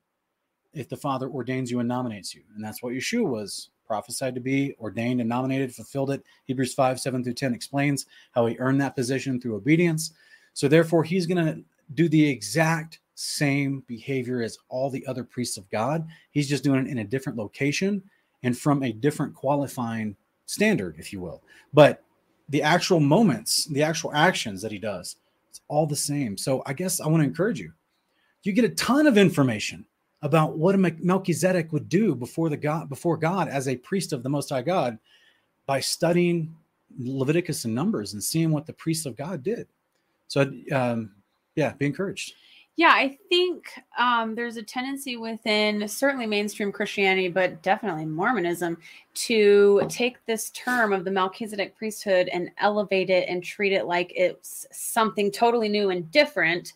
if 0.74 0.88
the 0.88 0.96
Father 0.96 1.28
ordains 1.28 1.70
you 1.70 1.80
and 1.80 1.88
nominates 1.88 2.34
you. 2.34 2.42
And 2.54 2.64
that's 2.64 2.82
what 2.82 2.92
Yeshua 2.92 3.26
was 3.26 3.70
prophesied 3.86 4.34
to 4.34 4.40
be, 4.40 4.74
ordained 4.80 5.20
and 5.20 5.28
nominated, 5.28 5.74
fulfilled 5.74 6.10
it. 6.10 6.22
Hebrews 6.44 6.74
5, 6.74 7.00
7 7.00 7.22
through 7.22 7.34
10 7.34 7.54
explains 7.54 8.06
how 8.32 8.46
he 8.46 8.58
earned 8.58 8.80
that 8.80 8.96
position 8.96 9.40
through 9.40 9.56
obedience. 9.56 10.12
So 10.52 10.68
therefore, 10.68 11.04
he's 11.04 11.26
going 11.26 11.44
to 11.44 11.62
do 11.94 12.08
the 12.08 12.28
exact 12.28 13.00
same 13.14 13.82
behavior 13.86 14.42
as 14.42 14.58
all 14.68 14.90
the 14.90 15.06
other 15.06 15.24
priests 15.24 15.56
of 15.56 15.68
God. 15.70 16.06
He's 16.30 16.48
just 16.48 16.64
doing 16.64 16.86
it 16.86 16.90
in 16.90 16.98
a 16.98 17.04
different 17.04 17.38
location 17.38 18.02
and 18.42 18.56
from 18.56 18.82
a 18.82 18.92
different 18.92 19.34
qualifying 19.34 20.16
standard, 20.46 20.96
if 20.98 21.12
you 21.12 21.20
will. 21.20 21.42
But 21.72 22.02
the 22.48 22.62
actual 22.62 23.00
moments, 23.00 23.66
the 23.66 23.82
actual 23.82 24.12
actions 24.14 24.60
that 24.62 24.72
he 24.72 24.78
does, 24.78 25.16
it's 25.50 25.60
all 25.68 25.86
the 25.86 25.96
same. 25.96 26.36
So 26.36 26.62
I 26.66 26.72
guess 26.72 27.00
I 27.00 27.06
want 27.06 27.22
to 27.22 27.28
encourage 27.28 27.60
you. 27.60 27.72
You 28.42 28.52
get 28.52 28.64
a 28.64 28.70
ton 28.70 29.06
of 29.06 29.16
information 29.16 29.86
about 30.24 30.56
what 30.56 30.74
a 30.74 30.78
Melchizedek 30.78 31.70
would 31.70 31.88
do 31.88 32.14
before 32.14 32.48
the 32.48 32.56
God 32.56 32.88
before 32.88 33.18
God 33.18 33.46
as 33.46 33.68
a 33.68 33.76
priest 33.76 34.12
of 34.14 34.22
the 34.22 34.28
Most 34.30 34.48
High 34.48 34.62
God 34.62 34.98
by 35.66 35.80
studying 35.80 36.56
Leviticus 36.98 37.66
and 37.66 37.74
Numbers 37.74 38.14
and 38.14 38.24
seeing 38.24 38.50
what 38.50 38.66
the 38.66 38.72
priests 38.72 39.04
of 39.04 39.16
God 39.16 39.42
did. 39.42 39.68
So, 40.28 40.50
um, 40.72 41.12
yeah, 41.56 41.74
be 41.74 41.84
encouraged. 41.84 42.32
Yeah, 42.76 42.92
I 42.92 43.18
think 43.28 43.70
um, 43.98 44.34
there's 44.34 44.56
a 44.56 44.62
tendency 44.62 45.16
within 45.16 45.86
certainly 45.86 46.26
mainstream 46.26 46.72
Christianity, 46.72 47.28
but 47.28 47.62
definitely 47.62 48.06
Mormonism, 48.06 48.78
to 49.14 49.82
take 49.90 50.24
this 50.24 50.50
term 50.50 50.92
of 50.92 51.04
the 51.04 51.10
Melchizedek 51.10 51.76
priesthood 51.76 52.28
and 52.32 52.50
elevate 52.58 53.10
it 53.10 53.28
and 53.28 53.44
treat 53.44 53.72
it 53.72 53.84
like 53.84 54.10
it's 54.16 54.66
something 54.72 55.30
totally 55.30 55.68
new 55.68 55.90
and 55.90 56.10
different, 56.10 56.72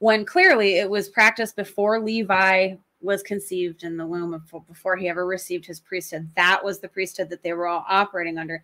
when 0.00 0.26
clearly 0.26 0.78
it 0.78 0.90
was 0.90 1.08
practiced 1.08 1.56
before 1.56 2.00
Levi 2.00 2.74
was 3.00 3.22
conceived 3.22 3.84
in 3.84 3.96
the 3.96 4.06
womb 4.06 4.34
of, 4.34 4.66
before 4.66 4.96
he 4.96 5.08
ever 5.08 5.26
received 5.26 5.64
his 5.64 5.80
priesthood. 5.80 6.28
That 6.34 6.64
was 6.64 6.80
the 6.80 6.88
priesthood 6.88 7.30
that 7.30 7.42
they 7.42 7.52
were 7.52 7.66
all 7.66 7.84
operating 7.88 8.38
under. 8.38 8.62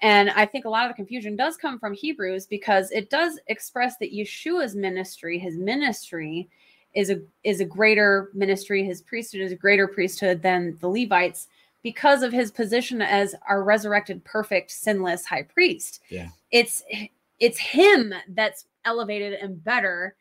And 0.00 0.30
I 0.30 0.46
think 0.46 0.64
a 0.64 0.70
lot 0.70 0.84
of 0.84 0.90
the 0.90 0.96
confusion 0.96 1.36
does 1.36 1.56
come 1.56 1.78
from 1.78 1.92
Hebrews 1.92 2.46
because 2.46 2.90
it 2.92 3.10
does 3.10 3.38
express 3.48 3.96
that 3.98 4.12
Yeshua's 4.12 4.74
ministry, 4.74 5.38
his 5.38 5.56
ministry, 5.56 6.48
is 6.94 7.10
a 7.10 7.20
is 7.44 7.60
a 7.60 7.64
greater 7.64 8.30
ministry. 8.32 8.84
His 8.84 9.02
priesthood 9.02 9.40
is 9.40 9.52
a 9.52 9.56
greater 9.56 9.86
priesthood 9.86 10.40
than 10.40 10.78
the 10.80 10.88
Levites 10.88 11.48
because 11.82 12.22
of 12.22 12.32
his 12.32 12.50
position 12.50 13.02
as 13.02 13.34
our 13.48 13.62
resurrected, 13.62 14.24
perfect, 14.24 14.70
sinless 14.70 15.26
high 15.26 15.42
priest. 15.42 16.00
Yeah, 16.08 16.28
it's 16.50 16.82
it's 17.40 17.58
him 17.58 18.14
that's 18.28 18.66
elevated 18.84 19.34
and 19.34 19.62
better 19.62 20.14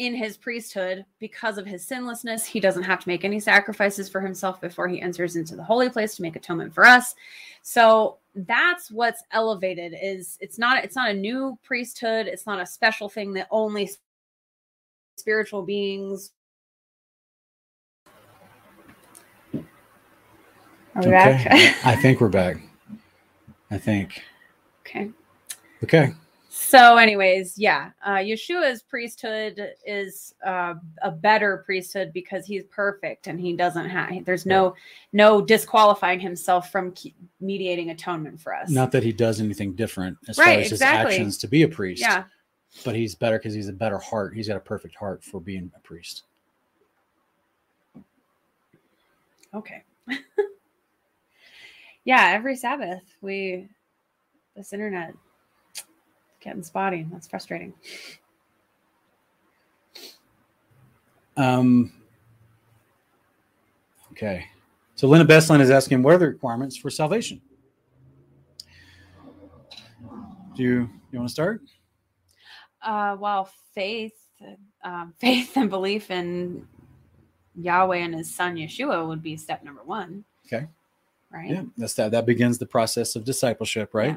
in 0.00 0.14
his 0.14 0.38
priesthood 0.38 1.04
because 1.18 1.58
of 1.58 1.66
his 1.66 1.86
sinlessness. 1.86 2.46
He 2.46 2.58
doesn't 2.58 2.84
have 2.84 3.00
to 3.00 3.08
make 3.08 3.22
any 3.22 3.38
sacrifices 3.38 4.08
for 4.08 4.22
himself 4.22 4.58
before 4.58 4.88
he 4.88 4.98
enters 4.98 5.36
into 5.36 5.54
the 5.54 5.62
holy 5.62 5.90
place 5.90 6.16
to 6.16 6.22
make 6.22 6.36
atonement 6.36 6.72
for 6.72 6.86
us. 6.86 7.14
So 7.60 8.16
that's 8.34 8.90
what's 8.90 9.22
elevated 9.30 9.94
is 10.00 10.38
it's 10.40 10.58
not 10.58 10.82
it's 10.82 10.96
not 10.96 11.10
a 11.10 11.14
new 11.14 11.58
priesthood, 11.62 12.26
it's 12.26 12.46
not 12.46 12.58
a 12.58 12.64
special 12.64 13.10
thing 13.10 13.34
that 13.34 13.46
only 13.50 13.90
spiritual 15.18 15.62
beings 15.62 16.30
Are 20.94 21.02
we 21.02 21.08
okay. 21.08 21.44
back? 21.44 21.76
I 21.84 21.94
think 21.94 22.22
we're 22.22 22.28
back. 22.30 22.56
I 23.70 23.76
think. 23.76 24.22
Okay. 24.80 25.10
Okay. 25.84 26.14
So, 26.62 26.98
anyways, 26.98 27.56
yeah, 27.56 27.90
uh, 28.04 28.16
Yeshua's 28.16 28.82
priesthood 28.82 29.72
is 29.86 30.34
uh, 30.44 30.74
a 31.00 31.10
better 31.10 31.62
priesthood 31.64 32.12
because 32.12 32.44
he's 32.44 32.64
perfect 32.64 33.28
and 33.28 33.40
he 33.40 33.54
doesn't 33.56 33.88
have. 33.88 34.26
There's 34.26 34.44
no 34.44 34.74
no 35.14 35.40
disqualifying 35.40 36.20
himself 36.20 36.70
from 36.70 36.92
mediating 37.40 37.88
atonement 37.90 38.42
for 38.42 38.54
us. 38.54 38.68
Not 38.70 38.92
that 38.92 39.02
he 39.02 39.10
does 39.10 39.40
anything 39.40 39.72
different 39.74 40.18
as 40.28 40.36
Right, 40.36 40.44
far 40.44 40.60
as 40.60 40.72
exactly. 40.72 41.12
his 41.12 41.18
actions 41.20 41.38
to 41.38 41.48
be 41.48 41.62
a 41.62 41.68
priest. 41.68 42.02
Yeah. 42.02 42.24
But 42.84 42.94
he's 42.94 43.14
better 43.14 43.38
because 43.38 43.54
he's 43.54 43.68
a 43.68 43.72
better 43.72 43.98
heart. 43.98 44.34
He's 44.34 44.46
got 44.46 44.58
a 44.58 44.60
perfect 44.60 44.94
heart 44.94 45.24
for 45.24 45.40
being 45.40 45.72
a 45.74 45.80
priest. 45.80 46.24
Okay. 49.54 49.82
yeah, 52.04 52.32
every 52.34 52.54
Sabbath 52.54 53.02
we 53.22 53.66
this 54.54 54.74
internet 54.74 55.14
getting 56.40 56.62
spotty. 56.62 57.06
That's 57.10 57.28
frustrating. 57.28 57.72
Um. 61.36 61.92
Okay. 64.12 64.46
So 64.96 65.08
Linda 65.08 65.32
Bestline 65.32 65.60
is 65.60 65.70
asking, 65.70 66.02
what 66.02 66.14
are 66.14 66.18
the 66.18 66.28
requirements 66.28 66.76
for 66.76 66.90
salvation? 66.90 67.40
Do 70.54 70.62
you 70.62 70.90
you 71.10 71.18
want 71.18 71.28
to 71.28 71.32
start? 71.32 71.62
Uh, 72.82 73.16
well, 73.18 73.50
faith, 73.74 74.12
um, 74.84 75.14
faith 75.18 75.56
and 75.56 75.70
belief 75.70 76.10
in 76.10 76.66
Yahweh 77.54 77.98
and 77.98 78.14
His 78.14 78.34
Son 78.34 78.56
Yeshua 78.56 79.06
would 79.06 79.22
be 79.22 79.36
step 79.36 79.64
number 79.64 79.82
one. 79.82 80.24
Okay. 80.46 80.66
Right. 81.32 81.50
Yeah, 81.50 81.62
that's 81.76 81.94
that. 81.94 82.10
That 82.10 82.26
begins 82.26 82.58
the 82.58 82.66
process 82.66 83.16
of 83.16 83.24
discipleship, 83.24 83.94
right? 83.94 84.16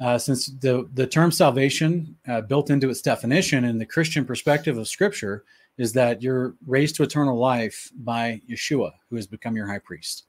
Uh, 0.00 0.16
since 0.18 0.46
the 0.46 0.88
the 0.94 1.06
term 1.06 1.30
salvation, 1.30 2.16
uh, 2.26 2.40
built 2.40 2.70
into 2.70 2.88
its 2.88 3.02
definition 3.02 3.64
in 3.64 3.78
the 3.78 3.84
Christian 3.84 4.24
perspective 4.24 4.78
of 4.78 4.88
Scripture, 4.88 5.44
is 5.76 5.92
that 5.92 6.22
you're 6.22 6.54
raised 6.66 6.96
to 6.96 7.02
eternal 7.02 7.38
life 7.38 7.90
by 7.96 8.40
Yeshua, 8.48 8.92
who 9.08 9.16
has 9.16 9.26
become 9.26 9.56
your 9.56 9.66
high 9.66 9.78
priest. 9.78 10.24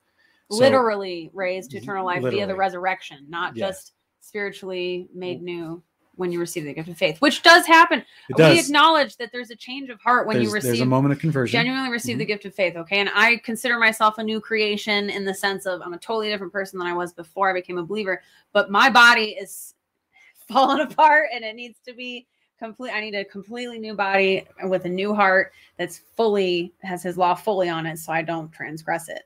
So- 0.51 0.57
Literally 0.57 1.30
raised 1.34 1.72
to 1.72 1.78
eternal 1.78 2.05
life 2.05 2.22
via 2.22 2.45
the 2.45 2.55
resurrection, 2.55 3.26
not 3.30 3.55
Yeah. 3.55 3.67
just 3.67 3.93
spiritually 4.19 5.07
made 5.13 5.41
new 5.41 5.82
when 6.22 6.32
you 6.32 6.39
receive 6.39 6.63
the 6.63 6.74
gift 6.74 6.88
of 6.88 6.97
faith, 6.97 7.19
which 7.19 7.41
does 7.41 7.65
happen. 7.65 8.05
It 8.30 8.38
We 8.38 8.59
acknowledge 8.59 9.17
that 9.17 9.32
there's 9.32 9.49
a 9.49 9.55
change 9.55 9.89
of 9.89 9.99
heart 9.99 10.28
when 10.28 10.38
there's, 10.38 10.45
you 10.45 10.51
there's 10.51 10.65
receive 10.65 10.84
a 10.84 10.86
moment 10.86 11.11
of 11.11 11.19
conversion. 11.19 11.51
genuinely 11.51 11.89
receive 11.89 12.17
the 12.17 12.24
mm-hmm. 12.24 12.34
gift 12.34 12.45
of 12.45 12.53
faith 12.53 12.76
okay 12.76 12.99
and 12.99 13.09
i 13.13 13.38
consider 13.38 13.78
myself 13.78 14.17
a 14.19 14.24
new 14.24 14.39
creation 14.39 15.09
in 15.09 15.26
the 15.26 15.34
sense 15.34 15.65
of 15.65 15.82
i'm 15.82 15.93
a 15.93 15.97
totally 15.97 16.30
different 16.30 16.53
person 16.53 16.80
than 16.80 16.88
i 16.88 16.93
was 16.93 17.11
before 17.11 17.49
i 17.49 17.53
became 17.53 17.78
a 17.78 17.84
believer 17.84 18.22
but 18.53 18.69
my 18.69 18.89
body 18.89 19.32
is 19.32 19.74
falling 20.47 20.80
apart 20.80 21.28
and 21.34 21.43
it 21.43 21.55
needs 21.55 21.80
to 21.86 21.93
be 21.93 22.28
complete 22.59 22.91
i 22.91 23.01
need 23.01 23.15
a 23.15 23.26
completely 23.26 23.80
new 23.80 23.95
body 23.95 24.45
with 24.65 24.86
a 24.86 24.89
new 24.89 25.13
heart 25.13 25.51
that's 25.78 26.01
fully 26.15 26.72
has 26.84 27.01
his 27.01 27.17
law 27.17 27.34
fully 27.34 27.67
on 27.67 27.86
it 27.86 27.97
so 27.97 28.13
i 28.13 28.22
don't 28.22 28.51
transgress 28.51 29.09
it 29.09 29.24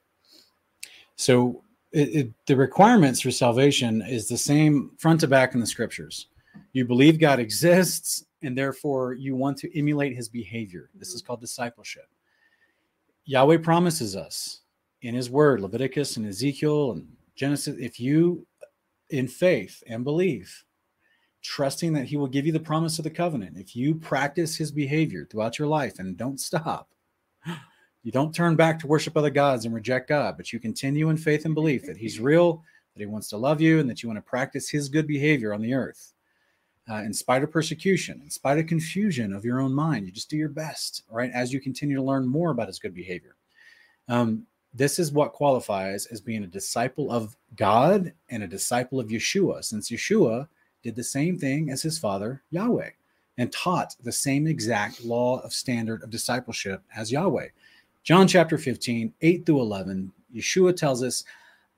So 1.16 1.64
it, 1.92 2.16
it, 2.16 2.32
the 2.46 2.56
requirements 2.56 3.22
for 3.22 3.32
salvation 3.32 4.02
is 4.02 4.28
the 4.28 4.38
same 4.38 4.92
front 4.98 5.22
to 5.22 5.28
back 5.28 5.54
in 5.54 5.62
the 5.62 5.66
scriptures. 5.66 6.28
You 6.74 6.86
believe 6.86 7.20
God 7.20 7.40
exists, 7.40 8.26
and 8.42 8.58
therefore 8.58 9.14
you 9.14 9.36
want 9.36 9.58
to 9.60 9.78
emulate 9.78 10.16
his 10.16 10.30
behavior. 10.30 10.90
This 10.94 11.10
is 11.10 11.22
mm-hmm. 11.22 11.28
called 11.28 11.42
discipleship. 11.42 12.08
Yahweh 13.26 13.58
promises 13.58 14.16
us 14.16 14.62
in 15.02 15.16
his 15.16 15.30
word, 15.30 15.62
Leviticus 15.62 16.18
and 16.18 16.26
Ezekiel 16.26 16.92
and 16.92 17.08
Genesis, 17.36 17.76
if 17.80 18.00
you, 18.00 18.46
in 19.10 19.28
faith 19.28 19.84
and 19.88 20.04
believe, 20.04 20.64
trusting 21.42 21.94
that 21.94 22.06
he 22.06 22.18
will 22.18 22.28
give 22.28 22.46
you 22.46 22.52
the 22.52 22.60
promise 22.60 22.98
of 22.98 23.04
the 23.04 23.10
covenant, 23.10 23.58
if 23.58 23.76
you 23.76 23.96
practice 23.96 24.56
his 24.56 24.72
behavior 24.72 25.28
throughout 25.30 25.60
your 25.60 25.68
life 25.68 26.00
and 26.00 26.18
don't 26.18 26.40
stop, 26.40 26.90
you 28.04 28.12
don't 28.12 28.34
turn 28.34 28.56
back 28.56 28.80
to 28.80 28.88
worship 28.88 29.16
other 29.16 29.30
gods 29.30 29.66
and 29.66 29.74
reject 29.74 30.10
God, 30.10 30.38
but 30.38 30.52
you 30.52 30.60
continue 30.60 31.10
in 31.10 31.18
faith 31.18 31.46
and 31.46 31.54
belief 31.54 31.86
that 31.86 31.98
He's 31.98 32.20
real, 32.20 32.64
that 32.94 33.00
He 33.00 33.06
wants 33.06 33.30
to 33.30 33.38
love 33.38 33.62
you, 33.62 33.80
and 33.80 33.90
that 33.90 34.02
you 34.02 34.10
want 34.10 34.18
to 34.18 34.30
practice 34.30 34.70
His 34.70 34.90
good 34.90 35.08
behavior 35.08 35.54
on 35.54 35.62
the 35.62 35.74
earth. 35.74 36.14
Uh, 36.90 37.02
in 37.04 37.14
spite 37.14 37.44
of 37.44 37.52
persecution, 37.52 38.22
in 38.24 38.30
spite 38.30 38.60
of 38.60 38.68
confusion 38.68 39.34
of 39.34 39.44
your 39.44 39.60
own 39.60 39.74
mind, 39.74 40.06
you 40.06 40.12
just 40.12 40.30
do 40.30 40.38
your 40.38 40.50
best, 40.50 41.02
right? 41.10 41.32
As 41.34 41.52
you 41.52 41.60
continue 41.60 41.96
to 41.96 42.04
learn 42.04 42.28
more 42.28 42.52
about 42.52 42.68
His 42.68 42.78
good 42.78 42.94
behavior. 42.94 43.36
Um, 44.08 44.46
this 44.76 45.00
is 45.00 45.14
what 45.14 45.32
qualifies 45.32 46.06
as 46.08 46.20
being 46.20 46.44
a 46.44 46.48
disciple 46.48 47.10
of 47.10 47.36
God 47.56 48.12
and 48.30 48.44
a 48.44 48.48
disciple 48.48 49.00
of 49.00 49.08
Yeshua, 49.08 49.64
since 49.64 49.90
Yeshua 49.90 50.48
did 50.84 50.96
the 50.96 51.04
same 51.04 51.40
thing 51.40 51.72
as 51.72 51.82
his 51.82 51.98
father, 51.98 52.44
Yahweh, 52.52 52.90
and 53.38 53.52
taught 53.52 53.96
the 54.04 54.12
same 54.12 54.48
exact 54.48 55.04
law 55.04 55.40
of 55.40 55.54
standard 55.54 56.04
of 56.04 56.10
discipleship 56.10 56.84
as 56.96 57.12
Yahweh. 57.12 57.48
John 58.04 58.28
chapter 58.28 58.58
15, 58.58 59.14
8 59.22 59.46
through 59.46 59.62
11, 59.62 60.12
Yeshua 60.36 60.76
tells 60.76 61.02
us, 61.02 61.24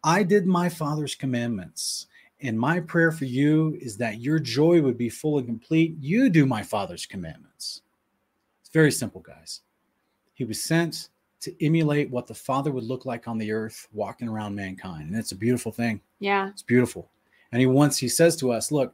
I 0.03 0.23
did 0.23 0.45
my 0.45 0.67
Father's 0.67 1.15
commandments, 1.15 2.07
and 2.41 2.59
my 2.59 2.79
prayer 2.79 3.11
for 3.11 3.25
you 3.25 3.77
is 3.81 3.97
that 3.97 4.21
your 4.21 4.39
joy 4.39 4.81
would 4.81 4.97
be 4.97 5.09
full 5.09 5.37
and 5.37 5.47
complete. 5.47 5.95
You 5.99 6.29
do 6.29 6.45
my 6.45 6.61
Father's 6.61 7.05
commandments. 7.05 7.81
It's 8.61 8.69
very 8.69 8.91
simple, 8.91 9.21
guys. 9.21 9.61
He 10.33 10.45
was 10.45 10.61
sent 10.61 11.09
to 11.39 11.65
emulate 11.65 12.09
what 12.09 12.27
the 12.27 12.35
Father 12.35 12.71
would 12.71 12.83
look 12.83 13.05
like 13.05 13.27
on 13.27 13.37
the 13.37 13.51
earth, 13.51 13.87
walking 13.91 14.27
around 14.27 14.55
mankind. 14.55 15.09
And 15.09 15.17
it's 15.17 15.31
a 15.31 15.35
beautiful 15.35 15.71
thing. 15.71 16.01
yeah 16.19 16.49
It's 16.49 16.61
beautiful. 16.61 17.09
And 17.51 17.59
he 17.59 17.65
wants, 17.65 17.97
he 17.97 18.09
says 18.09 18.35
to 18.37 18.51
us, 18.51 18.71
Look, 18.71 18.93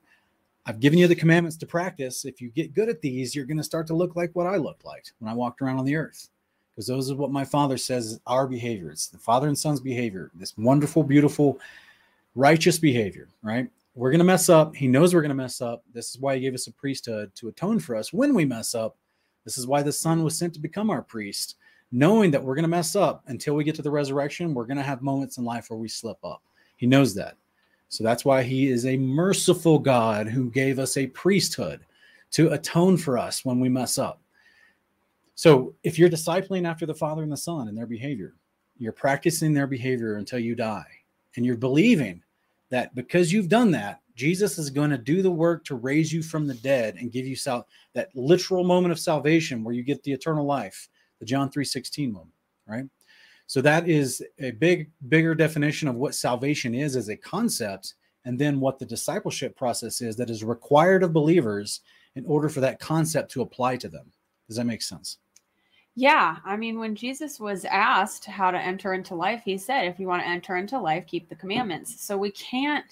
I've 0.66 0.80
given 0.80 1.00
you 1.00 1.08
the 1.08 1.16
commandments 1.16 1.58
to 1.58 1.66
practice. 1.66 2.24
If 2.24 2.40
you 2.40 2.50
get 2.50 2.74
good 2.74 2.88
at 2.88 3.02
these, 3.02 3.36
you're 3.36 3.46
going 3.46 3.58
to 3.58 3.64
start 3.64 3.88
to 3.88 3.96
look 3.96 4.16
like 4.16 4.32
what 4.34 4.48
I 4.48 4.56
looked 4.56 4.86
like 4.86 5.06
when 5.20 5.30
I 5.30 5.36
walked 5.36 5.62
around 5.62 5.80
on 5.80 5.86
the 5.86 5.96
earth 5.96 6.30
because 6.74 6.88
those 6.88 7.12
are 7.12 7.16
what 7.16 7.32
my 7.32 7.46
father 7.46 7.78
says 7.78 8.14
is 8.14 8.20
our 8.26 8.48
behavior. 8.48 8.90
It's 8.90 9.08
the 9.08 9.18
father 9.18 9.48
and 9.48 9.58
son's 9.58 9.80
behavior, 9.80 10.32
this 10.34 10.58
wonderful, 10.58 11.04
beautiful, 11.04 11.60
righteous 12.36 12.80
behavior, 12.80 13.30
right? 13.42 13.68
We're 13.96 14.12
going 14.12 14.20
to 14.20 14.26
mess 14.26 14.50
up. 14.50 14.76
He 14.76 14.88
knows 14.88 15.14
we're 15.14 15.22
going 15.22 15.30
to 15.30 15.36
mess 15.36 15.62
up. 15.62 15.84
This 15.94 16.10
is 16.10 16.20
why 16.20 16.36
he 16.36 16.42
gave 16.42 16.56
us 16.56 16.68
a 16.68 16.72
priesthood 16.72 17.34
to 17.36 17.50
atone 17.50 17.80
for 17.80 17.96
us 17.96 18.12
when 18.12 18.34
we 18.34 18.44
mess 18.44 18.74
up. 18.74 18.98
This 19.46 19.58
is 19.58 19.68
why 19.68 19.84
the 19.84 19.92
son 19.92 20.24
was 20.24 20.38
sent 20.38 20.54
to 20.56 20.60
become 20.60 20.90
our 20.90 21.02
priest, 21.02 21.58
knowing 21.92 22.32
that 22.32 22.44
we're 22.44 22.56
going 22.56 22.64
to 22.64 22.70
mess 22.70 22.96
up 22.96 23.24
until 23.28 23.56
we 23.56 23.64
get 23.64 23.76
to 23.76 23.82
the 23.82 23.92
resurrection. 23.92 24.54
We're 24.54 24.66
going 24.66 24.78
to 24.78 24.84
have 24.84 25.02
moments 25.02 25.38
in 25.38 25.44
life 25.44 25.70
where 25.70 25.78
we 25.78 25.88
slip 25.90 26.18
up. 26.24 26.42
He 26.78 26.88
knows 26.88 27.14
that. 27.16 27.38
So 27.90 28.04
that's 28.04 28.26
why 28.26 28.42
he 28.42 28.70
is 28.72 28.88
a 28.88 28.98
merciful 28.98 29.78
God 29.78 30.28
who 30.28 30.50
gave 30.50 30.80
us 30.80 30.98
a 30.98 31.08
priesthood 31.08 31.82
to 32.32 32.54
atone 32.54 32.98
for 32.98 33.20
us 33.20 33.46
when 33.46 33.60
we 33.60 33.70
mess 33.70 34.00
up. 34.00 34.20
So 35.36 35.76
if 35.84 36.00
you're 36.00 36.10
discipling 36.10 36.68
after 36.68 36.88
the 36.88 36.96
Father 36.96 37.22
and 37.22 37.32
the 37.32 37.38
Son 37.38 37.68
and 37.68 37.78
their 37.78 37.86
behavior, 37.86 38.34
you're 38.80 38.92
practicing 38.92 39.54
their 39.54 39.68
behavior 39.68 40.16
until 40.16 40.40
you 40.40 40.56
die. 40.56 40.88
And 41.36 41.46
you're 41.46 41.58
believing 41.58 42.22
that 42.70 42.94
because 42.96 43.32
you've 43.32 43.50
done 43.50 43.72
that, 43.72 44.02
Jesus 44.16 44.58
is 44.58 44.70
going 44.70 44.92
to 44.92 44.98
do 44.98 45.22
the 45.22 45.32
work 45.32 45.66
to 45.66 45.76
raise 45.76 46.14
you 46.14 46.22
from 46.22 46.48
the 46.48 46.54
dead 46.56 46.96
and 46.96 47.12
give 47.12 47.26
you 47.26 47.36
sal- 47.36 47.68
that 47.94 48.10
literal 48.16 48.64
moment 48.64 48.92
of 48.92 49.00
salvation 49.00 49.64
where 49.64 49.74
you 49.74 49.84
get 49.84 50.04
the 50.04 50.12
eternal 50.12 50.46
life, 50.46 50.88
the 51.20 51.26
John 51.26 51.50
3:16 51.50 52.12
moment, 52.12 52.36
right? 52.68 52.86
So 53.48 53.62
that 53.62 53.90
is 53.90 54.24
a 54.40 54.52
big 54.52 54.92
bigger 55.10 55.36
definition 55.36 55.88
of 55.88 55.96
what 55.96 56.16
salvation 56.16 56.74
is 56.74 56.96
as 56.96 57.10
a 57.10 57.18
concept 57.18 57.96
and 58.26 58.40
then 58.40 58.60
what 58.60 58.80
the 58.80 58.86
discipleship 58.86 59.56
process 59.56 60.02
is 60.02 60.16
that 60.16 60.30
is 60.30 60.44
required 60.44 61.04
of 61.04 61.14
believers 61.14 61.82
in 62.16 62.26
order 62.26 62.50
for 62.50 62.62
that 62.62 62.80
concept 62.80 63.32
to 63.32 63.42
apply 63.42 63.78
to 63.78 63.90
them. 63.90 64.12
Does 64.48 64.58
that 64.58 64.66
make 64.66 64.82
sense? 64.82 65.18
Yeah, 65.96 66.38
I 66.44 66.58
mean, 66.58 66.80
when 66.80 66.96
Jesus 66.96 67.40
was 67.40 67.66
asked 67.66 68.26
how 68.26 68.50
to 68.50 68.58
enter 68.58 68.94
into 68.94 69.14
life, 69.14 69.44
he 69.46 69.58
said, 69.60 69.86
if 69.86 70.00
you 70.00 70.08
want 70.08 70.24
to 70.24 70.28
enter 70.28 70.58
into 70.58 70.80
life, 70.80 71.06
keep 71.06 71.30
the 71.30 71.36
commandments. 71.36 72.04
So 72.04 72.18
we 72.18 72.32
can't, 72.32 72.86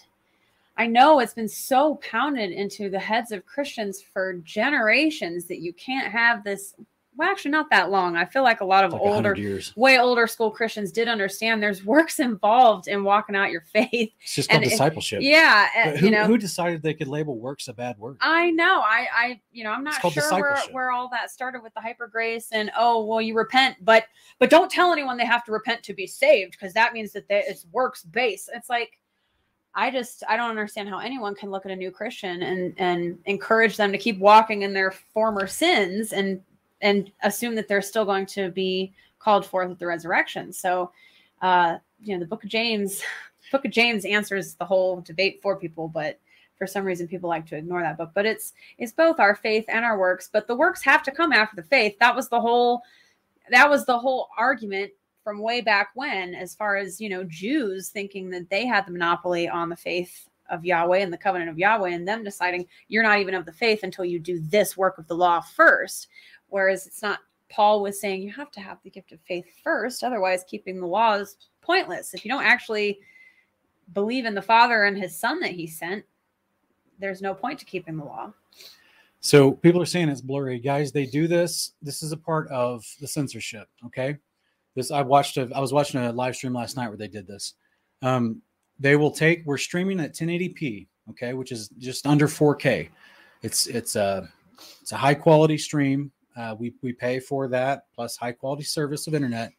I 0.77 0.85
know 0.85 1.19
it's 1.19 1.33
been 1.33 1.49
so 1.49 1.95
pounded 1.95 2.51
into 2.51 2.89
the 2.89 2.99
heads 2.99 3.31
of 3.31 3.45
Christians 3.45 4.01
for 4.01 4.33
generations 4.43 5.45
that 5.45 5.61
you 5.61 5.73
can't 5.73 6.11
have 6.11 6.43
this. 6.43 6.75
Well, 7.17 7.29
actually, 7.29 7.51
not 7.51 7.69
that 7.71 7.91
long. 7.91 8.15
I 8.15 8.23
feel 8.25 8.41
like 8.41 8.61
a 8.61 8.65
lot 8.65 8.85
of 8.85 8.93
Like 8.93 9.01
older, 9.01 9.35
way 9.75 9.99
older 9.99 10.27
school 10.27 10.49
Christians 10.49 10.91
did 10.93 11.09
understand 11.09 11.61
there's 11.61 11.83
works 11.85 12.19
involved 12.19 12.87
in 12.87 13.03
walking 13.03 13.35
out 13.35 13.51
your 13.51 13.61
faith. 13.61 14.13
It's 14.21 14.35
just 14.35 14.49
called 14.49 14.63
and 14.63 14.65
it- 14.65 14.69
discipleship. 14.69 15.21
Yeah, 15.21 15.67
uh, 15.77 15.91
But 15.91 15.99
who, 15.99 16.05
you 16.05 16.11
know, 16.11 16.25
who 16.25 16.37
decided 16.37 16.81
they 16.81 16.93
could 16.93 17.09
label 17.09 17.37
works 17.37 17.67
a 17.67 17.73
bad 17.73 17.97
word? 17.97 18.17
I 18.21 18.51
know. 18.51 18.79
I, 18.79 19.07
I, 19.13 19.41
you 19.51 19.63
know, 19.63 19.71
I'm 19.71 19.83
not 19.83 20.01
sure 20.01 20.39
where, 20.39 20.57
where 20.71 20.91
all 20.91 21.09
that 21.09 21.31
started 21.31 21.61
with 21.61 21.73
the 21.73 21.81
hyper 21.81 22.07
grace 22.07 22.47
and 22.53 22.71
oh, 22.77 23.05
well, 23.05 23.21
you 23.21 23.35
repent, 23.35 23.77
but 23.81 24.05
but 24.39 24.49
don't 24.49 24.71
tell 24.71 24.93
anyone 24.93 25.17
they 25.17 25.25
have 25.25 25.43
to 25.45 25.51
repent 25.51 25.83
to 25.83 25.93
be 25.93 26.07
saved 26.07 26.53
because 26.53 26.73
that 26.73 26.93
means 26.93 27.11
that 27.11 27.27
they, 27.27 27.43
it's 27.45 27.65
works 27.73 28.03
based. 28.03 28.49
It's 28.53 28.69
like 28.69 28.97
I 29.75 29.91
just 29.91 30.23
I 30.27 30.37
don't 30.37 30.49
understand 30.49 30.89
how 30.89 30.99
anyone 30.99 31.35
can 31.35 31.49
look 31.49 31.65
at 31.65 31.71
a 31.71 31.75
new 31.75 31.91
Christian 31.91 32.41
and 32.43 32.73
and 32.77 33.17
encourage 33.25 33.77
them 33.77 33.91
to 33.91 33.97
keep 33.97 34.19
walking 34.19 34.61
in 34.61 34.73
their 34.73 34.91
former 34.91 35.47
sins 35.47 36.13
and 36.13 36.41
and 36.81 37.11
assume 37.23 37.55
that 37.55 37.67
they're 37.67 37.81
still 37.81 38.05
going 38.05 38.25
to 38.27 38.49
be 38.49 38.93
called 39.19 39.45
forth 39.45 39.71
at 39.71 39.79
the 39.79 39.85
resurrection. 39.85 40.51
So, 40.51 40.91
uh, 41.41 41.77
you 42.01 42.13
know, 42.13 42.19
the 42.19 42.25
Book 42.25 42.43
of 42.43 42.49
James, 42.49 43.01
Book 43.51 43.65
of 43.65 43.71
James 43.71 44.05
answers 44.05 44.55
the 44.55 44.65
whole 44.65 45.01
debate 45.01 45.39
for 45.41 45.55
people, 45.55 45.87
but 45.87 46.19
for 46.61 46.67
some 46.67 46.85
reason 46.85 47.07
people 47.07 47.27
like 47.27 47.47
to 47.47 47.55
ignore 47.55 47.81
that 47.81 47.97
book 47.97 48.11
but 48.13 48.23
it's 48.23 48.53
it's 48.77 48.91
both 48.91 49.19
our 49.19 49.33
faith 49.33 49.65
and 49.67 49.83
our 49.83 49.97
works 49.97 50.29
but 50.31 50.45
the 50.45 50.55
works 50.55 50.83
have 50.83 51.01
to 51.01 51.09
come 51.09 51.33
after 51.33 51.55
the 51.55 51.67
faith 51.67 51.97
that 51.97 52.15
was 52.15 52.29
the 52.29 52.39
whole 52.39 52.83
that 53.49 53.67
was 53.67 53.83
the 53.87 53.97
whole 53.97 54.29
argument 54.37 54.91
from 55.23 55.41
way 55.41 55.59
back 55.59 55.89
when 55.95 56.35
as 56.35 56.53
far 56.53 56.75
as 56.75 57.01
you 57.01 57.09
know 57.09 57.23
jews 57.23 57.89
thinking 57.89 58.29
that 58.29 58.47
they 58.51 58.67
had 58.67 58.85
the 58.85 58.91
monopoly 58.91 59.49
on 59.49 59.69
the 59.69 59.75
faith 59.75 60.29
of 60.51 60.63
yahweh 60.63 60.99
and 60.99 61.11
the 61.11 61.17
covenant 61.17 61.49
of 61.49 61.57
yahweh 61.57 61.89
and 61.89 62.07
them 62.07 62.23
deciding 62.23 62.67
you're 62.89 63.01
not 63.01 63.17
even 63.17 63.33
of 63.33 63.47
the 63.47 63.51
faith 63.51 63.79
until 63.81 64.05
you 64.05 64.19
do 64.19 64.39
this 64.39 64.77
work 64.77 64.99
of 64.99 65.07
the 65.07 65.15
law 65.15 65.41
first 65.41 66.09
whereas 66.51 66.87
it's 66.87 67.01
not 67.01 67.19
paul 67.49 67.81
was 67.81 67.99
saying 67.99 68.21
you 68.21 68.31
have 68.31 68.51
to 68.51 68.61
have 68.61 68.77
the 68.83 68.89
gift 68.89 69.11
of 69.11 69.19
faith 69.27 69.45
first 69.63 70.03
otherwise 70.03 70.45
keeping 70.47 70.79
the 70.79 70.85
law 70.85 71.15
is 71.15 71.35
pointless 71.61 72.13
if 72.13 72.23
you 72.23 72.31
don't 72.31 72.45
actually 72.45 72.99
believe 73.93 74.25
in 74.25 74.33
the 74.33 74.41
father 74.41 74.83
and 74.83 74.97
his 74.97 75.17
son 75.17 75.39
that 75.39 75.51
he 75.51 75.67
sent 75.67 76.05
there's 77.01 77.21
no 77.21 77.33
point 77.33 77.59
to 77.59 77.65
keeping 77.65 77.97
the 77.97 78.05
law. 78.05 78.31
So 79.19 79.51
people 79.51 79.81
are 79.81 79.85
saying 79.85 80.09
it's 80.09 80.21
blurry, 80.21 80.59
guys. 80.59 80.91
They 80.91 81.05
do 81.05 81.27
this. 81.27 81.73
This 81.81 82.01
is 82.01 82.11
a 82.11 82.17
part 82.17 82.47
of 82.47 82.85
the 83.01 83.07
censorship. 83.07 83.67
Okay, 83.87 84.17
this 84.75 84.91
I 84.91 85.01
watched. 85.01 85.37
A, 85.37 85.49
I 85.53 85.59
was 85.59 85.73
watching 85.73 85.99
a 85.99 86.11
live 86.11 86.35
stream 86.35 86.53
last 86.53 86.77
night 86.77 86.87
where 86.87 86.97
they 86.97 87.07
did 87.07 87.27
this. 87.27 87.55
Um, 88.01 88.41
they 88.79 88.95
will 88.95 89.11
take. 89.11 89.43
We're 89.45 89.57
streaming 89.57 89.99
at 89.99 90.15
1080p. 90.15 90.87
Okay, 91.09 91.33
which 91.33 91.51
is 91.51 91.69
just 91.77 92.07
under 92.07 92.27
4K. 92.27 92.89
It's 93.41 93.67
it's 93.67 93.95
a 93.95 94.27
it's 94.81 94.91
a 94.91 94.97
high 94.97 95.15
quality 95.15 95.57
stream. 95.57 96.11
Uh, 96.35 96.55
we 96.57 96.73
we 96.81 96.93
pay 96.93 97.19
for 97.19 97.47
that 97.47 97.85
plus 97.93 98.15
high 98.17 98.31
quality 98.31 98.63
service 98.63 99.07
of 99.07 99.13
internet. 99.13 99.51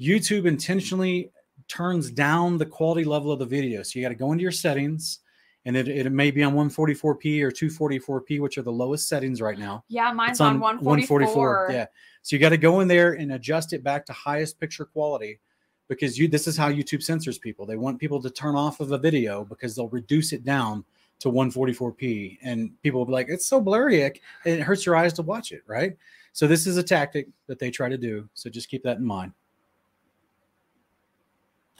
YouTube 0.00 0.46
intentionally 0.46 1.30
turns 1.66 2.10
down 2.10 2.56
the 2.56 2.66
quality 2.66 3.04
level 3.04 3.30
of 3.30 3.38
the 3.38 3.46
video, 3.46 3.82
so 3.82 3.98
you 3.98 4.04
got 4.04 4.10
to 4.10 4.14
go 4.14 4.32
into 4.32 4.42
your 4.42 4.52
settings 4.52 5.20
and 5.68 5.76
it, 5.76 5.86
it 5.86 6.10
may 6.10 6.30
be 6.30 6.42
on 6.42 6.54
144p 6.54 7.42
or 7.42 7.50
244p, 7.50 8.40
which 8.40 8.56
are 8.56 8.62
the 8.62 8.72
lowest 8.72 9.06
settings 9.06 9.42
right 9.42 9.58
now. 9.58 9.84
Yeah, 9.88 10.12
mine's 10.12 10.32
It's 10.32 10.40
on, 10.40 10.60
144. 10.60 11.68
Yeah. 11.70 11.86
So 12.22 12.36
you 12.36 12.40
got 12.40 12.50
to 12.50 12.56
go 12.56 12.80
in 12.80 12.88
there 12.88 13.12
and 13.12 13.32
adjust 13.32 13.74
it 13.74 13.84
back 13.84 14.06
to 14.06 14.14
highest 14.14 14.58
picture 14.58 14.86
quality 14.86 15.40
because 15.88 16.18
you 16.18 16.26
this 16.26 16.46
is 16.46 16.56
how 16.56 16.70
YouTube 16.70 17.02
censors 17.02 17.38
people. 17.38 17.66
They 17.66 17.76
want 17.76 17.98
people 17.98 18.22
to 18.22 18.30
turn 18.30 18.54
off 18.54 18.80
of 18.80 18.92
a 18.92 18.98
video 18.98 19.44
because 19.44 19.76
they'll 19.76 19.88
reduce 19.88 20.32
it 20.32 20.42
down 20.42 20.84
to 21.20 21.30
144p 21.30 22.38
and 22.42 22.70
people 22.82 23.00
will 23.00 23.06
be 23.06 23.12
like, 23.12 23.28
it's 23.28 23.46
so 23.46 23.60
blurry, 23.60 24.02
it 24.02 24.20
it 24.44 24.60
hurts 24.60 24.86
your 24.86 24.96
eyes 24.96 25.12
to 25.14 25.22
watch 25.22 25.52
it, 25.52 25.62
right? 25.66 25.96
So 26.32 26.46
this 26.46 26.66
is 26.66 26.76
a 26.76 26.82
tactic 26.82 27.28
that 27.46 27.58
they 27.58 27.70
try 27.70 27.88
to 27.88 27.98
do. 27.98 28.28
So 28.34 28.48
just 28.50 28.68
keep 28.68 28.82
that 28.84 28.98
in 28.98 29.04
mind. 29.04 29.32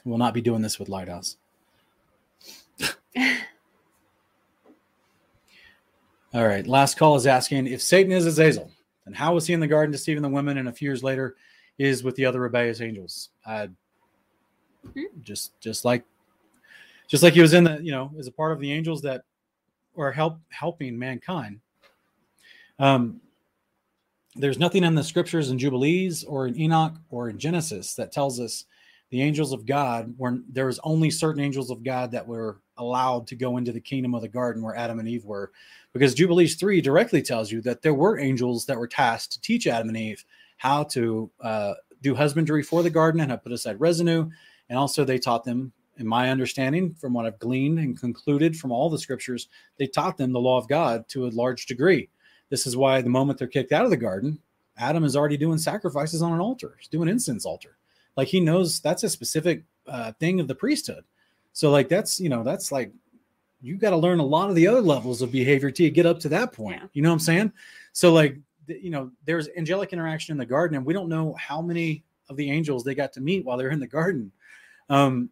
We'll 0.04 0.18
not 0.18 0.34
be 0.34 0.40
doing 0.40 0.62
this 0.62 0.78
with 0.78 0.88
Lighthouse. 0.88 1.36
All 6.34 6.46
right. 6.46 6.66
Last 6.66 6.96
call 6.98 7.16
is 7.16 7.26
asking 7.26 7.66
if 7.66 7.80
Satan 7.82 8.12
is 8.12 8.26
Azazel, 8.26 8.70
then 9.04 9.14
how 9.14 9.34
was 9.34 9.46
he 9.46 9.54
in 9.54 9.60
the 9.60 9.66
garden 9.66 9.92
deceiving 9.92 10.22
the 10.22 10.28
women 10.28 10.58
and 10.58 10.68
a 10.68 10.72
few 10.72 10.88
years 10.88 11.02
later 11.02 11.36
is 11.78 12.02
with 12.02 12.16
the 12.16 12.24
other 12.26 12.40
rebellious 12.40 12.80
angels? 12.80 13.30
Uh, 13.46 13.68
Hmm. 14.94 15.02
just 15.22 15.60
just 15.60 15.84
like 15.84 16.04
just 17.08 17.22
like 17.22 17.34
he 17.34 17.40
was 17.40 17.52
in 17.52 17.64
the, 17.64 17.78
you 17.82 17.90
know, 17.90 18.12
as 18.18 18.26
a 18.26 18.32
part 18.32 18.52
of 18.52 18.60
the 18.60 18.72
angels 18.72 19.02
that 19.02 19.24
were 19.98 20.12
help 20.12 20.38
helping 20.48 20.98
mankind. 20.98 21.60
Um 22.78 23.20
there's 24.36 24.58
nothing 24.58 24.84
in 24.84 24.94
the 24.94 25.02
scriptures 25.02 25.50
in 25.50 25.58
Jubilees 25.58 26.22
or 26.24 26.46
in 26.46 26.58
Enoch 26.58 26.94
or 27.10 27.28
in 27.28 27.38
Genesis 27.38 27.94
that 27.96 28.12
tells 28.12 28.38
us 28.38 28.66
the 29.10 29.20
angels 29.20 29.52
of 29.52 29.66
God 29.66 30.14
were 30.16 30.38
there 30.48 30.66
was 30.66 30.80
only 30.84 31.10
certain 31.10 31.42
angels 31.42 31.70
of 31.70 31.82
God 31.82 32.12
that 32.12 32.26
were 32.26 32.60
allowed 32.76 33.26
to 33.26 33.34
go 33.34 33.56
into 33.56 33.72
the 33.72 33.80
kingdom 33.80 34.14
of 34.14 34.22
the 34.22 34.28
garden 34.28 34.62
where 34.62 34.76
Adam 34.76 35.00
and 35.00 35.08
Eve 35.08 35.24
were 35.24 35.50
because 35.92 36.14
Jubilees 36.14 36.56
3 36.56 36.80
directly 36.80 37.22
tells 37.22 37.50
you 37.50 37.60
that 37.62 37.82
there 37.82 37.94
were 37.94 38.18
angels 38.18 38.66
that 38.66 38.78
were 38.78 38.86
tasked 38.86 39.32
to 39.32 39.40
teach 39.40 39.66
Adam 39.66 39.88
and 39.88 39.96
Eve 39.96 40.24
how 40.58 40.82
to 40.84 41.30
uh, 41.40 41.74
do 42.02 42.14
husbandry 42.14 42.62
for 42.62 42.82
the 42.82 42.90
garden 42.90 43.20
and 43.20 43.30
how 43.30 43.36
to 43.36 43.42
put 43.42 43.52
aside 43.52 43.80
residue. 43.80 44.28
And 44.68 44.78
also, 44.78 45.04
they 45.04 45.18
taught 45.18 45.44
them, 45.44 45.72
in 45.98 46.06
my 46.06 46.30
understanding, 46.30 46.94
from 46.94 47.12
what 47.12 47.26
I've 47.26 47.38
gleaned 47.38 47.78
and 47.78 47.98
concluded 47.98 48.56
from 48.56 48.72
all 48.72 48.88
the 48.88 48.98
scriptures, 48.98 49.48
they 49.78 49.86
taught 49.86 50.16
them 50.16 50.32
the 50.32 50.40
law 50.40 50.58
of 50.58 50.68
God 50.68 51.08
to 51.10 51.26
a 51.26 51.30
large 51.30 51.66
degree. 51.66 52.08
This 52.50 52.66
is 52.66 52.76
why 52.76 53.02
the 53.02 53.10
moment 53.10 53.38
they're 53.38 53.48
kicked 53.48 53.72
out 53.72 53.84
of 53.84 53.90
the 53.90 53.96
garden, 53.96 54.38
Adam 54.76 55.04
is 55.04 55.16
already 55.16 55.36
doing 55.36 55.58
sacrifices 55.58 56.22
on 56.22 56.32
an 56.32 56.40
altar, 56.40 56.76
he's 56.78 56.88
doing 56.88 57.08
incense 57.08 57.44
altar. 57.44 57.76
Like 58.16 58.28
he 58.28 58.40
knows 58.40 58.80
that's 58.80 59.02
a 59.04 59.08
specific 59.08 59.64
uh, 59.86 60.12
thing 60.18 60.40
of 60.40 60.48
the 60.48 60.54
priesthood. 60.54 61.04
So, 61.52 61.70
like, 61.70 61.88
that's, 61.88 62.20
you 62.20 62.28
know, 62.28 62.44
that's 62.44 62.70
like, 62.70 62.92
you 63.60 63.76
got 63.76 63.90
to 63.90 63.96
learn 63.96 64.20
a 64.20 64.24
lot 64.24 64.48
of 64.48 64.54
the 64.54 64.68
other 64.68 64.80
levels 64.80 65.22
of 65.22 65.32
behavior 65.32 65.72
to 65.72 65.90
get 65.90 66.06
up 66.06 66.20
to 66.20 66.28
that 66.28 66.52
point. 66.52 66.80
You 66.92 67.02
know 67.02 67.08
what 67.08 67.14
I'm 67.14 67.20
saying? 67.20 67.52
So, 67.92 68.12
like, 68.12 68.36
you 68.68 68.90
know, 68.90 69.10
there's 69.24 69.48
angelic 69.56 69.92
interaction 69.92 70.32
in 70.32 70.38
the 70.38 70.46
garden, 70.46 70.76
and 70.76 70.86
we 70.86 70.94
don't 70.94 71.08
know 71.08 71.34
how 71.34 71.60
many 71.60 72.04
of 72.28 72.36
the 72.36 72.48
angels 72.50 72.84
they 72.84 72.94
got 72.94 73.12
to 73.14 73.20
meet 73.20 73.44
while 73.44 73.56
they're 73.56 73.70
in 73.70 73.80
the 73.80 73.88
garden. 73.88 74.30
Um, 74.88 75.30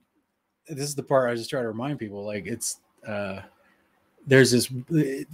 this 0.69 0.89
is 0.89 0.95
the 0.95 1.03
part 1.03 1.31
I 1.31 1.35
just 1.35 1.51
try 1.51 1.63
to 1.63 1.69
remind 1.69 1.99
people. 1.99 2.25
Like, 2.25 2.47
it's 2.47 2.81
uh, 3.07 3.41
there's 4.27 4.51
this 4.51 4.71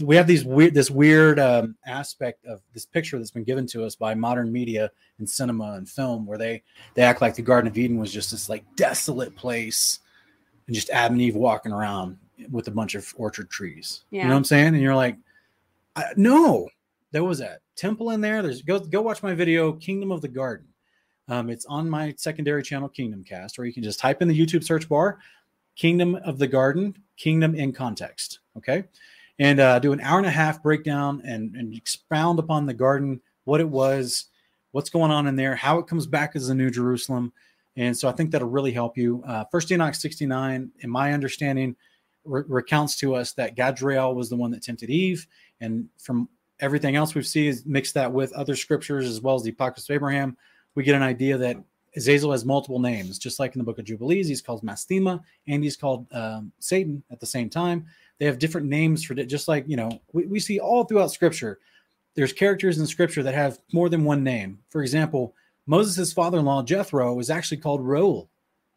we 0.01 0.16
have 0.16 0.26
these 0.26 0.45
weird 0.45 0.74
this 0.74 0.91
weird 0.91 1.39
um, 1.39 1.76
aspect 1.87 2.45
of 2.45 2.61
this 2.74 2.85
picture 2.85 3.18
that's 3.18 3.30
been 3.30 3.45
given 3.45 3.66
to 3.68 3.85
us 3.85 3.95
by 3.95 4.14
modern 4.14 4.53
media 4.53 4.91
and 5.18 5.28
cinema 5.28 5.72
and 5.72 5.89
film, 5.89 6.26
where 6.26 6.39
they 6.39 6.62
they 6.95 7.03
act 7.03 7.22
like 7.22 7.35
the 7.35 7.43
Garden 7.43 7.70
of 7.70 7.78
Eden 7.78 7.99
was 7.99 8.12
just 8.12 8.30
this 8.30 8.49
like 8.49 8.64
desolate 8.76 9.35
place, 9.35 10.01
and 10.66 10.74
just 10.74 10.91
Adam 10.91 11.14
and 11.14 11.22
Eve 11.22 11.37
walking 11.37 11.72
around 11.72 12.18
with 12.51 12.68
a 12.68 12.70
bunch 12.70 12.95
of 12.95 13.12
orchard 13.16 13.51
trees. 13.51 14.05
Yeah. 14.11 14.22
You 14.22 14.28
know 14.28 14.35
what 14.35 14.39
I'm 14.39 14.45
saying? 14.45 14.74
And 14.74 14.80
you're 14.80 14.97
like, 14.97 15.16
I, 15.97 16.05
no, 16.16 16.68
there 17.12 17.24
was 17.24 17.41
a 17.41 17.59
temple 17.76 18.11
in 18.11 18.20
there. 18.20 18.43
There's 18.43 18.62
go 18.62 18.78
go 18.78 19.01
watch 19.01 19.22
my 19.22 19.35
video, 19.35 19.72
Kingdom 19.72 20.12
of 20.12 20.20
the 20.20 20.28
Garden. 20.28 20.66
Um, 21.29 21.51
it's 21.51 21.66
on 21.66 21.89
my 21.89 22.14
secondary 22.16 22.62
channel, 22.62 22.89
Kingdom 22.89 23.25
Cast, 23.25 23.59
or 23.59 23.64
you 23.64 23.73
can 23.73 23.83
just 23.83 24.01
type 24.01 24.23
in 24.23 24.29
the 24.29 24.39
YouTube 24.39 24.64
search 24.64 24.89
bar, 24.89 25.18
Kingdom 25.77 26.16
of 26.16 26.39
the 26.39 26.47
Garden, 26.47 26.97
Kingdom 27.16 27.55
in 27.55 27.73
context. 27.73 28.41
Okay. 28.57 28.85
And 29.39 29.61
uh, 29.61 29.79
do 29.79 29.93
an 29.93 30.01
hour 30.01 30.18
and 30.18 30.27
a 30.27 30.31
half 30.31 30.62
breakdown 30.62 31.23
and, 31.25 31.55
and 31.57 31.75
expound 31.75 32.39
upon 32.39 32.66
the 32.66 32.75
garden, 32.75 33.20
what 33.45 33.61
it 33.61 33.68
was, 33.68 34.27
what's 34.73 34.91
going 34.91 35.11
on 35.11 35.27
in 35.27 35.37
there, 35.37 35.55
how 35.55 35.79
it 35.79 35.87
comes 35.87 36.07
back 36.07 36.37
as 36.37 36.49
the 36.49 36.55
New 36.55 36.70
Jerusalem. 36.70 37.33
And 37.77 37.97
so 37.97 38.09
I 38.09 38.12
think 38.12 38.31
that'll 38.31 38.49
really 38.49 38.73
help 38.73 38.99
you. 38.99 39.23
Uh, 39.27 39.45
First 39.51 39.73
Enoch 39.73 39.95
69, 39.95 40.70
in 40.81 40.91
my 40.91 41.12
understanding, 41.12 41.77
re- 42.25 42.43
recounts 42.47 42.97
to 42.99 43.14
us 43.14 43.33
that 43.33 43.57
Gadriel 43.57 44.14
was 44.14 44.29
the 44.29 44.37
one 44.37 44.51
that 44.51 44.62
tempted 44.62 44.91
Eve. 44.91 45.27
And 45.61 45.89
from 45.99 46.29
everything 46.61 46.97
else 46.97 47.14
we've 47.14 47.27
seen, 47.27 47.49
is 47.49 47.64
mix 47.64 47.93
that 47.93 48.12
with 48.12 48.33
other 48.33 48.57
scriptures 48.57 49.07
as 49.07 49.20
well 49.20 49.37
as 49.37 49.43
the 49.43 49.51
Apocalypse 49.51 49.89
of 49.89 49.95
Abraham, 49.95 50.37
we 50.75 50.83
get 50.83 50.95
an 50.95 51.03
idea 51.03 51.37
that 51.39 51.57
Azazel 51.97 52.33
has 52.33 52.45
multiple 52.45 52.79
names, 52.79 53.18
just 53.18 53.39
like 53.39 53.55
in 53.55 53.59
the 53.59 53.64
book 53.64 53.79
of 53.79 53.85
Jubilees, 53.85 54.29
he's 54.29 54.41
called 54.41 54.62
Mastema 54.62 55.20
and 55.47 55.62
he's 55.62 55.77
called 55.77 56.07
um, 56.12 56.51
Satan 56.59 57.03
at 57.11 57.20
the 57.20 57.27
same 57.27 57.51
time. 57.51 57.87
They 58.18 58.25
have 58.27 58.39
different 58.39 58.66
names 58.68 59.05
for 59.05 59.12
it, 59.14 59.27
just 59.27 59.49
like, 59.49 59.64
you 59.68 59.77
know, 59.77 60.01
we, 60.12 60.27
we 60.27 60.41
see 60.41 60.59
all 60.59 60.85
throughout 60.85 61.11
scripture. 61.11 61.59
There's 62.14 62.33
characters 62.33 62.79
in 62.79 62.87
scripture 62.87 63.23
that 63.23 63.35
have 63.35 63.59
more 63.73 63.89
than 63.89 64.05
one 64.05 64.23
name. 64.23 64.59
For 64.70 64.83
example, 64.83 65.35
Moses' 65.66 66.12
father 66.12 66.39
in 66.39 66.45
law, 66.45 66.62
Jethro, 66.62 67.18
is 67.18 67.31
actually 67.31 67.59
called 67.59 67.85
Reuel 67.85 68.29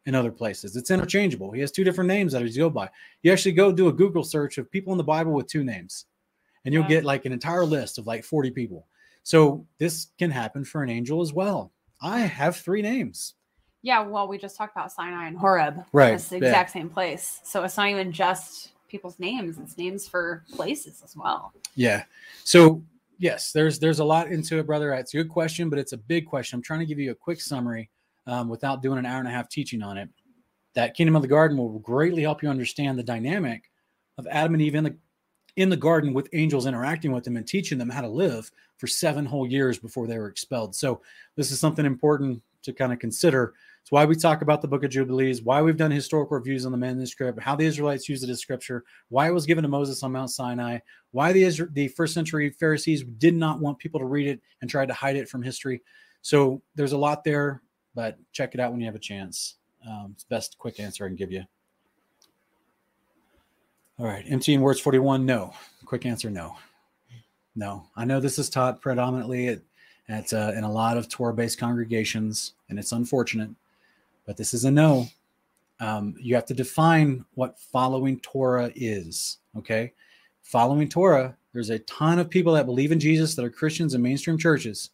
in 0.04 0.14
other 0.14 0.30
places. 0.30 0.76
It's 0.76 0.90
interchangeable. 0.90 1.50
He 1.50 1.60
has 1.60 1.72
two 1.72 1.84
different 1.84 2.08
names 2.08 2.32
that 2.32 2.42
he's 2.42 2.56
go 2.56 2.70
by. 2.70 2.88
You 3.22 3.32
actually 3.32 3.52
go 3.52 3.72
do 3.72 3.88
a 3.88 3.92
Google 3.92 4.24
search 4.24 4.58
of 4.58 4.70
people 4.70 4.92
in 4.92 4.98
the 4.98 5.04
Bible 5.04 5.32
with 5.32 5.48
two 5.48 5.64
names, 5.64 6.06
and 6.64 6.72
you'll 6.72 6.84
Wow. 6.84 6.88
get 6.88 7.04
like 7.04 7.24
an 7.24 7.32
entire 7.32 7.64
list 7.64 7.98
of 7.98 8.06
like 8.06 8.24
40 8.24 8.50
people. 8.50 8.86
So 9.22 9.66
this 9.78 10.08
can 10.18 10.30
happen 10.30 10.64
for 10.64 10.82
an 10.82 10.90
angel 10.90 11.20
as 11.20 11.32
well. 11.32 11.72
I 12.00 12.20
have 12.20 12.56
three 12.56 12.82
names. 12.82 13.34
Yeah, 13.82 14.00
well, 14.00 14.26
we 14.26 14.38
just 14.38 14.56
talked 14.56 14.74
about 14.76 14.92
Sinai 14.92 15.28
and 15.28 15.38
Horeb. 15.38 15.84
Right, 15.92 16.14
It's 16.14 16.28
the 16.28 16.40
yeah. 16.40 16.46
exact 16.48 16.72
same 16.72 16.88
place. 16.88 17.40
So 17.44 17.62
it's 17.62 17.76
not 17.76 17.88
even 17.88 18.10
just 18.10 18.72
people's 18.88 19.18
names, 19.18 19.58
it's 19.58 19.78
names 19.78 20.08
for 20.08 20.44
places 20.52 21.02
as 21.04 21.16
well. 21.16 21.52
Yeah. 21.74 22.04
So 22.44 22.82
yes, 23.18 23.52
there's 23.52 23.78
there's 23.78 24.00
a 24.00 24.04
lot 24.04 24.28
into 24.28 24.58
it, 24.58 24.66
brother. 24.66 24.92
It's 24.92 25.14
a 25.14 25.18
good 25.18 25.28
question, 25.28 25.70
but 25.70 25.78
it's 25.78 25.92
a 25.92 25.98
big 25.98 26.26
question. 26.26 26.56
I'm 26.56 26.62
trying 26.62 26.80
to 26.80 26.86
give 26.86 26.98
you 26.98 27.10
a 27.10 27.14
quick 27.14 27.40
summary 27.40 27.90
um, 28.26 28.48
without 28.48 28.82
doing 28.82 28.98
an 28.98 29.06
hour 29.06 29.18
and 29.18 29.28
a 29.28 29.30
half 29.30 29.48
teaching 29.48 29.82
on 29.82 29.96
it. 29.96 30.08
That 30.74 30.94
Kingdom 30.94 31.16
of 31.16 31.22
the 31.22 31.28
Garden 31.28 31.56
will 31.56 31.78
greatly 31.78 32.22
help 32.22 32.42
you 32.42 32.48
understand 32.48 32.98
the 32.98 33.02
dynamic 33.02 33.70
of 34.18 34.26
Adam 34.30 34.54
and 34.54 34.62
Eve 34.62 34.74
in 34.74 34.84
the 34.84 34.96
in 35.56 35.70
the 35.70 35.76
garden 35.76 36.12
with 36.12 36.28
angels 36.32 36.66
interacting 36.66 37.12
with 37.12 37.24
them 37.24 37.36
and 37.36 37.46
teaching 37.46 37.78
them 37.78 37.88
how 37.88 38.02
to 38.02 38.08
live 38.08 38.50
for 38.76 38.86
seven 38.86 39.24
whole 39.24 39.46
years 39.46 39.78
before 39.78 40.06
they 40.06 40.18
were 40.18 40.28
expelled. 40.28 40.74
So 40.74 41.00
this 41.34 41.50
is 41.50 41.58
something 41.58 41.86
important 41.86 42.42
to 42.62 42.72
kind 42.72 42.92
of 42.92 42.98
consider. 42.98 43.54
It's 43.80 43.92
why 43.92 44.04
we 44.04 44.16
talk 44.16 44.42
about 44.42 44.60
the 44.60 44.68
Book 44.68 44.84
of 44.84 44.90
Jubilees, 44.90 45.42
why 45.42 45.62
we've 45.62 45.76
done 45.76 45.92
historical 45.92 46.36
reviews 46.36 46.66
on 46.66 46.72
the 46.72 46.78
manuscript, 46.78 47.40
how 47.40 47.54
the 47.54 47.64
Israelites 47.64 48.08
used 48.08 48.24
it 48.24 48.30
as 48.30 48.40
scripture, 48.40 48.84
why 49.08 49.28
it 49.28 49.32
was 49.32 49.46
given 49.46 49.62
to 49.62 49.68
Moses 49.68 50.02
on 50.02 50.12
Mount 50.12 50.30
Sinai, 50.30 50.78
why 51.12 51.32
the 51.32 51.68
the 51.72 51.88
first 51.88 52.12
century 52.12 52.50
Pharisees 52.50 53.04
did 53.18 53.34
not 53.34 53.60
want 53.60 53.78
people 53.78 54.00
to 54.00 54.06
read 54.06 54.26
it 54.26 54.40
and 54.60 54.68
tried 54.68 54.88
to 54.88 54.94
hide 54.94 55.16
it 55.16 55.28
from 55.28 55.42
history. 55.42 55.82
So 56.22 56.60
there's 56.74 56.92
a 56.92 56.98
lot 56.98 57.22
there, 57.22 57.62
but 57.94 58.18
check 58.32 58.54
it 58.54 58.60
out 58.60 58.72
when 58.72 58.80
you 58.80 58.86
have 58.86 58.96
a 58.96 58.98
chance. 58.98 59.56
Um, 59.88 60.10
it's 60.14 60.24
best 60.24 60.58
quick 60.58 60.80
answer 60.80 61.04
I 61.04 61.08
can 61.08 61.16
give 61.16 61.30
you. 61.30 61.44
All 63.98 64.04
right, 64.04 64.24
empty 64.28 64.52
in 64.52 64.60
words 64.60 64.78
41. 64.80 65.24
No. 65.24 65.54
Quick 65.86 66.04
answer 66.04 66.28
no. 66.28 66.56
No. 67.54 67.86
I 67.96 68.04
know 68.04 68.20
this 68.20 68.38
is 68.38 68.50
taught 68.50 68.82
predominantly 68.82 69.48
at, 69.48 69.60
at 70.08 70.32
uh, 70.34 70.52
in 70.54 70.64
a 70.64 70.70
lot 70.70 70.98
of 70.98 71.08
Torah 71.08 71.32
based 71.32 71.58
congregations, 71.58 72.52
and 72.68 72.78
it's 72.78 72.92
unfortunate, 72.92 73.50
but 74.26 74.36
this 74.36 74.52
is 74.52 74.66
a 74.66 74.70
no. 74.70 75.06
Um, 75.80 76.14
you 76.20 76.34
have 76.34 76.44
to 76.46 76.54
define 76.54 77.24
what 77.34 77.58
following 77.58 78.20
Torah 78.20 78.70
is. 78.74 79.38
Okay. 79.56 79.94
Following 80.42 80.90
Torah, 80.90 81.34
there's 81.54 81.70
a 81.70 81.78
ton 81.80 82.18
of 82.18 82.28
people 82.28 82.52
that 82.52 82.66
believe 82.66 82.92
in 82.92 83.00
Jesus 83.00 83.34
that 83.34 83.44
are 83.46 83.50
Christians 83.50 83.94
in 83.94 84.02
mainstream 84.02 84.36
churches. 84.36 84.90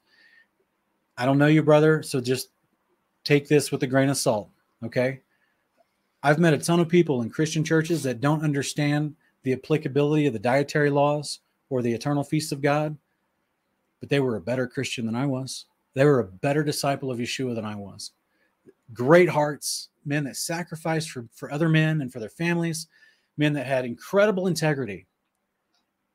I 1.19 1.27
don't 1.27 1.39
know 1.39 1.47
you, 1.47 1.63
brother, 1.65 2.05
so 2.05 2.21
just 2.21 2.51
take 3.25 3.49
this 3.49 3.73
with 3.73 3.83
a 3.83 3.87
grain 3.89 4.09
of 4.09 4.17
salt. 4.17 4.49
Okay. 4.85 5.21
I've 6.23 6.39
met 6.39 6.55
a 6.55 6.59
ton 6.59 6.79
of 6.79 6.89
people 6.89 7.23
in 7.23 7.31
Christian 7.31 7.64
churches 7.64 8.05
that 8.05 8.20
don't 8.20 8.45
understand 8.45 9.16
the 9.43 9.53
applicability 9.53 10.27
of 10.27 10.33
the 10.33 10.39
dietary 10.39 10.89
laws 10.89 11.41
or 11.68 11.83
the 11.83 11.93
eternal 11.93 12.23
feast 12.23 12.53
of 12.53 12.62
God, 12.62 12.97
but 13.99 14.09
they 14.09 14.20
were 14.20 14.37
a 14.37 14.41
better 14.41 14.68
Christian 14.68 15.05
than 15.05 15.16
I 15.16 15.27
was. 15.27 15.66
They 15.95 16.05
were 16.05 16.20
a 16.20 16.25
better 16.25 16.62
disciple 16.62 17.11
of 17.11 17.18
Yeshua 17.18 17.57
than 17.57 17.64
I 17.64 17.75
was. 17.75 18.12
Great 18.93 19.29
hearts, 19.29 19.89
men 20.05 20.25
that 20.25 20.37
sacrificed 20.37 21.11
for, 21.11 21.27
for 21.33 21.51
other 21.51 21.68
men 21.68 22.01
and 22.01 22.12
for 22.12 22.20
their 22.20 22.29
families, 22.29 22.87
men 23.37 23.53
that 23.55 23.66
had 23.66 23.85
incredible 23.85 24.47
integrity, 24.47 25.07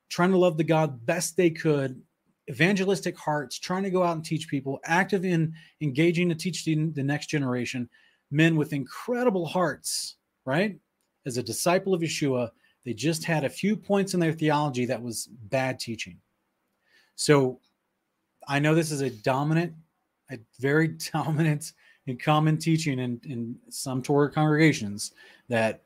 trying 0.10 0.32
to 0.32 0.38
love 0.38 0.58
the 0.58 0.64
God 0.64 1.06
best 1.06 1.36
they 1.36 1.50
could, 1.50 2.02
evangelistic 2.50 3.18
hearts, 3.18 3.60
trying 3.60 3.84
to 3.84 3.90
go 3.90 4.04
out 4.04 4.16
and 4.16 4.24
teach 4.24 4.48
people, 4.48 4.80
active 4.86 5.26
in 5.26 5.54
engaging 5.82 6.30
to 6.30 6.36
teach 6.36 6.64
the, 6.64 6.76
the 6.94 7.04
next 7.04 7.28
generation, 7.28 7.90
men 8.32 8.56
with 8.56 8.74
incredible 8.74 9.46
hearts, 9.46 10.18
right? 10.46 10.78
As 11.26 11.38
a 11.38 11.44
disciple 11.44 11.94
of 11.94 12.02
Yeshua, 12.02 12.52
they 12.86 12.94
just 12.94 13.24
had 13.24 13.44
a 13.44 13.50
few 13.50 13.76
points 13.76 14.14
in 14.14 14.20
their 14.20 14.34
theology 14.34 14.86
that 14.86 15.02
was 15.02 15.28
bad 15.28 15.80
teaching. 15.80 16.18
So 17.16 17.60
I 18.48 18.60
know 18.60 18.74
this 18.74 18.92
is 18.92 19.02
a 19.02 19.10
dominant, 19.10 19.74
a 20.32 20.40
very 20.60 20.88
dominant 21.14 21.74
and 22.08 22.22
common 22.22 22.58
teaching 22.58 23.00
in, 23.00 23.20
in 23.26 23.56
some 23.70 24.02
Torah 24.02 24.32
congregations 24.32 25.12
that 25.50 25.84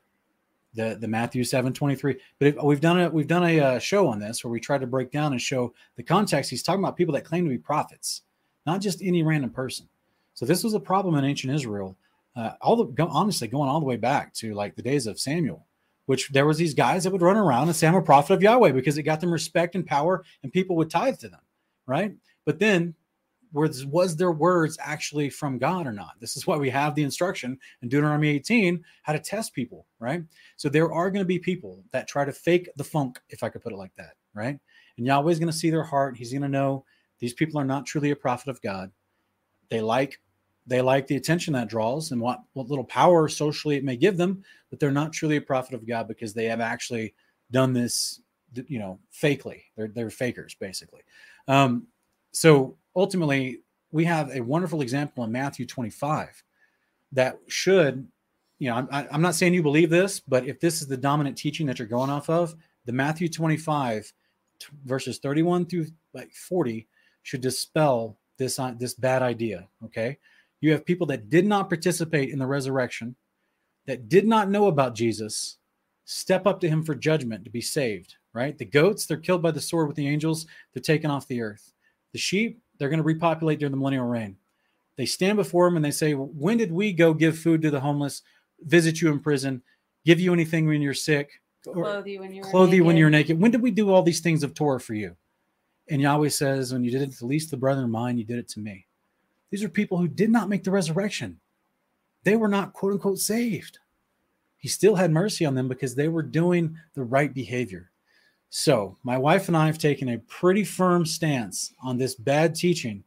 the 0.74 0.96
the 1.00 1.08
Matthew 1.08 1.44
seven 1.44 1.72
twenty 1.72 1.94
three. 1.94 2.16
But 2.38 2.48
if, 2.48 2.62
we've 2.62 2.80
done 2.80 3.00
a 3.00 3.10
we've 3.10 3.26
done 3.26 3.44
a 3.44 3.60
uh, 3.60 3.78
show 3.78 4.08
on 4.08 4.18
this 4.18 4.42
where 4.42 4.50
we 4.50 4.60
try 4.60 4.78
to 4.78 4.86
break 4.86 5.10
down 5.10 5.32
and 5.32 5.40
show 5.40 5.74
the 5.96 6.02
context. 6.02 6.50
He's 6.50 6.62
talking 6.62 6.82
about 6.82 6.96
people 6.96 7.14
that 7.14 7.24
claim 7.24 7.44
to 7.44 7.50
be 7.50 7.58
prophets, 7.58 8.22
not 8.64 8.80
just 8.80 9.02
any 9.02 9.22
random 9.22 9.50
person. 9.50 9.88
So 10.34 10.46
this 10.46 10.64
was 10.64 10.74
a 10.74 10.80
problem 10.80 11.14
in 11.16 11.24
ancient 11.24 11.52
Israel. 11.52 11.96
Uh, 12.34 12.52
all 12.60 12.76
the 12.76 12.84
go, 12.84 13.06
honestly 13.08 13.48
going 13.48 13.68
all 13.68 13.80
the 13.80 13.86
way 13.86 13.96
back 13.96 14.32
to 14.34 14.54
like 14.54 14.74
the 14.74 14.82
days 14.82 15.06
of 15.06 15.20
Samuel, 15.20 15.66
which 16.06 16.30
there 16.30 16.46
was 16.46 16.56
these 16.56 16.74
guys 16.74 17.04
that 17.04 17.10
would 17.10 17.22
run 17.22 17.36
around 17.36 17.68
and 17.68 17.76
say 17.76 17.86
I'm 17.86 17.94
a 17.94 18.02
prophet 18.02 18.34
of 18.34 18.42
Yahweh 18.42 18.72
because 18.72 18.96
it 18.96 19.02
got 19.02 19.20
them 19.20 19.32
respect 19.32 19.74
and 19.74 19.86
power, 19.86 20.24
and 20.42 20.52
people 20.52 20.76
would 20.76 20.90
tithe 20.90 21.18
to 21.18 21.28
them, 21.28 21.40
right? 21.86 22.14
But 22.44 22.58
then 22.58 22.94
was 23.52 23.84
was 23.84 24.16
their 24.16 24.32
words 24.32 24.78
actually 24.80 25.28
from 25.28 25.58
God 25.58 25.86
or 25.86 25.92
not? 25.92 26.14
This 26.20 26.36
is 26.36 26.46
why 26.46 26.56
we 26.56 26.70
have 26.70 26.94
the 26.94 27.02
instruction 27.02 27.58
in 27.82 27.88
Deuteronomy 27.88 28.28
18 28.28 28.82
how 29.02 29.12
to 29.12 29.18
test 29.18 29.52
people, 29.52 29.86
right? 29.98 30.22
So 30.56 30.68
there 30.68 30.92
are 30.92 31.10
going 31.10 31.22
to 31.22 31.28
be 31.28 31.38
people 31.38 31.84
that 31.92 32.08
try 32.08 32.24
to 32.24 32.32
fake 32.32 32.68
the 32.76 32.84
funk, 32.84 33.20
if 33.28 33.42
I 33.42 33.48
could 33.48 33.62
put 33.62 33.72
it 33.72 33.78
like 33.78 33.94
that, 33.96 34.14
right? 34.34 34.58
And 34.96 35.06
Yahweh's 35.06 35.38
going 35.38 35.52
to 35.52 35.56
see 35.56 35.70
their 35.70 35.84
heart. 35.84 36.16
He's 36.16 36.32
going 36.32 36.42
to 36.42 36.48
know 36.48 36.84
these 37.18 37.34
people 37.34 37.60
are 37.60 37.64
not 37.64 37.86
truly 37.86 38.10
a 38.10 38.16
prophet 38.16 38.48
of 38.48 38.60
God. 38.62 38.90
They 39.68 39.80
like 39.80 40.20
they 40.66 40.80
like 40.80 41.06
the 41.06 41.16
attention 41.16 41.54
that 41.54 41.68
draws 41.68 42.12
and 42.12 42.20
what 42.20 42.42
what 42.52 42.68
little 42.68 42.84
power 42.84 43.28
socially 43.28 43.76
it 43.76 43.84
may 43.84 43.96
give 43.96 44.16
them, 44.16 44.44
but 44.70 44.78
they're 44.78 44.90
not 44.90 45.12
truly 45.12 45.36
a 45.36 45.40
prophet 45.40 45.74
of 45.74 45.86
God 45.86 46.08
because 46.08 46.34
they 46.34 46.44
have 46.46 46.60
actually 46.60 47.14
done 47.50 47.72
this, 47.72 48.20
you 48.66 48.78
know, 48.78 48.98
fakely. 49.12 49.62
They're 49.76 49.88
they're 49.88 50.10
fakers 50.10 50.54
basically. 50.54 51.02
Um, 51.48 51.86
so 52.32 52.76
ultimately, 52.94 53.60
we 53.90 54.04
have 54.04 54.30
a 54.30 54.40
wonderful 54.40 54.80
example 54.80 55.24
in 55.24 55.32
Matthew 55.32 55.66
25 55.66 56.42
that 57.12 57.38
should, 57.46 58.08
you 58.58 58.70
know, 58.70 58.76
I'm, 58.76 58.88
I'm 58.90 59.22
not 59.22 59.34
saying 59.34 59.54
you 59.54 59.62
believe 59.62 59.90
this, 59.90 60.20
but 60.20 60.46
if 60.46 60.60
this 60.60 60.80
is 60.80 60.88
the 60.88 60.96
dominant 60.96 61.36
teaching 61.36 61.66
that 61.66 61.78
you're 61.78 61.88
going 61.88 62.08
off 62.08 62.30
of, 62.30 62.54
the 62.86 62.92
Matthew 62.92 63.28
25 63.28 64.12
t- 64.58 64.66
verses 64.84 65.18
31 65.18 65.66
through 65.66 65.86
like 66.14 66.32
40 66.32 66.88
should 67.22 67.40
dispel 67.40 68.16
this 68.38 68.58
uh, 68.58 68.74
this 68.78 68.94
bad 68.94 69.22
idea. 69.22 69.68
Okay, 69.84 70.18
you 70.62 70.72
have 70.72 70.84
people 70.84 71.06
that 71.08 71.28
did 71.28 71.46
not 71.46 71.68
participate 71.68 72.30
in 72.30 72.38
the 72.38 72.46
resurrection, 72.46 73.16
that 73.86 74.08
did 74.08 74.26
not 74.26 74.50
know 74.50 74.66
about 74.66 74.94
Jesus, 74.94 75.58
step 76.04 76.46
up 76.46 76.60
to 76.60 76.68
him 76.68 76.82
for 76.82 76.94
judgment 76.94 77.44
to 77.44 77.50
be 77.50 77.60
saved. 77.60 78.16
Right, 78.34 78.56
the 78.56 78.64
goats 78.64 79.04
they're 79.04 79.18
killed 79.18 79.42
by 79.42 79.50
the 79.50 79.60
sword 79.60 79.88
with 79.88 79.96
the 79.96 80.08
angels, 80.08 80.46
they're 80.72 80.80
taken 80.80 81.10
off 81.10 81.28
the 81.28 81.42
earth. 81.42 81.74
The 82.12 82.18
sheep 82.18 82.62
they're 82.78 82.88
going 82.88 82.98
to 82.98 83.04
repopulate 83.04 83.58
during 83.58 83.72
the 83.72 83.76
millennial 83.76 84.06
reign. 84.06 84.36
They 84.96 85.06
stand 85.06 85.36
before 85.36 85.66
him 85.66 85.76
and 85.76 85.84
they 85.84 85.90
say, 85.90 86.14
When 86.14 86.56
did 86.56 86.72
we 86.72 86.92
go 86.92 87.12
give 87.12 87.38
food 87.38 87.60
to 87.62 87.70
the 87.70 87.80
homeless, 87.80 88.22
visit 88.60 89.00
you 89.02 89.10
in 89.10 89.20
prison, 89.20 89.62
give 90.06 90.18
you 90.18 90.32
anything 90.32 90.66
when 90.66 90.80
you're 90.80 90.94
sick, 90.94 91.42
Clothe 91.64 92.06
you 92.06 92.20
when 92.20 92.34
you're 92.34 92.44
clothe 92.44 92.72
you 92.72 92.82
when 92.84 92.94
naked. 92.94 93.00
you're 93.00 93.10
naked? 93.10 93.40
When 93.40 93.50
did 93.50 93.62
we 93.62 93.70
do 93.70 93.90
all 93.90 94.02
these 94.02 94.20
things 94.20 94.42
of 94.42 94.52
Torah 94.52 94.80
for 94.80 94.94
you? 94.94 95.16
And 95.88 96.02
Yahweh 96.02 96.28
says, 96.28 96.72
When 96.72 96.82
you 96.82 96.90
did 96.90 97.02
it 97.02 97.12
to 97.12 97.18
the 97.18 97.26
least 97.26 97.46
of 97.46 97.50
the 97.52 97.56
brethren 97.58 97.84
of 97.84 97.90
mine, 97.90 98.18
you 98.18 98.24
did 98.24 98.38
it 98.38 98.48
to 98.48 98.60
me. 98.60 98.86
These 99.52 99.62
are 99.62 99.68
people 99.68 99.98
who 99.98 100.08
did 100.08 100.30
not 100.30 100.48
make 100.48 100.64
the 100.64 100.70
resurrection. 100.70 101.38
They 102.24 102.36
were 102.36 102.48
not 102.48 102.72
quote 102.72 102.94
unquote 102.94 103.18
saved. 103.18 103.78
He 104.56 104.66
still 104.68 104.94
had 104.96 105.10
mercy 105.12 105.44
on 105.44 105.54
them 105.54 105.68
because 105.68 105.94
they 105.94 106.08
were 106.08 106.22
doing 106.22 106.76
the 106.94 107.04
right 107.04 107.32
behavior. 107.32 107.90
So, 108.48 108.96
my 109.02 109.18
wife 109.18 109.48
and 109.48 109.56
I 109.56 109.66
have 109.66 109.78
taken 109.78 110.08
a 110.08 110.18
pretty 110.18 110.64
firm 110.64 111.04
stance 111.04 111.74
on 111.82 111.98
this 111.98 112.14
bad 112.14 112.54
teaching 112.54 113.04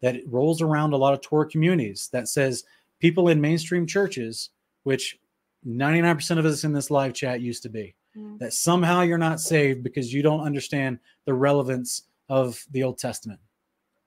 that 0.00 0.20
rolls 0.26 0.62
around 0.62 0.92
a 0.92 0.96
lot 0.96 1.14
of 1.14 1.20
Torah 1.20 1.48
communities 1.48 2.08
that 2.12 2.28
says 2.28 2.64
people 3.00 3.28
in 3.28 3.40
mainstream 3.40 3.86
churches, 3.86 4.50
which 4.84 5.18
99% 5.66 6.38
of 6.38 6.46
us 6.46 6.62
in 6.62 6.72
this 6.72 6.90
live 6.90 7.12
chat 7.12 7.40
used 7.40 7.64
to 7.64 7.68
be, 7.68 7.94
Mm. 8.16 8.38
that 8.38 8.52
somehow 8.52 9.02
you're 9.02 9.18
not 9.18 9.40
saved 9.40 9.82
because 9.82 10.12
you 10.14 10.22
don't 10.22 10.40
understand 10.40 10.98
the 11.24 11.34
relevance 11.34 12.04
of 12.28 12.64
the 12.70 12.82
Old 12.82 12.98
Testament. 12.98 13.40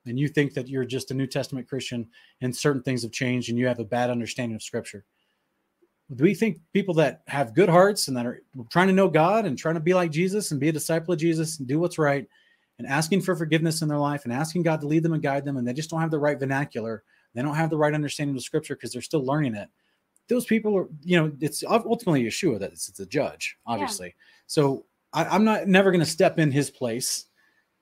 And 0.05 0.19
you 0.19 0.27
think 0.27 0.53
that 0.53 0.67
you're 0.67 0.85
just 0.85 1.11
a 1.11 1.13
New 1.13 1.27
Testament 1.27 1.67
Christian 1.67 2.09
and 2.41 2.55
certain 2.55 2.81
things 2.81 3.03
have 3.03 3.11
changed 3.11 3.49
and 3.49 3.57
you 3.57 3.67
have 3.67 3.79
a 3.79 3.85
bad 3.85 4.09
understanding 4.09 4.55
of 4.55 4.63
Scripture. 4.63 5.05
Do 6.13 6.23
we 6.23 6.33
think 6.33 6.59
people 6.73 6.93
that 6.95 7.21
have 7.27 7.53
good 7.53 7.69
hearts 7.69 8.07
and 8.07 8.17
that 8.17 8.25
are 8.25 8.41
trying 8.69 8.87
to 8.87 8.93
know 8.93 9.07
God 9.07 9.45
and 9.45 9.57
trying 9.57 9.75
to 9.75 9.81
be 9.81 9.93
like 9.93 10.11
Jesus 10.11 10.51
and 10.51 10.59
be 10.59 10.69
a 10.69 10.73
disciple 10.73 11.13
of 11.13 11.19
Jesus 11.19 11.59
and 11.59 11.67
do 11.67 11.79
what's 11.79 11.97
right 11.97 12.27
and 12.79 12.87
asking 12.87 13.21
for 13.21 13.35
forgiveness 13.35 13.81
in 13.81 13.87
their 13.87 13.97
life 13.97 14.25
and 14.25 14.33
asking 14.33 14.63
God 14.63 14.81
to 14.81 14.87
lead 14.87 15.03
them 15.03 15.13
and 15.13 15.23
guide 15.23 15.45
them 15.45 15.57
and 15.57 15.67
they 15.67 15.73
just 15.73 15.89
don't 15.89 16.01
have 16.01 16.11
the 16.11 16.19
right 16.19 16.39
vernacular, 16.39 17.03
they 17.33 17.41
don't 17.41 17.55
have 17.55 17.69
the 17.69 17.77
right 17.77 17.93
understanding 17.93 18.35
of 18.35 18.43
Scripture 18.43 18.75
because 18.75 18.91
they're 18.91 19.01
still 19.01 19.23
learning 19.23 19.55
it. 19.55 19.69
Those 20.27 20.45
people 20.45 20.75
are, 20.77 20.87
you 21.03 21.17
know, 21.17 21.31
it's 21.39 21.63
ultimately 21.63 22.23
Yeshua 22.23 22.59
that 22.59 22.71
it's, 22.71 22.89
it's 22.89 22.99
a 22.99 23.05
judge, 23.05 23.57
obviously. 23.65 24.15
So 24.47 24.85
I, 25.13 25.25
I'm 25.25 25.43
not 25.43 25.67
never 25.67 25.91
going 25.91 26.03
to 26.03 26.05
step 26.05 26.39
in 26.39 26.51
his 26.51 26.69
place 26.69 27.25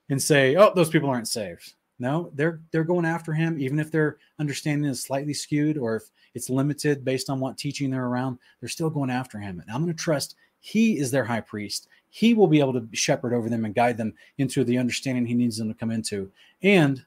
and 0.10 0.22
say, 0.22 0.56
"Oh, 0.56 0.72
those 0.76 0.90
people 0.90 1.10
aren't 1.10 1.28
saved." 1.28 1.74
No, 2.00 2.32
they're 2.34 2.62
they're 2.72 2.86
going 2.86 3.06
after 3.06 3.34
him, 3.34 3.60
even 3.60 3.80
if 3.80 3.92
their 3.92 4.18
understanding 4.40 4.90
is 4.90 5.04
slightly 5.04 5.34
skewed 5.34 5.78
or 5.78 5.98
if 5.98 6.04
it's 6.34 6.50
limited 6.50 7.04
based 7.04 7.30
on 7.30 7.40
what 7.40 7.58
teaching 7.58 7.92
they're 7.92 8.06
around. 8.06 8.40
They're 8.60 8.70
still 8.70 8.90
going 8.90 9.10
after 9.10 9.38
him, 9.38 9.60
and 9.60 9.70
I'm 9.70 9.84
going 9.84 9.96
to 9.96 10.04
trust 10.04 10.36
he 10.62 10.98
is 10.98 11.12
their 11.12 11.26
high 11.26 11.42
priest. 11.42 11.88
He 12.10 12.34
will 12.34 12.48
be 12.48 12.60
able 12.60 12.74
to 12.74 12.88
shepherd 12.94 13.34
over 13.34 13.50
them 13.50 13.66
and 13.66 13.76
guide 13.76 13.98
them 13.98 14.14
into 14.38 14.64
the 14.64 14.78
understanding 14.78 15.26
he 15.26 15.34
needs 15.34 15.58
them 15.58 15.68
to 15.68 15.74
come 15.74 15.92
into. 15.92 16.32
And 16.64 17.04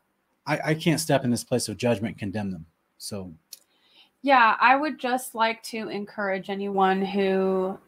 I, 0.47 0.61
I 0.66 0.74
can't 0.74 1.01
step 1.01 1.24
in 1.24 1.30
this 1.30 1.45
place 1.45 1.68
of 1.68 1.76
judgment 1.76 2.12
and 2.12 2.18
condemn 2.18 2.51
them. 2.51 2.66
So, 2.99 3.32
yeah, 4.22 4.57
I 4.61 4.76
would 4.76 4.99
just 4.99 5.34
like 5.34 5.62
to 5.64 5.88
encourage 5.88 6.51
anyone 6.51 7.05
who 7.05 7.78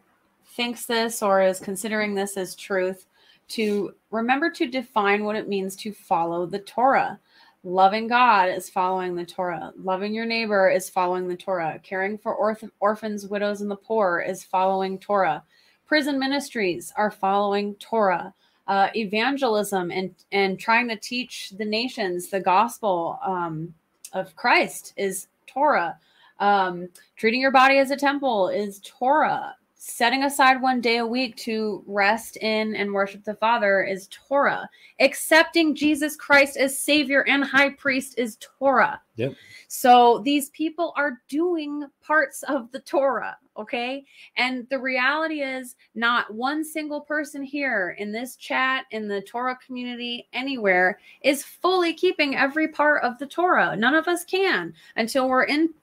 thinks 0.44 0.86
this 0.86 1.22
or 1.22 1.42
is 1.42 1.60
considering 1.60 2.14
this 2.14 2.36
as 2.36 2.54
truth 2.54 3.06
to 3.48 3.94
remember 4.10 4.50
to 4.50 4.66
define 4.66 5.24
what 5.24 5.36
it 5.36 5.48
means 5.48 5.76
to 5.76 5.92
follow 5.92 6.46
the 6.46 6.60
Torah. 6.60 7.18
Loving 7.62 8.08
God 8.08 8.50
is 8.50 8.68
following 8.68 9.14
the 9.14 9.24
Torah. 9.24 9.72
Loving 9.82 10.12
your 10.12 10.26
neighbor 10.26 10.68
is 10.68 10.90
following 10.90 11.28
the 11.28 11.36
Torah. 11.36 11.80
Caring 11.82 12.18
for 12.18 12.36
orph- 12.36 12.70
orphans, 12.80 13.26
widows, 13.26 13.62
and 13.62 13.70
the 13.70 13.76
poor 13.76 14.22
is 14.26 14.44
following 14.44 14.98
Torah. 14.98 15.42
Prison 15.86 16.18
ministries 16.18 16.92
are 16.96 17.10
following 17.10 17.74
Torah. 17.76 18.34
Uh, 18.66 18.88
evangelism 18.96 19.90
and 19.90 20.14
and 20.32 20.58
trying 20.58 20.88
to 20.88 20.96
teach 20.96 21.50
the 21.58 21.64
nations 21.64 22.28
the 22.28 22.40
gospel 22.40 23.18
um, 23.22 23.74
of 24.14 24.34
Christ 24.36 24.94
is 24.96 25.26
Torah. 25.46 25.98
Um, 26.40 26.88
treating 27.16 27.42
your 27.42 27.50
body 27.50 27.78
as 27.78 27.90
a 27.90 27.96
temple 27.96 28.48
is 28.48 28.80
Torah 28.82 29.54
setting 29.86 30.24
aside 30.24 30.62
one 30.62 30.80
day 30.80 30.96
a 30.96 31.06
week 31.06 31.36
to 31.36 31.84
rest 31.86 32.38
in 32.38 32.74
and 32.74 32.92
worship 32.92 33.22
the 33.22 33.34
Father 33.34 33.82
is 33.82 34.08
Torah. 34.08 34.68
Accepting 34.98 35.74
Jesus 35.74 36.16
Christ 36.16 36.56
as 36.56 36.78
Savior 36.78 37.22
and 37.28 37.44
High 37.44 37.70
Priest 37.70 38.18
is 38.18 38.38
Torah. 38.40 39.00
Yep. 39.16 39.34
So 39.68 40.22
these 40.24 40.48
people 40.50 40.94
are 40.96 41.20
doing 41.28 41.86
parts 42.00 42.42
of 42.44 42.72
the 42.72 42.80
Torah, 42.80 43.36
okay? 43.58 44.04
And 44.38 44.66
the 44.70 44.78
reality 44.78 45.42
is, 45.42 45.76
not 45.94 46.32
one 46.32 46.64
single 46.64 47.02
person 47.02 47.42
here 47.42 47.94
in 47.98 48.10
this 48.10 48.36
chat, 48.36 48.86
in 48.90 49.06
the 49.06 49.20
Torah 49.20 49.58
community, 49.64 50.28
anywhere, 50.32 50.98
is 51.22 51.44
fully 51.44 51.92
keeping 51.92 52.36
every 52.36 52.68
part 52.68 53.02
of 53.04 53.18
the 53.18 53.26
Torah. 53.26 53.76
None 53.76 53.94
of 53.94 54.08
us 54.08 54.24
can 54.24 54.72
until 54.96 55.28
we're 55.28 55.44
in 55.44 55.74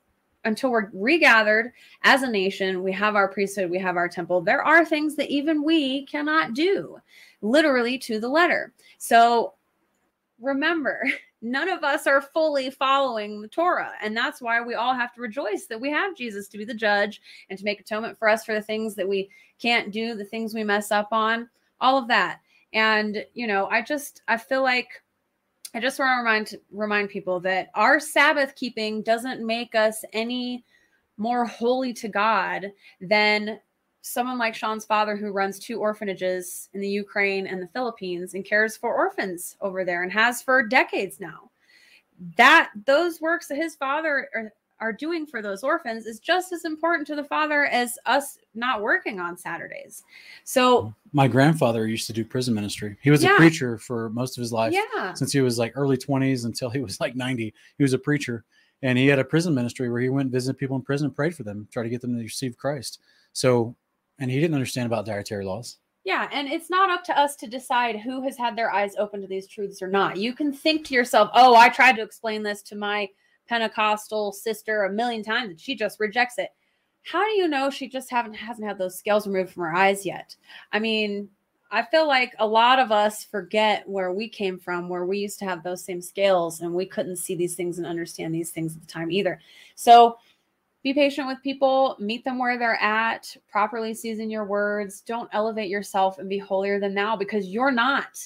until 0.43 0.71
we're 0.71 0.89
regathered 0.93 1.71
as 2.03 2.23
a 2.23 2.29
nation, 2.29 2.83
we 2.83 2.91
have 2.91 3.15
our 3.15 3.27
priesthood, 3.27 3.69
we 3.69 3.79
have 3.79 3.97
our 3.97 4.09
temple. 4.09 4.41
There 4.41 4.63
are 4.63 4.83
things 4.83 5.15
that 5.15 5.29
even 5.29 5.63
we 5.63 6.05
cannot 6.05 6.53
do, 6.53 6.97
literally 7.41 7.97
to 7.99 8.19
the 8.19 8.29
letter. 8.29 8.73
So 8.97 9.53
remember, 10.39 11.03
none 11.41 11.69
of 11.69 11.83
us 11.83 12.07
are 12.07 12.21
fully 12.21 12.69
following 12.69 13.41
the 13.41 13.47
Torah. 13.47 13.93
And 14.01 14.15
that's 14.15 14.41
why 14.41 14.61
we 14.61 14.75
all 14.75 14.93
have 14.93 15.13
to 15.13 15.21
rejoice 15.21 15.65
that 15.67 15.81
we 15.81 15.89
have 15.89 16.15
Jesus 16.15 16.47
to 16.49 16.57
be 16.57 16.65
the 16.65 16.73
judge 16.73 17.21
and 17.49 17.57
to 17.57 17.65
make 17.65 17.79
atonement 17.79 18.17
for 18.17 18.27
us 18.27 18.45
for 18.45 18.53
the 18.53 18.61
things 18.61 18.95
that 18.95 19.07
we 19.07 19.29
can't 19.59 19.91
do, 19.91 20.15
the 20.15 20.25
things 20.25 20.53
we 20.53 20.63
mess 20.63 20.91
up 20.91 21.09
on, 21.11 21.49
all 21.79 21.97
of 21.97 22.07
that. 22.07 22.39
And, 22.73 23.25
you 23.33 23.47
know, 23.47 23.67
I 23.67 23.81
just, 23.81 24.21
I 24.27 24.37
feel 24.37 24.63
like 24.63 25.01
I 25.73 25.79
just 25.79 25.99
want 25.99 26.09
to 26.09 26.17
remind 26.17 26.55
remind 26.71 27.09
people 27.09 27.39
that 27.41 27.69
our 27.75 27.99
Sabbath 27.99 28.55
keeping 28.55 29.01
doesn't 29.03 29.45
make 29.45 29.73
us 29.73 30.03
any 30.11 30.65
more 31.17 31.45
holy 31.45 31.93
to 31.93 32.09
God 32.09 32.71
than 32.99 33.59
someone 34.01 34.37
like 34.37 34.55
Sean's 34.55 34.85
father 34.85 35.15
who 35.15 35.31
runs 35.31 35.59
two 35.59 35.79
orphanages 35.79 36.67
in 36.73 36.81
the 36.81 36.89
Ukraine 36.89 37.47
and 37.47 37.61
the 37.61 37.67
Philippines 37.67 38.33
and 38.33 38.43
cares 38.43 38.75
for 38.75 38.93
orphans 38.93 39.55
over 39.61 39.85
there 39.85 40.03
and 40.03 40.11
has 40.11 40.41
for 40.41 40.67
decades 40.67 41.19
now. 41.19 41.51
That 42.37 42.71
those 42.85 43.21
works 43.21 43.47
that 43.47 43.55
his 43.55 43.75
father 43.75 44.29
are, 44.81 44.91
doing 44.91 45.25
for 45.25 45.41
those 45.41 45.63
orphans 45.63 46.05
is 46.05 46.19
just 46.19 46.51
as 46.51 46.65
important 46.65 47.07
to 47.07 47.15
the 47.15 47.23
father 47.23 47.65
as 47.65 47.97
us 48.05 48.37
not 48.55 48.81
working 48.81 49.19
on 49.19 49.37
Saturdays. 49.37 50.03
So 50.43 50.93
my 51.13 51.27
grandfather 51.27 51.87
used 51.87 52.07
to 52.07 52.13
do 52.13 52.25
prison 52.25 52.53
ministry. 52.53 52.97
He 53.01 53.11
was 53.11 53.23
Yeah. 53.23 53.33
a 53.33 53.37
preacher 53.37 53.77
for 53.77 54.09
most 54.09 54.37
of 54.37 54.41
his 54.41 54.51
life. 54.51 54.73
yeah, 54.73 55.13
Since 55.13 55.31
he 55.31 55.41
was 55.41 55.57
like 55.57 55.73
early 55.75 55.97
20s 55.97 56.45
until 56.45 56.69
he 56.69 56.79
was 56.81 56.99
like 56.99 57.15
90, 57.15 57.53
he 57.77 57.83
was 57.83 57.93
a 57.93 57.99
preacher. 57.99 58.43
And 58.81 58.97
he 58.97 59.07
had 59.07 59.19
a 59.19 59.23
prison 59.23 59.53
ministry 59.53 59.89
where 59.89 60.01
he 60.01 60.09
went 60.09 60.25
and 60.25 60.31
visited 60.33 60.57
people 60.57 60.75
in 60.75 60.81
prison 60.81 61.05
and 61.07 61.15
prayed 61.15 61.35
for 61.35 61.43
them, 61.43 61.67
try 61.71 61.83
to 61.83 61.89
get 61.89 62.01
them 62.01 62.15
to 62.17 62.23
receive 62.23 62.57
Christ. 62.57 62.99
So, 63.33 63.75
and 64.19 64.29
he 64.31 64.39
didn't 64.39 64.55
understand 64.55 64.87
about 64.87 65.05
dietary 65.05 65.45
laws. 65.45 65.77
Yeah, 66.03 66.27
and 66.31 66.47
it's 66.47 66.71
not 66.71 66.89
up 66.89 67.03
to 67.05 67.17
us 67.17 67.35
to 67.37 67.47
decide 67.47 67.99
who 67.99 68.23
has 68.23 68.35
had 68.35 68.55
their 68.55 68.71
eyes 68.71 68.95
open 68.97 69.21
to 69.21 69.27
these 69.27 69.45
truths 69.45 69.83
or 69.83 69.87
not. 69.87 70.17
You 70.17 70.33
can 70.33 70.51
think 70.51 70.83
to 70.87 70.95
yourself, 70.95 71.29
"Oh, 71.35 71.55
I 71.55 71.69
tried 71.69 71.95
to 71.97 72.01
explain 72.01 72.41
this 72.41 72.63
to 72.63 72.75
my 72.75 73.07
Pentecostal 73.51 74.31
sister 74.31 74.85
a 74.85 74.93
million 74.93 75.23
times 75.23 75.49
and 75.49 75.59
she 75.59 75.75
just 75.75 75.99
rejects 75.99 76.37
it." 76.37 76.51
How 77.03 77.23
do 77.25 77.31
you 77.31 77.47
know 77.47 77.69
she 77.69 77.89
just 77.89 78.09
haven't 78.09 78.35
hasn't 78.35 78.67
had 78.67 78.77
those 78.77 78.97
scales 78.97 79.27
removed 79.27 79.51
from 79.51 79.63
her 79.63 79.75
eyes 79.75 80.05
yet? 80.05 80.35
I 80.71 80.79
mean, 80.79 81.29
I 81.71 81.83
feel 81.83 82.07
like 82.07 82.33
a 82.39 82.47
lot 82.47 82.79
of 82.79 82.91
us 82.91 83.23
forget 83.23 83.87
where 83.87 84.11
we 84.13 84.29
came 84.29 84.59
from, 84.59 84.87
where 84.89 85.05
we 85.05 85.17
used 85.19 85.39
to 85.39 85.45
have 85.45 85.63
those 85.63 85.83
same 85.83 86.01
scales 86.01 86.61
and 86.61 86.73
we 86.73 86.85
couldn't 86.85 87.15
see 87.15 87.35
these 87.35 87.55
things 87.55 87.77
and 87.77 87.87
understand 87.87 88.33
these 88.33 88.51
things 88.51 88.75
at 88.75 88.81
the 88.81 88.87
time 88.87 89.11
either. 89.11 89.39
So, 89.75 90.17
be 90.83 90.93
patient 90.93 91.27
with 91.27 91.43
people, 91.43 91.95
meet 91.99 92.23
them 92.25 92.39
where 92.39 92.57
they're 92.57 92.81
at, 92.81 93.35
properly 93.49 93.93
season 93.93 94.31
your 94.31 94.45
words. 94.45 95.01
Don't 95.01 95.29
elevate 95.31 95.69
yourself 95.69 96.17
and 96.17 96.27
be 96.27 96.39
holier 96.39 96.79
than 96.79 96.95
thou 96.95 97.15
because 97.15 97.47
you're 97.47 97.71
not. 97.71 98.17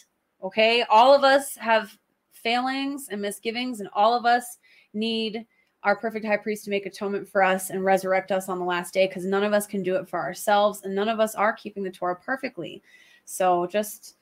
Okay. 0.42 0.84
All 0.84 1.14
of 1.14 1.24
us 1.24 1.56
have 1.56 1.98
failings 2.32 3.10
and 3.10 3.22
misgivings, 3.22 3.80
and 3.80 3.90
all 3.94 4.14
of 4.16 4.26
us 4.26 4.58
need 4.96 5.46
our 5.84 5.96
perfect 5.96 6.26
high 6.26 6.38
priest 6.38 6.66
to 6.66 6.72
make 6.72 6.86
atonement 6.86 7.28
for 7.28 7.44
us 7.44 7.70
and 7.70 7.86
resurrect 7.86 8.32
us 8.32 8.50
on 8.50 8.58
the 8.58 8.66
last 8.66 8.94
day 8.94 9.08
because 9.08 9.26
none 9.26 9.44
of 9.44 9.54
us 9.54 9.68
can 9.68 9.84
do 9.84 9.96
it 9.96 10.10
for 10.10 10.20
ourselves, 10.20 10.82
and 10.84 10.96
none 10.96 11.10
of 11.10 11.20
us 11.20 11.36
are 11.36 11.54
keeping 11.54 11.84
the 11.84 11.92
Torah 11.92 12.16
perfectly. 12.16 12.82
So 13.26 13.68
just 13.68 14.16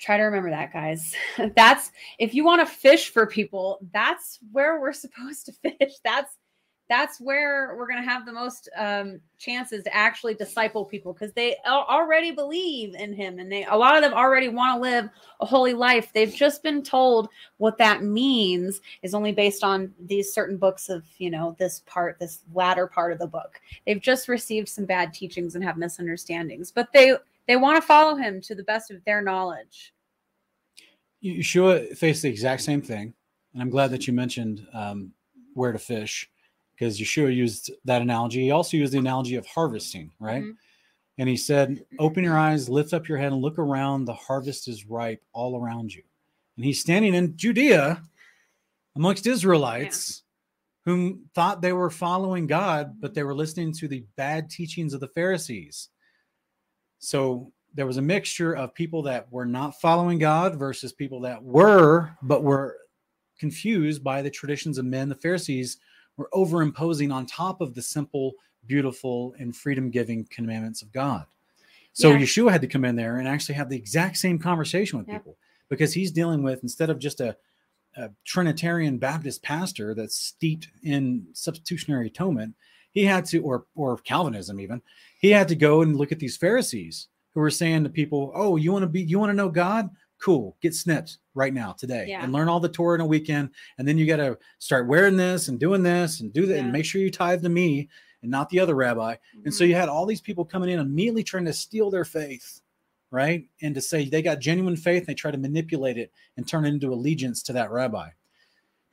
try 0.00 0.16
to 0.16 0.22
remember 0.22 0.50
that, 0.50 0.72
guys. 0.72 1.14
That's 1.56 1.92
if 2.18 2.34
you 2.34 2.44
want 2.44 2.66
to 2.66 2.72
fish 2.72 3.10
for 3.10 3.26
people, 3.26 3.78
that's 3.92 4.38
where 4.52 4.80
we're 4.80 4.92
supposed 4.94 5.46
to 5.46 5.52
fish. 5.52 5.94
That's 6.04 6.36
that's 6.90 7.20
where 7.20 7.76
we're 7.76 7.86
going 7.86 8.02
to 8.02 8.10
have 8.10 8.26
the 8.26 8.32
most 8.32 8.68
um, 8.76 9.20
chances 9.38 9.84
to 9.84 9.94
actually 9.94 10.34
disciple 10.34 10.84
people 10.84 11.12
because 11.12 11.32
they 11.34 11.56
already 11.64 12.32
believe 12.32 12.96
in 12.96 13.12
him 13.12 13.38
and 13.38 13.50
they 13.50 13.64
a 13.64 13.76
lot 13.76 13.94
of 13.94 14.02
them 14.02 14.12
already 14.12 14.48
want 14.48 14.76
to 14.76 14.82
live 14.82 15.08
a 15.38 15.46
holy 15.46 15.72
life. 15.72 16.12
They've 16.12 16.34
just 16.34 16.64
been 16.64 16.82
told 16.82 17.28
what 17.58 17.78
that 17.78 18.02
means 18.02 18.80
is 19.02 19.14
only 19.14 19.30
based 19.30 19.62
on 19.62 19.94
these 20.00 20.34
certain 20.34 20.56
books 20.56 20.88
of 20.88 21.04
you 21.18 21.30
know 21.30 21.54
this 21.60 21.78
part 21.86 22.18
this 22.18 22.42
latter 22.52 22.88
part 22.88 23.12
of 23.12 23.20
the 23.20 23.26
book. 23.28 23.60
They've 23.86 24.02
just 24.02 24.26
received 24.26 24.68
some 24.68 24.84
bad 24.84 25.14
teachings 25.14 25.54
and 25.54 25.62
have 25.62 25.76
misunderstandings 25.76 26.72
but 26.72 26.88
they 26.92 27.14
they 27.46 27.54
want 27.54 27.80
to 27.80 27.86
follow 27.86 28.16
him 28.16 28.40
to 28.42 28.56
the 28.56 28.64
best 28.64 28.90
of 28.90 29.04
their 29.04 29.22
knowledge. 29.22 29.94
Yeshua 31.22 31.96
faced 31.96 32.22
the 32.22 32.28
exact 32.28 32.62
same 32.62 32.82
thing. 32.82 33.14
And 33.52 33.62
I'm 33.62 33.70
glad 33.70 33.92
that 33.92 34.08
you 34.08 34.12
mentioned 34.12 34.66
um, 34.72 35.12
where 35.54 35.72
to 35.72 35.78
fish 35.78 36.28
because 36.80 36.98
Yeshua 36.98 37.34
used 37.36 37.70
that 37.84 38.00
analogy. 38.00 38.40
He 38.40 38.50
also 38.52 38.78
used 38.78 38.94
the 38.94 38.98
analogy 38.98 39.36
of 39.36 39.44
harvesting, 39.44 40.10
right? 40.18 40.42
Mhm. 40.42 40.56
And 41.18 41.28
he 41.28 41.36
said, 41.36 41.84
Open 41.98 42.24
your 42.24 42.38
eyes, 42.38 42.70
lift 42.70 42.94
up 42.94 43.06
your 43.06 43.18
head, 43.18 43.32
and 43.32 43.42
look 43.42 43.58
around. 43.58 44.06
The 44.06 44.14
harvest 44.14 44.66
is 44.66 44.86
ripe 44.86 45.22
all 45.34 45.60
around 45.60 45.92
you. 45.92 46.02
And 46.56 46.64
he's 46.64 46.80
standing 46.80 47.14
in 47.14 47.36
Judea 47.36 48.02
amongst 48.96 49.26
Israelites 49.26 50.22
whom 50.86 51.28
thought 51.34 51.60
they 51.60 51.74
were 51.74 51.90
following 51.90 52.46
God, 52.46 52.98
but 52.98 53.12
they 53.12 53.22
were 53.22 53.34
listening 53.34 53.74
to 53.74 53.86
the 53.86 54.06
bad 54.16 54.48
teachings 54.48 54.94
of 54.94 55.00
the 55.00 55.08
Pharisees. 55.08 55.90
So 56.98 57.52
there 57.74 57.86
was 57.86 57.98
a 57.98 58.02
mixture 58.02 58.54
of 58.56 58.74
people 58.74 59.02
that 59.02 59.30
were 59.30 59.44
not 59.44 59.78
following 59.78 60.18
God 60.18 60.58
versus 60.58 60.94
people 60.94 61.20
that 61.20 61.42
were, 61.42 62.16
but 62.22 62.42
were 62.42 62.78
confused 63.38 64.02
by 64.02 64.22
the 64.22 64.30
traditions 64.30 64.78
of 64.78 64.86
men. 64.86 65.10
The 65.10 65.14
Pharisees 65.16 65.76
were 66.20 66.28
overimposing 66.34 67.10
on 67.12 67.24
top 67.24 67.62
of 67.62 67.74
the 67.74 67.80
simple, 67.80 68.34
beautiful, 68.66 69.34
and 69.38 69.56
freedom 69.56 69.90
giving 69.90 70.26
commandments 70.26 70.82
of 70.82 70.92
God. 70.92 71.24
So 71.94 72.10
Yeah. 72.10 72.18
Yeshua 72.18 72.52
had 72.52 72.60
to 72.60 72.66
come 72.66 72.84
in 72.84 72.94
there 72.94 73.16
and 73.16 73.26
actually 73.26 73.54
have 73.54 73.70
the 73.70 73.76
exact 73.76 74.18
same 74.18 74.38
conversation 74.38 74.98
with 74.98 75.08
Yeah. 75.08 75.18
people 75.18 75.38
because 75.70 75.94
he's 75.94 76.12
dealing 76.12 76.42
with, 76.42 76.62
instead 76.62 76.90
of 76.90 76.98
just 76.98 77.20
a, 77.20 77.36
a 77.96 78.10
Trinitarian 78.24 78.98
Baptist 78.98 79.42
pastor 79.42 79.94
that's 79.94 80.14
steeped 80.16 80.68
in 80.82 81.26
substitutionary 81.32 82.08
atonement, 82.08 82.54
he 82.92 83.04
had 83.04 83.24
to, 83.26 83.38
or 83.38 83.64
or 83.74 83.96
Calvinism 83.98 84.60
even, 84.60 84.82
he 85.20 85.30
had 85.30 85.48
to 85.48 85.56
go 85.56 85.80
and 85.80 85.96
look 85.96 86.12
at 86.12 86.18
these 86.18 86.36
Pharisees 86.36 87.08
who 87.32 87.40
were 87.40 87.50
saying 87.50 87.84
to 87.84 87.88
people, 87.90 88.30
"Oh, 88.34 88.56
you 88.56 88.72
want 88.72 88.82
to 88.82 88.88
be, 88.88 89.02
you 89.02 89.18
want 89.18 89.30
to 89.30 89.36
know 89.36 89.48
God? 89.48 89.88
Cool, 90.20 90.56
get 90.60 90.74
snipped 90.74 91.18
right 91.34 91.52
now 91.54 91.72
today 91.72 92.06
Yeah. 92.08 92.22
and 92.22 92.32
learn 92.32 92.48
all 92.48 92.60
the 92.60 92.68
Torah 92.68 92.94
in 92.96 93.00
a 93.00 93.06
weekend, 93.06 93.50
and 93.78 93.88
then 93.88 93.96
you 93.98 94.06
got 94.06 94.16
to 94.16 94.38
start 94.58 94.86
wearing 94.86 95.16
this 95.16 95.48
and 95.48 95.58
doing 95.58 95.82
this 95.82 96.20
and 96.20 96.32
do 96.32 96.46
that, 96.46 96.56
Yeah. 96.56 96.62
and 96.64 96.72
make 96.72 96.84
sure 96.84 97.00
you 97.00 97.10
tithe 97.10 97.42
to 97.42 97.48
me 97.48 97.88
and 98.22 98.30
not 98.30 98.50
the 98.50 98.60
other 98.60 98.74
rabbi." 98.74 99.16
And 99.44 99.54
so 99.54 99.64
Mhm. 99.64 99.68
you 99.68 99.74
had 99.76 99.88
all 99.88 100.04
these 100.06 100.20
people 100.20 100.44
coming 100.44 100.68
in 100.68 100.78
immediately 100.78 101.24
trying 101.24 101.46
to 101.46 101.52
steal 101.52 101.90
their 101.90 102.04
faith 102.04 102.60
right? 103.12 103.48
And 103.60 103.74
to 103.74 103.80
say 103.80 104.08
they 104.08 104.22
got 104.22 104.38
genuine 104.38 104.76
faith, 104.76 105.00
and 105.00 105.08
they 105.08 105.14
try 105.14 105.32
to 105.32 105.36
manipulate 105.36 105.98
it 105.98 106.12
and 106.36 106.46
turn 106.46 106.64
it 106.64 106.68
into 106.68 106.92
allegiance 106.92 107.42
to 107.42 107.52
that 107.54 107.72
rabbi. 107.72 108.10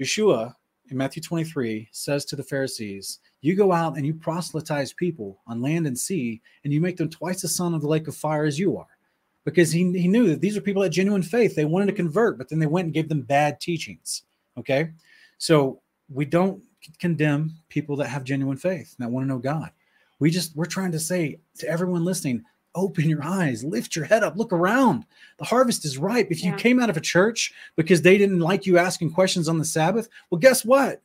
Yeshua 0.01 0.55
in 0.89 0.97
Matthew 0.97 1.21
23 1.21 1.87
says 1.91 2.25
to 2.25 2.35
the 2.35 2.43
Pharisees, 2.43 3.19
You 3.41 3.53
go 3.55 3.71
out 3.71 3.95
and 3.95 4.07
you 4.07 4.15
proselytize 4.15 4.91
people 4.93 5.41
on 5.45 5.61
land 5.61 5.85
and 5.85 5.99
sea, 5.99 6.41
and 6.63 6.73
you 6.73 6.81
make 6.81 6.97
them 6.97 7.09
twice 7.11 7.41
the 7.43 7.47
son 7.47 7.75
of 7.75 7.81
the 7.81 7.87
lake 7.87 8.07
of 8.07 8.15
fire 8.15 8.45
as 8.45 8.57
you 8.57 8.75
are. 8.75 8.96
Because 9.47 9.71
he, 9.71 9.89
he 9.97 10.09
knew 10.09 10.27
that 10.27 10.41
these 10.41 10.57
are 10.57 10.61
people 10.61 10.81
that 10.81 10.89
genuine 10.89 11.23
faith. 11.23 11.55
They 11.55 11.63
wanted 11.63 11.85
to 11.85 11.93
convert, 11.93 12.37
but 12.37 12.49
then 12.49 12.59
they 12.59 12.65
went 12.65 12.83
and 12.83 12.93
gave 12.93 13.07
them 13.07 13.21
bad 13.21 13.61
teachings. 13.61 14.23
Okay. 14.57 14.89
So 15.37 15.79
we 16.09 16.25
don't 16.25 16.61
condemn 16.99 17.53
people 17.69 17.95
that 17.95 18.09
have 18.09 18.25
genuine 18.25 18.57
faith 18.57 18.93
that 18.99 19.09
want 19.09 19.23
to 19.23 19.29
know 19.29 19.37
God. 19.37 19.71
We 20.19 20.31
just, 20.31 20.53
we're 20.57 20.65
trying 20.65 20.91
to 20.91 20.99
say 20.99 21.39
to 21.59 21.69
everyone 21.69 22.03
listening, 22.03 22.43
open 22.75 23.07
your 23.07 23.23
eyes, 23.23 23.63
lift 23.63 23.95
your 23.95 24.03
head 24.03 24.21
up, 24.21 24.35
look 24.35 24.51
around. 24.51 25.05
The 25.37 25.45
harvest 25.45 25.85
is 25.85 25.97
ripe. 25.97 26.27
If 26.29 26.43
you 26.43 26.53
came 26.55 26.81
out 26.81 26.89
of 26.89 26.97
a 26.97 27.01
church 27.01 27.53
because 27.77 28.01
they 28.01 28.17
didn't 28.17 28.41
like 28.41 28.65
you 28.65 28.77
asking 28.77 29.13
questions 29.13 29.47
on 29.47 29.59
the 29.59 29.63
Sabbath, 29.63 30.09
well, 30.29 30.39
guess 30.39 30.65
what? 30.65 31.01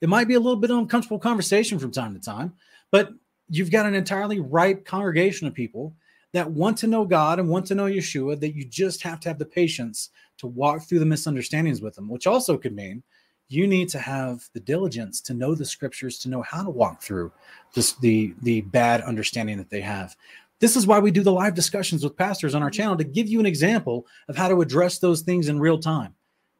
It 0.00 0.08
might 0.08 0.26
be 0.26 0.34
a 0.34 0.40
little 0.40 0.56
bit 0.56 0.72
uncomfortable 0.72 1.20
conversation 1.20 1.78
from 1.78 1.92
time 1.92 2.12
to 2.12 2.20
time, 2.20 2.54
but 2.90 3.12
you've 3.48 3.70
got 3.70 3.86
an 3.86 3.94
entirely 3.94 4.40
ripe 4.40 4.84
congregation 4.84 5.46
of 5.46 5.54
people 5.54 5.94
that 6.36 6.50
want 6.50 6.76
to 6.76 6.86
know 6.86 7.06
God 7.06 7.38
and 7.38 7.48
want 7.48 7.64
to 7.66 7.74
know 7.74 7.86
Yeshua, 7.86 8.38
that 8.40 8.54
you 8.54 8.66
just 8.66 9.02
have 9.02 9.20
to 9.20 9.28
have 9.30 9.38
the 9.38 9.46
patience 9.46 10.10
to 10.36 10.46
walk 10.46 10.82
through 10.82 10.98
the 10.98 11.06
misunderstandings 11.06 11.80
with 11.80 11.94
them, 11.94 12.10
which 12.10 12.26
also 12.26 12.58
could 12.58 12.74
mean 12.74 13.02
you 13.48 13.66
need 13.66 13.88
to 13.88 13.98
have 13.98 14.42
the 14.52 14.60
diligence 14.60 15.22
to 15.22 15.32
know 15.32 15.54
the 15.54 15.64
scriptures 15.64 16.18
to 16.18 16.28
know 16.28 16.42
how 16.42 16.62
to 16.62 16.68
walk 16.68 17.02
through 17.02 17.32
this 17.74 17.92
the 17.94 18.34
the 18.42 18.60
bad 18.60 19.00
understanding 19.00 19.56
that 19.56 19.70
they 19.70 19.80
have. 19.80 20.14
This 20.60 20.76
is 20.76 20.86
why 20.86 20.98
we 20.98 21.10
do 21.10 21.22
the 21.22 21.32
live 21.32 21.54
discussions 21.54 22.04
with 22.04 22.18
pastors 22.18 22.54
on 22.54 22.62
our 22.62 22.68
mm-hmm. 22.68 22.76
channel 22.76 22.96
to 22.98 23.04
give 23.04 23.28
you 23.28 23.40
an 23.40 23.46
example 23.46 24.06
of 24.28 24.36
how 24.36 24.48
to 24.48 24.60
address 24.60 24.98
those 24.98 25.22
things 25.22 25.48
in 25.48 25.58
real 25.58 25.78
time. 25.78 26.14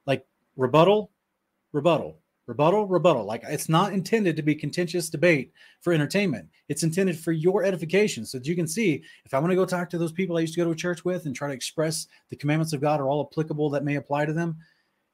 Like 0.07 0.27
rebuttal 0.57 1.11
rebuttal 1.73 2.19
rebuttal 2.47 2.87
rebuttal 2.87 3.25
like 3.25 3.43
it's 3.49 3.69
not 3.69 3.93
intended 3.93 4.37
to 4.37 4.43
be 4.43 4.55
contentious 4.55 5.11
debate 5.11 5.53
for 5.81 5.93
entertainment 5.93 6.49
it's 6.69 6.85
intended 6.85 7.19
for 7.19 7.33
your 7.33 7.65
edification 7.65 8.25
so 8.25 8.39
that 8.39 8.47
you 8.47 8.55
can 8.55 8.69
see 8.69 9.03
if 9.25 9.35
i 9.35 9.39
want 9.39 9.51
to 9.51 9.57
go 9.57 9.65
talk 9.65 9.91
to 9.91 9.99
those 9.99 10.13
people 10.13 10.37
i 10.37 10.41
used 10.41 10.55
to 10.55 10.61
go 10.61 10.65
to 10.65 10.71
a 10.71 10.77
church 10.77 11.05
with 11.05 11.27
and 11.27 11.35
try 11.35 11.49
to 11.49 11.55
express 11.55 12.07
the 12.29 12.37
commandments 12.37 12.73
of 12.73 12.81
god 12.81 13.01
are 13.01 13.09
all 13.09 13.29
applicable 13.31 13.69
that 13.69 13.85
may 13.85 13.97
apply 13.97 14.25
to 14.25 14.33
them 14.33 14.57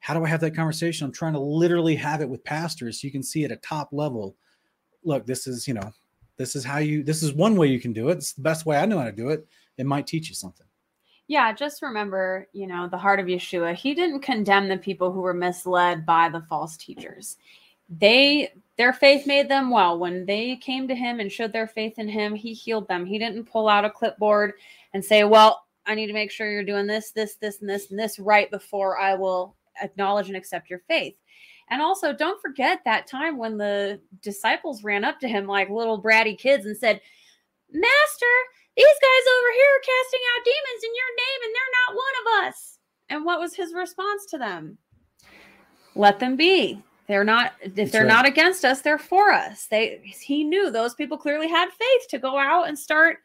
how 0.03 0.15
do 0.15 0.25
I 0.25 0.29
have 0.29 0.41
that 0.41 0.57
conversation? 0.57 1.07
I'm 1.07 1.13
trying 1.13 1.35
to 1.35 1.39
literally 1.39 1.95
have 1.95 2.21
it 2.21 2.29
with 2.29 2.43
pastors 2.43 3.01
so 3.01 3.07
you 3.07 3.13
can 3.13 3.23
see 3.23 3.45
at 3.45 3.53
a 3.53 3.57
top 3.57 3.91
level. 3.93 4.35
Look, 5.05 5.27
this 5.27 5.47
is, 5.47 5.69
you 5.69 5.75
know, 5.75 5.93
this 6.37 6.57
is 6.57 6.65
how 6.65 6.79
you, 6.79 7.05
this 7.05 7.23
is 7.23 7.33
one 7.33 7.55
way 7.55 7.69
you 7.69 7.79
can 7.79 7.93
do 7.93 8.09
it. 8.09 8.15
It's 8.15 8.33
the 8.33 8.43
best 8.43 8.67
way 8.67 8.77
I 8.77 8.85
know 8.85 8.99
how 8.99 9.05
to 9.05 9.13
do 9.13 9.29
it. 9.29 9.47
It 9.79 9.87
might 9.87 10.09
teach 10.09 10.29
you 10.29 10.35
something. 10.35 10.67
Yeah, 11.33 11.51
just 11.55 11.81
remember, 11.81 12.47
you 12.53 12.67
know, 12.67 12.89
the 12.89 12.99
heart 12.99 13.19
of 13.19 13.25
Yeshua. 13.25 13.75
He 13.75 13.95
didn't 13.95 14.21
condemn 14.21 14.69
the 14.69 14.77
people 14.77 15.11
who 15.11 15.23
were 15.23 15.33
misled 15.33 16.05
by 16.05 16.29
the 16.29 16.43
false 16.43 16.77
teachers. 16.77 17.39
They 17.89 18.53
their 18.77 18.93
faith 18.93 19.27
made 19.27 19.49
them 19.49 19.71
well. 19.71 19.99
When 19.99 20.27
they 20.27 20.57
came 20.57 20.87
to 20.89 20.95
him 20.95 21.21
and 21.21 21.33
showed 21.33 21.55
their 21.55 21.69
faith 21.69 21.99
in 21.99 22.07
him, 22.07 22.35
he 22.35 22.53
healed 22.53 22.87
them. 22.87 23.07
He 23.07 23.19
didn't 23.19 23.47
pull 23.47 23.67
out 23.67 23.87
a 23.87 23.89
clipboard 23.89 24.53
and 24.93 25.03
say, 25.03 25.25
"Well, 25.25 25.65
I 25.87 25.95
need 25.95 26.09
to 26.09 26.13
make 26.13 26.31
sure 26.31 26.53
you're 26.53 26.65
doing 26.65 26.87
this, 26.87 27.13
this, 27.13 27.37
this, 27.37 27.63
and 27.63 27.71
this, 27.71 27.91
and 27.91 27.99
this 27.99 28.19
right 28.19 28.51
before 28.51 28.99
I 28.99 29.15
will 29.15 29.57
acknowledge 29.81 30.29
and 30.29 30.37
accept 30.37 30.69
your 30.69 30.83
faith." 30.87 31.15
And 31.71 31.81
also, 31.81 32.13
don't 32.13 32.43
forget 32.43 32.81
that 32.85 33.07
time 33.07 33.39
when 33.39 33.57
the 33.57 34.03
disciples 34.21 34.85
ran 34.85 35.03
up 35.03 35.19
to 35.21 35.29
him 35.29 35.47
like 35.47 35.71
little 35.71 36.03
bratty 36.03 36.37
kids 36.37 36.67
and 36.67 36.77
said, 36.77 37.01
Master, 37.73 38.27
these 38.77 38.87
guys 38.87 39.25
over 39.39 39.51
here 39.55 39.71
are 39.77 39.87
casting 39.87 40.21
out 40.33 40.45
demons 40.45 40.83
in 40.85 40.93
your 40.95 41.13
name 41.17 41.41
and 41.45 41.53
they're 41.55 41.77
not 41.81 41.97
one 41.97 42.17
of 42.21 42.49
us. 42.49 42.79
And 43.11 43.25
what 43.25 43.41
was 43.41 43.55
his 43.55 43.75
response 43.75 44.27
to 44.31 44.39
them? 44.39 44.79
Let 45.95 46.19
them 46.19 46.37
be. 46.37 46.83
They're 47.09 47.25
not 47.25 47.53
if 47.61 47.75
That's 47.75 47.91
they're 47.93 48.03
right. 48.03 48.09
not 48.09 48.27
against 48.27 48.65
us, 48.65 48.81
they're 48.81 48.97
for 48.99 49.33
us. 49.33 49.67
They 49.67 50.01
he 50.05 50.45
knew 50.45 50.71
those 50.71 50.95
people 50.95 51.19
clearly 51.19 51.49
had 51.49 51.69
faith 51.71 52.09
to 52.11 52.19
go 52.19 52.39
out 52.39 52.69
and 52.69 52.79
start 52.79 53.19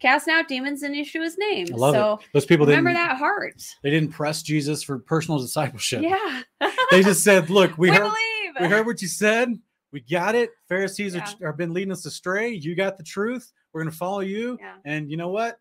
casting 0.00 0.34
out 0.34 0.48
demons 0.48 0.82
in 0.82 0.92
Yeshua's 0.92 1.38
name. 1.38 1.66
I 1.72 1.76
love 1.76 1.94
so 1.94 2.12
it. 2.14 2.28
Those 2.34 2.44
people 2.46 2.66
remember 2.66 2.92
that 2.92 3.16
heart. 3.16 3.62
they 3.82 3.90
didn't 3.90 4.10
press 4.10 4.42
Jesus 4.42 4.82
for 4.82 4.98
personal 4.98 5.38
discipleship. 5.40 6.02
Yeah. 6.02 6.42
They 6.90 7.02
just 7.02 7.22
said, 7.22 7.48
look, 7.50 7.76
we, 7.78 7.90
we, 7.90 7.96
heard, 7.96 8.02
believe. 8.02 8.54
we 8.60 8.66
heard 8.66 8.86
what 8.86 9.00
you 9.00 9.08
said. 9.08 9.58
We 9.92 10.00
got 10.00 10.34
it. 10.34 10.50
Pharisees 10.68 11.14
Yeah. 11.14 11.28
are, 11.42 11.48
are 11.48 11.52
been 11.52 11.72
leading 11.72 11.92
us 11.92 12.04
astray. 12.06 12.50
You 12.50 12.74
got 12.74 12.96
the 12.98 13.04
truth. 13.04 13.52
We're 13.72 13.82
going 13.82 13.92
to 13.92 13.96
follow 13.96 14.20
you. 14.20 14.58
Yeah. 14.60 14.74
And 14.84 15.10
you 15.10 15.16
know 15.16 15.28
what? 15.28 15.60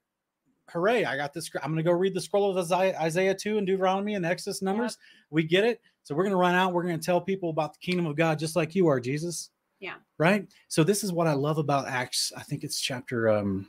Hooray. 0.69 1.05
I 1.05 1.15
got 1.15 1.33
this. 1.33 1.49
I'm 1.63 1.71
going 1.71 1.83
to 1.83 1.83
go 1.83 1.91
read 1.91 2.13
the 2.13 2.21
scroll 2.21 2.49
of 2.49 2.57
Isaiah, 2.57 2.97
Isaiah 2.99 3.35
2 3.35 3.57
and 3.57 3.67
Deuteronomy 3.67 4.15
and 4.15 4.25
Exodus 4.25 4.61
numbers. 4.61 4.97
We 5.29 5.43
get 5.43 5.63
it. 5.63 5.81
So 6.03 6.15
we're 6.15 6.23
going 6.23 6.31
to 6.31 6.37
run 6.37 6.55
out. 6.55 6.73
We're 6.73 6.83
going 6.83 6.99
to 6.99 7.05
tell 7.05 7.21
people 7.21 7.49
about 7.49 7.73
the 7.73 7.79
kingdom 7.79 8.05
of 8.05 8.15
God 8.15 8.39
just 8.39 8.55
like 8.55 8.75
you 8.75 8.87
are, 8.87 8.99
Jesus. 8.99 9.49
Yeah. 9.79 9.95
Right. 10.17 10.47
So 10.67 10.83
this 10.83 11.03
is 11.03 11.11
what 11.11 11.27
I 11.27 11.33
love 11.33 11.57
about 11.57 11.87
Acts. 11.87 12.31
I 12.35 12.43
think 12.43 12.63
it's 12.63 12.79
chapter, 12.79 13.29
um, 13.29 13.67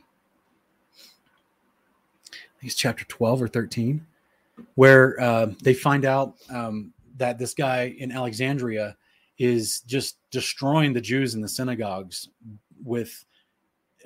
I 0.99 2.59
think 2.59 2.71
it's 2.71 2.75
chapter 2.75 3.05
12 3.05 3.43
or 3.43 3.47
13, 3.47 4.05
where 4.75 5.19
uh, 5.19 5.47
they 5.63 5.73
find 5.73 6.05
out 6.05 6.35
um, 6.49 6.93
that 7.17 7.37
this 7.37 7.53
guy 7.53 7.95
in 7.97 8.11
Alexandria 8.11 8.97
is 9.39 9.81
just 9.81 10.17
destroying 10.29 10.93
the 10.93 11.01
Jews 11.01 11.33
in 11.33 11.41
the 11.41 11.47
synagogues 11.47 12.29
with 12.83 13.25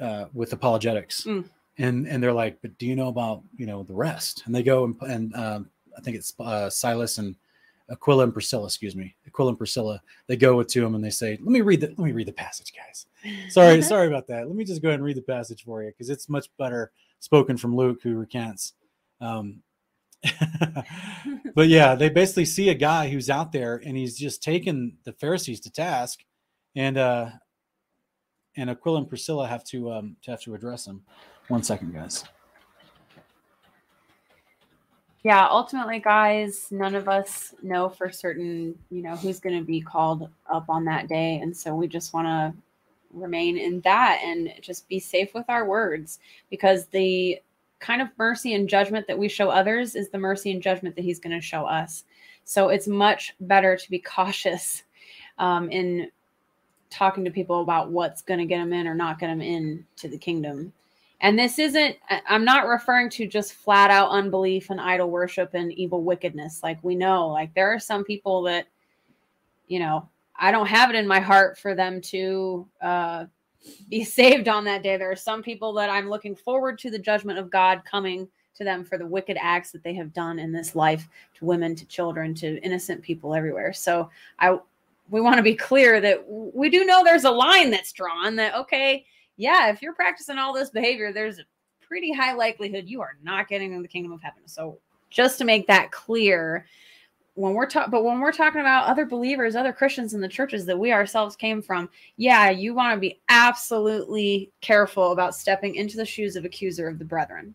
uh, 0.01 0.25
with 0.33 0.53
apologetics, 0.53 1.23
Mm. 1.23 1.45
and 1.77 2.07
and 2.07 2.21
they're 2.23 2.33
like, 2.33 2.61
but 2.61 2.77
do 2.77 2.85
you 2.85 2.95
know 2.95 3.07
about 3.07 3.43
you 3.57 3.65
know 3.65 3.83
the 3.83 3.93
rest? 3.93 4.43
And 4.45 4.53
they 4.55 4.63
go 4.63 4.83
and 4.85 4.95
and 5.01 5.35
um, 5.35 5.69
I 5.97 6.01
think 6.01 6.17
it's 6.17 6.33
uh, 6.39 6.69
Silas 6.69 7.17
and 7.17 7.35
Aquila 7.89 8.23
and 8.23 8.33
Priscilla, 8.33 8.65
excuse 8.65 8.95
me, 8.95 9.15
Aquila 9.27 9.49
and 9.49 9.57
Priscilla. 9.57 10.01
They 10.27 10.35
go 10.37 10.61
to 10.63 10.85
him 10.85 10.95
and 10.95 11.03
they 11.03 11.09
say, 11.11 11.37
let 11.39 11.51
me 11.51 11.61
read 11.61 11.81
the 11.81 11.87
let 11.89 11.99
me 11.99 12.11
read 12.11 12.27
the 12.27 12.33
passage, 12.33 12.73
guys. 12.75 13.05
Sorry, 13.49 13.81
sorry 13.81 14.07
about 14.07 14.27
that. 14.27 14.47
Let 14.47 14.55
me 14.55 14.63
just 14.65 14.81
go 14.81 14.89
ahead 14.89 14.99
and 14.99 15.05
read 15.05 15.17
the 15.17 15.21
passage 15.21 15.63
for 15.63 15.81
you 15.83 15.89
because 15.89 16.09
it's 16.09 16.29
much 16.29 16.47
better 16.57 16.91
spoken 17.19 17.57
from 17.57 17.75
Luke, 17.75 17.99
who 18.03 18.15
recants. 18.15 18.73
Um, 19.21 19.61
but 21.55 21.67
yeah, 21.67 21.95
they 21.95 22.09
basically 22.09 22.45
see 22.45 22.69
a 22.69 22.73
guy 22.75 23.09
who's 23.09 23.29
out 23.29 23.51
there 23.51 23.81
and 23.85 23.95
he's 23.95 24.17
just 24.17 24.43
taken 24.43 24.97
the 25.03 25.13
Pharisees 25.13 25.59
to 25.61 25.71
task, 25.71 26.19
and 26.75 26.97
uh, 26.97 27.29
and 28.57 28.69
Aquila 28.69 28.99
and 28.99 29.09
Priscilla 29.09 29.47
have 29.47 29.63
to 29.65 29.91
um, 29.91 30.15
to 30.23 30.31
have 30.31 30.41
to 30.41 30.55
address 30.55 30.87
him. 30.87 31.01
One 31.47 31.63
second, 31.63 31.93
guys. 31.93 32.23
yeah 35.25 35.47
ultimately 35.49 35.97
guys 35.97 36.67
none 36.69 36.93
of 36.93 37.09
us 37.09 37.55
know 37.63 37.89
for 37.89 38.11
certain 38.11 38.77
you 38.91 39.01
know 39.01 39.15
who's 39.15 39.39
going 39.39 39.57
to 39.57 39.65
be 39.65 39.81
called 39.81 40.29
up 40.53 40.65
on 40.69 40.85
that 40.85 41.09
day 41.09 41.39
and 41.41 41.57
so 41.57 41.73
we 41.75 41.87
just 41.87 42.13
want 42.13 42.27
to 42.27 42.53
remain 43.11 43.57
in 43.57 43.81
that 43.81 44.21
and 44.23 44.53
just 44.61 44.87
be 44.87 44.99
safe 44.99 45.33
with 45.33 45.45
our 45.49 45.65
words 45.65 46.19
because 46.51 46.85
the 46.87 47.39
kind 47.79 48.03
of 48.03 48.07
mercy 48.19 48.53
and 48.53 48.69
judgment 48.69 49.07
that 49.07 49.17
we 49.17 49.27
show 49.27 49.49
others 49.49 49.95
is 49.95 50.09
the 50.09 50.17
mercy 50.17 50.51
and 50.51 50.61
judgment 50.61 50.95
that 50.95 51.03
he's 51.03 51.19
going 51.19 51.35
to 51.35 51.41
show 51.41 51.65
us 51.65 52.03
so 52.43 52.69
it's 52.69 52.87
much 52.87 53.33
better 53.41 53.75
to 53.75 53.89
be 53.89 53.99
cautious 54.15 54.83
um, 55.39 55.71
in 55.71 56.07
talking 56.89 57.25
to 57.25 57.31
people 57.31 57.61
about 57.61 57.91
what's 57.91 58.21
going 58.21 58.39
to 58.39 58.45
get 58.45 58.59
them 58.59 58.73
in 58.73 58.87
or 58.87 58.95
not 58.95 59.19
get 59.19 59.27
them 59.27 59.41
in 59.41 59.85
to 59.97 60.07
the 60.07 60.17
kingdom 60.17 60.71
and 61.21 61.39
this 61.39 61.59
isn't, 61.59 61.95
I'm 62.27 62.45
not 62.45 62.67
referring 62.67 63.09
to 63.11 63.27
just 63.27 63.53
flat 63.53 63.89
out 63.89 64.09
unbelief 64.09 64.69
and 64.69 64.81
idol 64.81 65.09
worship 65.09 65.53
and 65.53 65.71
evil 65.73 66.03
wickedness. 66.03 66.61
Like 66.61 66.77
we 66.83 66.95
know, 66.95 67.29
like 67.29 67.53
there 67.53 67.73
are 67.73 67.79
some 67.79 68.03
people 68.03 68.41
that, 68.43 68.67
you 69.67 69.79
know, 69.79 70.07
I 70.35 70.51
don't 70.51 70.67
have 70.67 70.89
it 70.89 70.95
in 70.95 71.07
my 71.07 71.19
heart 71.19 71.57
for 71.57 71.73
them 71.73 72.01
to 72.01 72.67
uh, 72.81 73.25
be 73.89 74.03
saved 74.03 74.47
on 74.47 74.65
that 74.65 74.83
day. 74.83 74.97
There 74.97 75.11
are 75.11 75.15
some 75.15 75.41
people 75.41 75.73
that 75.73 75.89
I'm 75.89 76.09
looking 76.09 76.35
forward 76.35 76.77
to 76.79 76.91
the 76.91 76.99
judgment 76.99 77.39
of 77.39 77.49
God 77.49 77.83
coming 77.89 78.27
to 78.57 78.63
them 78.63 78.83
for 78.83 78.97
the 78.97 79.07
wicked 79.07 79.37
acts 79.41 79.71
that 79.71 79.83
they 79.83 79.93
have 79.95 80.13
done 80.13 80.39
in 80.39 80.51
this 80.51 80.75
life 80.75 81.07
to 81.35 81.45
women, 81.45 81.75
to 81.75 81.85
children, 81.85 82.33
to 82.35 82.61
innocent 82.61 83.01
people 83.01 83.33
everywhere. 83.33 83.73
So 83.73 84.09
I, 84.39 84.59
we 85.09 85.21
want 85.21 85.37
to 85.37 85.43
be 85.43 85.55
clear 85.55 86.01
that 86.01 86.23
we 86.27 86.69
do 86.69 86.85
know 86.85 87.03
there's 87.03 87.25
a 87.25 87.31
line 87.31 87.69
that's 87.69 87.91
drawn 87.91 88.35
that, 88.37 88.55
okay, 88.55 89.05
yeah, 89.37 89.69
if 89.69 89.81
you're 89.81 89.93
practicing 89.93 90.37
all 90.37 90.53
this 90.53 90.69
behavior, 90.69 91.13
there's 91.13 91.39
a 91.39 91.43
pretty 91.81 92.11
high 92.11 92.33
likelihood 92.33 92.85
you 92.87 93.01
are 93.01 93.17
not 93.21 93.47
getting 93.47 93.73
in 93.73 93.81
the 93.81 93.87
kingdom 93.87 94.11
of 94.11 94.21
heaven. 94.21 94.41
So 94.45 94.79
just 95.09 95.37
to 95.37 95.45
make 95.45 95.67
that 95.67 95.91
clear, 95.91 96.65
when 97.35 97.53
we're 97.53 97.67
talking, 97.67 97.91
but 97.91 98.03
when 98.03 98.19
we're 98.19 98.31
talking 98.31 98.61
about 98.61 98.87
other 98.87 99.05
believers, 99.05 99.55
other 99.55 99.73
Christians 99.73 100.13
in 100.13 100.21
the 100.21 100.27
churches 100.27 100.65
that 100.65 100.79
we 100.79 100.91
ourselves 100.93 101.35
came 101.35 101.61
from, 101.61 101.89
yeah, 102.17 102.49
you 102.49 102.73
want 102.73 102.95
to 102.95 102.99
be 102.99 103.19
absolutely 103.29 104.51
careful 104.61 105.11
about 105.11 105.35
stepping 105.35 105.75
into 105.75 105.97
the 105.97 106.05
shoes 106.05 106.35
of 106.35 106.45
accuser 106.45 106.87
of 106.87 106.97
the 106.97 107.05
brethren. 107.05 107.53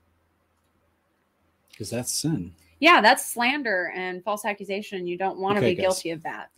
Because 1.71 1.91
that's 1.91 2.13
sin. 2.13 2.53
Yeah, 2.79 3.01
that's 3.01 3.31
slander 3.31 3.91
and 3.95 4.23
false 4.23 4.45
accusation. 4.45 5.07
You 5.07 5.17
don't 5.17 5.39
want 5.39 5.57
to 5.57 5.61
Okay, 5.61 5.71
be 5.71 5.77
guys. 5.77 5.83
guilty 5.83 6.11
of 6.11 6.23
that. 6.23 6.51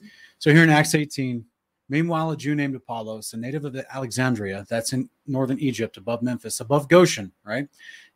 So 0.43 0.53
here 0.53 0.65
in 0.65 0.71
Acts 0.71 0.97
18, 0.97 1.45
meanwhile, 1.89 2.33
a 2.33 2.37
Jew 2.37 2.57
named 2.57 2.75
Apollos, 2.75 3.33
a 3.33 3.37
native 3.37 3.65
of 3.65 3.77
Alexandria, 3.95 4.67
that's 4.69 4.93
in 4.93 5.09
northern 5.25 5.57
Egypt, 5.61 5.99
above 5.99 6.21
Memphis, 6.21 6.59
above 6.59 6.89
Goshen, 6.89 7.31
right, 7.45 7.69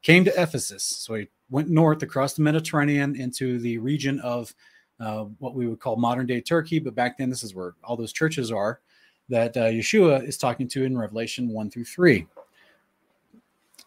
came 0.02 0.24
to 0.24 0.32
Ephesus. 0.32 0.82
So 0.82 1.14
he 1.14 1.28
went 1.50 1.70
north 1.70 2.02
across 2.02 2.34
the 2.34 2.42
Mediterranean 2.42 3.14
into 3.14 3.60
the 3.60 3.78
region 3.78 4.18
of 4.22 4.52
uh, 4.98 5.26
what 5.38 5.54
we 5.54 5.68
would 5.68 5.78
call 5.78 5.94
modern 5.94 6.26
day 6.26 6.40
Turkey. 6.40 6.80
But 6.80 6.96
back 6.96 7.16
then, 7.16 7.30
this 7.30 7.44
is 7.44 7.54
where 7.54 7.74
all 7.84 7.96
those 7.96 8.12
churches 8.12 8.50
are 8.50 8.80
that 9.28 9.56
uh, 9.56 9.66
Yeshua 9.66 10.26
is 10.26 10.36
talking 10.36 10.66
to 10.70 10.82
in 10.82 10.98
Revelation 10.98 11.48
1 11.50 11.70
through 11.70 11.84
3. 11.84 12.26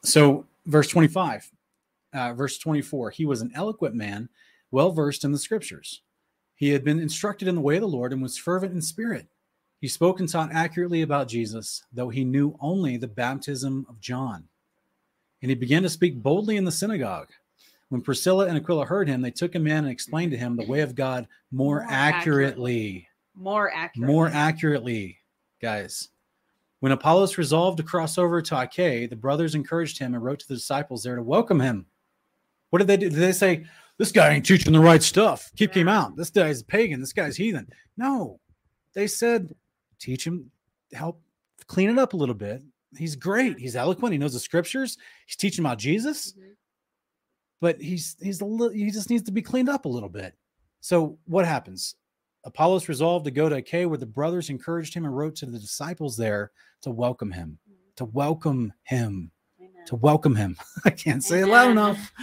So, 0.06 0.46
verse 0.66 0.88
25, 0.88 1.52
uh, 2.14 2.34
verse 2.36 2.58
24, 2.58 3.10
he 3.10 3.26
was 3.26 3.42
an 3.42 3.52
eloquent 3.54 3.96
man, 3.96 4.30
well 4.72 4.94
versed 4.94 5.26
in 5.26 5.34
the 5.34 5.38
scriptures. 5.38 6.04
He 6.60 6.72
had 6.72 6.84
been 6.84 7.00
instructed 7.00 7.48
in 7.48 7.56
the 7.56 7.62
way 7.62 7.76
of 7.78 7.82
the 7.82 7.88
Lord 7.88 8.12
and 8.12 8.22
was 8.22 8.38
fervent 8.38 8.74
in 8.74 8.82
spirit. 8.82 9.28
He 9.80 9.88
spoke 9.88 10.20
and 10.20 10.28
taught 10.28 10.52
accurately 10.52 11.04
about 11.04 11.30
Jesus, 11.30 11.86
though 11.94 12.10
he 12.10 12.26
knew 12.26 12.58
only 12.60 12.98
the 12.98 13.08
baptism 13.08 13.86
of 13.88 14.02
John. 14.02 14.44
And 15.42 15.50
he 15.50 15.56
began 15.56 15.84
to 15.84 15.90
speak 15.90 16.22
boldly 16.22 16.58
in 16.58 16.66
the 16.66 16.72
synagogue. 16.72 17.30
When 17.88 18.02
Priscilla 18.02 18.48
and 18.48 18.58
Aquila 18.58 18.86
heard 18.86 19.08
him, 19.08 19.22
they 19.22 19.32
took 19.32 19.56
him 19.56 19.68
in 19.68 19.78
and 19.78 19.88
explained 19.88 20.32
to 20.32 20.38
him 20.38 20.58
the 20.58 20.68
way 20.68 20.82
of 20.82 20.96
God 20.96 21.30
more, 21.50 21.78
More 21.78 21.88
accurately. 21.90 23.08
More 23.36 23.72
accurate. 23.74 24.10
More 24.10 24.28
accurately, 24.28 25.20
guys. 25.62 26.10
When 26.82 26.92
Apollos 26.92 27.38
resolved 27.38 27.78
to 27.78 27.84
cross 27.84 28.18
over 28.18 28.42
to 28.42 28.60
Achaia, 28.60 29.08
the 29.08 29.16
brothers 29.16 29.56
encouraged 29.56 29.98
him 29.98 30.14
and 30.14 30.22
wrote 30.22 30.40
to 30.40 30.48
the 30.50 30.56
disciples 30.56 31.04
there 31.04 31.16
to 31.16 31.24
welcome 31.24 31.62
him. 31.62 31.86
What 32.70 32.80
did 32.80 32.88
they 32.88 32.98
do? 32.98 33.10
Did 33.10 33.20
they 33.20 33.32
say, 33.32 33.66
This 34.00 34.12
guy 34.14 34.30
ain't 34.34 34.46
teaching 34.46 34.74
the 34.74 34.80
right 34.80 35.04
stuff? 35.04 35.52
Keep 35.58 35.74
him 35.76 35.88
out. 35.90 36.16
This 36.16 36.30
guy's 36.30 36.64
pagan. 36.64 37.02
This 37.02 37.14
guy's 37.14 37.36
heathen. 37.36 37.68
No, 37.98 38.40
they 38.96 39.06
said, 39.08 39.54
Teach 40.00 40.26
him, 40.26 40.50
help 40.94 41.22
clean 41.68 41.90
it 41.90 42.00
up 42.00 42.14
a 42.14 42.18
little 42.18 42.34
bit. 42.34 42.64
He's 42.98 43.16
great. 43.18 43.60
He's 43.60 43.76
eloquent. 43.76 44.14
He 44.14 44.18
knows 44.18 44.32
the 44.34 44.40
scriptures. 44.40 44.98
He's 45.28 45.36
teaching 45.36 45.64
about 45.66 45.78
Jesus 45.78 46.32
Mhm. 46.34 46.56
but 47.62 47.80
he's 47.82 48.16
he's 48.22 48.40
a 48.42 48.46
little 48.46 48.74
he 48.74 48.90
just 48.90 49.10
needs 49.10 49.24
to 49.24 49.32
be 49.34 49.42
cleaned 49.42 49.68
up 49.70 49.84
a 49.86 49.90
little 49.90 50.08
bit. 50.10 50.34
So 50.80 51.20
what 51.26 51.46
happens? 51.46 51.96
Apollos 52.46 52.88
resolved 52.88 53.26
to 53.26 53.32
go 53.32 53.50
to 53.50 53.58
Achaia 53.58 53.88
where 53.90 53.98
the 53.98 54.06
brothers 54.06 54.50
encouraged 54.50 54.94
him 54.94 55.04
and 55.04 55.16
wrote 55.16 55.36
to 55.36 55.46
the 55.46 55.60
disciples 55.60 56.16
there 56.16 56.52
to 56.84 56.90
welcome 56.90 57.32
him, 57.34 57.60
to 57.98 58.06
welcome 58.06 58.72
him, 58.84 59.30
Amen. 59.60 59.86
to 59.88 59.98
welcome 59.98 60.36
him. 60.36 60.56
I 60.86 60.92
can't 60.92 61.22
say 61.24 61.42
it 61.42 61.48
loud 61.48 61.72
enough. 61.72 62.14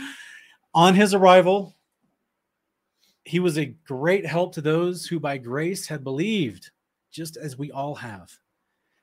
On 0.77 0.95
his 0.95 1.15
arrival, 1.15 1.75
he 3.25 3.41
was 3.41 3.57
a 3.57 3.75
great 3.87 4.27
help 4.27 4.53
to 4.55 4.61
those 4.61 5.07
who 5.07 5.19
by 5.19 5.39
grace 5.39 5.87
had 5.87 6.05
believed, 6.05 6.71
just 7.11 7.39
as 7.39 7.57
we 7.57 7.73
all 7.73 7.95
have. 7.95 8.31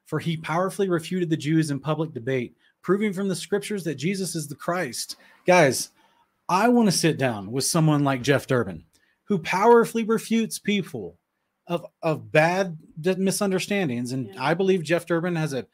For 0.06 0.20
he 0.20 0.38
powerfully 0.38 0.88
refuted 0.88 1.32
the 1.32 1.36
Jews 1.36 1.72
in 1.72 1.80
public 1.80 2.14
debate, 2.14 2.56
proving 2.84 3.12
from 3.12 3.28
the 3.28 3.36
scriptures 3.36 3.84
that 3.86 3.96
Jesus 3.96 4.36
is 4.36 4.48
the 4.48 4.56
Christ. 4.56 5.16
Guys, 5.48 5.90
I 6.48 6.70
want 6.70 6.90
to 6.90 6.96
sit 6.96 7.18
down 7.18 7.52
with 7.52 7.66
someone 7.66 8.04
like 8.04 8.22
Jeff 8.22 8.46
Durand, 8.46 8.84
who 9.24 9.40
powerfully 9.40 10.04
refutes 10.04 10.60
people 10.60 11.18
of, 11.66 11.88
of 12.04 12.32
bad 12.32 12.78
misunderstandings. 13.18 14.12
And 14.12 14.28
Yeah. 14.28 14.44
I 14.44 14.54
believe 14.54 14.84
Jeff 14.84 15.08
Durand 15.08 15.40
has 15.40 15.54
a 15.54 15.66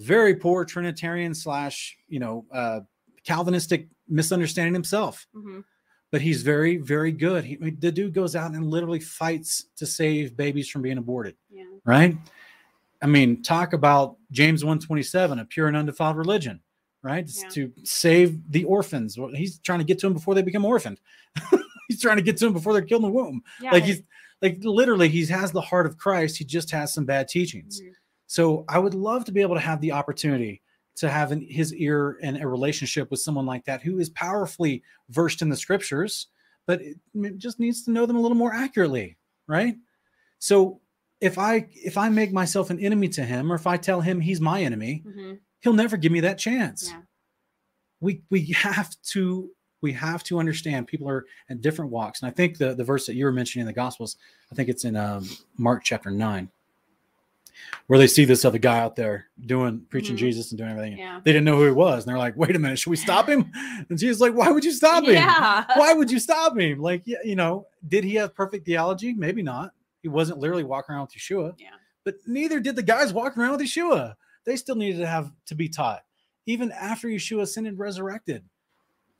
very 0.00 0.34
poor 0.34 0.64
Trinitarian 0.64 1.36
slash, 1.36 1.96
you 2.08 2.18
know, 2.18 2.46
uh, 2.52 2.80
Calvinistic 3.26 3.88
misunderstanding 4.08 4.72
himself 4.74 5.26
Mhm. 5.34 5.64
but 6.12 6.20
he's 6.22 6.42
very, 6.42 6.76
very 6.76 7.10
good. 7.12 7.44
He, 7.44 7.56
the 7.56 7.90
dude 7.92 8.14
goes 8.14 8.36
out 8.36 8.52
and 8.52 8.64
literally 8.70 9.00
fights 9.00 9.64
to 9.76 9.84
save 9.84 10.36
babies 10.36 10.68
from 10.70 10.82
being 10.82 10.96
aborted, 10.98 11.34
Yeah. 11.50 11.64
right? 11.84 12.16
I 13.02 13.06
mean, 13.06 13.42
talk 13.42 13.72
about 13.72 14.16
James 14.30 14.64
127, 14.64 15.38
a 15.40 15.44
pure 15.44 15.66
and 15.68 15.76
undefiled 15.76 16.16
religion, 16.16 16.60
right? 17.02 17.24
It's 17.24 17.42
Yeah. 17.42 17.48
to 17.50 17.72
save 17.84 18.38
the 18.50 18.64
orphans. 18.64 19.18
Well, 19.18 19.30
he's 19.34 19.58
trying 19.58 19.80
to 19.80 19.84
get 19.84 19.98
to 19.98 20.06
them 20.06 20.14
before 20.14 20.34
they 20.34 20.42
become 20.42 20.64
orphaned. 20.64 21.00
he's 21.88 22.00
trying 22.00 22.16
to 22.16 22.22
get 22.22 22.36
to 22.38 22.44
them 22.46 22.54
before 22.54 22.72
they're 22.72 22.82
killed 22.82 23.02
in 23.04 23.10
the 23.10 23.14
womb. 23.14 23.42
Yeah. 23.60 23.72
like 23.72 23.84
he's 23.84 24.02
like 24.42 24.58
literally 24.62 25.08
he 25.08 25.24
has 25.26 25.50
the 25.50 25.60
heart 25.60 25.86
of 25.86 25.98
Christ. 25.98 26.36
He 26.38 26.44
just 26.44 26.70
has 26.70 26.94
some 26.94 27.04
bad 27.04 27.26
teachings. 27.28 27.80
Mhm. 27.80 27.92
So 28.28 28.64
I 28.68 28.78
would 28.78 28.94
love 28.94 29.24
to 29.26 29.32
be 29.32 29.40
able 29.42 29.54
to 29.56 29.60
have 29.60 29.80
the 29.80 29.92
opportunity 29.92 30.62
to 30.96 31.08
have 31.10 31.32
in 31.32 31.40
his 31.42 31.74
ear 31.74 32.18
and 32.22 32.36
a 32.42 32.46
relationship 32.48 33.10
with 33.10 33.20
someone 33.20 33.46
like 33.46 33.64
that 33.66 33.82
who 33.82 33.98
is 33.98 34.10
powerfully 34.10 34.82
versed 35.10 35.42
in 35.42 35.48
the 35.48 35.56
scriptures, 35.56 36.28
but 36.66 36.80
it, 36.80 36.96
it 37.14 37.38
just 37.38 37.60
needs 37.60 37.82
to 37.84 37.90
know 37.90 38.06
them 38.06 38.16
a 38.16 38.20
little 38.20 38.36
more 38.36 38.52
accurately, 38.54 39.16
right? 39.46 39.76
So 40.38 40.80
if 41.20 41.38
I 41.38 41.68
if 41.72 41.96
I 41.96 42.08
make 42.08 42.32
myself 42.32 42.70
an 42.70 42.78
enemy 42.80 43.08
to 43.10 43.22
him, 43.24 43.50
or 43.50 43.54
if 43.54 43.66
I 43.66 43.76
tell 43.76 44.00
him 44.00 44.20
he's 44.20 44.40
my 44.40 44.62
enemy, 44.62 45.02
Mhm. 45.06 45.38
he'll 45.60 45.72
never 45.72 45.96
give 45.96 46.12
me 46.12 46.20
that 46.20 46.38
chance. 46.38 46.90
Yeah. 46.90 47.02
We 48.00 48.22
we 48.30 48.46
have 48.52 48.94
to 49.12 49.50
we 49.82 49.92
have 49.92 50.24
to 50.24 50.38
understand 50.38 50.86
people 50.88 51.08
are 51.08 51.24
at 51.48 51.60
different 51.62 51.90
walks, 51.90 52.20
and 52.22 52.30
I 52.30 52.32
think 52.34 52.58
the 52.58 52.74
the 52.74 52.84
verse 52.84 53.06
that 53.06 53.14
you 53.14 53.24
were 53.24 53.32
mentioning 53.32 53.62
in 53.62 53.66
the 53.66 53.72
Gospels, 53.72 54.16
I 54.50 54.54
think 54.54 54.68
it's 54.68 54.84
in 54.84 54.96
um, 54.96 55.26
Mark 55.56 55.84
chapter 55.84 56.10
nine, 56.10 56.50
where 57.86 57.98
they 57.98 58.06
see 58.06 58.24
this 58.24 58.44
other 58.44 58.58
guy 58.58 58.78
out 58.78 58.96
there 58.96 59.26
doing 59.40 59.84
preaching 59.88 60.16
Mhm. 60.16 60.20
Jesus 60.20 60.50
and 60.50 60.58
doing 60.58 60.70
everything. 60.70 60.98
Yeah. 60.98 61.20
They 61.24 61.32
didn't 61.32 61.44
know 61.44 61.56
who 61.56 61.64
he 61.66 61.70
was, 61.72 62.04
and 62.04 62.10
they're 62.10 62.18
like, 62.18 62.36
"Wait 62.36 62.54
a 62.56 62.58
minute, 62.58 62.78
should 62.78 62.90
we 62.90 62.96
stop 62.96 63.28
him?" 63.28 63.50
And 63.88 63.98
Jesus 63.98 64.20
like, 64.20 64.34
"Why 64.34 64.50
would 64.50 64.64
you 64.64 64.72
stop 64.72 65.04
him? 65.04 65.14
Yeah. 65.14 65.64
Why 65.76 65.92
would 65.94 66.10
you 66.10 66.18
stop 66.18 66.58
him? 66.58 66.80
Like, 66.80 67.02
yeah, 67.04 67.18
you 67.24 67.36
know, 67.36 67.66
did 67.86 68.04
he 68.04 68.14
have 68.16 68.34
perfect 68.34 68.66
theology? 68.66 69.12
Maybe 69.14 69.42
not. 69.42 69.72
He 70.02 70.08
wasn't 70.08 70.38
literally 70.38 70.64
walking 70.64 70.94
around 70.94 71.02
with 71.02 71.12
Yeshua. 71.12 71.54
Yeah. 71.58 71.70
But 72.04 72.16
neither 72.26 72.60
did 72.60 72.76
the 72.76 72.82
guys 72.82 73.12
walking 73.12 73.42
around 73.42 73.52
with 73.52 73.62
Yeshua. 73.62 74.14
They 74.44 74.56
still 74.56 74.76
needed 74.76 74.98
to 74.98 75.06
have 75.06 75.32
to 75.46 75.54
be 75.56 75.68
taught, 75.68 76.04
even 76.46 76.70
after 76.72 77.08
Yeshua 77.08 77.42
ascended, 77.42 77.78
resurrected, 77.78 78.44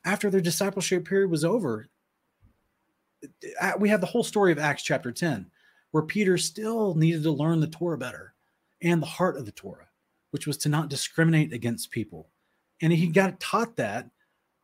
after 0.04 0.30
their 0.30 0.40
discipleship 0.40 1.04
period 1.04 1.30
was 1.30 1.44
over. 1.44 1.88
Uh, 3.60 3.72
We 3.78 3.88
have 3.88 4.00
the 4.00 4.06
whole 4.06 4.22
story 4.22 4.52
of 4.52 4.58
Acts 4.58 4.82
chapter 4.84 5.10
10, 5.10 5.50
where 5.96 6.04
Peter 6.04 6.36
still 6.36 6.94
needed 6.94 7.22
to 7.22 7.30
learn 7.30 7.58
the 7.58 7.66
Torah 7.66 7.96
better 7.96 8.34
and 8.82 9.00
the 9.00 9.06
heart 9.06 9.38
of 9.38 9.46
the 9.46 9.52
Torah, 9.52 9.88
which 10.30 10.46
was 10.46 10.58
to 10.58 10.68
not 10.68 10.90
discriminate 10.90 11.54
against 11.54 11.90
people. 11.90 12.28
And 12.82 12.92
he 12.92 13.06
got 13.06 13.40
taught 13.40 13.76
that 13.76 14.10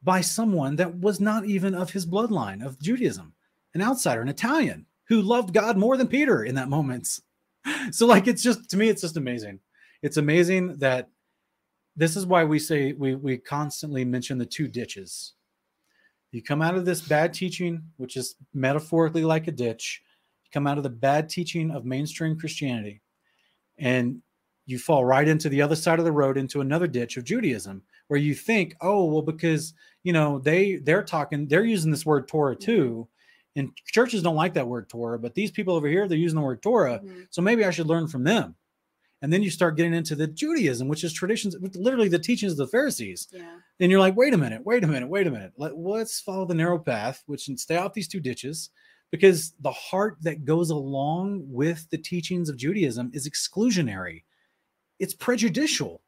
by 0.03 0.21
someone 0.21 0.77
that 0.77 1.01
was 1.01 1.21
not 1.21 1.47
even 1.47 1.75
of 1.75 1.89
his 1.89 2.05
bloodline 2.05 2.63
of 2.63 2.79
Judaism, 2.79 3.33
an 3.73 3.81
outsider, 3.81 4.21
an 4.21 4.29
Italian 4.29 4.85
who 5.05 5.23
loved 5.23 5.55
God 5.55 5.79
more 5.79 5.97
than 5.97 6.07
Peter 6.07 6.45
in 6.45 6.55
that 6.57 6.69
moment. 6.69 7.09
So, 7.93 8.05
like, 8.05 8.27
it's 8.27 8.43
just 8.43 8.69
to 8.69 8.77
me, 8.77 8.91
it's 8.91 9.01
just 9.01 9.17
amazing. 9.17 9.61
It's 10.03 10.19
amazing 10.19 10.77
that 10.81 11.09
this 11.97 12.15
is 12.15 12.27
why 12.27 12.45
we 12.45 12.59
say 12.59 12.93
we 12.93 13.15
we 13.15 13.39
constantly 13.39 14.05
mention 14.05 14.37
the 14.37 14.45
two 14.45 14.69
ditches. 14.69 15.33
You 16.31 16.43
come 16.43 16.61
out 16.61 16.75
of 16.75 16.85
this 16.85 17.01
bad 17.01 17.33
teaching, 17.33 17.81
which 17.97 18.19
is 18.19 18.35
metaphorically 18.53 19.25
like 19.25 19.49
a 19.49 19.53
ditch. 19.53 20.03
Come 20.53 20.67
out 20.67 20.77
of 20.77 20.83
the 20.85 20.91
bad 20.91 21.29
teaching 21.29 21.71
of 21.71 21.85
mainstream 21.85 22.39
Christianity, 22.39 23.01
and 23.79 24.21
you 24.67 24.79
fall 24.79 25.05
right 25.05 25.27
into 25.27 25.49
the 25.49 25.63
other 25.63 25.75
side 25.75 25.99
of 25.99 26.05
the 26.05 26.13
road 26.13 26.37
into 26.37 26.61
another 26.61 26.87
ditch 26.87 27.17
of 27.17 27.25
Judaism, 27.25 27.83
where 28.09 28.21
you 28.21 28.35
think, 28.35 28.77
oh, 28.81 29.07
well, 29.07 29.23
because 29.23 29.75
you 30.03 30.13
know 30.13 30.39
they 30.39 30.77
they're 30.77 31.03
talking, 31.05 31.49
they're 31.49 31.65
using 31.65 31.91
this 31.91 32.07
word 32.07 32.29
Torah 32.29 32.55
too, 32.57 33.09
and 33.57 33.71
churches 33.87 34.23
don't 34.23 34.37
like 34.37 34.55
that 34.55 34.69
word 34.69 34.89
Torah, 34.89 35.19
but 35.19 35.35
these 35.35 35.51
people 35.51 35.75
over 35.75 35.89
here 35.89 36.07
they're 36.07 36.19
using 36.19 36.37
the 36.39 36.45
word 36.45 36.63
Torah, 36.63 37.01
Mhm. 37.03 37.27
so 37.31 37.41
maybe 37.43 37.65
I 37.65 37.71
should 37.71 37.87
learn 37.89 38.09
from 38.09 38.25
them. 38.25 38.55
And 39.23 39.33
then 39.33 39.43
you 39.45 39.51
start 39.51 39.77
getting 39.77 39.95
into 39.95 40.17
the 40.17 40.27
Judaism, 40.27 40.89
which 40.89 41.05
is 41.05 41.13
traditions, 41.13 41.55
literally 41.77 42.09
the 42.09 42.19
teachings 42.19 42.53
of 42.53 42.59
the 42.59 42.67
Pharisees. 42.67 43.29
Yeah. 43.31 43.57
And 43.79 43.89
you're 43.91 44.01
like, 44.01 44.17
wait 44.17 44.35
a 44.35 44.39
minute, 44.39 44.63
wait 44.67 44.83
a 44.83 44.89
minute, 44.89 45.09
wait 45.09 45.29
a 45.29 45.31
minute. 45.31 45.53
Let, 45.57 45.79
let's 45.79 46.21
follow 46.21 46.45
the 46.45 46.55
narrow 46.57 46.79
path, 46.79 47.23
which 47.27 47.47
and 47.47 47.59
stay 47.59 47.77
off 47.77 47.95
these 47.95 48.09
two 48.09 48.19
ditches, 48.19 48.71
because 49.13 49.53
the 49.61 49.71
heart 49.71 50.17
that 50.23 50.45
goes 50.45 50.71
along 50.71 51.45
with 51.47 51.89
the 51.91 51.99
teachings 51.99 52.49
of 52.49 52.57
Judaism 52.57 53.11
is 53.15 53.29
exclusionary. 53.29 54.25
It's 54.99 55.15
prejudicial. 55.15 56.01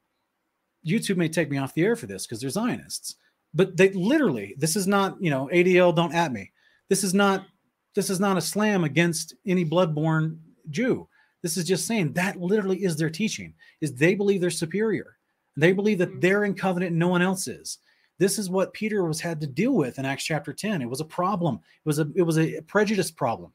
YouTube 0.84 1.18
may 1.18 1.28
take 1.28 1.50
me 1.50 1.58
off 1.58 1.74
the 1.74 1.84
air 1.84 1.94
for 1.96 2.06
this 2.06 2.26
because 2.26 2.40
they're 2.40 2.50
Zionists, 2.50 3.16
but 3.52 3.76
they 3.76 3.90
literally, 3.90 4.54
this 4.58 4.74
is 4.74 4.86
not, 4.86 5.16
you 5.22 5.30
know, 5.30 5.48
ADL, 5.52 5.94
don't 5.94 6.14
at 6.14 6.32
me. 6.32 6.50
This 6.88 7.04
is 7.04 7.14
not, 7.14 7.46
this 7.94 8.10
is 8.10 8.20
not 8.20 8.38
a 8.38 8.40
slam 8.40 8.84
against 8.84 9.34
any 9.46 9.64
bloodborne 9.64 10.38
Jew. 10.70 11.06
This 11.42 11.58
is 11.58 11.66
just 11.66 11.86
saying 11.86 12.14
that 12.14 12.40
literally 12.40 12.84
is 12.84 12.96
their 12.96 13.10
teaching, 13.10 13.52
is 13.82 13.94
they 13.94 14.14
believe 14.14 14.40
they're 14.40 14.50
superior. 14.50 15.18
They 15.56 15.72
believe 15.72 15.98
that 15.98 16.10
Mhm. 16.10 16.20
they're 16.22 16.44
in 16.44 16.54
covenant 16.54 16.90
and 16.90 16.98
no 16.98 17.08
one 17.08 17.22
else 17.22 17.48
is. 17.48 17.78
This 18.18 18.38
is 18.38 18.48
what 18.48 18.72
Peter 18.72 19.04
was 19.04 19.20
had 19.20 19.40
to 19.40 19.46
deal 19.46 19.72
with 19.72 19.98
in 19.98 20.04
Acts 20.04 20.24
chapter 20.24 20.52
10. 20.52 20.82
It 20.82 20.88
was 20.88 21.00
a 21.00 21.04
problem. 21.04 21.56
It 21.56 21.88
was 21.88 21.98
a 21.98 22.10
it 22.14 22.22
was 22.22 22.38
a 22.38 22.60
prejudice 22.62 23.10
problem. 23.10 23.52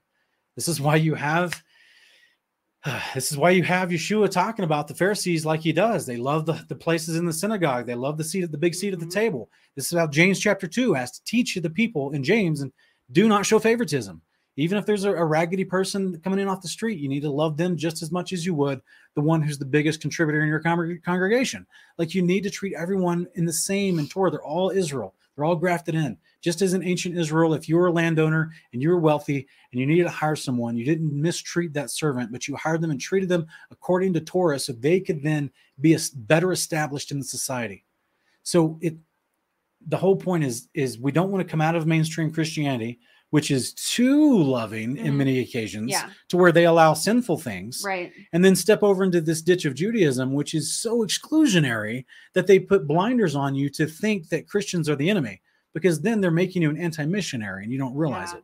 This 0.55 0.67
is 0.67 0.81
why 0.81 0.97
you 0.97 1.15
have 1.15 1.61
this 3.13 3.31
is 3.31 3.37
why 3.37 3.51
you 3.51 3.63
have 3.63 3.89
Yeshua 3.89 4.29
talking 4.29 4.65
about 4.65 4.87
the 4.87 4.95
Pharisees 4.95 5.45
like 5.45 5.61
he 5.61 5.71
does. 5.73 6.05
They 6.05 6.17
love 6.17 6.45
the, 6.45 6.53
the 6.69 6.75
places 6.75 7.15
in 7.17 7.25
the 7.25 7.33
synagogue. 7.33 7.85
They 7.85 7.95
love 7.95 8.17
the 8.17 8.23
seat 8.23 8.43
at 8.43 8.51
the 8.51 8.57
big 8.57 8.73
seat 8.75 8.93
at 8.93 8.99
the 8.99 9.05
Mhm. 9.05 9.11
table. 9.11 9.49
This 9.75 9.91
is 9.91 9.97
how 9.97 10.07
James 10.07 10.39
chapter 10.39 10.67
2 10.67 10.93
has 10.93 11.11
to 11.11 11.23
teach 11.25 11.55
the 11.55 11.69
people 11.69 12.11
in 12.11 12.23
James 12.23 12.61
and 12.61 12.71
do 13.11 13.27
not 13.27 13.45
show 13.45 13.59
favoritism. 13.59 14.21
Even 14.59 14.77
if 14.77 14.85
there's 14.85 15.05
a, 15.05 15.11
a 15.11 15.25
raggedy 15.25 15.63
person 15.63 16.19
coming 16.19 16.39
in 16.39 16.47
off 16.47 16.61
the 16.61 16.67
street, 16.67 16.99
you 16.99 17.07
need 17.07 17.21
to 17.21 17.31
love 17.31 17.55
them 17.55 17.77
just 17.77 18.01
as 18.01 18.11
much 18.11 18.33
as 18.33 18.45
you 18.45 18.53
would 18.53 18.81
the 19.15 19.21
one 19.21 19.41
who's 19.41 19.57
the 19.57 19.65
biggest 19.65 20.01
contributor 20.01 20.41
in 20.41 20.49
your 20.49 20.59
con- 20.59 20.99
congregation. 21.03 21.65
Like 21.97 22.13
you 22.13 22.21
need 22.21 22.43
to 22.43 22.49
treat 22.49 22.75
everyone 22.75 23.27
in 23.35 23.45
the 23.45 23.53
same 23.53 23.99
in 23.99 24.07
Torah. 24.07 24.31
They're 24.31 24.43
all 24.43 24.69
Israel. 24.69 25.15
They're 25.35 25.45
all 25.45 25.55
grafted 25.55 25.95
in. 25.95 26.17
Just 26.41 26.61
as 26.61 26.73
in 26.73 26.83
ancient 26.83 27.17
Israel, 27.17 27.53
if 27.53 27.69
you 27.69 27.77
were 27.77 27.87
a 27.87 27.91
landowner 27.91 28.51
and 28.73 28.81
you 28.81 28.89
were 28.89 28.99
wealthy 28.99 29.47
and 29.71 29.79
you 29.79 29.85
needed 29.85 30.03
to 30.03 30.09
hire 30.09 30.35
someone, 30.35 30.75
you 30.75 30.83
didn't 30.83 31.13
mistreat 31.13 31.71
that 31.73 31.89
servant, 31.89 32.31
but 32.31 32.47
you 32.47 32.57
hired 32.57 32.81
them 32.81 32.91
and 32.91 32.99
treated 32.99 33.29
them 33.29 33.47
according 33.71 34.13
to 34.13 34.21
Torah 34.21 34.59
so 34.59 34.73
they 34.73 34.99
could 34.99 35.23
then 35.23 35.49
be 35.79 35.93
a, 35.93 35.99
better 36.13 36.51
established 36.51 37.11
in 37.11 37.19
the 37.19 37.25
society. 37.25 37.85
So 38.43 38.77
it 38.81 38.95
the 39.87 39.97
whole 39.97 40.17
point 40.17 40.43
is 40.43 40.67
is 40.73 40.99
we 40.99 41.13
don't 41.13 41.31
want 41.31 41.45
to 41.45 41.49
come 41.49 41.61
out 41.61 41.75
of 41.75 41.87
mainstream 41.87 42.31
Christianity, 42.31 42.99
which 43.31 43.51
is 43.51 43.73
too 43.73 44.41
loving 44.41 44.95
mm-hmm. 44.95 45.05
in 45.05 45.17
many 45.17 45.39
occasions 45.39 45.91
yeah. 45.91 46.09
to 46.27 46.37
where 46.37 46.51
they 46.51 46.65
allow 46.65 46.93
sinful 46.93 47.37
things. 47.37 47.83
Right. 47.85 48.11
And 48.33 48.43
then 48.43 48.55
step 48.55 48.81
over 48.81 49.03
into 49.03 49.21
this 49.21 49.41
ditch 49.41 49.65
of 49.65 49.75
Judaism, 49.75 50.33
which 50.33 50.53
is 50.53 50.73
so 50.73 51.05
exclusionary 51.05 52.05
that 52.33 52.47
they 52.47 52.59
put 52.59 52.87
blinders 52.87 53.35
on 53.35 53.53
you 53.53 53.69
to 53.69 53.85
think 53.85 54.29
that 54.29 54.47
Christians 54.47 54.89
are 54.89 54.95
the 54.95 55.09
enemy, 55.09 55.41
because 55.73 56.01
then 56.01 56.21
they're 56.21 56.31
making 56.31 56.63
you 56.63 56.69
an 56.69 56.77
anti-missionary 56.77 57.63
and 57.63 57.71
you 57.71 57.77
don't 57.77 57.95
realize 57.95 58.31
yeah. 58.31 58.39
it. 58.39 58.43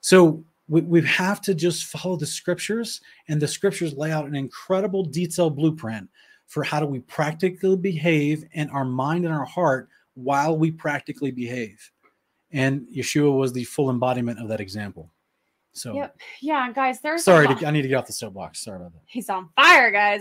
So 0.00 0.44
we, 0.68 0.82
we 0.82 1.02
have 1.02 1.40
to 1.42 1.54
just 1.54 1.86
follow 1.86 2.16
the 2.16 2.26
scriptures, 2.26 3.00
and 3.28 3.40
the 3.40 3.48
scriptures 3.48 3.94
lay 3.94 4.12
out 4.12 4.26
an 4.26 4.36
incredible 4.36 5.04
detailed 5.04 5.56
blueprint 5.56 6.08
for 6.48 6.62
how 6.62 6.80
do 6.80 6.86
we 6.86 7.00
practically 7.00 7.76
behave 7.76 8.44
in 8.52 8.68
our 8.70 8.84
mind 8.84 9.24
and 9.24 9.32
our 9.32 9.46
heart 9.46 9.88
while 10.14 10.56
we 10.56 10.70
practically 10.70 11.30
behave. 11.30 11.90
And 12.52 12.86
Yeshua 12.94 13.36
was 13.36 13.52
the 13.52 13.64
full 13.64 13.90
embodiment 13.90 14.38
of 14.38 14.48
that 14.48 14.60
example. 14.60 15.10
So, 15.74 15.94
yep. 15.94 16.18
yeah, 16.42 16.70
guys, 16.70 17.00
there's 17.00 17.24
sorry, 17.24 17.48
to, 17.48 17.66
I 17.66 17.70
need 17.70 17.82
to 17.82 17.88
get 17.88 17.94
off 17.94 18.06
the 18.06 18.12
soapbox. 18.12 18.62
Sorry 18.62 18.76
about 18.76 18.92
that. 18.92 19.00
He's 19.06 19.30
on 19.30 19.48
fire, 19.56 19.90
guys. 19.90 20.20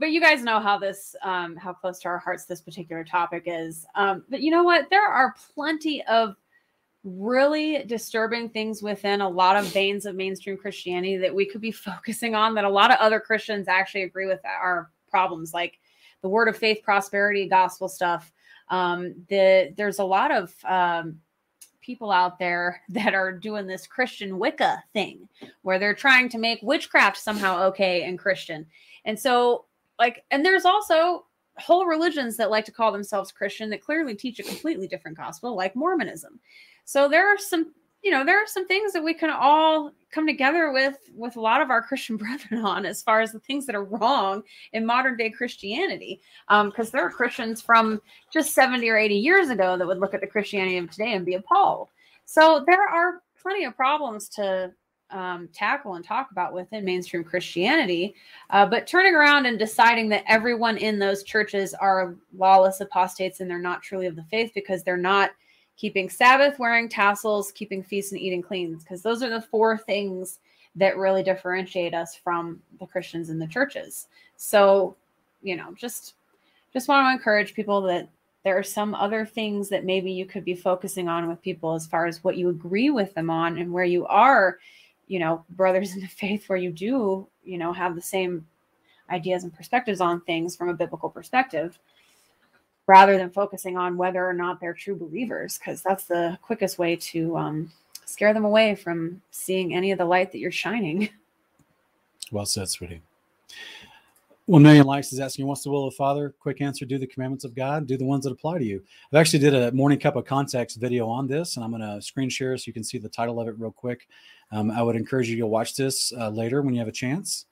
But 0.00 0.10
you 0.10 0.20
guys 0.20 0.42
know 0.42 0.58
how 0.58 0.76
this, 0.76 1.14
um, 1.22 1.54
how 1.54 1.72
close 1.72 2.00
to 2.00 2.08
our 2.08 2.18
hearts 2.18 2.46
this 2.46 2.60
particular 2.60 3.04
topic 3.04 3.44
is. 3.46 3.86
Um, 3.94 4.24
but 4.28 4.40
you 4.40 4.50
know 4.50 4.64
what? 4.64 4.90
There 4.90 5.06
are 5.06 5.34
plenty 5.54 6.04
of 6.06 6.34
really 7.04 7.84
disturbing 7.84 8.48
things 8.48 8.82
within 8.82 9.20
a 9.20 9.28
lot 9.28 9.56
of 9.56 9.66
veins 9.66 10.04
of 10.04 10.16
mainstream 10.16 10.56
Christianity 10.56 11.16
that 11.18 11.34
we 11.34 11.46
could 11.46 11.60
be 11.60 11.70
focusing 11.72 12.34
on 12.34 12.54
that 12.54 12.64
a 12.64 12.68
lot 12.68 12.90
of 12.90 12.98
other 12.98 13.20
Christians 13.20 13.68
actually 13.68 14.02
agree 14.02 14.26
with 14.26 14.40
our 14.44 14.90
problems, 15.08 15.54
like 15.54 15.78
the 16.22 16.28
word 16.28 16.48
of 16.48 16.56
faith, 16.56 16.82
prosperity, 16.82 17.48
gospel 17.48 17.88
stuff. 17.88 18.32
Um, 18.68 19.14
the 19.28 19.72
there's 19.76 19.98
a 19.98 20.04
lot 20.04 20.30
of 20.30 20.54
um, 20.66 21.20
people 21.88 22.12
out 22.12 22.38
there 22.38 22.82
that 22.90 23.14
are 23.14 23.32
doing 23.32 23.66
this 23.66 23.86
Christian 23.86 24.38
Wicca 24.38 24.84
thing 24.92 25.26
where 25.62 25.78
they're 25.78 25.94
trying 25.94 26.28
to 26.28 26.38
make 26.38 26.60
witchcraft 26.62 27.16
somehow 27.16 27.64
okay 27.64 28.04
and 28.04 28.18
Christian. 28.18 28.66
And 29.06 29.18
so, 29.18 29.64
like, 29.98 30.24
and 30.30 30.44
there's 30.44 30.66
also 30.66 31.24
whole 31.56 31.86
religions 31.86 32.36
that 32.36 32.50
like 32.50 32.66
to 32.66 32.72
call 32.72 32.92
themselves 32.92 33.32
Christian 33.32 33.70
that 33.70 33.80
clearly 33.80 34.14
teach 34.14 34.38
a 34.38 34.44
completely 34.44 34.86
different 34.86 35.16
gospel, 35.16 35.56
like 35.56 35.74
Mormonism. 35.74 36.38
So 36.84 37.08
there 37.08 37.26
are 37.26 37.38
some 37.38 37.72
you 38.02 38.10
know 38.10 38.24
there 38.24 38.42
are 38.42 38.46
some 38.46 38.66
things 38.66 38.92
that 38.92 39.02
we 39.02 39.12
can 39.12 39.30
all 39.30 39.92
come 40.10 40.26
together 40.26 40.72
with 40.72 40.96
with 41.14 41.36
a 41.36 41.40
lot 41.40 41.60
of 41.60 41.70
our 41.70 41.82
christian 41.82 42.16
brethren 42.18 42.64
on 42.64 42.86
as 42.86 43.02
far 43.02 43.20
as 43.20 43.32
the 43.32 43.40
things 43.40 43.66
that 43.66 43.74
are 43.74 43.84
wrong 43.84 44.42
in 44.72 44.86
modern 44.86 45.16
day 45.16 45.30
christianity. 45.30 46.20
Um, 46.48 46.70
because 46.70 46.88
um, 46.88 46.90
there 46.92 47.06
are 47.06 47.10
christians 47.10 47.60
from 47.60 48.00
just 48.32 48.54
70 48.54 48.88
or 48.88 48.96
80 48.96 49.14
years 49.14 49.50
ago 49.50 49.76
that 49.76 49.86
would 49.86 49.98
look 49.98 50.14
at 50.14 50.20
the 50.20 50.26
christianity 50.26 50.78
of 50.78 50.90
today 50.90 51.14
and 51.14 51.26
be 51.26 51.34
appalled. 51.34 51.88
So 52.24 52.64
there 52.66 52.86
are 52.86 53.22
plenty 53.40 53.64
of 53.64 53.76
problems 53.76 54.28
to 54.30 54.72
um, 55.10 55.48
tackle 55.52 55.94
and 55.94 56.04
talk 56.04 56.30
about 56.30 56.52
within 56.52 56.84
mainstream 56.84 57.24
christianity. 57.24 58.14
Uh, 58.50 58.66
but 58.66 58.86
turning 58.86 59.14
around 59.14 59.46
and 59.46 59.58
deciding 59.58 60.08
that 60.10 60.24
everyone 60.28 60.76
in 60.76 60.98
those 60.98 61.22
churches 61.22 61.74
are 61.74 62.14
lawless 62.36 62.80
apostates 62.80 63.40
and 63.40 63.50
they're 63.50 63.58
not 63.58 63.82
truly 63.82 64.06
of 64.06 64.16
the 64.16 64.24
faith 64.24 64.52
because 64.54 64.82
they're 64.82 64.96
not 64.96 65.30
keeping 65.78 66.10
Sabbath, 66.10 66.58
wearing 66.58 66.88
tassels, 66.88 67.52
keeping 67.52 67.82
feasts, 67.82 68.12
and 68.12 68.20
eating 68.20 68.42
clean, 68.42 68.76
because 68.76 69.00
those 69.00 69.22
are 69.22 69.30
the 69.30 69.40
four 69.40 69.78
things 69.78 70.40
that 70.74 70.98
really 70.98 71.22
differentiate 71.22 71.94
us 71.94 72.14
from 72.16 72.60
the 72.78 72.86
Christians 72.86 73.30
in 73.30 73.38
the 73.38 73.46
churches. 73.46 74.08
So, 74.36 74.96
you 75.40 75.56
know, 75.56 75.72
just 75.74 76.14
just 76.72 76.88
want 76.88 77.06
to 77.06 77.12
encourage 77.12 77.54
people 77.54 77.80
that 77.82 78.08
there 78.44 78.58
are 78.58 78.62
some 78.64 78.94
other 78.94 79.24
things 79.24 79.68
that 79.68 79.84
maybe 79.84 80.10
you 80.10 80.26
could 80.26 80.44
be 80.44 80.54
focusing 80.54 81.08
on 81.08 81.28
with 81.28 81.40
people 81.42 81.74
as 81.74 81.86
far 81.86 82.06
as 82.06 82.22
what 82.22 82.36
you 82.36 82.48
agree 82.48 82.90
with 82.90 83.14
them 83.14 83.30
on 83.30 83.58
and 83.58 83.72
where 83.72 83.84
you 83.84 84.04
are, 84.06 84.58
you 85.06 85.18
know, 85.18 85.44
brothers 85.50 85.92
in 85.94 86.00
the 86.00 86.08
faith 86.08 86.48
where 86.48 86.58
you 86.58 86.70
do, 86.70 87.26
you 87.44 87.56
know, 87.56 87.72
have 87.72 87.94
the 87.94 88.02
same 88.02 88.46
ideas 89.10 89.44
and 89.44 89.54
perspectives 89.54 90.00
on 90.00 90.20
things 90.22 90.56
from 90.56 90.68
a 90.68 90.74
biblical 90.74 91.08
perspective 91.08 91.78
rather 92.88 93.18
than 93.18 93.30
focusing 93.30 93.76
on 93.76 93.96
whether 93.96 94.26
or 94.26 94.32
not 94.32 94.60
they're 94.60 94.74
true 94.74 94.96
believers, 94.96 95.58
because 95.58 95.82
that's 95.82 96.04
the 96.04 96.36
quickest 96.42 96.78
way 96.78 96.96
to 96.96 97.36
um, 97.36 97.70
scare 98.06 98.34
them 98.34 98.44
away 98.44 98.74
from 98.74 99.22
seeing 99.30 99.74
any 99.74 99.92
of 99.92 99.98
the 99.98 100.04
light 100.04 100.32
that 100.32 100.38
you're 100.38 100.50
shining. 100.50 101.08
Well 102.30 102.44
said, 102.44 102.68
sweetie. 102.68 103.00
One 104.44 104.62
million 104.62 104.86
likes 104.86 105.14
is 105.14 105.18
asking, 105.18 105.46
"What's 105.46 105.62
the 105.62 105.70
will 105.70 105.86
of 105.86 105.94
the 105.94 105.96
Father?" 105.96 106.34
Quick 106.40 106.60
answer: 106.60 106.84
Do 106.84 106.98
the 106.98 107.06
commandments 107.06 107.46
of 107.46 107.54
God. 107.54 107.86
Do 107.86 107.96
the 107.96 108.04
ones 108.04 108.24
that 108.24 108.32
apply 108.32 108.58
to 108.58 108.64
you. 108.66 108.82
I've 109.10 109.18
actually 109.18 109.38
did 109.38 109.54
a 109.54 109.72
morning 109.72 109.98
cup 109.98 110.14
of 110.14 110.26
context 110.26 110.76
video 110.78 111.08
on 111.08 111.26
this, 111.26 111.56
and 111.56 111.64
I'm 111.64 111.70
going 111.70 111.80
to 111.80 112.02
screen 112.02 112.28
share 112.28 112.54
so 112.58 112.64
you 112.66 112.74
can 112.74 112.84
see 112.84 112.98
the 112.98 113.08
title 113.08 113.40
of 113.40 113.48
it 113.48 113.54
real 113.58 113.70
quick. 113.70 114.08
Um, 114.52 114.70
I 114.70 114.82
would 114.82 114.94
encourage 114.94 115.30
you 115.30 115.38
to 115.38 115.46
watch 115.46 115.74
this 115.74 116.12
uh, 116.12 116.28
later 116.28 116.60
when 116.60 116.74
you 116.74 116.80
have 116.80 116.88
a 116.88 116.92
chance. 116.92 117.46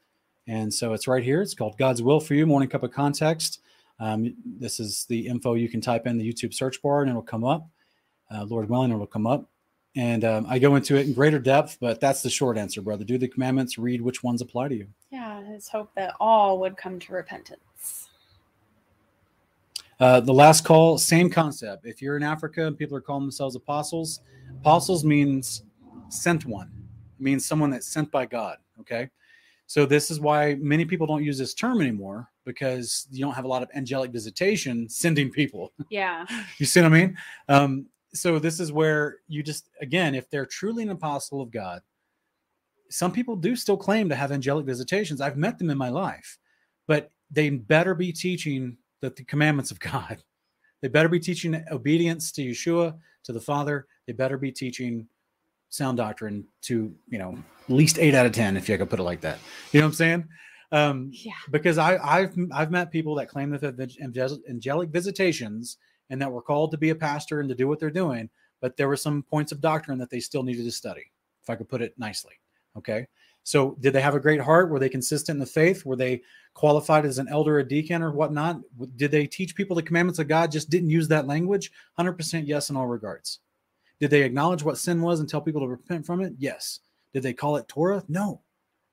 And 0.46 0.72
so 0.72 0.92
it's 0.92 1.08
right 1.08 1.24
here. 1.24 1.42
It's 1.42 1.54
called 1.54 1.78
God's 1.78 2.02
Will 2.02 2.20
for 2.20 2.34
You. 2.34 2.46
Morning 2.46 2.68
cup 2.68 2.82
of 2.82 2.92
context. 2.92 3.60
Um, 3.98 4.34
this 4.44 4.78
is 4.78 5.06
the 5.08 5.26
info 5.26 5.54
you 5.54 5.68
can 5.68 5.80
type 5.80 6.06
in 6.06 6.18
the 6.18 6.32
YouTube 6.32 6.52
search 6.52 6.80
bar 6.82 7.02
and 7.02 7.10
it'll 7.10 7.22
come 7.22 7.44
up. 7.44 7.68
Uh, 8.30 8.44
Lord 8.44 8.68
willing, 8.68 8.90
it'll 8.90 9.06
come 9.06 9.26
up. 9.26 9.48
And 9.94 10.24
um, 10.24 10.46
I 10.46 10.58
go 10.58 10.76
into 10.76 10.96
it 10.96 11.06
in 11.06 11.14
greater 11.14 11.38
depth, 11.38 11.78
but 11.80 12.00
that's 12.00 12.20
the 12.22 12.28
short 12.28 12.58
answer, 12.58 12.82
brother. 12.82 13.02
Do 13.02 13.16
the 13.16 13.28
commandments, 13.28 13.78
read 13.78 14.02
which 14.02 14.22
ones 14.22 14.42
apply 14.42 14.68
to 14.68 14.74
you. 14.74 14.88
Yeah, 15.10 15.42
let's 15.48 15.68
hope 15.68 15.90
that 15.94 16.14
all 16.20 16.58
would 16.60 16.76
come 16.76 16.98
to 16.98 17.12
repentance. 17.14 18.10
Uh, 19.98 20.20
the 20.20 20.34
last 20.34 20.66
call, 20.66 20.98
same 20.98 21.30
concept. 21.30 21.86
If 21.86 22.02
you're 22.02 22.18
in 22.18 22.22
Africa 22.22 22.66
and 22.66 22.76
people 22.76 22.94
are 22.98 23.00
calling 23.00 23.22
themselves 23.22 23.56
apostles, 23.56 24.20
apostles 24.60 25.02
means 25.02 25.62
sent 26.10 26.44
one, 26.44 26.70
it 27.18 27.22
means 27.22 27.46
someone 27.46 27.70
that's 27.70 27.86
sent 27.86 28.10
by 28.10 28.26
God. 28.26 28.58
Okay. 28.80 29.08
So 29.66 29.86
this 29.86 30.10
is 30.10 30.20
why 30.20 30.56
many 30.56 30.84
people 30.84 31.06
don't 31.06 31.24
use 31.24 31.38
this 31.38 31.54
term 31.54 31.80
anymore 31.80 32.28
because 32.46 33.06
you 33.10 33.22
don't 33.22 33.34
have 33.34 33.44
a 33.44 33.48
lot 33.48 33.62
of 33.62 33.68
angelic 33.74 34.10
visitation 34.12 34.88
sending 34.88 35.30
people. 35.30 35.72
Yeah. 35.90 36.24
you 36.58 36.64
see 36.66 36.80
what 36.80 36.86
I 36.92 37.00
mean? 37.00 37.18
Um, 37.48 37.86
so 38.14 38.38
this 38.38 38.60
is 38.60 38.72
where 38.72 39.18
you 39.28 39.42
just 39.42 39.68
again, 39.82 40.14
if 40.14 40.30
they're 40.30 40.46
truly 40.46 40.82
an 40.82 40.90
apostle 40.90 41.42
of 41.42 41.50
God, 41.50 41.82
some 42.88 43.12
people 43.12 43.36
do 43.36 43.56
still 43.56 43.76
claim 43.76 44.08
to 44.08 44.14
have 44.14 44.32
angelic 44.32 44.64
visitations. 44.64 45.20
I've 45.20 45.36
met 45.36 45.58
them 45.58 45.70
in 45.70 45.76
my 45.76 45.90
life, 45.90 46.38
but 46.86 47.10
they 47.30 47.50
better 47.50 47.94
be 47.94 48.12
teaching 48.12 48.78
the, 49.00 49.10
the 49.10 49.24
commandments 49.24 49.70
of 49.70 49.80
God. 49.92 50.22
They 50.80 50.88
better 50.88 51.08
be 51.08 51.20
teaching 51.20 51.62
obedience 51.70 52.30
to 52.32 52.42
Yeshua, 52.42 52.96
to 53.24 53.32
the 53.32 53.40
Father. 53.40 53.86
They 54.06 54.12
better 54.12 54.38
be 54.38 54.52
teaching 54.52 55.08
sound 55.70 55.96
doctrine 55.98 56.44
to, 56.62 56.94
you 57.08 57.18
know, 57.18 57.36
at 57.68 57.74
least 57.74 57.98
eight 57.98 58.14
out 58.14 58.26
of 58.26 58.32
10, 58.32 58.56
if 58.56 58.68
you 58.68 58.78
could 58.78 58.88
put 58.88 59.00
it 59.00 59.02
like 59.02 59.20
that. 59.22 59.38
You 59.72 59.80
know 59.80 59.86
what 59.86 59.90
I'm 59.90 59.94
saying? 59.94 60.28
Um, 60.72 61.10
yeah. 61.12 61.32
Because 61.50 61.78
I, 61.78 61.96
I've 61.98 62.36
I've 62.52 62.70
met 62.70 62.90
people 62.90 63.14
that 63.16 63.28
claim 63.28 63.50
that 63.50 63.76
they've 63.76 63.96
angelic 64.00 64.90
visitations 64.90 65.78
and 66.10 66.20
that 66.20 66.30
were 66.30 66.42
called 66.42 66.70
to 66.72 66.78
be 66.78 66.90
a 66.90 66.94
pastor 66.94 67.40
and 67.40 67.48
to 67.48 67.54
do 67.54 67.68
what 67.68 67.78
they're 67.78 67.90
doing, 67.90 68.28
but 68.60 68.76
there 68.76 68.88
were 68.88 68.96
some 68.96 69.22
points 69.22 69.52
of 69.52 69.60
doctrine 69.60 69.98
that 69.98 70.10
they 70.10 70.20
still 70.20 70.42
needed 70.42 70.64
to 70.64 70.70
study, 70.70 71.10
if 71.42 71.50
I 71.50 71.56
could 71.56 71.68
put 71.68 71.82
it 71.82 71.98
nicely. 71.98 72.34
Okay. 72.76 73.06
So, 73.42 73.76
did 73.78 73.92
they 73.92 74.00
have 74.00 74.16
a 74.16 74.20
great 74.20 74.40
heart? 74.40 74.70
Were 74.70 74.80
they 74.80 74.88
consistent 74.88 75.36
in 75.36 75.40
the 75.40 75.46
faith? 75.46 75.86
Were 75.86 75.94
they 75.94 76.22
qualified 76.54 77.06
as 77.06 77.18
an 77.18 77.28
elder 77.28 77.60
a 77.60 77.68
deacon 77.68 78.02
or 78.02 78.10
whatnot? 78.10 78.60
Did 78.96 79.12
they 79.12 79.26
teach 79.28 79.54
people 79.54 79.76
the 79.76 79.82
commandments 79.82 80.18
of 80.18 80.26
God? 80.26 80.50
Just 80.50 80.68
didn't 80.68 80.90
use 80.90 81.06
that 81.08 81.28
language? 81.28 81.70
100% 81.96 82.42
yes 82.44 82.70
in 82.70 82.76
all 82.76 82.88
regards. 82.88 83.38
Did 84.00 84.10
they 84.10 84.22
acknowledge 84.22 84.64
what 84.64 84.78
sin 84.78 85.00
was 85.00 85.20
and 85.20 85.28
tell 85.28 85.40
people 85.40 85.60
to 85.60 85.68
repent 85.68 86.04
from 86.04 86.22
it? 86.22 86.34
Yes. 86.38 86.80
Did 87.12 87.22
they 87.22 87.32
call 87.32 87.56
it 87.56 87.68
Torah? 87.68 88.02
No. 88.08 88.40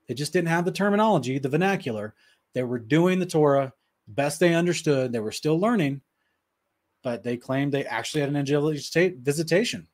They 0.08 0.14
just 0.14 0.34
didn't 0.34 0.50
have 0.50 0.66
the 0.66 0.72
terminology, 0.72 1.40
the 1.40 1.50
vernacular. 1.50 2.14
They 2.54 2.64
were 2.64 2.80
doing 2.80 3.20
the 3.20 3.26
Torah 3.26 3.74
best 4.08 4.40
they 4.40 4.54
understood. 4.54 5.12
They 5.12 5.20
were 5.20 5.32
still 5.32 5.60
learning, 5.60 6.02
but 7.04 7.24
they 7.24 7.38
claimed 7.38 7.72
they 7.72 7.86
actually 7.86 8.22
had 8.22 8.30
an 8.30 8.36
angelic 8.36 8.80
visitation. 8.96 9.88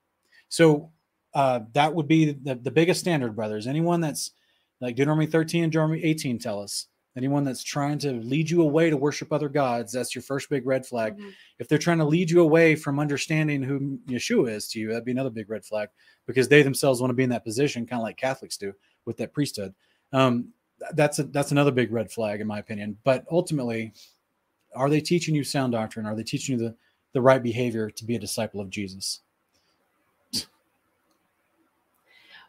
So 0.49 0.91
uh, 1.33 1.61
that 1.73 1.93
would 1.93 2.07
be 2.07 2.33
the, 2.33 2.55
the 2.55 2.71
biggest 2.71 2.99
standard, 2.99 3.35
brothers. 3.35 3.67
Anyone 3.67 4.01
that's 4.01 4.31
like 4.81 4.95
Deuteronomy 4.95 5.27
13 5.27 5.63
and 5.63 5.71
Deuteronomy 5.71 6.03
18 6.03 6.39
tell 6.39 6.61
us 6.61 6.87
anyone 7.17 7.43
that's 7.43 7.63
trying 7.63 7.97
to 7.99 8.13
lead 8.13 8.49
you 8.49 8.61
away 8.61 8.89
to 8.89 8.95
worship 8.97 9.33
other 9.33 9.49
gods, 9.49 9.91
that's 9.91 10.15
your 10.15 10.21
first 10.21 10.49
big 10.49 10.65
red 10.65 10.85
flag. 10.85 11.17
Mhm. 11.17 11.33
If 11.59 11.67
they're 11.67 11.77
trying 11.77 11.97
to 11.97 12.05
lead 12.05 12.31
you 12.31 12.41
away 12.41 12.75
from 12.75 12.99
understanding 12.99 13.61
who 13.61 13.99
Yeshua 14.07 14.51
is 14.51 14.67
to 14.69 14.79
you, 14.79 14.87
that'd 14.89 15.05
be 15.05 15.11
another 15.11 15.29
big 15.29 15.49
red 15.49 15.65
flag 15.65 15.89
because 16.27 16.47
they 16.47 16.63
themselves 16.63 17.01
want 17.01 17.09
to 17.09 17.15
be 17.15 17.23
in 17.23 17.29
that 17.31 17.43
position, 17.43 17.85
kind 17.85 17.99
of 17.99 18.03
like 18.03 18.17
Catholics 18.17 18.57
do 18.57 18.73
with 19.05 19.17
that 19.17 19.33
priesthood. 19.33 19.73
Um, 20.11 20.49
that's 20.93 21.19
a, 21.19 21.23
that's 21.23 21.51
another 21.51 21.71
big 21.71 21.91
red 21.91 22.11
flag 22.11 22.41
in 22.41 22.47
my 22.47 22.59
opinion. 22.59 22.97
But 23.03 23.25
ultimately, 23.31 23.93
are 24.75 24.89
they 24.89 25.01
teaching 25.01 25.35
you 25.35 25.43
sound 25.43 25.73
doctrine? 25.73 26.05
Are 26.05 26.15
they 26.15 26.23
teaching 26.23 26.57
you 26.57 26.65
the 26.65 26.75
the 27.11 27.21
right 27.21 27.41
behavior 27.41 27.89
to 27.89 28.05
be 28.05 28.15
a 28.15 28.19
disciple 28.19 28.61
of 28.61 28.69
Jesus? 28.69 29.21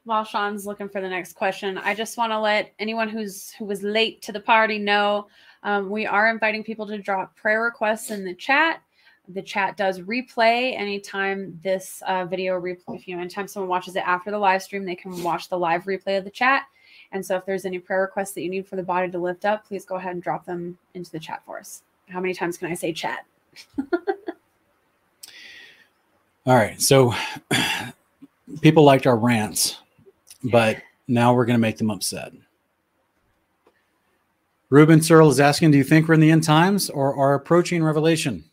while 0.05 0.25
Sean's 0.25 0.67
looking 0.67 0.89
for 0.89 1.01
the 1.01 1.09
next 1.09 1.35
question, 1.35 1.79
I 1.79 1.95
just 1.95 2.17
want 2.17 2.33
to 2.33 2.41
let 2.41 2.73
anyone 2.79 3.09
who's 3.09 3.51
who 3.53 3.65
was 3.65 3.83
late 3.83 4.23
to 4.23 4.33
the 4.33 4.41
party 4.41 4.79
know 4.79 5.29
um, 5.63 5.91
we 5.91 6.07
are 6.07 6.31
inviting 6.31 6.65
people 6.65 6.87
to 6.87 6.99
drop 6.99 7.37
prayer 7.37 7.63
requests 7.63 8.11
in 8.11 8.25
the 8.25 8.35
chat. 8.35 8.83
The 9.29 9.43
chat 9.43 9.77
does 9.77 10.01
replay 10.01 10.77
anytime 10.77 11.61
this 11.63 12.03
uh, 12.07 12.25
video 12.25 12.59
replay. 12.61 12.97
If 12.97 13.07
you 13.07 13.15
know, 13.15 13.21
anytime 13.21 13.47
someone 13.47 13.69
watches 13.69 13.95
it 13.95 14.07
after 14.07 14.31
the 14.31 14.39
live 14.39 14.63
stream, 14.63 14.85
they 14.85 14.97
can 14.97 15.23
watch 15.23 15.49
the 15.49 15.59
live 15.59 15.85
replay 15.85 16.19
of 16.19 16.25
the 16.25 16.31
chat. 16.31 16.63
And 17.13 17.25
so, 17.25 17.37
if 17.37 17.45
there's 17.45 17.65
any 17.65 17.79
prayer 17.79 18.03
requests 18.03 18.33
that 18.33 18.43
you 18.43 18.51
need 18.51 18.67
for 18.67 18.77
the 18.77 18.83
body 18.83 19.11
to 19.11 19.19
lift 19.19 19.45
up, 19.45 19.67
please 19.67 19.85
go 19.85 19.97
ahead 19.97 20.13
and 20.13 20.23
drop 20.23 20.47
them 20.47 20.79
into 20.95 21.11
the 21.11 21.19
chat 21.19 21.43
for 21.45 21.59
us. 21.59 21.83
How 22.09 22.21
many 22.21 22.35
times 22.35 22.57
can 22.57 22.71
I 22.71 22.75
say 22.75 22.93
chat? 22.93 23.27
All 26.47 26.57
right. 26.57 26.81
So 26.81 27.15
people 28.61 28.85
liked 28.85 29.07
our 29.07 29.17
rants, 29.17 29.79
but 30.45 30.79
now 31.09 31.35
we're 31.35 31.45
going 31.45 31.59
to 31.59 31.61
make 31.61 31.79
them 31.79 31.91
upset. 31.91 32.33
Ruben 34.71 35.03
Searle 35.03 35.31
is 35.31 35.41
asking 35.41 35.73
Do 35.73 35.79
you 35.79 35.85
think 35.85 36.07
we're 36.07 36.15
in 36.15 36.21
the 36.21 36.31
end 36.31 36.45
times 36.45 36.91
or 36.91 37.15
are 37.17 37.35
approaching 37.35 37.83
revelation? 37.83 38.45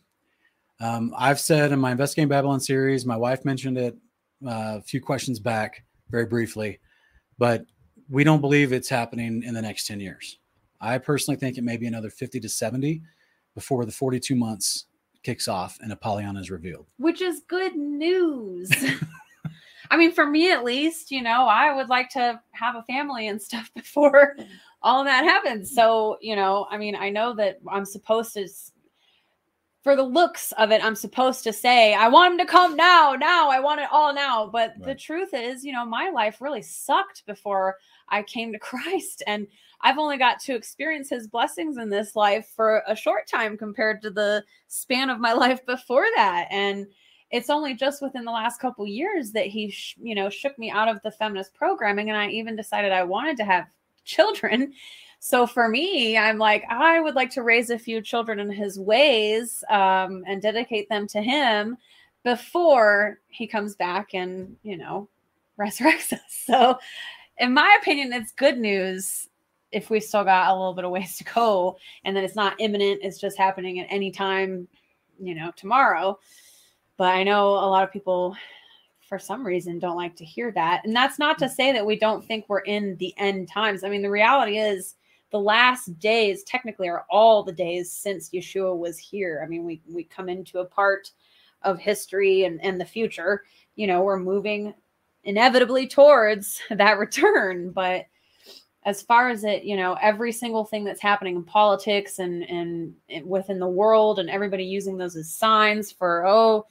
Um, 0.80 1.14
I've 1.16 1.40
said 1.40 1.72
in 1.72 1.78
my 1.78 1.92
Investigating 1.92 2.28
Babylon 2.28 2.60
series, 2.60 3.06
my 3.06 3.16
wife 3.16 3.44
mentioned 3.44 3.78
it 3.78 3.96
uh, 4.46 4.78
a 4.78 4.82
few 4.82 5.00
questions 5.00 5.40
back, 5.40 5.84
very 6.10 6.26
briefly, 6.26 6.78
but 7.38 7.64
we 8.08 8.24
don't 8.24 8.40
believe 8.40 8.72
it's 8.72 8.88
happening 8.88 9.42
in 9.42 9.54
the 9.54 9.62
next 9.62 9.86
10 9.86 10.00
years. 10.00 10.38
I 10.80 10.98
personally 10.98 11.38
think 11.38 11.58
it 11.58 11.64
may 11.64 11.76
be 11.76 11.86
another 11.86 12.10
50 12.10 12.40
to 12.40 12.48
70 12.48 13.02
before 13.54 13.84
the 13.84 13.92
42 13.92 14.34
months 14.34 14.86
kicks 15.22 15.48
off 15.48 15.78
and 15.82 15.92
Apollyon 15.92 16.36
is 16.36 16.50
revealed. 16.50 16.86
which 16.98 17.20
is 17.20 17.42
good 17.48 17.76
news. 17.76 18.70
I 19.90 19.96
mean, 19.96 20.12
for 20.12 20.26
me 20.26 20.52
at 20.52 20.64
least, 20.64 21.10
you 21.10 21.22
know, 21.22 21.46
I 21.46 21.74
would 21.74 21.88
like 21.88 22.10
to 22.10 22.40
have 22.52 22.76
a 22.76 22.82
family 22.82 23.28
and 23.28 23.40
stuff 23.40 23.70
before 23.76 24.36
all 24.82 25.02
that 25.04 25.24
happens. 25.24 25.74
So, 25.74 26.18
you 26.20 26.36
know, 26.36 26.66
I 26.70 26.78
mean, 26.78 26.94
I 26.94 27.10
know 27.10 27.34
that 27.34 27.58
I'm 27.70 27.84
supposed 27.84 28.34
to, 28.34 28.48
for 29.88 29.96
the 29.96 30.02
looks 30.02 30.52
of 30.58 30.70
it, 30.70 30.84
I'm 30.84 30.94
supposed 30.94 31.44
to 31.44 31.50
say, 31.50 31.94
I 31.94 32.08
want 32.08 32.32
him 32.32 32.38
to 32.40 32.44
come 32.44 32.76
now, 32.76 33.16
now, 33.18 33.48
I 33.48 33.58
want 33.58 33.80
it 33.80 33.88
all 33.90 34.12
now. 34.12 34.46
But 34.46 34.74
the 34.84 34.94
truth 34.94 35.30
is, 35.32 35.64
you 35.64 35.72
know, 35.72 35.86
my 35.86 36.10
life 36.10 36.42
really 36.42 36.60
sucked 36.60 37.24
before 37.24 37.78
I 38.10 38.22
came 38.22 38.52
to 38.52 38.58
Christ. 38.58 39.22
And 39.26 39.46
I've 39.80 39.96
only 39.96 40.18
got 40.18 40.40
to 40.40 40.54
experience 40.54 41.08
his 41.08 41.26
blessings 41.26 41.78
in 41.78 41.88
this 41.88 42.14
life 42.14 42.52
for 42.54 42.82
a 42.86 42.94
short 42.94 43.26
time 43.26 43.56
compared 43.56 44.02
to 44.02 44.10
the 44.10 44.44
span 44.66 45.08
of 45.08 45.20
my 45.20 45.32
life 45.44 45.64
before 45.64 46.04
that. 46.16 46.48
And 46.50 46.86
it's 47.30 47.48
only 47.48 47.72
just 47.72 48.02
within 48.02 48.26
the 48.26 48.30
last 48.30 48.60
couple 48.60 48.86
years 48.86 49.32
that 49.32 49.46
he, 49.46 49.70
sh- 49.70 49.96
you 49.98 50.14
know, 50.14 50.28
shook 50.28 50.58
me 50.58 50.70
out 50.70 50.88
of 50.88 51.00
the 51.00 51.12
feminist 51.12 51.54
programming, 51.54 52.10
and 52.10 52.18
I 52.18 52.28
even 52.28 52.56
decided 52.56 52.92
I 52.92 53.04
wanted 53.04 53.38
to 53.38 53.44
have 53.46 53.64
children. 54.04 54.74
So 55.20 55.46
for 55.46 55.68
me, 55.68 56.16
I'm 56.16 56.38
like, 56.38 56.64
I 56.70 57.00
would 57.00 57.14
like 57.14 57.30
to 57.30 57.42
raise 57.42 57.70
a 57.70 57.78
few 57.78 58.00
children 58.00 58.38
in 58.38 58.50
his 58.50 58.78
ways 58.78 59.64
um, 59.68 60.22
and 60.26 60.40
dedicate 60.40 60.88
them 60.88 61.06
to 61.08 61.20
him 61.20 61.76
before 62.24 63.18
he 63.28 63.46
comes 63.46 63.74
back 63.74 64.14
and, 64.14 64.56
you 64.62 64.76
know, 64.76 65.08
resurrects 65.58 66.12
us. 66.12 66.20
So, 66.28 66.78
in 67.38 67.52
my 67.52 67.76
opinion, 67.80 68.12
it's 68.12 68.32
good 68.32 68.58
news 68.58 69.28
if 69.72 69.90
we 69.90 70.00
still 70.00 70.24
got 70.24 70.50
a 70.50 70.54
little 70.54 70.74
bit 70.74 70.84
of 70.84 70.90
ways 70.90 71.16
to 71.18 71.24
go 71.24 71.76
and 72.04 72.16
that 72.16 72.24
it's 72.24 72.36
not 72.36 72.54
imminent, 72.58 73.00
it's 73.02 73.20
just 73.20 73.36
happening 73.36 73.80
at 73.80 73.86
any 73.90 74.10
time, 74.10 74.68
you 75.20 75.34
know, 75.34 75.52
tomorrow. 75.56 76.18
But 76.96 77.14
I 77.14 77.22
know 77.22 77.48
a 77.48 77.68
lot 77.68 77.84
of 77.84 77.92
people, 77.92 78.34
for 79.08 79.18
some 79.18 79.46
reason, 79.46 79.78
don't 79.78 79.96
like 79.96 80.16
to 80.16 80.24
hear 80.24 80.50
that. 80.52 80.84
And 80.84 80.94
that's 80.94 81.18
not 81.18 81.38
to 81.38 81.48
say 81.48 81.72
that 81.72 81.86
we 81.86 81.98
don't 81.98 82.24
think 82.24 82.46
we're 82.48 82.60
in 82.60 82.96
the 82.96 83.14
end 83.18 83.48
times. 83.48 83.84
I 83.84 83.88
mean, 83.88 84.02
the 84.02 84.10
reality 84.10 84.58
is, 84.58 84.96
the 85.30 85.40
last 85.40 85.98
days 85.98 86.42
technically 86.44 86.88
are 86.88 87.04
all 87.10 87.42
the 87.42 87.52
days 87.52 87.92
since 87.92 88.30
Yeshua 88.30 88.76
was 88.76 88.98
here. 88.98 89.42
I 89.44 89.48
mean, 89.48 89.64
we 89.64 89.80
we 89.88 90.04
come 90.04 90.28
into 90.28 90.60
a 90.60 90.64
part 90.64 91.10
of 91.62 91.78
history 91.78 92.44
and, 92.44 92.62
and 92.62 92.80
the 92.80 92.84
future. 92.84 93.44
You 93.76 93.86
know, 93.86 94.02
we're 94.02 94.18
moving 94.18 94.74
inevitably 95.24 95.86
towards 95.86 96.60
that 96.70 96.98
return. 96.98 97.70
But 97.70 98.06
as 98.84 99.02
far 99.02 99.28
as 99.28 99.44
it, 99.44 99.64
you 99.64 99.76
know, 99.76 99.98
every 100.00 100.32
single 100.32 100.64
thing 100.64 100.84
that's 100.84 101.02
happening 101.02 101.36
in 101.36 101.44
politics 101.44 102.18
and 102.18 102.44
and 102.44 102.94
within 103.24 103.58
the 103.58 103.68
world, 103.68 104.18
and 104.18 104.30
everybody 104.30 104.64
using 104.64 104.96
those 104.96 105.16
as 105.16 105.32
signs 105.32 105.92
for 105.92 106.26
oh, 106.26 106.66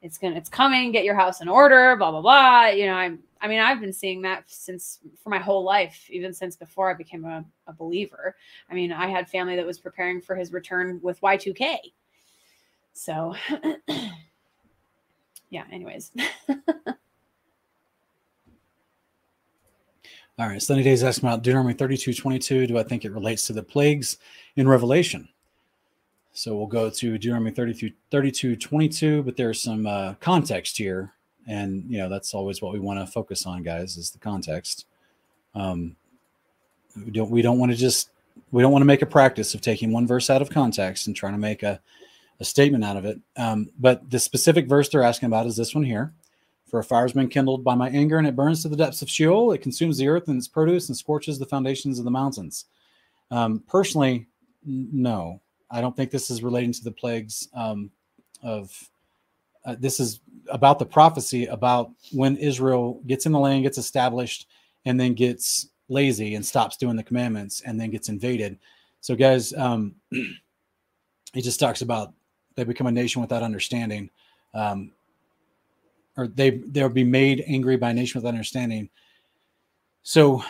it's 0.00 0.18
gonna 0.18 0.36
it's 0.36 0.48
coming, 0.48 0.90
get 0.90 1.04
your 1.04 1.14
house 1.14 1.40
in 1.40 1.48
order, 1.48 1.94
blah 1.96 2.10
blah 2.10 2.22
blah. 2.22 2.66
You 2.66 2.86
know, 2.86 2.94
I'm 2.94 3.20
I 3.42 3.48
mean, 3.48 3.58
I've 3.58 3.80
been 3.80 3.92
seeing 3.92 4.22
that 4.22 4.44
since 4.46 5.00
for 5.22 5.28
my 5.28 5.38
whole 5.38 5.64
life, 5.64 6.06
even 6.08 6.32
since 6.32 6.54
before 6.54 6.88
I 6.88 6.94
became 6.94 7.24
a, 7.24 7.44
a 7.66 7.72
believer. 7.72 8.36
I 8.70 8.74
mean, 8.74 8.92
I 8.92 9.08
had 9.08 9.28
family 9.28 9.56
that 9.56 9.66
was 9.66 9.80
preparing 9.80 10.20
for 10.20 10.36
his 10.36 10.52
return 10.52 11.00
with 11.02 11.20
Y2K. 11.20 11.78
So 12.92 13.34
yeah, 15.50 15.64
anyways. 15.72 16.12
All 20.38 20.48
right. 20.48 20.62
Sunny 20.62 20.82
Days 20.82 21.04
asking 21.04 21.28
about 21.28 21.42
Deuteronomy 21.42 21.74
32 21.74 22.14
22. 22.14 22.68
Do 22.68 22.78
I 22.78 22.82
think 22.84 23.04
it 23.04 23.12
relates 23.12 23.46
to 23.48 23.52
the 23.52 23.62
plagues 23.62 24.16
in 24.56 24.66
Revelation? 24.66 25.28
So 26.32 26.56
we'll 26.56 26.66
go 26.66 26.88
to 26.88 27.18
Deuteronomy 27.18 27.50
32, 27.50 27.92
32 28.10 28.56
22, 28.56 29.22
but 29.24 29.36
there's 29.36 29.60
some 29.60 29.86
uh, 29.86 30.14
context 30.14 30.78
here. 30.78 31.12
And, 31.46 31.84
you 31.88 31.98
know, 31.98 32.08
that's 32.08 32.34
always 32.34 32.62
what 32.62 32.72
we 32.72 32.78
want 32.78 33.00
to 33.00 33.06
focus 33.06 33.46
on, 33.46 33.62
guys, 33.62 33.96
is 33.96 34.10
the 34.10 34.18
context. 34.18 34.86
Um, 35.54 35.96
we 36.96 37.10
don't, 37.10 37.30
we 37.30 37.42
don't 37.42 37.58
want 37.58 37.72
to 37.72 37.76
just, 37.76 38.10
we 38.52 38.62
don't 38.62 38.72
want 38.72 38.82
to 38.82 38.86
make 38.86 39.02
a 39.02 39.06
practice 39.06 39.54
of 39.54 39.60
taking 39.60 39.92
one 39.92 40.06
verse 40.06 40.30
out 40.30 40.42
of 40.42 40.50
context 40.50 41.06
and 41.06 41.16
trying 41.16 41.32
to 41.32 41.38
make 41.38 41.62
a, 41.62 41.80
a 42.38 42.44
statement 42.44 42.84
out 42.84 42.96
of 42.96 43.04
it. 43.04 43.18
Um, 43.36 43.70
but 43.78 44.08
the 44.08 44.18
specific 44.18 44.68
verse 44.68 44.88
they're 44.88 45.02
asking 45.02 45.26
about 45.26 45.46
is 45.46 45.56
this 45.56 45.74
one 45.74 45.84
here. 45.84 46.12
For 46.68 46.78
a 46.78 46.84
fire 46.84 47.02
has 47.02 47.12
been 47.12 47.28
kindled 47.28 47.64
by 47.64 47.74
my 47.74 47.90
anger, 47.90 48.16
and 48.16 48.26
it 48.26 48.34
burns 48.34 48.62
to 48.62 48.68
the 48.70 48.76
depths 48.76 49.02
of 49.02 49.10
Sheol. 49.10 49.52
It 49.52 49.60
consumes 49.60 49.98
the 49.98 50.08
earth 50.08 50.28
and 50.28 50.38
its 50.38 50.48
produce, 50.48 50.88
and 50.88 50.96
scorches 50.96 51.38
the 51.38 51.44
foundations 51.44 51.98
of 51.98 52.06
the 52.06 52.10
mountains. 52.10 52.64
Um, 53.30 53.62
personally, 53.68 54.26
n- 54.66 54.88
no, 54.90 55.42
I 55.70 55.82
don't 55.82 55.94
think 55.94 56.10
this 56.10 56.30
is 56.30 56.42
relating 56.42 56.72
to 56.72 56.82
the 56.82 56.90
plagues 56.90 57.46
um, 57.52 57.90
of. 58.42 58.72
Uh, 59.66 59.76
this 59.78 60.00
is 60.00 60.20
about 60.48 60.78
the 60.78 60.86
prophecy 60.86 61.46
about 61.46 61.90
when 62.12 62.36
Israel 62.36 63.00
gets 63.06 63.26
in 63.26 63.32
the 63.32 63.38
land, 63.38 63.62
gets 63.62 63.78
established, 63.78 64.48
and 64.84 64.98
then 64.98 65.14
gets 65.14 65.68
lazy 65.88 66.34
and 66.34 66.44
stops 66.44 66.76
doing 66.76 66.96
the 66.96 67.02
commandments, 67.02 67.62
and 67.62 67.80
then 67.80 67.90
gets 67.90 68.08
invaded. 68.08 68.58
So, 69.00 69.14
guys, 69.14 69.52
um, 69.54 69.94
he 70.10 71.40
just 71.40 71.60
talks 71.60 71.82
about 71.82 72.12
they 72.54 72.64
become 72.64 72.86
a 72.86 72.92
nation 72.92 73.22
without 73.22 73.42
understanding. 73.42 74.10
Um, 74.54 74.92
or 76.16 76.26
they 76.26 76.50
they'll 76.50 76.88
be 76.88 77.04
made 77.04 77.44
angry 77.46 77.76
by 77.76 77.90
a 77.90 77.94
nation 77.94 78.20
with 78.20 78.28
understanding. 78.28 78.88
So 80.02 80.42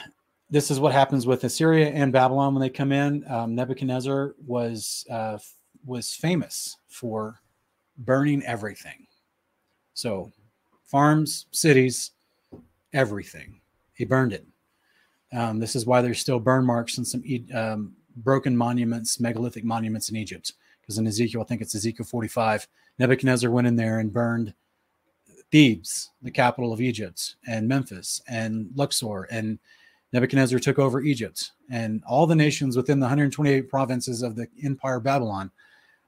this 0.51 0.71
is 0.71 0.81
what 0.81 0.93
happens 0.93 1.27
with 1.27 1.45
Assyria 1.45 1.89
and 1.89 2.13
Babylon 2.13 2.55
when 2.55 2.61
they 2.61 2.71
come 2.71 2.93
in. 2.93 3.25
Um, 3.31 3.55
Nebuchadnezzar 3.55 4.35
was 4.47 5.07
uh, 5.11 5.39
was 5.85 6.15
famous 6.15 6.77
for 6.89 7.41
burning 7.99 8.43
everything. 8.45 9.07
So 9.95 10.33
farms, 10.85 11.47
cities, 11.51 12.13
everything. 12.93 13.61
He 13.95 14.05
burned 14.05 14.33
it. 14.33 14.47
Um, 15.33 15.59
this 15.59 15.75
is 15.75 15.87
why 15.87 16.03
there's 16.03 16.21
still 16.21 16.39
burn 16.39 16.65
marks 16.65 16.99
and 16.99 17.07
some 17.07 17.23
um, 17.55 17.95
broken 18.17 18.57
monuments, 18.57 19.19
megalithic 19.19 19.65
monuments 19.65 20.11
in 20.11 20.17
Egypt. 20.17 20.53
Because 20.81 20.99
in 20.99 21.07
Ezekiel, 21.07 21.41
I 21.41 21.45
think 21.45 21.63
it's 21.63 21.75
Ezekiel 21.75 22.05
45, 22.05 22.67
Nebuchadnezzar 22.99 23.51
went 23.51 23.67
in 23.67 23.77
there 23.77 24.01
and 24.01 24.13
burned 24.13 24.53
Thebes, 25.51 26.11
the 26.23 26.31
capital 26.31 26.73
of 26.73 26.81
Egypt, 26.81 27.37
and 27.47 27.69
Memphis 27.69 28.23
and 28.27 28.71
Luxor, 28.75 29.25
and 29.31 29.59
Nebuchadnezzar 30.13 30.59
took 30.59 30.79
over 30.79 31.01
Egypt 31.01 31.53
and 31.71 32.03
all 32.07 32.27
the 32.27 32.35
nations 32.35 32.77
within 32.77 33.01
the 33.01 33.05
128 33.05 33.69
provinces 33.69 34.23
of 34.23 34.37
the 34.37 34.47
Empire 34.63 35.01
Babylon 35.01 35.51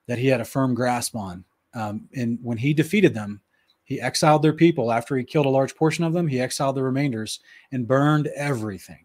that 0.07 0.19
he 0.19 0.29
had 0.29 0.41
a 0.41 0.45
firm 0.45 0.75
grasp 0.75 1.17
on. 1.17 1.45
Um, 1.75 2.09
and 2.15 2.39
when 2.43 2.59
he 2.59 2.75
defeated 2.75 3.15
them, 3.15 3.41
he 3.85 4.01
exiled 4.01 4.43
their 4.43 4.53
people. 4.53 4.91
After 4.91 5.17
he 5.17 5.25
killed 5.25 5.47
a 5.47 5.51
large 5.51 5.77
portion 5.77 6.05
of 6.05 6.13
them, 6.13 6.27
he 6.27 6.41
exiled 6.41 6.77
the 6.77 6.83
remainders 6.83 7.41
and 7.71 7.87
burned 7.87 8.29
everything. 8.29 9.05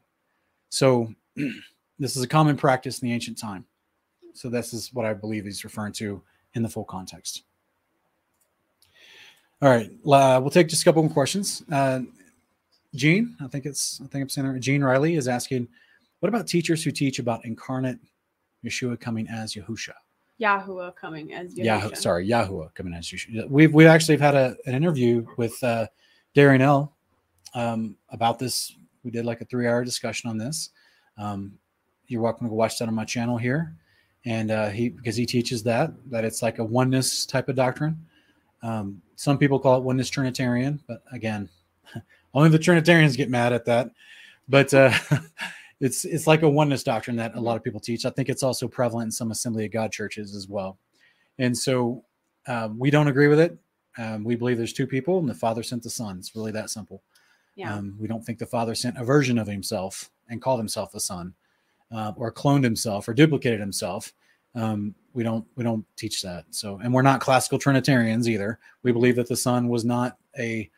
So 0.70 1.14
this 2.00 2.16
is 2.16 2.24
a 2.24 2.28
common 2.28 2.58
practice 2.58 3.00
in 3.00 3.08
the 3.08 3.14
ancient 3.14 3.38
time. 3.38 3.66
So 4.34 4.50
this 4.50 4.74
is 4.74 4.94
what 4.94 5.06
I 5.06 5.14
believe 5.14 5.46
he's 5.46 5.64
referring 5.64 5.94
to 5.94 6.22
in 6.54 6.64
the 6.64 6.70
full 6.70 6.86
context. 6.86 7.44
All 9.62 9.70
right, 9.70 9.92
uh, 9.92 10.40
we'll 10.40 10.50
take 10.50 10.70
just 10.70 10.84
a 10.84 10.86
couple 10.86 11.04
more 11.04 11.12
questions. 11.12 11.64
Uh, 11.70 12.02
Gene, 12.96 13.36
I 13.42 13.48
think 13.48 13.66
it's 13.66 14.00
I 14.02 14.08
think 14.08 14.24
I'm 14.24 14.30
saying. 14.30 14.62
Gene 14.62 14.84
Riley 14.84 15.16
is 15.16 15.28
asking, 15.28 15.68
what 16.22 16.30
about 16.30 16.48
teachers 16.48 16.84
who 16.84 16.92
teach 16.92 17.20
about 17.20 17.46
incarnate 17.46 18.00
Yeshua 18.64 19.00
coming 19.00 19.28
as 19.28 19.54
Yahusha? 19.54 19.94
Yahuwah 20.40 20.96
coming 20.96 21.34
as 21.34 21.56
Yahusha. 21.56 21.66
Yahoo, 21.66 21.96
sorry, 21.96 22.28
Yahuwah 22.28 22.74
coming 22.74 22.94
as 22.94 23.06
Yeshua. 23.06 23.50
We've 23.50 23.74
we 23.74 23.86
actually 23.86 24.18
had 24.18 24.36
a, 24.36 24.56
an 24.66 24.74
interview 24.74 25.26
with 25.38 25.62
uh, 25.64 25.88
Darian 26.34 26.62
L. 26.62 26.96
Um, 27.54 27.96
about 28.10 28.40
this. 28.40 28.76
We 29.04 29.12
did 29.12 29.26
like 29.26 29.42
a 29.42 29.46
three 29.46 29.68
hour 29.68 29.84
discussion 29.84 30.30
on 30.30 30.38
this. 30.38 30.70
Um, 31.18 31.54
you're 32.08 32.22
welcome 32.22 32.48
to 32.48 32.54
watch 32.54 32.80
that 32.80 32.88
on 32.88 32.94
my 32.94 33.06
channel 33.06 33.38
here, 33.38 33.76
and 34.26 34.52
uh, 34.52 34.70
he 34.70 34.90
because 34.90 35.16
he 35.16 35.26
teaches 35.26 35.64
that 35.64 35.92
that 36.10 36.24
it's 36.24 36.42
like 36.42 36.60
a 36.60 36.64
oneness 36.64 37.26
type 37.26 37.50
of 37.50 37.56
doctrine. 37.56 38.06
Um, 38.62 39.02
some 39.16 39.38
people 39.38 39.60
call 39.60 39.78
it 39.78 39.84
oneness 39.84 40.10
Trinitarian, 40.10 40.82
but 40.88 41.04
again, 41.12 41.50
only 42.34 42.50
the 42.50 42.60
Trinitarians 42.60 43.16
get 43.16 43.30
mad 43.30 43.52
at 43.52 43.66
that. 43.66 43.92
But 44.48 44.74
uh, 44.74 44.94
it's 45.80 46.06
it's 46.06 46.28
like 46.28 46.42
a 46.42 46.50
oneness 46.50 46.84
doctrine 46.84 47.16
that 47.18 47.36
a 47.36 47.40
lot 47.40 47.56
of 47.58 47.64
people 47.64 47.80
teach. 47.80 48.06
I 48.06 48.10
think 48.10 48.30
it's 48.30 48.44
also 48.44 48.68
prevalent 48.68 49.08
in 49.08 49.12
some 49.12 49.32
Assembly 49.32 49.66
of 49.66 49.72
God 49.72 49.92
churches 49.92 50.36
as 50.36 50.48
well. 50.48 50.78
And 51.38 51.58
so 51.58 52.04
um, 52.48 52.78
we 52.78 52.90
don't 52.90 53.08
agree 53.08 53.28
with 53.28 53.40
it. 53.40 53.58
Um, 53.98 54.24
we 54.24 54.36
believe 54.36 54.58
there's 54.58 54.74
two 54.74 54.88
people, 54.88 55.20
and 55.20 55.28
the 55.28 55.34
Father 55.34 55.64
sent 55.64 55.84
the 55.84 55.90
Son. 55.90 56.18
It's 56.18 56.36
really 56.36 56.52
that 56.52 56.70
simple. 56.70 57.02
Yeah. 57.56 57.76
Um, 57.76 57.96
we 58.00 58.08
don't 58.08 58.24
think 58.24 58.40
the 58.40 58.46
Father 58.46 58.76
sent 58.76 58.98
a 58.98 59.04
version 59.04 59.38
of 59.38 59.48
himself 59.48 60.10
and 60.30 60.42
called 60.42 60.60
himself 60.60 60.92
the 60.92 61.00
Son, 61.00 61.34
uh, 61.92 62.14
or 62.16 62.32
cloned 62.32 62.64
himself 62.64 63.08
or 63.08 63.14
duplicated 63.14 63.60
himself. 63.60 64.14
Um, 64.56 64.96
we 65.14 65.24
don't 65.24 65.46
we 65.56 65.64
don't 65.64 65.86
teach 65.96 66.22
that. 66.22 66.46
So, 66.52 66.80
and 66.84 66.94
we're 66.94 67.02
not 67.02 67.22
classical 67.22 67.60
Trinitarians 67.60 68.30
either. 68.30 68.60
We 68.84 68.92
believe 68.92 69.16
that 69.16 69.28
the 69.28 69.36
Son 69.36 69.70
was 69.70 69.86
not 69.86 70.18
a 70.38 70.70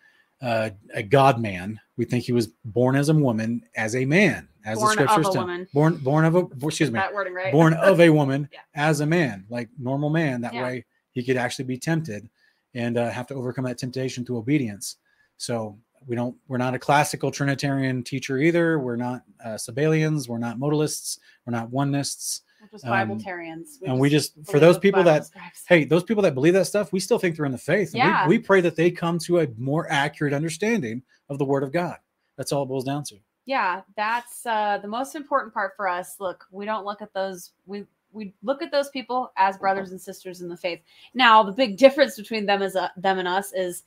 uh, 0.41 0.71
a 0.93 1.03
God 1.03 1.39
man. 1.39 1.79
We 2.01 2.05
think 2.05 2.23
he 2.23 2.31
was 2.31 2.47
born 2.65 2.95
as 2.95 3.09
a 3.09 3.13
woman, 3.13 3.63
as 3.75 3.95
a 3.95 4.05
man, 4.05 4.47
as 4.65 4.79
Born 4.79 4.87
the 4.87 5.03
scriptures 5.03 5.25
tell. 5.31 5.43
woman. 5.43 5.67
Born 5.71 5.97
born 5.97 6.25
of 6.25 6.33
a 6.33 6.47
excuse 6.65 6.89
me, 6.89 6.97
that 6.97 7.13
wording 7.13 7.35
right. 7.35 7.51
born 7.51 7.75
of 7.75 8.01
a 8.01 8.09
woman 8.09 8.49
Yeah. 8.51 8.61
as 8.73 9.01
a 9.01 9.05
man, 9.05 9.45
like 9.51 9.69
normal 9.77 10.09
man. 10.09 10.41
That 10.41 10.55
Yeah. 10.55 10.63
way 10.63 10.85
he 11.11 11.23
could 11.23 11.37
actually 11.37 11.65
be 11.65 11.77
tempted 11.77 12.27
and 12.73 12.97
uh, 12.97 13.11
have 13.11 13.27
to 13.27 13.35
overcome 13.35 13.65
that 13.65 13.77
temptation 13.77 14.25
through 14.25 14.37
obedience. 14.39 14.95
So 15.37 15.77
we 16.07 16.15
don't. 16.15 16.35
We're 16.47 16.57
not 16.57 16.73
a 16.73 16.79
classical 16.79 17.29
Trinitarian 17.29 18.01
teacher 18.01 18.39
either. 18.39 18.79
We're 18.79 18.95
not 18.95 19.21
uh, 19.45 19.49
Sabellians. 19.49 20.27
We're 20.27 20.39
not 20.39 20.57
modalists. 20.57 21.19
We're 21.45 21.51
not 21.51 21.69
oneness. 21.69 22.41
We're 22.63 22.67
just 22.69 22.85
um, 22.85 22.89
Bible-tarians. 22.91 23.77
and 23.85 23.99
we 23.99 24.09
just 24.09 24.33
for 24.49 24.59
those 24.59 24.79
people 24.79 25.03
Bible 25.03 25.19
that 25.33 25.55
hey, 25.67 25.83
those 25.83 26.03
people 26.03 26.23
that 26.23 26.33
believe 26.33 26.53
that 26.55 26.65
stuff, 26.65 26.91
we 26.91 26.99
still 26.99 27.19
think 27.19 27.35
they're 27.35 27.45
in 27.45 27.51
the 27.51 27.57
faith. 27.59 27.93
Yeah. 27.93 28.27
we, 28.27 28.37
we 28.37 28.43
pray 28.43 28.61
that 28.61 28.75
they 28.75 28.89
come 28.89 29.19
to 29.19 29.41
a 29.41 29.47
more 29.59 29.85
accurate 29.91 30.33
understanding 30.33 31.03
of 31.31 31.39
the 31.39 31.45
Word 31.45 31.63
of 31.63 31.71
God. 31.71 31.97
That's 32.37 32.51
all 32.51 32.63
it 32.63 32.67
boils 32.67 32.83
down 32.83 33.03
to. 33.05 33.15
yeah 33.45 33.81
that's 33.97 34.45
uh 34.45 34.77
the 34.81 34.87
most 34.87 35.15
important 35.15 35.51
part 35.53 35.73
for 35.75 35.87
us 35.87 36.17
look 36.19 36.45
we 36.51 36.63
don't 36.65 36.85
look 36.85 37.01
at 37.01 37.11
those 37.13 37.51
we 37.65 37.85
we 38.13 38.33
look 38.43 38.61
at 38.61 38.71
those 38.71 38.89
people 38.89 39.31
as 39.37 39.57
brothers 39.57 39.91
and 39.91 39.99
sisters 39.99 40.41
in 40.41 40.49
the 40.49 40.55
faith 40.57 40.79
now 41.15 41.41
the 41.41 41.51
big 41.51 41.77
difference 41.85 42.15
between 42.17 42.45
them 42.45 42.61
as 42.61 42.75
a, 42.75 42.91
them 42.97 43.17
and 43.17 43.27
us 43.27 43.51
is 43.53 43.83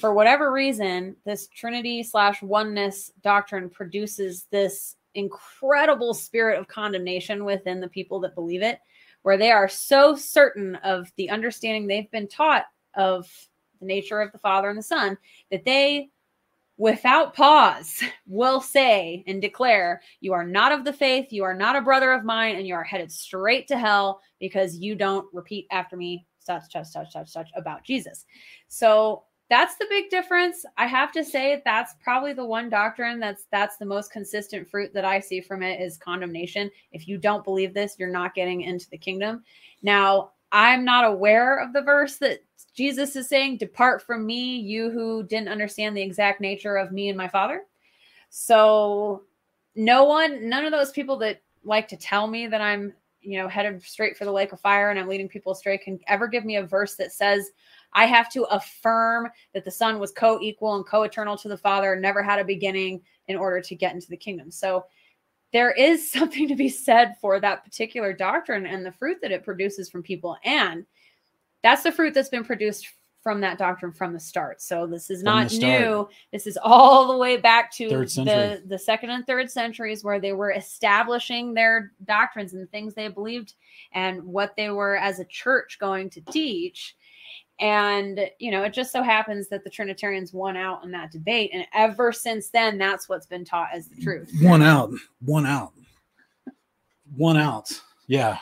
for 0.00 0.12
whatever 0.12 0.50
reason 0.52 1.14
this 1.24 1.46
trinity 1.48 2.02
slash 2.02 2.42
oneness 2.42 3.12
doctrine 3.22 3.70
produces 3.70 4.46
this 4.50 4.96
incredible 5.14 6.12
spirit 6.12 6.58
of 6.58 6.66
condemnation 6.66 7.44
within 7.44 7.80
the 7.80 7.88
people 7.88 8.18
that 8.20 8.34
believe 8.34 8.62
it 8.62 8.80
where 9.22 9.36
they 9.38 9.52
are 9.52 9.68
so 9.68 10.16
certain 10.16 10.74
of 10.76 11.10
the 11.16 11.30
understanding 11.30 11.86
they've 11.86 12.10
been 12.10 12.28
taught 12.28 12.64
of 12.94 13.30
the 13.80 13.86
nature 13.86 14.20
of 14.20 14.32
the 14.32 14.38
father 14.38 14.68
and 14.68 14.78
the 14.78 14.82
son 14.82 15.16
that 15.50 15.64
they 15.64 16.08
without 16.78 17.34
pause 17.34 18.02
will 18.26 18.60
say 18.60 19.22
and 19.26 19.42
declare 19.42 20.00
you 20.20 20.32
are 20.32 20.46
not 20.46 20.72
of 20.72 20.84
the 20.84 20.92
faith 20.92 21.32
you 21.32 21.44
are 21.44 21.54
not 21.54 21.76
a 21.76 21.82
brother 21.82 22.12
of 22.12 22.24
mine 22.24 22.56
and 22.56 22.66
you 22.66 22.74
are 22.74 22.84
headed 22.84 23.12
straight 23.12 23.68
to 23.68 23.76
hell 23.76 24.20
because 24.40 24.78
you 24.78 24.94
don't 24.94 25.26
repeat 25.34 25.66
after 25.70 25.96
me 25.96 26.24
such 26.48 26.72
such 26.72 26.86
such 26.86 27.12
such 27.12 27.28
such 27.28 27.50
about 27.54 27.84
jesus. 27.84 28.24
So 28.68 29.24
that's 29.50 29.76
the 29.76 29.86
big 29.88 30.10
difference. 30.10 30.64
I 30.76 30.86
have 30.86 31.10
to 31.12 31.24
say 31.24 31.62
that's 31.64 31.94
probably 32.02 32.34
the 32.34 32.44
one 32.44 32.68
doctrine 32.68 33.18
that's 33.18 33.46
that's 33.50 33.76
the 33.76 33.86
most 33.86 34.12
consistent 34.12 34.68
fruit 34.68 34.92
that 34.92 35.04
i 35.04 35.20
see 35.20 35.40
from 35.40 35.62
it 35.62 35.80
is 35.80 35.96
condemnation. 35.98 36.70
If 36.92 37.06
you 37.06 37.18
don't 37.18 37.44
believe 37.44 37.74
this 37.74 37.96
you're 37.98 38.10
not 38.10 38.34
getting 38.34 38.62
into 38.62 38.88
the 38.90 38.98
kingdom. 38.98 39.42
Now 39.82 40.32
i'm 40.52 40.84
not 40.84 41.04
aware 41.04 41.58
of 41.58 41.72
the 41.72 41.82
verse 41.82 42.16
that 42.16 42.42
Jesus 42.78 43.16
is 43.16 43.28
saying, 43.28 43.56
Depart 43.56 44.02
from 44.02 44.24
me, 44.24 44.56
you 44.56 44.88
who 44.88 45.24
didn't 45.24 45.48
understand 45.48 45.96
the 45.96 46.02
exact 46.02 46.40
nature 46.40 46.76
of 46.76 46.92
me 46.92 47.08
and 47.08 47.18
my 47.18 47.26
father. 47.26 47.62
So, 48.30 49.24
no 49.74 50.04
one, 50.04 50.48
none 50.48 50.64
of 50.64 50.70
those 50.70 50.92
people 50.92 51.16
that 51.18 51.42
like 51.64 51.88
to 51.88 51.96
tell 51.96 52.28
me 52.28 52.46
that 52.46 52.60
I'm, 52.60 52.92
you 53.20 53.36
know, 53.36 53.48
headed 53.48 53.82
straight 53.82 54.16
for 54.16 54.24
the 54.24 54.32
lake 54.32 54.52
of 54.52 54.60
fire 54.60 54.90
and 54.90 54.98
I'm 54.98 55.08
leading 55.08 55.28
people 55.28 55.50
astray 55.50 55.76
can 55.76 55.98
ever 56.06 56.28
give 56.28 56.44
me 56.44 56.54
a 56.56 56.66
verse 56.66 56.94
that 56.96 57.12
says 57.12 57.50
I 57.94 58.06
have 58.06 58.30
to 58.32 58.44
affirm 58.44 59.28
that 59.54 59.64
the 59.64 59.72
Son 59.72 59.98
was 59.98 60.12
co 60.12 60.38
equal 60.40 60.76
and 60.76 60.86
co 60.86 61.02
eternal 61.02 61.36
to 61.38 61.48
the 61.48 61.56
Father, 61.56 61.96
never 61.96 62.22
had 62.22 62.38
a 62.38 62.44
beginning 62.44 63.00
in 63.26 63.36
order 63.36 63.60
to 63.60 63.74
get 63.74 63.92
into 63.92 64.08
the 64.08 64.16
kingdom. 64.16 64.52
So, 64.52 64.84
there 65.52 65.70
is 65.70 66.10
something 66.12 66.48
to 66.48 66.56
be 66.56 66.68
said 66.68 67.16
for 67.20 67.40
that 67.40 67.64
particular 67.64 68.12
doctrine 68.12 68.66
and 68.66 68.84
the 68.84 68.92
fruit 68.92 69.18
that 69.22 69.32
it 69.32 69.44
produces 69.44 69.90
from 69.90 70.02
people. 70.02 70.36
And 70.44 70.86
that's 71.62 71.82
the 71.82 71.92
fruit 71.92 72.14
that's 72.14 72.28
been 72.28 72.44
produced 72.44 72.88
from 73.22 73.40
that 73.40 73.58
doctrine 73.58 73.92
from 73.92 74.12
the 74.12 74.20
start. 74.20 74.62
So 74.62 74.86
this 74.86 75.10
is 75.10 75.20
From 75.20 75.24
not 75.24 75.52
new. 75.52 76.08
This 76.32 76.46
is 76.46 76.58
all 76.62 77.08
the 77.08 77.18
way 77.18 77.36
back 77.36 77.72
to 77.72 77.88
the 77.88 78.62
the 78.64 78.78
second 78.78 79.10
and 79.10 79.26
third 79.26 79.50
centuries 79.50 80.04
where 80.04 80.20
they 80.20 80.32
were 80.32 80.52
establishing 80.52 81.52
their 81.52 81.92
doctrines 82.04 82.52
and 82.52 82.62
the 82.62 82.66
things 82.68 82.94
they 82.94 83.08
believed 83.08 83.54
and 83.92 84.22
what 84.22 84.54
they 84.56 84.70
were 84.70 84.96
as 84.96 85.18
a 85.18 85.24
church 85.24 85.78
going 85.80 86.10
to 86.10 86.20
teach. 86.20 86.96
And 87.60 88.30
you 88.38 88.50
know, 88.50 88.62
it 88.62 88.72
just 88.72 88.92
so 88.92 89.02
happens 89.02 89.48
that 89.48 89.64
the 89.64 89.70
Trinitarians 89.70 90.32
won 90.32 90.56
out 90.56 90.84
in 90.84 90.90
that 90.92 91.10
debate, 91.10 91.50
and 91.52 91.66
ever 91.74 92.12
since 92.12 92.50
then, 92.50 92.78
that's 92.78 93.08
what's 93.08 93.26
been 93.26 93.44
taught 93.44 93.68
as 93.72 93.88
the 93.88 94.00
truth. 94.00 94.32
One 94.40 94.62
out. 94.62 94.92
One 95.24 95.44
out. 95.44 95.72
One 97.16 97.36
out. 97.36 97.68
Yeah. 98.06 98.38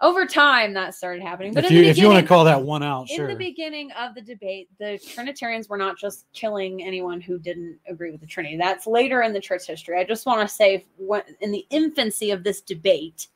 Over 0.00 0.26
time, 0.26 0.74
that 0.74 0.94
started 0.94 1.22
happening. 1.22 1.54
But 1.54 1.64
if 1.64 1.70
you 1.70 1.82
if 1.82 1.96
you 1.96 2.06
want 2.06 2.20
to 2.20 2.26
call 2.26 2.44
that 2.44 2.62
one 2.62 2.82
out, 2.82 3.08
sure. 3.08 3.14
in 3.14 3.18
sure. 3.18 3.28
the 3.28 3.44
beginning 3.44 3.90
of 3.92 4.14
the 4.14 4.20
debate, 4.20 4.68
the 4.78 4.98
Trinitarians 4.98 5.70
were 5.70 5.78
not 5.78 5.98
just 5.98 6.26
killing 6.34 6.82
anyone 6.82 7.18
who 7.18 7.38
didn't 7.38 7.78
agree 7.88 8.10
with 8.10 8.20
the 8.20 8.26
Trinity. 8.26 8.58
That's 8.58 8.86
later 8.86 9.22
in 9.22 9.32
the 9.32 9.40
church 9.40 9.66
history. 9.66 9.98
I 9.98 10.04
just 10.04 10.26
want 10.26 10.46
to 10.46 10.54
say, 10.54 10.84
in 11.40 11.50
the 11.50 11.66
infancy 11.70 12.30
of 12.30 12.44
this 12.44 12.60
debate, 12.60 13.28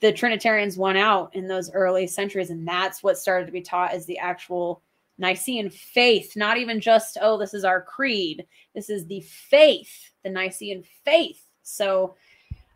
the 0.00 0.12
Trinitarians 0.12 0.76
won 0.76 0.96
out 0.96 1.34
in 1.34 1.48
those 1.48 1.72
early 1.72 2.06
centuries, 2.06 2.50
and 2.50 2.66
that's 2.66 3.02
what 3.02 3.18
started 3.18 3.46
to 3.46 3.52
be 3.52 3.62
taught 3.62 3.92
as 3.92 4.06
the 4.06 4.18
actual 4.18 4.82
Nicene 5.18 5.68
faith, 5.70 6.36
not 6.36 6.58
even 6.58 6.80
just, 6.80 7.18
oh, 7.20 7.36
this 7.38 7.52
is 7.52 7.64
our 7.64 7.82
creed. 7.82 8.46
This 8.74 8.88
is 8.88 9.06
the 9.06 9.20
faith, 9.20 10.12
the 10.22 10.30
Nicene 10.30 10.84
faith. 11.04 11.42
So 11.62 12.14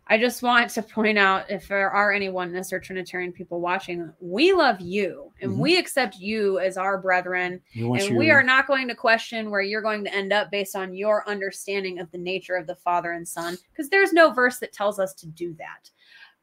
I 0.09 0.19
just 0.19 0.43
want 0.43 0.69
to 0.71 0.83
point 0.83 1.17
out 1.17 1.49
if 1.49 1.69
there 1.69 1.91
are 1.91 2.13
any 2.13 2.29
oneness 2.29 2.73
or 2.73 2.81
Trinitarian 2.81 3.31
people 3.31 3.61
watching, 3.61 4.13
we 4.21 4.53
love 4.53 4.81
you 4.81 5.33
and 5.41 5.53
Mhm. 5.53 5.59
we 5.59 5.79
accept 5.79 6.17
you 6.17 6.59
as 6.59 6.77
our 6.77 6.99
brethren. 6.99 7.63
You 7.73 7.95
And 7.95 8.17
we 8.19 8.31
are 8.33 8.43
not 8.43 8.67
going 8.67 8.89
to 8.89 8.97
question 8.97 9.49
where 9.49 9.63
you're 9.63 9.81
going 9.81 10.03
to 10.05 10.13
end 10.13 10.33
up 10.33 10.51
based 10.51 10.75
on 10.75 10.93
your 10.93 11.27
understanding 11.29 12.01
of 12.01 12.11
the 12.11 12.19
nature 12.19 12.57
of 12.57 12.67
the 12.67 12.75
Father 12.75 13.13
and 13.13 13.27
Son, 13.27 13.57
because 13.71 13.89
there's 13.89 14.13
no 14.13 14.33
verse 14.33 14.59
that 14.59 14.73
tells 14.73 14.99
us 14.99 15.15
to 15.15 15.29
do 15.29 15.55
that. 15.55 15.91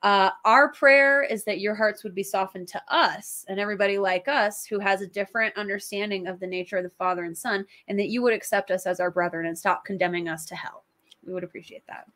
Uh, 0.02 0.30
our 0.46 0.72
prayer 0.72 1.24
is 1.24 1.44
that 1.44 1.60
your 1.60 1.76
hearts 1.76 2.04
would 2.04 2.16
be 2.16 2.24
softened 2.24 2.68
to 2.70 2.82
us 2.88 3.44
and 3.50 3.60
everybody 3.60 3.98
like 3.98 4.28
us 4.28 4.66
who 4.66 4.80
has 4.80 5.02
a 5.02 5.08
different 5.08 5.56
understanding 5.58 6.28
of 6.28 6.40
the 6.40 6.48
nature 6.48 6.78
of 6.78 6.84
the 6.84 6.90
Father 6.90 7.24
and 7.24 7.38
Son, 7.38 7.66
and 7.88 8.00
that 8.00 8.08
you 8.08 8.22
would 8.22 8.34
accept 8.34 8.72
us 8.72 8.86
as 8.86 9.00
our 9.00 9.12
brethren 9.12 9.46
and 9.48 9.58
stop 9.58 9.84
condemning 9.84 10.30
us 10.30 10.46
to 10.46 10.56
hell. 10.56 10.84
We 11.26 11.34
would 11.34 11.44
appreciate 11.44 11.86
that. 11.88 12.08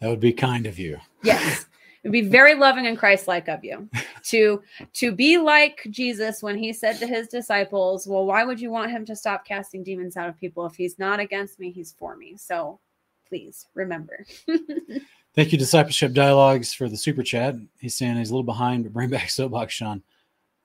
that 0.00 0.08
would 0.08 0.20
be 0.20 0.32
kind 0.32 0.66
of 0.66 0.78
you. 0.78 0.98
Yes. 1.22 1.66
It'd 2.04 2.12
be 2.12 2.28
very 2.28 2.54
loving 2.54 2.86
and 2.86 2.96
Christ-like 2.96 3.48
of 3.48 3.64
you 3.64 3.88
to 4.24 4.62
to 4.94 5.12
be 5.12 5.38
like 5.38 5.86
Jesus 5.90 6.42
when 6.42 6.56
he 6.56 6.72
said 6.72 6.98
to 6.98 7.06
his 7.06 7.26
disciples, 7.26 8.06
"Well, 8.06 8.24
why 8.24 8.44
would 8.44 8.60
you 8.60 8.70
want 8.70 8.92
him 8.92 9.04
to 9.06 9.16
stop 9.16 9.44
casting 9.44 9.82
demons 9.82 10.16
out 10.16 10.28
of 10.28 10.38
people 10.38 10.64
if 10.64 10.76
he's 10.76 10.98
not 10.98 11.18
against 11.18 11.58
me, 11.58 11.72
he's 11.72 11.92
for 11.98 12.16
me." 12.16 12.36
So, 12.36 12.78
please 13.28 13.66
remember. 13.74 14.24
Thank 15.34 15.52
you, 15.52 15.58
Discipleship 15.58 16.14
Dialogues, 16.14 16.72
for 16.74 16.88
the 16.88 16.96
super 16.96 17.22
chat. 17.22 17.54
He's 17.78 17.94
saying 17.94 18.16
he's 18.16 18.30
a 18.30 18.32
little 18.32 18.42
behind, 18.42 18.84
but 18.84 18.92
bring 18.92 19.10
back 19.10 19.30
soapbox, 19.30 19.72
Sean. 19.72 20.02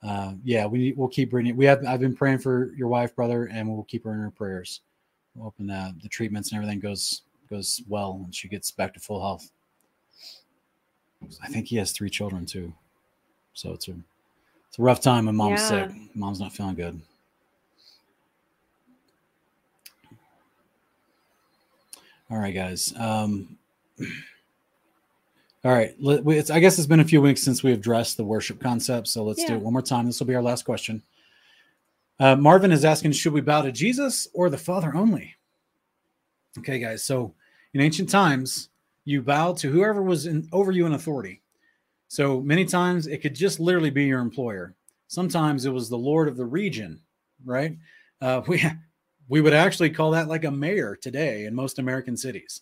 Uh, 0.02 0.34
yeah, 0.44 0.66
we 0.66 0.94
we'll 0.98 1.08
keep 1.08 1.32
bringing. 1.32 1.56
We 1.56 1.66
have 1.66 1.86
I've 1.86 2.00
been 2.02 2.16
praying 2.16 2.40
for 2.40 2.74
your 2.74 2.88
wife, 2.90 3.16
brother, 3.16 3.46
and 3.46 3.70
we'll 3.70 3.84
keep 3.84 4.04
her 4.04 4.14
in 4.14 4.20
our 4.22 4.32
prayers. 4.32 4.82
We're 5.36 5.44
hoping 5.46 5.68
that 5.68 5.94
the 6.02 6.10
treatments 6.10 6.52
and 6.52 6.58
everything 6.58 6.80
goes 6.80 7.22
goes 7.50 7.82
well 7.88 8.22
and 8.24 8.34
she 8.34 8.48
gets 8.48 8.72
back 8.72 8.94
to 8.96 9.00
full 9.00 9.22
health. 9.22 9.50
I 11.42 11.48
think 11.48 11.68
he 11.68 11.78
has 11.78 11.92
three 11.92 12.10
children 12.10 12.46
too. 12.46 12.74
So 13.54 13.72
it's 13.72 13.88
a 13.88 13.92
it's 14.68 14.78
a 14.80 14.82
rough 14.82 15.00
time 15.02 15.28
when 15.28 15.36
mom's 15.36 15.62
Yeah. 15.62 15.88
sick. 15.88 15.96
Mom's 16.16 16.40
not 16.42 16.52
feeling 16.52 16.76
good. 16.76 17.00
All 22.30 22.38
right, 22.40 22.54
guys. 22.54 22.94
Um, 22.98 23.58
all 25.64 25.72
right. 25.72 25.96
It's, 26.00 26.50
I 26.50 26.60
guess 26.60 26.78
it's 26.78 26.88
been 26.88 27.00
a 27.00 27.06
few 27.06 27.22
weeks 27.22 27.42
since 27.42 27.64
we 27.64 27.72
addressed 27.72 28.18
the 28.18 28.26
worship 28.26 28.60
concept. 28.60 29.08
So 29.08 29.24
let's 29.24 29.46
do 29.46 29.54
it 29.54 29.62
one 29.62 29.72
more 29.72 29.82
time. 29.82 30.06
This 30.06 30.20
will 30.20 30.28
be 30.28 30.36
our 30.36 30.42
last 30.42 30.66
question. 30.66 31.02
Uh, 32.20 32.36
Marvin 32.36 32.72
is 32.72 32.84
asking 32.84 33.14
Should 33.14 33.34
we 33.34 33.42
bow 33.42 33.62
to 33.62 33.72
Jesus 33.72 34.28
or 34.34 34.50
the 34.50 34.58
Father 34.58 34.94
only? 34.94 35.36
Okay, 36.58 36.80
guys. 36.80 37.04
So 37.04 37.34
in 37.74 37.82
ancient 37.82 38.10
times, 38.10 38.70
you 39.06 39.22
bow 39.22 39.54
to 39.54 39.72
whoever 39.72 40.04
was 40.04 40.26
in, 40.26 40.48
over 40.52 40.72
you 40.72 40.86
in 40.86 40.94
authority. 40.94 41.42
So 42.10 42.42
many 42.42 42.66
times 42.66 43.08
it 43.08 43.22
could 43.22 43.34
just 43.34 43.60
literally 43.60 43.90
be 43.90 44.04
your 44.04 44.20
employer. 44.20 44.76
Sometimes 45.08 45.66
it 45.66 45.72
was 45.72 45.90
the 45.90 45.98
lord 45.98 46.28
of 46.28 46.38
the 46.38 46.46
region, 46.46 47.00
right? 47.46 47.78
Uh, 48.22 48.42
we 48.48 48.64
we 49.30 49.40
would 49.42 49.54
actually 49.54 49.90
call 49.90 50.12
that 50.12 50.28
like 50.28 50.44
a 50.44 50.52
mayor 50.52 50.96
today 50.96 51.46
in 51.46 51.56
most 51.56 51.80
American 51.80 52.18
cities. 52.18 52.62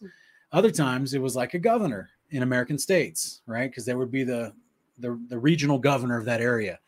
Other 0.51 0.71
times 0.71 1.13
it 1.13 1.21
was 1.21 1.35
like 1.35 1.55
a 1.55 1.59
governor 1.59 2.09
in 2.31 2.43
American 2.43 2.77
states, 2.77 3.41
right? 3.45 3.69
Because 3.69 3.85
there 3.85 3.97
would 3.97 4.11
be 4.11 4.23
the, 4.23 4.53
the 4.97 5.19
the 5.29 5.37
regional 5.37 5.77
governor 5.77 6.17
of 6.17 6.25
that 6.25 6.41
area. 6.41 6.79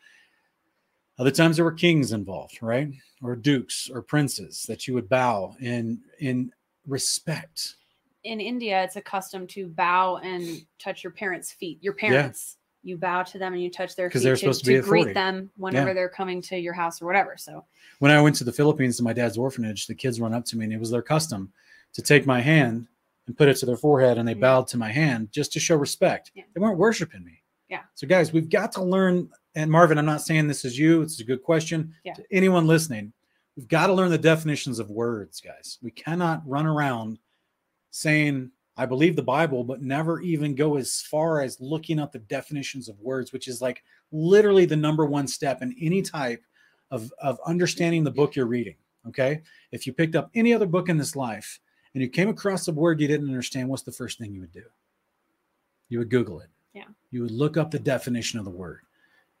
Other 1.18 1.30
times 1.30 1.56
there 1.56 1.64
were 1.64 1.72
kings 1.72 2.12
involved, 2.12 2.58
right? 2.60 2.90
Or 3.22 3.36
dukes 3.36 3.88
or 3.92 4.02
princes 4.02 4.64
that 4.68 4.88
you 4.88 4.94
would 4.94 5.08
bow 5.08 5.54
in 5.60 6.00
in 6.18 6.52
respect. 6.86 7.76
In 8.24 8.40
India, 8.40 8.82
it's 8.82 8.96
a 8.96 9.02
custom 9.02 9.46
to 9.48 9.68
bow 9.68 10.16
and 10.16 10.64
touch 10.78 11.04
your 11.04 11.12
parents' 11.12 11.52
feet. 11.52 11.78
Your 11.82 11.92
parents, 11.92 12.56
you 12.82 12.96
bow 12.96 13.22
to 13.22 13.38
them 13.38 13.52
and 13.52 13.62
you 13.62 13.70
touch 13.70 13.96
their 13.96 14.10
feet 14.10 14.22
they're 14.22 14.34
to, 14.34 14.38
supposed 14.40 14.64
to 14.64 14.76
to 14.76 14.82
be 14.82 14.88
greet 14.88 15.14
them 15.14 15.50
whenever 15.56 15.88
Yeah. 15.88 15.94
they're 15.94 16.08
coming 16.08 16.40
to 16.42 16.56
your 16.56 16.72
house 16.72 17.02
or 17.02 17.06
whatever. 17.06 17.36
So 17.36 17.64
when 17.98 18.10
I 18.10 18.20
went 18.20 18.36
to 18.36 18.44
the 18.44 18.52
Philippines 18.52 18.96
to 18.96 19.02
my 19.02 19.12
dad's 19.12 19.36
orphanage, 19.36 19.86
the 19.86 19.94
kids 19.94 20.20
run 20.20 20.32
up 20.32 20.44
to 20.46 20.56
me 20.56 20.64
and 20.64 20.72
it 20.72 20.80
was 20.80 20.90
their 20.90 21.02
custom 21.02 21.52
to 21.92 22.02
take 22.02 22.26
my 22.26 22.40
hand 22.40 22.88
and 23.26 23.36
put 23.36 23.48
it 23.48 23.56
to 23.58 23.66
their 23.66 23.76
forehead 23.76 24.18
and 24.18 24.28
they 24.28 24.34
bowed 24.34 24.66
to 24.68 24.76
my 24.76 24.90
hand 24.90 25.28
just 25.32 25.52
to 25.52 25.60
show 25.60 25.76
respect. 25.76 26.30
Yeah. 26.34 26.44
They 26.54 26.60
weren't 26.60 26.78
worshiping 26.78 27.24
me. 27.24 27.42
Yeah. 27.68 27.80
So 27.94 28.06
guys, 28.06 28.32
we've 28.32 28.50
got 28.50 28.72
to 28.72 28.82
learn 28.82 29.30
and 29.54 29.70
Marvin, 29.70 29.98
I'm 29.98 30.04
not 30.04 30.22
saying 30.22 30.48
this 30.48 30.64
is 30.64 30.78
you, 30.78 31.02
it's 31.02 31.20
a 31.20 31.24
good 31.24 31.42
question. 31.42 31.94
Yeah. 32.04 32.14
To 32.14 32.24
anyone 32.32 32.66
listening, 32.66 33.12
we've 33.56 33.68
got 33.68 33.86
to 33.86 33.92
learn 33.92 34.10
the 34.10 34.18
definitions 34.18 34.78
of 34.78 34.90
words, 34.90 35.40
guys. 35.40 35.78
We 35.80 35.92
cannot 35.92 36.42
run 36.46 36.66
around 36.66 37.18
saying 37.90 38.50
I 38.76 38.86
believe 38.86 39.14
the 39.14 39.22
Bible, 39.22 39.62
but 39.62 39.82
never 39.82 40.20
even 40.20 40.56
go 40.56 40.76
as 40.76 41.00
far 41.02 41.40
as 41.40 41.60
looking 41.60 42.00
up 42.00 42.10
the 42.10 42.18
definitions 42.18 42.88
of 42.88 42.98
words, 43.00 43.32
which 43.32 43.46
is 43.46 43.62
like 43.62 43.84
literally 44.10 44.64
the 44.64 44.76
number 44.76 45.06
one 45.06 45.28
step 45.28 45.62
in 45.62 45.76
any 45.80 46.02
type 46.02 46.42
of, 46.90 47.12
of 47.22 47.38
understanding 47.46 48.02
the 48.02 48.10
book 48.10 48.34
you're 48.34 48.46
reading. 48.46 48.74
Okay. 49.06 49.42
If 49.70 49.86
you 49.86 49.92
picked 49.92 50.16
up 50.16 50.30
any 50.34 50.52
other 50.52 50.66
book 50.66 50.88
in 50.88 50.96
this 50.96 51.14
life 51.14 51.60
and 51.94 52.02
you 52.02 52.08
came 52.08 52.28
across 52.28 52.66
a 52.68 52.72
word 52.72 53.00
you 53.00 53.08
didn't 53.08 53.28
understand, 53.28 53.68
what's 53.68 53.82
the 53.82 53.92
first 53.92 54.18
thing 54.18 54.32
you 54.32 54.40
would 54.40 54.52
do? 54.52 54.64
You 55.88 55.98
would 56.00 56.10
Google 56.10 56.40
it. 56.40 56.48
Yeah. 56.72 56.84
You 57.10 57.22
would 57.22 57.30
look 57.30 57.56
up 57.56 57.70
the 57.70 57.78
definition 57.78 58.38
of 58.38 58.44
the 58.44 58.50
word. 58.50 58.80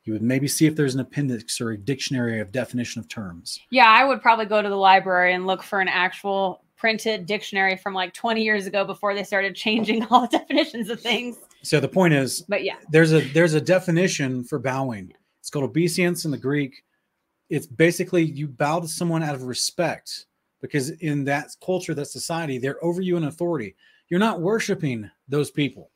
You 0.04 0.12
would 0.12 0.22
maybe 0.22 0.46
see 0.46 0.66
if 0.66 0.76
there's 0.76 0.94
an 0.94 1.00
appendix 1.00 1.60
or 1.60 1.70
a 1.70 1.78
dictionary 1.78 2.38
of 2.40 2.52
definition 2.52 3.00
of 3.00 3.08
terms. 3.08 3.58
yeah, 3.70 3.88
I 3.88 4.04
would 4.04 4.20
probably 4.22 4.44
go 4.46 4.62
to 4.62 4.68
the 4.68 4.76
library 4.76 5.34
and 5.34 5.46
look 5.46 5.62
for 5.62 5.80
an 5.80 5.88
actual 5.88 6.62
printed 6.76 7.24
dictionary 7.24 7.76
from 7.76 7.94
like 7.94 8.12
20 8.12 8.42
years 8.42 8.66
ago 8.66 8.84
before 8.84 9.14
they 9.14 9.24
started 9.24 9.56
changing 9.56 10.04
all 10.10 10.28
the 10.28 10.38
definitions 10.38 10.90
of 10.90 11.00
things. 11.00 11.38
So 11.62 11.80
the 11.80 11.88
point 11.88 12.12
is, 12.12 12.42
But 12.42 12.62
yeah, 12.62 12.76
there's 12.90 13.14
a 13.14 13.20
there's 13.20 13.54
a 13.54 13.60
definition 13.60 14.44
for 14.44 14.58
bowing. 14.58 15.14
It's 15.40 15.48
called 15.48 15.64
obeisance 15.64 16.26
in 16.26 16.30
the 16.30 16.38
Greek. 16.38 16.84
It's 17.48 17.66
basically 17.66 18.22
you 18.22 18.46
bow 18.46 18.80
to 18.80 18.88
someone 18.88 19.22
out 19.22 19.34
of 19.34 19.44
respect 19.44 20.26
because 20.64 20.88
in 20.88 21.24
that 21.24 21.54
culture, 21.62 21.92
that 21.92 22.06
society, 22.06 22.56
they're 22.56 22.82
over 22.82 23.02
you 23.02 23.18
in 23.18 23.24
authority. 23.24 23.76
You're 24.08 24.18
not 24.18 24.40
worshiping 24.40 25.10
those 25.28 25.50
people. 25.50 25.90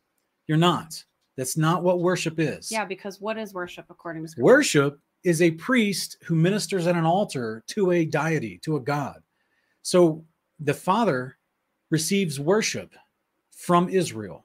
You're 0.46 0.58
not. 0.58 1.02
That's 1.38 1.56
not 1.56 1.82
what 1.82 2.00
worship 2.00 2.38
is. 2.38 2.70
yeah, 2.70 2.84
because 2.84 3.18
what 3.18 3.38
is 3.38 3.54
worship 3.54 3.86
according 3.88 4.24
to 4.24 4.28
scripture? 4.28 4.44
Worship 4.44 5.00
is 5.24 5.40
a 5.40 5.52
priest 5.52 6.18
who 6.22 6.34
ministers 6.34 6.86
at 6.86 6.96
an 6.96 7.06
altar 7.06 7.64
to 7.68 7.92
a 7.92 8.04
deity, 8.04 8.58
to 8.58 8.76
a 8.76 8.80
god. 8.80 9.22
So 9.80 10.22
the 10.60 10.74
Father 10.74 11.38
receives 11.88 12.38
worship 12.38 12.94
from 13.50 13.88
Israel, 13.88 14.44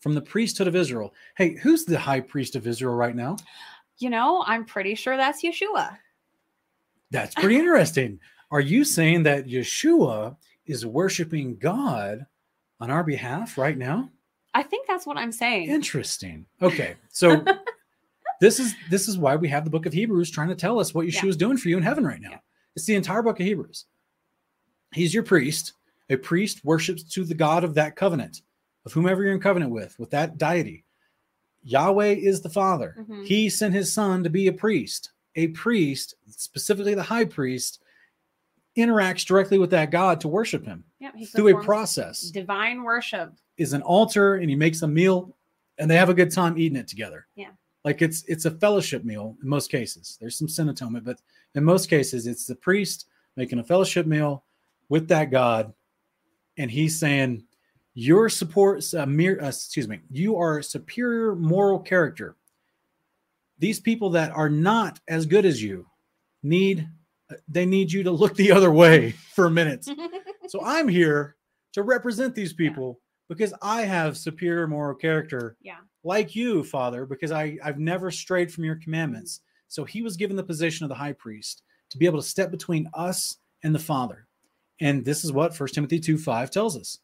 from 0.00 0.14
the 0.16 0.20
priesthood 0.20 0.66
of 0.66 0.74
Israel. 0.74 1.14
Hey, 1.36 1.54
who's 1.54 1.84
the 1.84 1.96
high 1.96 2.22
priest 2.22 2.56
of 2.56 2.66
Israel 2.66 2.96
right 2.96 3.14
now? 3.14 3.36
You 3.98 4.10
know, 4.10 4.42
I'm 4.48 4.64
pretty 4.64 4.96
sure 4.96 5.16
that's 5.16 5.44
Yeshua. 5.44 5.96
That's 7.12 7.36
pretty 7.36 7.54
interesting. 7.54 8.18
Are 8.50 8.60
you 8.60 8.84
saying 8.84 9.22
that 9.24 9.46
Yeshua 9.46 10.36
is 10.66 10.84
worshiping 10.86 11.56
God 11.56 12.26
on 12.80 12.90
our 12.90 13.04
behalf 13.04 13.56
right 13.56 13.76
now? 13.78 14.10
I 14.54 14.62
think 14.64 14.86
that's 14.88 15.06
what 15.06 15.16
I'm 15.16 15.32
saying. 15.32 15.68
Interesting. 15.68 16.46
Okay. 16.60 16.96
So 17.10 17.44
this 18.40 18.58
is 18.58 18.74
this 18.90 19.06
is 19.08 19.16
why 19.18 19.36
we 19.36 19.48
have 19.48 19.64
the 19.64 19.70
book 19.70 19.86
of 19.86 19.92
Hebrews 19.92 20.30
trying 20.30 20.48
to 20.48 20.56
tell 20.56 20.80
us 20.80 20.92
what 20.92 21.06
Yeah. 21.06 21.26
is 21.26 21.36
doing 21.36 21.56
for 21.56 21.68
you 21.68 21.76
in 21.76 21.82
heaven 21.82 22.04
right 22.04 22.20
now. 22.20 22.30
Yeah. 22.30 22.38
It's 22.74 22.86
the 22.86 22.96
entire 22.96 23.22
book 23.22 23.38
of 23.38 23.46
Hebrews. 23.46 23.86
He's 24.92 25.14
your 25.14 25.22
priest. 25.22 25.74
A 26.08 26.16
priest 26.16 26.64
worships 26.64 27.04
to 27.04 27.24
the 27.24 27.34
God 27.34 27.62
of 27.62 27.74
that 27.74 27.94
covenant, 27.94 28.42
of 28.84 28.92
whomever 28.92 29.22
you're 29.22 29.32
in 29.34 29.40
covenant 29.40 29.70
with, 29.70 29.96
with 30.00 30.10
that 30.10 30.38
deity. 30.38 30.84
Yahweh 31.62 32.14
is 32.14 32.40
the 32.40 32.48
Father. 32.48 32.96
Mhm. 32.98 33.24
He 33.26 33.48
sent 33.48 33.74
his 33.74 33.92
son 33.92 34.24
to 34.24 34.30
be 34.30 34.48
a 34.48 34.52
priest. 34.52 35.12
A 35.36 35.48
priest, 35.48 36.16
specifically 36.28 36.94
the 36.94 37.02
high 37.04 37.24
priest, 37.26 37.79
interacts 38.76 39.24
directly 39.26 39.58
with 39.58 39.70
that 39.70 39.90
God 39.90 40.20
to 40.20 40.28
worship 40.28 40.64
him 40.64 40.84
he 41.14 41.26
through 41.26 41.58
a 41.58 41.62
process 41.62 42.30
divine 42.30 42.82
worship. 42.82 43.32
is 43.56 43.72
an 43.72 43.82
altar 43.82 44.36
and 44.36 44.48
he 44.48 44.56
makes 44.56 44.82
a 44.82 44.88
meal 44.88 45.36
and 45.78 45.90
they 45.90 45.96
have 45.96 46.08
a 46.08 46.14
good 46.14 46.30
time 46.30 46.58
eating 46.58 46.78
it 46.78 46.88
together. 46.88 47.26
Yeah. 47.34 47.50
Like 47.84 48.02
it's 48.02 48.22
it's 48.24 48.44
a 48.44 48.50
fellowship 48.50 49.04
meal 49.04 49.36
in 49.42 49.48
most 49.48 49.70
cases. 49.70 50.16
There's 50.20 50.36
some 50.36 50.48
sin 50.48 50.68
atonement, 50.68 51.04
but 51.04 51.20
in 51.54 51.64
most 51.64 51.88
cases 51.88 52.26
it's 52.26 52.46
the 52.46 52.54
priest 52.54 53.06
making 53.36 53.58
a 53.58 53.64
fellowship 53.64 54.06
meal 54.06 54.44
with 54.88 55.08
that 55.08 55.30
God 55.30 55.72
and 56.56 56.70
he's 56.70 56.98
saying 56.98 57.44
your 57.94 58.28
support 58.28 58.84
uh, 58.94 59.06
mere, 59.06 59.40
uh, 59.42 59.48
excuse 59.48 59.88
me, 59.88 60.00
you 60.10 60.36
are 60.36 60.58
a 60.58 60.64
superior 60.64 61.34
moral 61.34 61.78
character. 61.78 62.36
These 63.58 63.80
people 63.80 64.10
that 64.10 64.30
are 64.32 64.48
not 64.48 65.00
as 65.08 65.26
good 65.26 65.44
as 65.44 65.62
you 65.62 65.86
need 66.42 66.88
they 67.48 67.66
need 67.66 67.92
you 67.92 68.02
to 68.02 68.10
look 68.10 68.34
the 68.34 68.52
other 68.52 68.70
way 68.70 69.10
for 69.34 69.46
a 69.46 69.50
minute. 69.50 69.86
So 70.48 70.64
I'm 70.64 70.88
here 70.88 71.36
to 71.74 71.84
represent 71.84 72.34
these 72.34 72.52
people 72.52 73.00
because 73.28 73.54
I 73.62 73.82
have 73.82 74.18
superior 74.18 74.66
moral 74.66 74.96
character 74.96 75.56
yeah. 75.62 75.76
like 76.02 76.34
you, 76.34 76.64
Father, 76.64 77.06
because 77.06 77.30
I, 77.30 77.56
I've 77.62 77.78
never 77.78 78.10
strayed 78.10 78.52
from 78.52 78.64
your 78.64 78.74
commandments. 78.74 79.42
So 79.68 79.84
he 79.84 80.02
was 80.02 80.16
given 80.16 80.34
the 80.34 80.42
position 80.42 80.82
of 80.82 80.88
the 80.88 80.96
high 80.96 81.12
priest 81.12 81.62
to 81.90 81.98
be 81.98 82.06
able 82.06 82.20
to 82.20 82.26
step 82.26 82.50
between 82.50 82.90
us 82.94 83.36
and 83.62 83.72
the 83.72 83.78
Father. 83.78 84.26
And 84.80 85.04
this 85.04 85.24
is 85.24 85.30
what 85.30 85.56
1 85.56 85.68
Timothy 85.68 86.00
2 86.00 86.18
5 86.18 86.50
tells 86.50 86.76
us. 86.76 86.98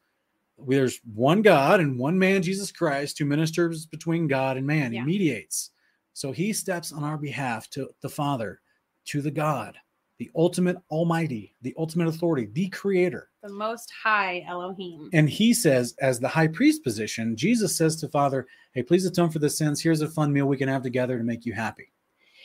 There's 0.58 1.00
one 1.14 1.42
God 1.42 1.78
and 1.78 1.98
one 1.98 2.18
man, 2.18 2.42
Jesus 2.42 2.72
Christ, 2.72 3.16
who 3.18 3.26
ministers 3.26 3.86
between 3.86 4.26
God 4.26 4.56
and 4.56 4.66
man. 4.66 4.92
Yeah. 4.92 5.02
He 5.02 5.06
mediates. 5.06 5.70
So 6.14 6.32
he 6.32 6.52
steps 6.52 6.92
on 6.92 7.04
our 7.04 7.18
behalf 7.18 7.70
to 7.70 7.90
the 8.00 8.08
Father, 8.08 8.60
to 9.06 9.22
the 9.22 9.30
God, 9.30 9.76
the 10.18 10.30
ultimate 10.34 10.78
Almighty, 10.90 11.54
the 11.62 11.74
ultimate 11.78 12.08
authority, 12.08 12.48
the 12.52 12.68
Creator. 12.68 13.28
The 13.42 13.52
most 13.52 13.92
high 14.02 14.44
Elohim. 14.48 15.10
And 15.12 15.28
he 15.28 15.52
says, 15.52 15.94
as 16.00 16.18
the 16.18 16.28
high 16.28 16.48
priest 16.48 16.82
position, 16.82 17.36
Jesus 17.36 17.76
says 17.76 17.96
to 17.96 18.08
Father, 18.08 18.46
Hey, 18.72 18.82
please 18.82 19.06
atone 19.06 19.30
for 19.30 19.38
the 19.38 19.50
sins. 19.50 19.80
Here's 19.80 20.00
a 20.02 20.08
fun 20.08 20.32
meal 20.32 20.46
we 20.46 20.56
can 20.56 20.68
have 20.68 20.82
together 20.82 21.16
to 21.18 21.24
make 21.24 21.46
you 21.46 21.52
happy. 21.52 21.92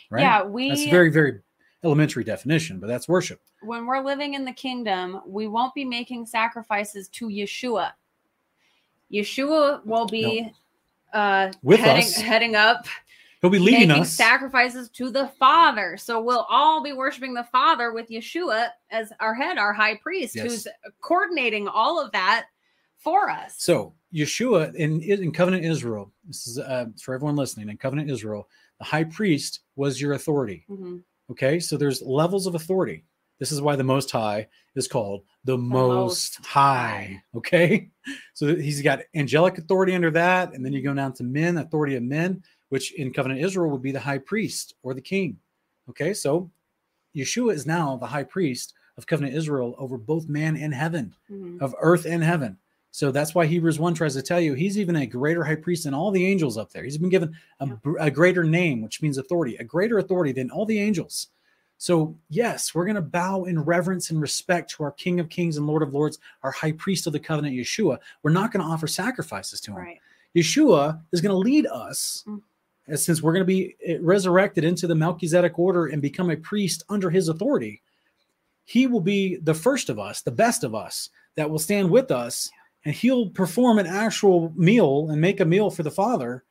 Right? 0.09 0.21
Yeah, 0.21 0.43
we 0.43 0.69
That's 0.69 0.81
a 0.81 0.89
very, 0.91 1.09
very 1.09 1.39
elementary 1.83 2.23
definition, 2.23 2.79
but 2.79 2.87
that's 2.87 3.07
worship. 3.07 3.41
when 3.61 3.85
we're 3.85 4.03
living 4.03 4.33
in 4.35 4.45
the 4.45 4.53
kingdom, 4.53 5.21
we 5.25 5.47
won't 5.47 5.73
be 5.73 5.85
making 5.85 6.25
sacrifices 6.25 7.07
to 7.09 7.27
Yeshua. 7.27 7.91
Yeshua 9.11 9.85
will 9.85 10.05
be 10.05 10.51
uh 11.13 11.51
With 11.63 11.79
heading 11.81 12.05
us. 12.05 12.15
heading 12.15 12.55
up 12.55 12.85
He'll 13.41 13.49
be 13.49 13.57
leading 13.59 13.87
making 13.87 14.03
us. 14.03 14.13
sacrifices 14.13 14.89
to 14.91 15.09
the 15.09 15.27
Father. 15.39 15.97
So 15.97 16.21
we'll 16.21 16.45
all 16.49 16.83
be 16.83 16.93
worshiping 16.93 17.33
the 17.33 17.43
Father 17.45 17.91
with 17.91 18.09
Yeshua 18.09 18.69
as 18.91 19.11
our 19.19 19.33
head, 19.33 19.57
our 19.57 19.73
high 19.73 19.95
priest, 19.95 20.35
Yes. 20.35 20.45
who's 20.45 20.67
coordinating 21.01 21.67
all 21.67 21.99
of 22.03 22.11
that 22.11 22.45
for 22.97 23.29
us. 23.31 23.55
So 23.57 23.95
Yeshua 24.13 24.75
in, 24.75 25.01
in 25.01 25.31
covenant 25.31 25.65
Israel, 25.65 26.11
this 26.27 26.45
is 26.45 26.59
uh, 26.59 26.85
for 27.01 27.15
everyone 27.15 27.35
listening, 27.35 27.69
in 27.69 27.77
covenant 27.77 28.11
Israel, 28.11 28.47
the 28.77 28.85
high 28.85 29.05
priest 29.05 29.61
was 29.75 29.99
your 29.99 30.13
authority. 30.13 30.65
Mhm. 30.69 31.03
Okay. 31.31 31.59
So 31.59 31.77
there's 31.77 32.01
levels 32.03 32.45
of 32.45 32.53
authority. 32.53 33.05
This 33.39 33.51
is 33.51 33.59
why 33.59 33.75
the 33.75 33.83
Most 33.83 34.11
High 34.11 34.47
is 34.75 34.87
called 34.87 35.23
the, 35.45 35.57
Most 35.57 36.37
Most 36.37 36.45
High. 36.45 37.23
Okay. 37.35 37.89
So 38.33 38.55
he's 38.55 38.81
got 38.81 39.01
angelic 39.13 39.57
authority 39.59 39.93
under 39.93 40.09
that. 40.11 40.53
And 40.53 40.65
then 40.65 40.73
you 40.73 40.81
go 40.81 40.93
down 40.93 41.13
to 41.13 41.23
men, 41.23 41.57
authority 41.59 41.95
of 41.95 42.01
men, 42.03 42.43
which 42.71 42.93
in 42.93 43.11
covenant 43.11 43.41
Israel 43.41 43.69
would 43.69 43.81
be 43.81 43.91
the 43.91 43.99
high 43.99 44.17
priest 44.17 44.75
or 44.81 44.93
the 44.93 45.01
king. 45.01 45.37
Okay. 45.89 46.13
So 46.13 46.49
Yeshua 47.13 47.53
is 47.53 47.65
now 47.65 47.97
the 47.97 48.05
high 48.07 48.23
priest 48.23 48.73
of 48.97 49.05
covenant 49.05 49.35
Israel 49.35 49.75
over 49.77 49.97
both 49.97 50.29
man 50.29 50.55
and 50.55 50.73
heaven, 50.73 51.13
Mhm. 51.29 51.59
of 51.61 51.75
earth 51.81 52.05
and 52.05 52.23
heaven. 52.23 52.57
So 52.91 53.11
that's 53.11 53.35
why 53.35 53.45
Hebrews 53.45 53.77
1 53.79 53.93
tries 53.93 54.13
to 54.13 54.21
tell 54.21 54.39
you 54.39 54.53
he's 54.53 54.79
even 54.79 54.95
a 54.95 55.05
greater 55.05 55.43
high 55.43 55.55
priest 55.55 55.83
than 55.83 55.93
all 55.93 56.11
the 56.11 56.25
angels 56.25 56.57
up 56.57 56.71
there. 56.71 56.83
He's 56.83 56.97
been 56.97 57.09
given 57.09 57.35
a, 57.59 57.67
Yeah. 57.67 57.75
a 57.99 58.09
greater 58.11 58.43
name, 58.45 58.81
which 58.81 59.01
means 59.01 59.17
authority, 59.17 59.57
a 59.57 59.63
greater 59.65 59.97
authority 59.97 60.31
than 60.31 60.49
all 60.49 60.65
the 60.65 60.79
angels. 60.79 61.27
So, 61.77 62.15
yes, 62.29 62.73
we're 62.75 62.85
going 62.85 62.95
to 62.95 63.01
bow 63.01 63.43
in 63.45 63.59
reverence 63.59 64.11
and 64.11 64.21
respect 64.21 64.69
to 64.71 64.83
our 64.83 64.91
King 64.91 65.19
of 65.19 65.29
Kings 65.29 65.57
and 65.57 65.67
Lord 65.67 65.81
of 65.83 65.93
Lords, 65.93 66.19
our 66.43 66.51
high 66.51 66.73
priest 66.73 67.05
of 67.07 67.11
the 67.13 67.19
covenant, 67.19 67.55
Yeshua. 67.55 67.97
We're 68.23 68.31
not 68.31 68.51
going 68.53 68.63
to 68.63 68.71
offer 68.71 68.87
sacrifices 68.87 69.59
to 69.61 69.71
him. 69.71 69.77
Right. 69.77 69.99
Yeshua 70.35 71.01
is 71.11 71.19
going 71.21 71.31
to 71.33 71.37
lead 71.37 71.65
us, 71.67 72.23
Mm. 72.27 72.41
As 72.91 73.03
since 73.03 73.21
we're 73.21 73.33
going 73.33 73.41
to 73.41 73.45
be 73.45 73.75
eh, 73.85 73.97
resurrected 74.01 74.63
into 74.63 74.85
the 74.85 74.95
Melchizedek 74.95 75.57
order 75.57 75.87
and 75.87 76.01
become 76.01 76.29
a 76.29 76.37
priest 76.37 76.83
under 76.89 77.09
his 77.09 77.29
authority. 77.29 77.81
He 78.65 78.85
will 78.85 79.01
be 79.01 79.37
the 79.37 79.53
first 79.53 79.89
of 79.89 79.97
us, 79.97 80.21
the 80.21 80.31
best 80.31 80.63
of 80.63 80.75
us, 80.75 81.09
that 81.35 81.49
will 81.49 81.59
stand 81.59 81.89
with 81.89 82.11
us, 82.11 82.51
and 82.85 82.93
he'll 82.93 83.29
perform 83.29 83.79
an 83.79 83.87
actual 83.87 84.53
meal 84.55 85.07
and 85.09 85.19
make 85.19 85.39
a 85.39 85.45
meal 85.45 85.69
for 85.71 85.83
the 85.83 85.89
Father 85.89 86.43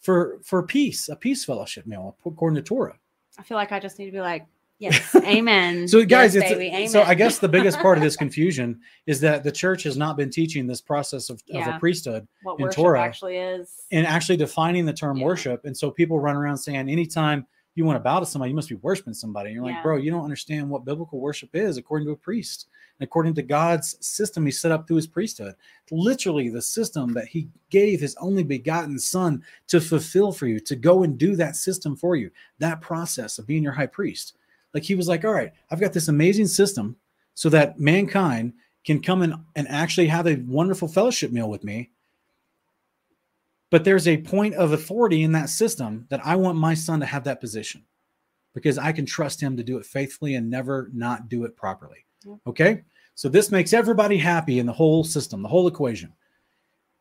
for 0.00 0.38
for 0.42 0.62
peace, 0.62 1.08
a 1.08 1.16
peace 1.16 1.44
fellowship 1.44 1.86
meal 1.86 2.16
according 2.24 2.56
to 2.56 2.62
Torah. 2.62 2.98
I 3.38 3.42
feel 3.42 3.56
like 3.56 3.72
I 3.72 3.78
just 3.78 3.98
need 3.98 4.06
to 4.06 4.12
be 4.12 4.20
like, 4.20 4.46
yes, 4.78 5.14
amen. 5.24 5.88
So, 5.88 6.04
guys, 6.04 6.34
yes, 6.34 6.44
it's 6.44 6.58
baby, 6.58 6.86
so 6.88 7.02
I 7.02 7.14
guess 7.14 7.38
the 7.38 7.48
biggest 7.48 7.78
part 7.80 7.98
of 7.98 8.04
this 8.04 8.16
confusion 8.24 8.80
is 9.06 9.20
that 9.20 9.44
the 9.44 9.52
church 9.52 9.82
has 9.84 9.96
not 9.96 10.16
been 10.16 10.30
teaching 10.30 10.66
this 10.66 10.80
process 10.80 11.30
of, 11.30 11.42
of 11.52 11.66
a 11.66 11.78
priesthood 11.78 12.26
what 12.42 12.60
in 12.60 12.68
Torah 12.70 13.00
actually 13.02 13.36
is. 13.36 13.84
and 13.92 14.06
actually 14.06 14.36
defining 14.36 14.84
the 14.84 14.92
term 14.92 15.18
Yeah. 15.18 15.24
worship. 15.24 15.64
And 15.64 15.76
so 15.76 15.90
people 15.90 16.18
run 16.20 16.36
around 16.36 16.58
saying, 16.58 16.88
anytime 16.88 17.46
you 17.74 17.84
want 17.84 17.96
to 17.96 18.00
bow 18.02 18.18
to 18.20 18.26
somebody, 18.26 18.50
you 18.50 18.56
must 18.56 18.70
be 18.70 18.74
worshiping 18.76 19.12
somebody. 19.12 19.48
And 19.50 19.54
you're 19.56 19.64
like, 19.64 19.74
Yeah. 19.74 19.82
bro, 19.82 19.96
you 19.98 20.10
don't 20.10 20.24
understand 20.24 20.68
what 20.68 20.84
biblical 20.86 21.20
worship 21.20 21.50
is 21.54 21.76
according 21.76 22.06
to 22.06 22.12
a 22.12 22.16
priest. 22.16 22.68
And 22.98 23.06
according 23.06 23.34
to 23.34 23.42
God's 23.42 23.98
system 24.00 24.46
he 24.46 24.50
set 24.52 24.72
up 24.72 24.86
through 24.86 24.96
his 24.96 25.06
priesthood. 25.06 25.54
Literally 25.90 26.48
the 26.48 26.62
system 26.62 27.12
that 27.12 27.26
he 27.28 27.48
gave 27.70 28.00
his 28.00 28.16
only 28.16 28.42
begotten 28.42 28.98
son 28.98 29.42
to 29.68 29.80
fulfill 29.80 30.32
for 30.32 30.46
you, 30.46 30.58
to 30.60 30.74
go 30.74 31.02
and 31.02 31.18
do 31.18 31.36
that 31.36 31.54
system 31.56 31.94
for 31.96 32.16
you, 32.16 32.30
that 32.58 32.80
process 32.80 33.38
of 33.38 33.46
being 33.46 33.62
your 33.62 33.72
high 33.72 33.86
priest. 33.86 34.34
Like 34.76 34.84
he 34.84 34.94
was 34.94 35.08
like, 35.08 35.24
all 35.24 35.32
right, 35.32 35.52
I've 35.70 35.80
got 35.80 35.92
this 35.92 36.08
amazing 36.08 36.46
system 36.46 36.96
so 37.34 37.48
that 37.48 37.80
mankind 37.80 38.52
can 38.84 39.02
come 39.02 39.22
in 39.22 39.34
and 39.56 39.66
actually 39.68 40.06
have 40.06 40.26
a 40.26 40.36
wonderful 40.46 40.86
fellowship 40.86 41.32
meal 41.32 41.50
with 41.50 41.64
me 41.64 41.90
but 43.70 43.84
there's 43.84 44.06
a 44.06 44.18
point 44.18 44.54
of 44.54 44.72
authority 44.72 45.22
in 45.22 45.32
that 45.32 45.48
system 45.48 46.06
that 46.08 46.24
I 46.24 46.36
want 46.36 46.58
my 46.58 46.74
son 46.74 47.00
to 47.00 47.06
have 47.06 47.24
that 47.24 47.40
position 47.40 47.84
because 48.54 48.78
I 48.78 48.92
can 48.92 49.06
trust 49.06 49.40
him 49.40 49.56
to 49.56 49.62
do 49.62 49.78
it 49.78 49.86
faithfully 49.86 50.34
and 50.34 50.48
never 50.48 50.88
not 50.92 51.28
do 51.28 51.44
it 51.44 51.56
properly. 51.56 52.06
Okay. 52.46 52.84
So 53.14 53.28
this 53.28 53.50
makes 53.50 53.72
everybody 53.72 54.18
happy 54.18 54.58
in 54.58 54.66
the 54.66 54.72
whole 54.72 55.04
system, 55.04 55.42
the 55.42 55.48
whole 55.48 55.68
equation. 55.68 56.12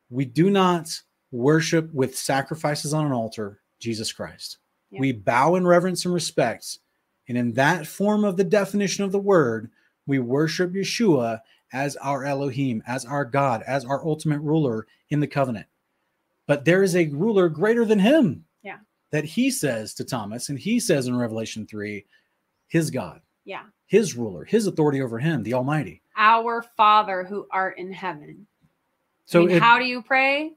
We 0.10 0.26
do 0.26 0.50
not 0.50 1.00
worship 1.32 1.94
with 1.94 2.18
sacrifices 2.18 2.94
on 2.94 3.06
an 3.06 3.12
altar 3.12 3.62
Jesus 3.80 4.12
Christ. 4.12 4.58
Yeah. 4.92 5.00
We 5.00 5.12
bow 5.12 5.56
in 5.56 5.68
reverence 5.68 6.06
and 6.06 6.14
respect. 6.14 6.80
And 7.28 7.38
in 7.38 7.54
that 7.54 7.88
form 7.88 8.24
of 8.24 8.38
the 8.38 8.44
definition 8.44 9.04
of 9.04 9.12
the 9.12 9.20
word, 9.20 9.70
we 10.06 10.20
worship 10.20 10.72
Yeshua 10.74 11.42
as 11.74 11.96
our 11.98 12.24
Elohim, 12.24 12.84
as 12.86 13.06
our 13.06 13.26
God, 13.26 13.64
as 13.66 13.84
our 13.86 14.06
ultimate 14.06 14.40
ruler 14.40 14.86
in 15.10 15.20
the 15.20 15.28
covenant. 15.28 15.68
But 16.48 16.66
there 16.66 16.84
is 16.84 16.96
a 16.96 17.08
ruler 17.08 17.50
greater 17.50 17.86
than 17.86 18.00
him. 18.00 18.46
Yeah. 18.62 18.78
That 19.12 19.26
he 19.26 19.50
says 19.50 19.94
to 19.96 20.04
Thomas, 20.04 20.50
and 20.50 20.60
he 20.60 20.80
says 20.80 21.08
in 21.08 21.16
Revelation 21.18 21.66
3, 21.66 22.06
his 22.68 22.92
God, 22.92 23.22
Yeah. 23.46 23.64
his 23.88 24.16
ruler, 24.16 24.44
his 24.46 24.68
authority 24.68 25.02
over 25.02 25.18
him, 25.20 25.42
the 25.44 25.54
Almighty. 25.56 26.02
Our 26.16 26.62
Father 26.62 27.24
who 27.24 27.48
art 27.52 27.78
in 27.78 27.92
heaven. 27.92 28.46
So 29.26 29.42
I 29.42 29.46
mean, 29.48 29.56
it- 29.56 29.62
how 29.62 29.80
do 29.80 29.86
you 29.86 30.02
pray? 30.04 30.54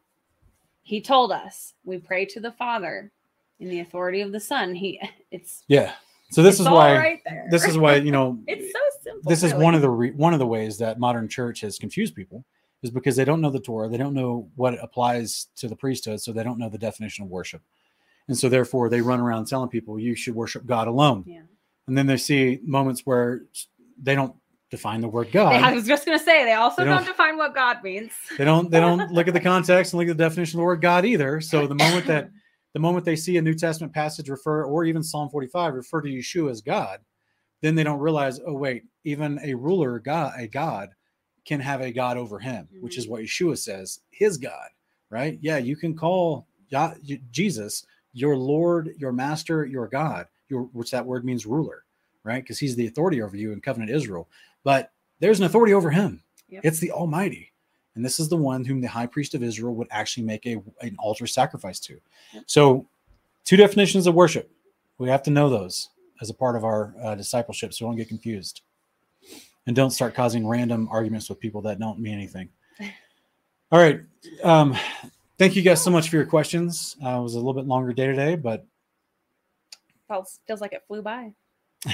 He 0.82 1.00
told 1.00 1.32
us 1.32 1.74
we 1.84 1.98
pray 1.98 2.24
to 2.26 2.40
the 2.40 2.52
Father 2.52 3.10
in 3.58 3.68
the 3.68 3.80
authority 3.80 4.20
of 4.20 4.32
the 4.32 4.40
Son. 4.40 4.74
He 4.74 5.00
it's 5.30 5.64
yeah. 5.68 5.94
So 6.30 6.42
this 6.42 6.54
it's 6.56 6.60
is 6.60 6.68
why 6.68 6.96
right 6.96 7.20
there. 7.24 7.46
this 7.50 7.64
is 7.64 7.78
why, 7.78 7.96
you 7.96 8.10
know, 8.12 8.38
it's 8.46 8.72
so 8.72 8.78
simple. 9.02 9.30
this 9.30 9.42
is 9.42 9.52
really. 9.52 9.64
one 9.64 9.74
of 9.74 9.80
the 9.80 9.88
re- 9.90 10.10
one 10.10 10.32
of 10.34 10.38
the 10.38 10.46
ways 10.46 10.78
that 10.78 10.98
modern 10.98 11.28
church 11.28 11.60
has 11.62 11.78
confused 11.78 12.14
people 12.14 12.44
is 12.82 12.90
because 12.90 13.16
they 13.16 13.24
don't 13.24 13.40
know 13.40 13.50
the 13.50 13.58
Torah, 13.60 13.88
they 13.88 13.96
don't 13.96 14.14
know 14.14 14.48
what 14.54 14.74
applies 14.82 15.48
to 15.56 15.68
the 15.68 15.74
priesthood, 15.76 16.20
so 16.20 16.32
they 16.32 16.44
don't 16.44 16.58
know 16.58 16.68
the 16.68 16.78
definition 16.78 17.24
of 17.24 17.30
worship, 17.30 17.62
and 18.28 18.36
so 18.38 18.48
therefore 18.48 18.88
they 18.88 19.00
run 19.00 19.20
around 19.20 19.46
telling 19.46 19.68
people 19.68 19.98
you 19.98 20.14
should 20.14 20.34
worship 20.34 20.66
God 20.66 20.86
alone, 20.86 21.24
Yeah. 21.26 21.40
and 21.86 21.96
then 21.96 22.06
they 22.06 22.16
see 22.18 22.60
moments 22.62 23.02
where 23.06 23.42
they 24.00 24.14
don't 24.14 24.34
define 24.70 25.00
the 25.00 25.08
word 25.08 25.28
They- 25.28 25.32
God. 25.32 25.62
I 25.62 25.72
was 25.72 25.86
just 25.86 26.04
gonna 26.04 26.18
say 26.18 26.44
they 26.44 26.52
also 26.52 26.82
They 26.82 26.88
don't, 26.88 26.98
don't- 26.98 27.06
define 27.06 27.38
what 27.38 27.54
God 27.54 27.82
means. 27.82 28.12
they 28.36 28.44
don't 28.44 28.70
they 28.70 28.80
don't 28.80 29.10
look 29.10 29.26
at 29.28 29.34
the 29.34 29.40
context 29.54 29.94
and 29.94 29.98
look 29.98 30.08
at 30.10 30.16
the 30.18 30.22
definition 30.24 30.58
of 30.58 30.60
the 30.60 30.66
word 30.66 30.82
God 30.82 31.06
either. 31.06 31.40
So 31.40 31.66
the 31.66 31.74
moment 31.74 32.06
that 32.06 32.28
the 32.78 32.82
moment 32.82 33.04
they 33.04 33.16
see 33.16 33.36
a 33.36 33.42
New 33.42 33.54
Testament 33.54 33.92
passage 33.92 34.28
refer 34.28 34.62
or 34.62 34.84
even 34.84 35.02
Psalm 35.02 35.28
45 35.30 35.74
refer 35.74 36.00
to 36.00 36.08
Yeshua 36.08 36.52
as 36.52 36.60
God, 36.60 37.00
then 37.60 37.74
they 37.74 37.82
don't 37.82 37.98
realize, 37.98 38.38
oh 38.46 38.54
wait, 38.54 38.84
even 39.02 39.40
a 39.42 39.52
ruler 39.52 39.98
God, 39.98 40.34
a 40.38 40.46
God 40.46 40.90
can 41.44 41.58
have 41.58 41.80
a 41.80 41.90
God 41.90 42.16
over 42.16 42.38
him, 42.38 42.68
which 42.80 42.96
is 42.96 43.06
mm-hmm. 43.06 43.14
what 43.14 43.22
Yeshua 43.22 43.58
says, 43.58 43.98
his 44.10 44.36
God, 44.38 44.68
right? 45.10 45.40
Yeah, 45.42 45.56
you 45.56 45.74
can 45.74 45.96
call 45.96 46.46
Jesus 47.32 47.84
your 48.12 48.36
Lord, 48.36 48.94
your 48.96 49.10
master, 49.10 49.66
your 49.66 49.88
God, 49.88 50.28
your 50.48 50.62
which 50.72 50.92
that 50.92 51.04
word 51.04 51.24
means 51.24 51.46
ruler, 51.46 51.84
right? 52.22 52.44
Because 52.44 52.60
he's 52.60 52.76
the 52.76 52.86
authority 52.86 53.20
over 53.20 53.36
you 53.36 53.50
in 53.50 53.60
covenant 53.60 53.90
Israel. 53.90 54.28
But 54.62 54.92
there's 55.18 55.40
an 55.40 55.46
authority 55.46 55.74
over 55.74 55.90
him. 55.90 56.22
Yep. 56.48 56.60
It's 56.64 56.78
the 56.78 56.92
Almighty. 56.92 57.50
And 57.98 58.04
this 58.04 58.20
is 58.20 58.28
the 58.28 58.36
one 58.36 58.64
whom 58.64 58.80
the 58.80 58.86
high 58.86 59.06
priest 59.06 59.34
of 59.34 59.42
Israel 59.42 59.74
would 59.74 59.88
actually 59.90 60.22
make 60.22 60.46
a, 60.46 60.62
an 60.80 60.94
altar 61.00 61.26
sacrifice 61.26 61.80
to. 61.80 61.98
Yep. 62.32 62.44
So, 62.46 62.86
two 63.44 63.56
definitions 63.56 64.06
of 64.06 64.14
worship. 64.14 64.50
We 64.98 65.08
have 65.08 65.24
to 65.24 65.30
know 65.30 65.50
those 65.50 65.88
as 66.20 66.30
a 66.30 66.34
part 66.34 66.54
of 66.54 66.64
our 66.64 66.94
uh, 67.02 67.14
discipleship 67.16 67.74
so 67.74 67.84
we 67.84 67.90
don't 67.90 67.96
get 67.96 68.06
confused. 68.08 68.62
And 69.66 69.74
don't 69.74 69.90
start 69.90 70.14
causing 70.14 70.46
random 70.46 70.88
arguments 70.92 71.28
with 71.28 71.40
people 71.40 71.60
that 71.62 71.80
don't 71.80 71.98
mean 71.98 72.14
anything. 72.14 72.48
All 73.72 73.80
right. 73.80 74.00
Um, 74.44 74.76
thank 75.36 75.56
you 75.56 75.62
guys 75.62 75.82
so 75.82 75.90
much 75.90 76.08
for 76.08 76.16
your 76.16 76.24
questions. 76.24 76.96
Uh, 77.04 77.18
it 77.18 77.22
was 77.22 77.34
a 77.34 77.38
little 77.38 77.52
bit 77.52 77.66
longer 77.66 77.92
day 77.92 78.06
today, 78.06 78.36
but 78.36 78.64
Feels, 80.06 80.40
feels 80.46 80.60
like 80.62 80.72
it 80.72 80.84
flew 80.86 81.02
by. 81.02 81.32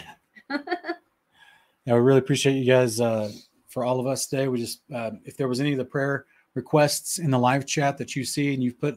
Yeah, 1.86 1.94
we 1.94 2.00
really 2.00 2.18
appreciate 2.18 2.54
you 2.54 2.64
guys 2.64 2.98
uh, 2.98 3.30
for 3.74 3.84
all 3.84 3.98
of 3.98 4.06
us 4.06 4.26
today. 4.26 4.46
We 4.46 4.58
just, 4.58 4.80
uh, 4.94 5.10
if 5.24 5.36
there 5.36 5.48
was 5.48 5.60
any 5.60 5.72
of 5.72 5.78
the 5.78 5.84
prayer 5.84 6.26
requests 6.54 7.18
in 7.18 7.30
the 7.32 7.38
live 7.38 7.66
chat 7.66 7.98
that 7.98 8.14
you 8.14 8.24
see 8.24 8.54
and 8.54 8.62
you've 8.62 8.80
put, 8.80 8.96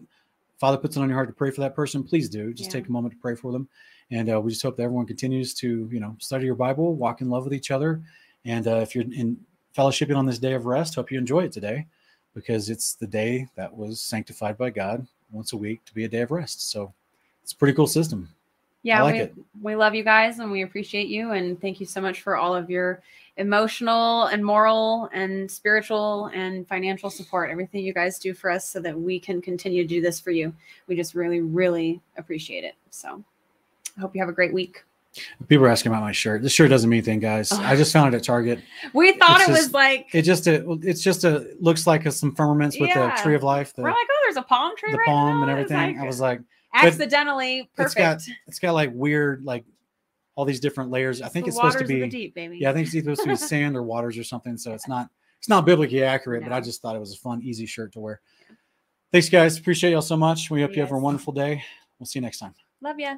Father 0.60 0.78
puts 0.78 0.96
it 0.96 1.02
on 1.02 1.10
your 1.10 1.18
heart 1.18 1.28
to 1.28 1.34
pray 1.34 1.50
for 1.50 1.62
that 1.62 1.76
person, 1.76 2.04
please 2.04 2.30
do. 2.30 2.54
Just 2.54 2.70
Yeah. 2.72 2.80
take 2.80 2.88
a 2.88 2.92
moment 2.92 3.14
to 3.16 3.20
pray 3.20 3.36
for 3.36 3.52
them. 3.52 3.68
And 4.12 4.32
uh, 4.32 4.40
we 4.40 4.52
just 4.52 4.62
hope 4.62 4.78
that 4.78 4.84
everyone 4.84 5.08
continues 5.08 5.54
to, 5.56 5.90
you 5.92 6.00
know, 6.00 6.16
study 6.20 6.46
your 6.46 6.56
Bible, 6.56 6.96
walk 6.96 7.22
in 7.22 7.30
love 7.30 7.44
with 7.44 7.54
each 7.54 7.72
other. 7.72 8.02
And 8.46 8.68
uh, 8.68 8.78
if 8.78 8.96
you're 8.96 9.04
in 9.04 9.38
fellowshipping 9.76 10.16
on 10.16 10.26
this 10.28 10.40
day 10.40 10.54
of 10.54 10.66
rest, 10.68 10.96
hope 10.96 11.12
you 11.12 11.18
enjoy 11.18 11.44
it 11.44 11.52
today 11.52 11.88
because 12.36 12.70
it's 12.70 12.94
the 12.94 13.08
day 13.08 13.48
that 13.56 13.76
was 13.76 14.00
sanctified 14.00 14.58
by 14.58 14.70
God 14.70 15.06
once 15.32 15.54
a 15.54 15.58
week 15.58 15.84
to 15.86 15.94
be 15.94 16.04
a 16.04 16.08
day 16.08 16.22
of 16.22 16.32
rest. 16.32 16.70
So 16.70 16.94
it's 17.44 17.52
a 17.52 17.56
pretty 17.58 17.74
cool 17.74 17.88
system. 17.88 18.30
Yeah, 18.84 19.02
like 19.02 19.16
we 19.16 19.22
it. 19.22 19.34
we 19.62 19.76
love 19.76 19.96
you 19.96 20.04
guys 20.04 20.40
and 20.40 20.52
we 20.52 20.62
appreciate 20.62 21.08
you 21.08 21.32
and 21.32 21.60
thank 21.60 21.80
you 21.80 21.86
so 21.86 22.00
much 22.00 22.22
for 22.22 22.38
all 22.38 22.56
of 22.56 22.70
your 22.70 23.02
emotional 23.38 24.26
and 24.26 24.44
moral 24.44 25.10
and 25.14 25.50
spiritual 25.50 26.30
and 26.34 26.68
financial 26.68 27.10
support. 27.10 27.50
Everything 27.52 27.84
you 27.84 27.94
guys 27.94 28.20
do 28.20 28.34
for 28.34 28.50
us 28.50 28.70
so 28.70 28.80
that 28.82 29.00
we 29.00 29.20
can 29.20 29.42
continue 29.42 29.84
to 29.84 29.88
do 29.88 30.02
this 30.02 30.20
for 30.20 30.32
you. 30.32 30.54
We 30.88 30.96
just 30.96 31.16
really 31.16 31.42
really 31.42 32.02
appreciate 32.18 32.64
it. 32.64 32.76
So, 32.90 33.24
I 33.98 34.02
hope 34.02 34.16
you 34.16 34.22
have 34.22 34.30
a 34.30 34.34
great 34.34 34.54
week. 34.54 34.84
People 35.48 35.66
are 35.66 35.70
asking 35.70 35.92
about 35.92 36.04
my 36.04 36.12
shirt. 36.12 36.44
This 36.44 36.52
shirt 36.52 36.70
doesn't 36.70 36.90
mean 36.90 36.98
anything, 36.98 37.20
guys. 37.20 37.52
Oh. 37.52 37.60
I 37.60 37.76
just 37.76 37.92
found 37.92 38.14
it 38.14 38.18
at 38.18 38.24
Target. 38.24 38.60
We 38.94 39.14
thought 39.14 39.40
It's 39.42 39.50
it 39.50 39.52
was 39.52 39.74
like 39.74 40.08
It 40.14 40.22
just 40.22 40.46
a, 40.46 40.78
it's 40.84 41.02
just 41.02 41.24
a 41.24 41.56
looks 41.60 41.88
like 41.88 42.06
a, 42.06 42.12
some 42.12 42.36
firmaments 42.36 42.80
with 42.80 42.90
Yeah. 42.90 43.16
the 43.16 43.22
tree 43.24 43.34
of 43.34 43.42
life, 43.42 43.74
the, 43.74 43.82
we're 43.82 43.90
like, 43.90 44.08
oh, 44.10 44.20
there's 44.26 44.38
a 44.38 44.44
palm 44.44 44.76
tree 44.78 44.92
the 44.92 45.00
right 45.00 45.08
palm 45.08 45.44
and 45.44 45.52
now. 45.52 45.58
It's 45.58 45.72
everything. 45.72 45.98
like 45.98 46.04
I 46.04 46.08
was 46.08 46.20
like, 46.20 46.42
accidentally 46.74 47.60
it's 47.62 47.70
perfect. 47.76 47.98
got 47.98 48.22
it's 48.48 48.60
got 48.60 48.74
like 48.74 48.92
weird 48.94 49.44
like 49.44 49.66
all 50.38 50.46
these 50.46 50.60
different 50.60 50.92
layers. 50.92 51.22
I 51.22 51.28
think 51.28 51.46
the 51.46 51.50
it's 51.50 51.58
supposed 51.58 51.80
to 51.80 51.84
be 51.84 52.08
deep, 52.08 52.38
yeah, 52.38 52.70
I 52.70 52.74
think 52.74 52.88
it's 52.88 52.94
supposed 52.96 53.24
to 53.24 53.28
be 53.28 53.36
sand 53.36 53.76
or 53.76 53.84
waters 53.84 54.18
or 54.18 54.24
something. 54.24 54.56
So 54.56 54.74
it's 54.74 54.88
not 54.88 55.10
it's 55.40 55.50
not 55.50 55.66
biblically 55.66 56.04
accurate, 56.04 56.44
no. 56.44 56.50
but 56.50 56.56
I 56.56 56.62
just 56.62 56.82
thought 56.82 56.96
it 56.96 57.00
was 57.00 57.14
a 57.14 57.18
fun, 57.18 57.42
easy 57.42 57.66
shirt 57.66 57.92
to 57.94 58.00
wear. 58.00 58.22
Thanks, 59.12 59.30
guys. 59.30 59.58
Appreciate 59.58 59.92
y'all 59.92 60.02
so 60.02 60.16
much. 60.16 60.50
We 60.52 60.62
hope 60.62 60.72
yes. 60.72 60.78
you 60.78 60.84
have 60.84 60.92
a 60.92 61.00
wonderful 61.00 61.34
day. 61.34 61.64
We'll 62.00 62.06
see 62.06 62.20
you 62.20 62.24
next 62.24 62.38
time. 62.38 62.54
Love 62.82 63.00
ya. 63.00 63.16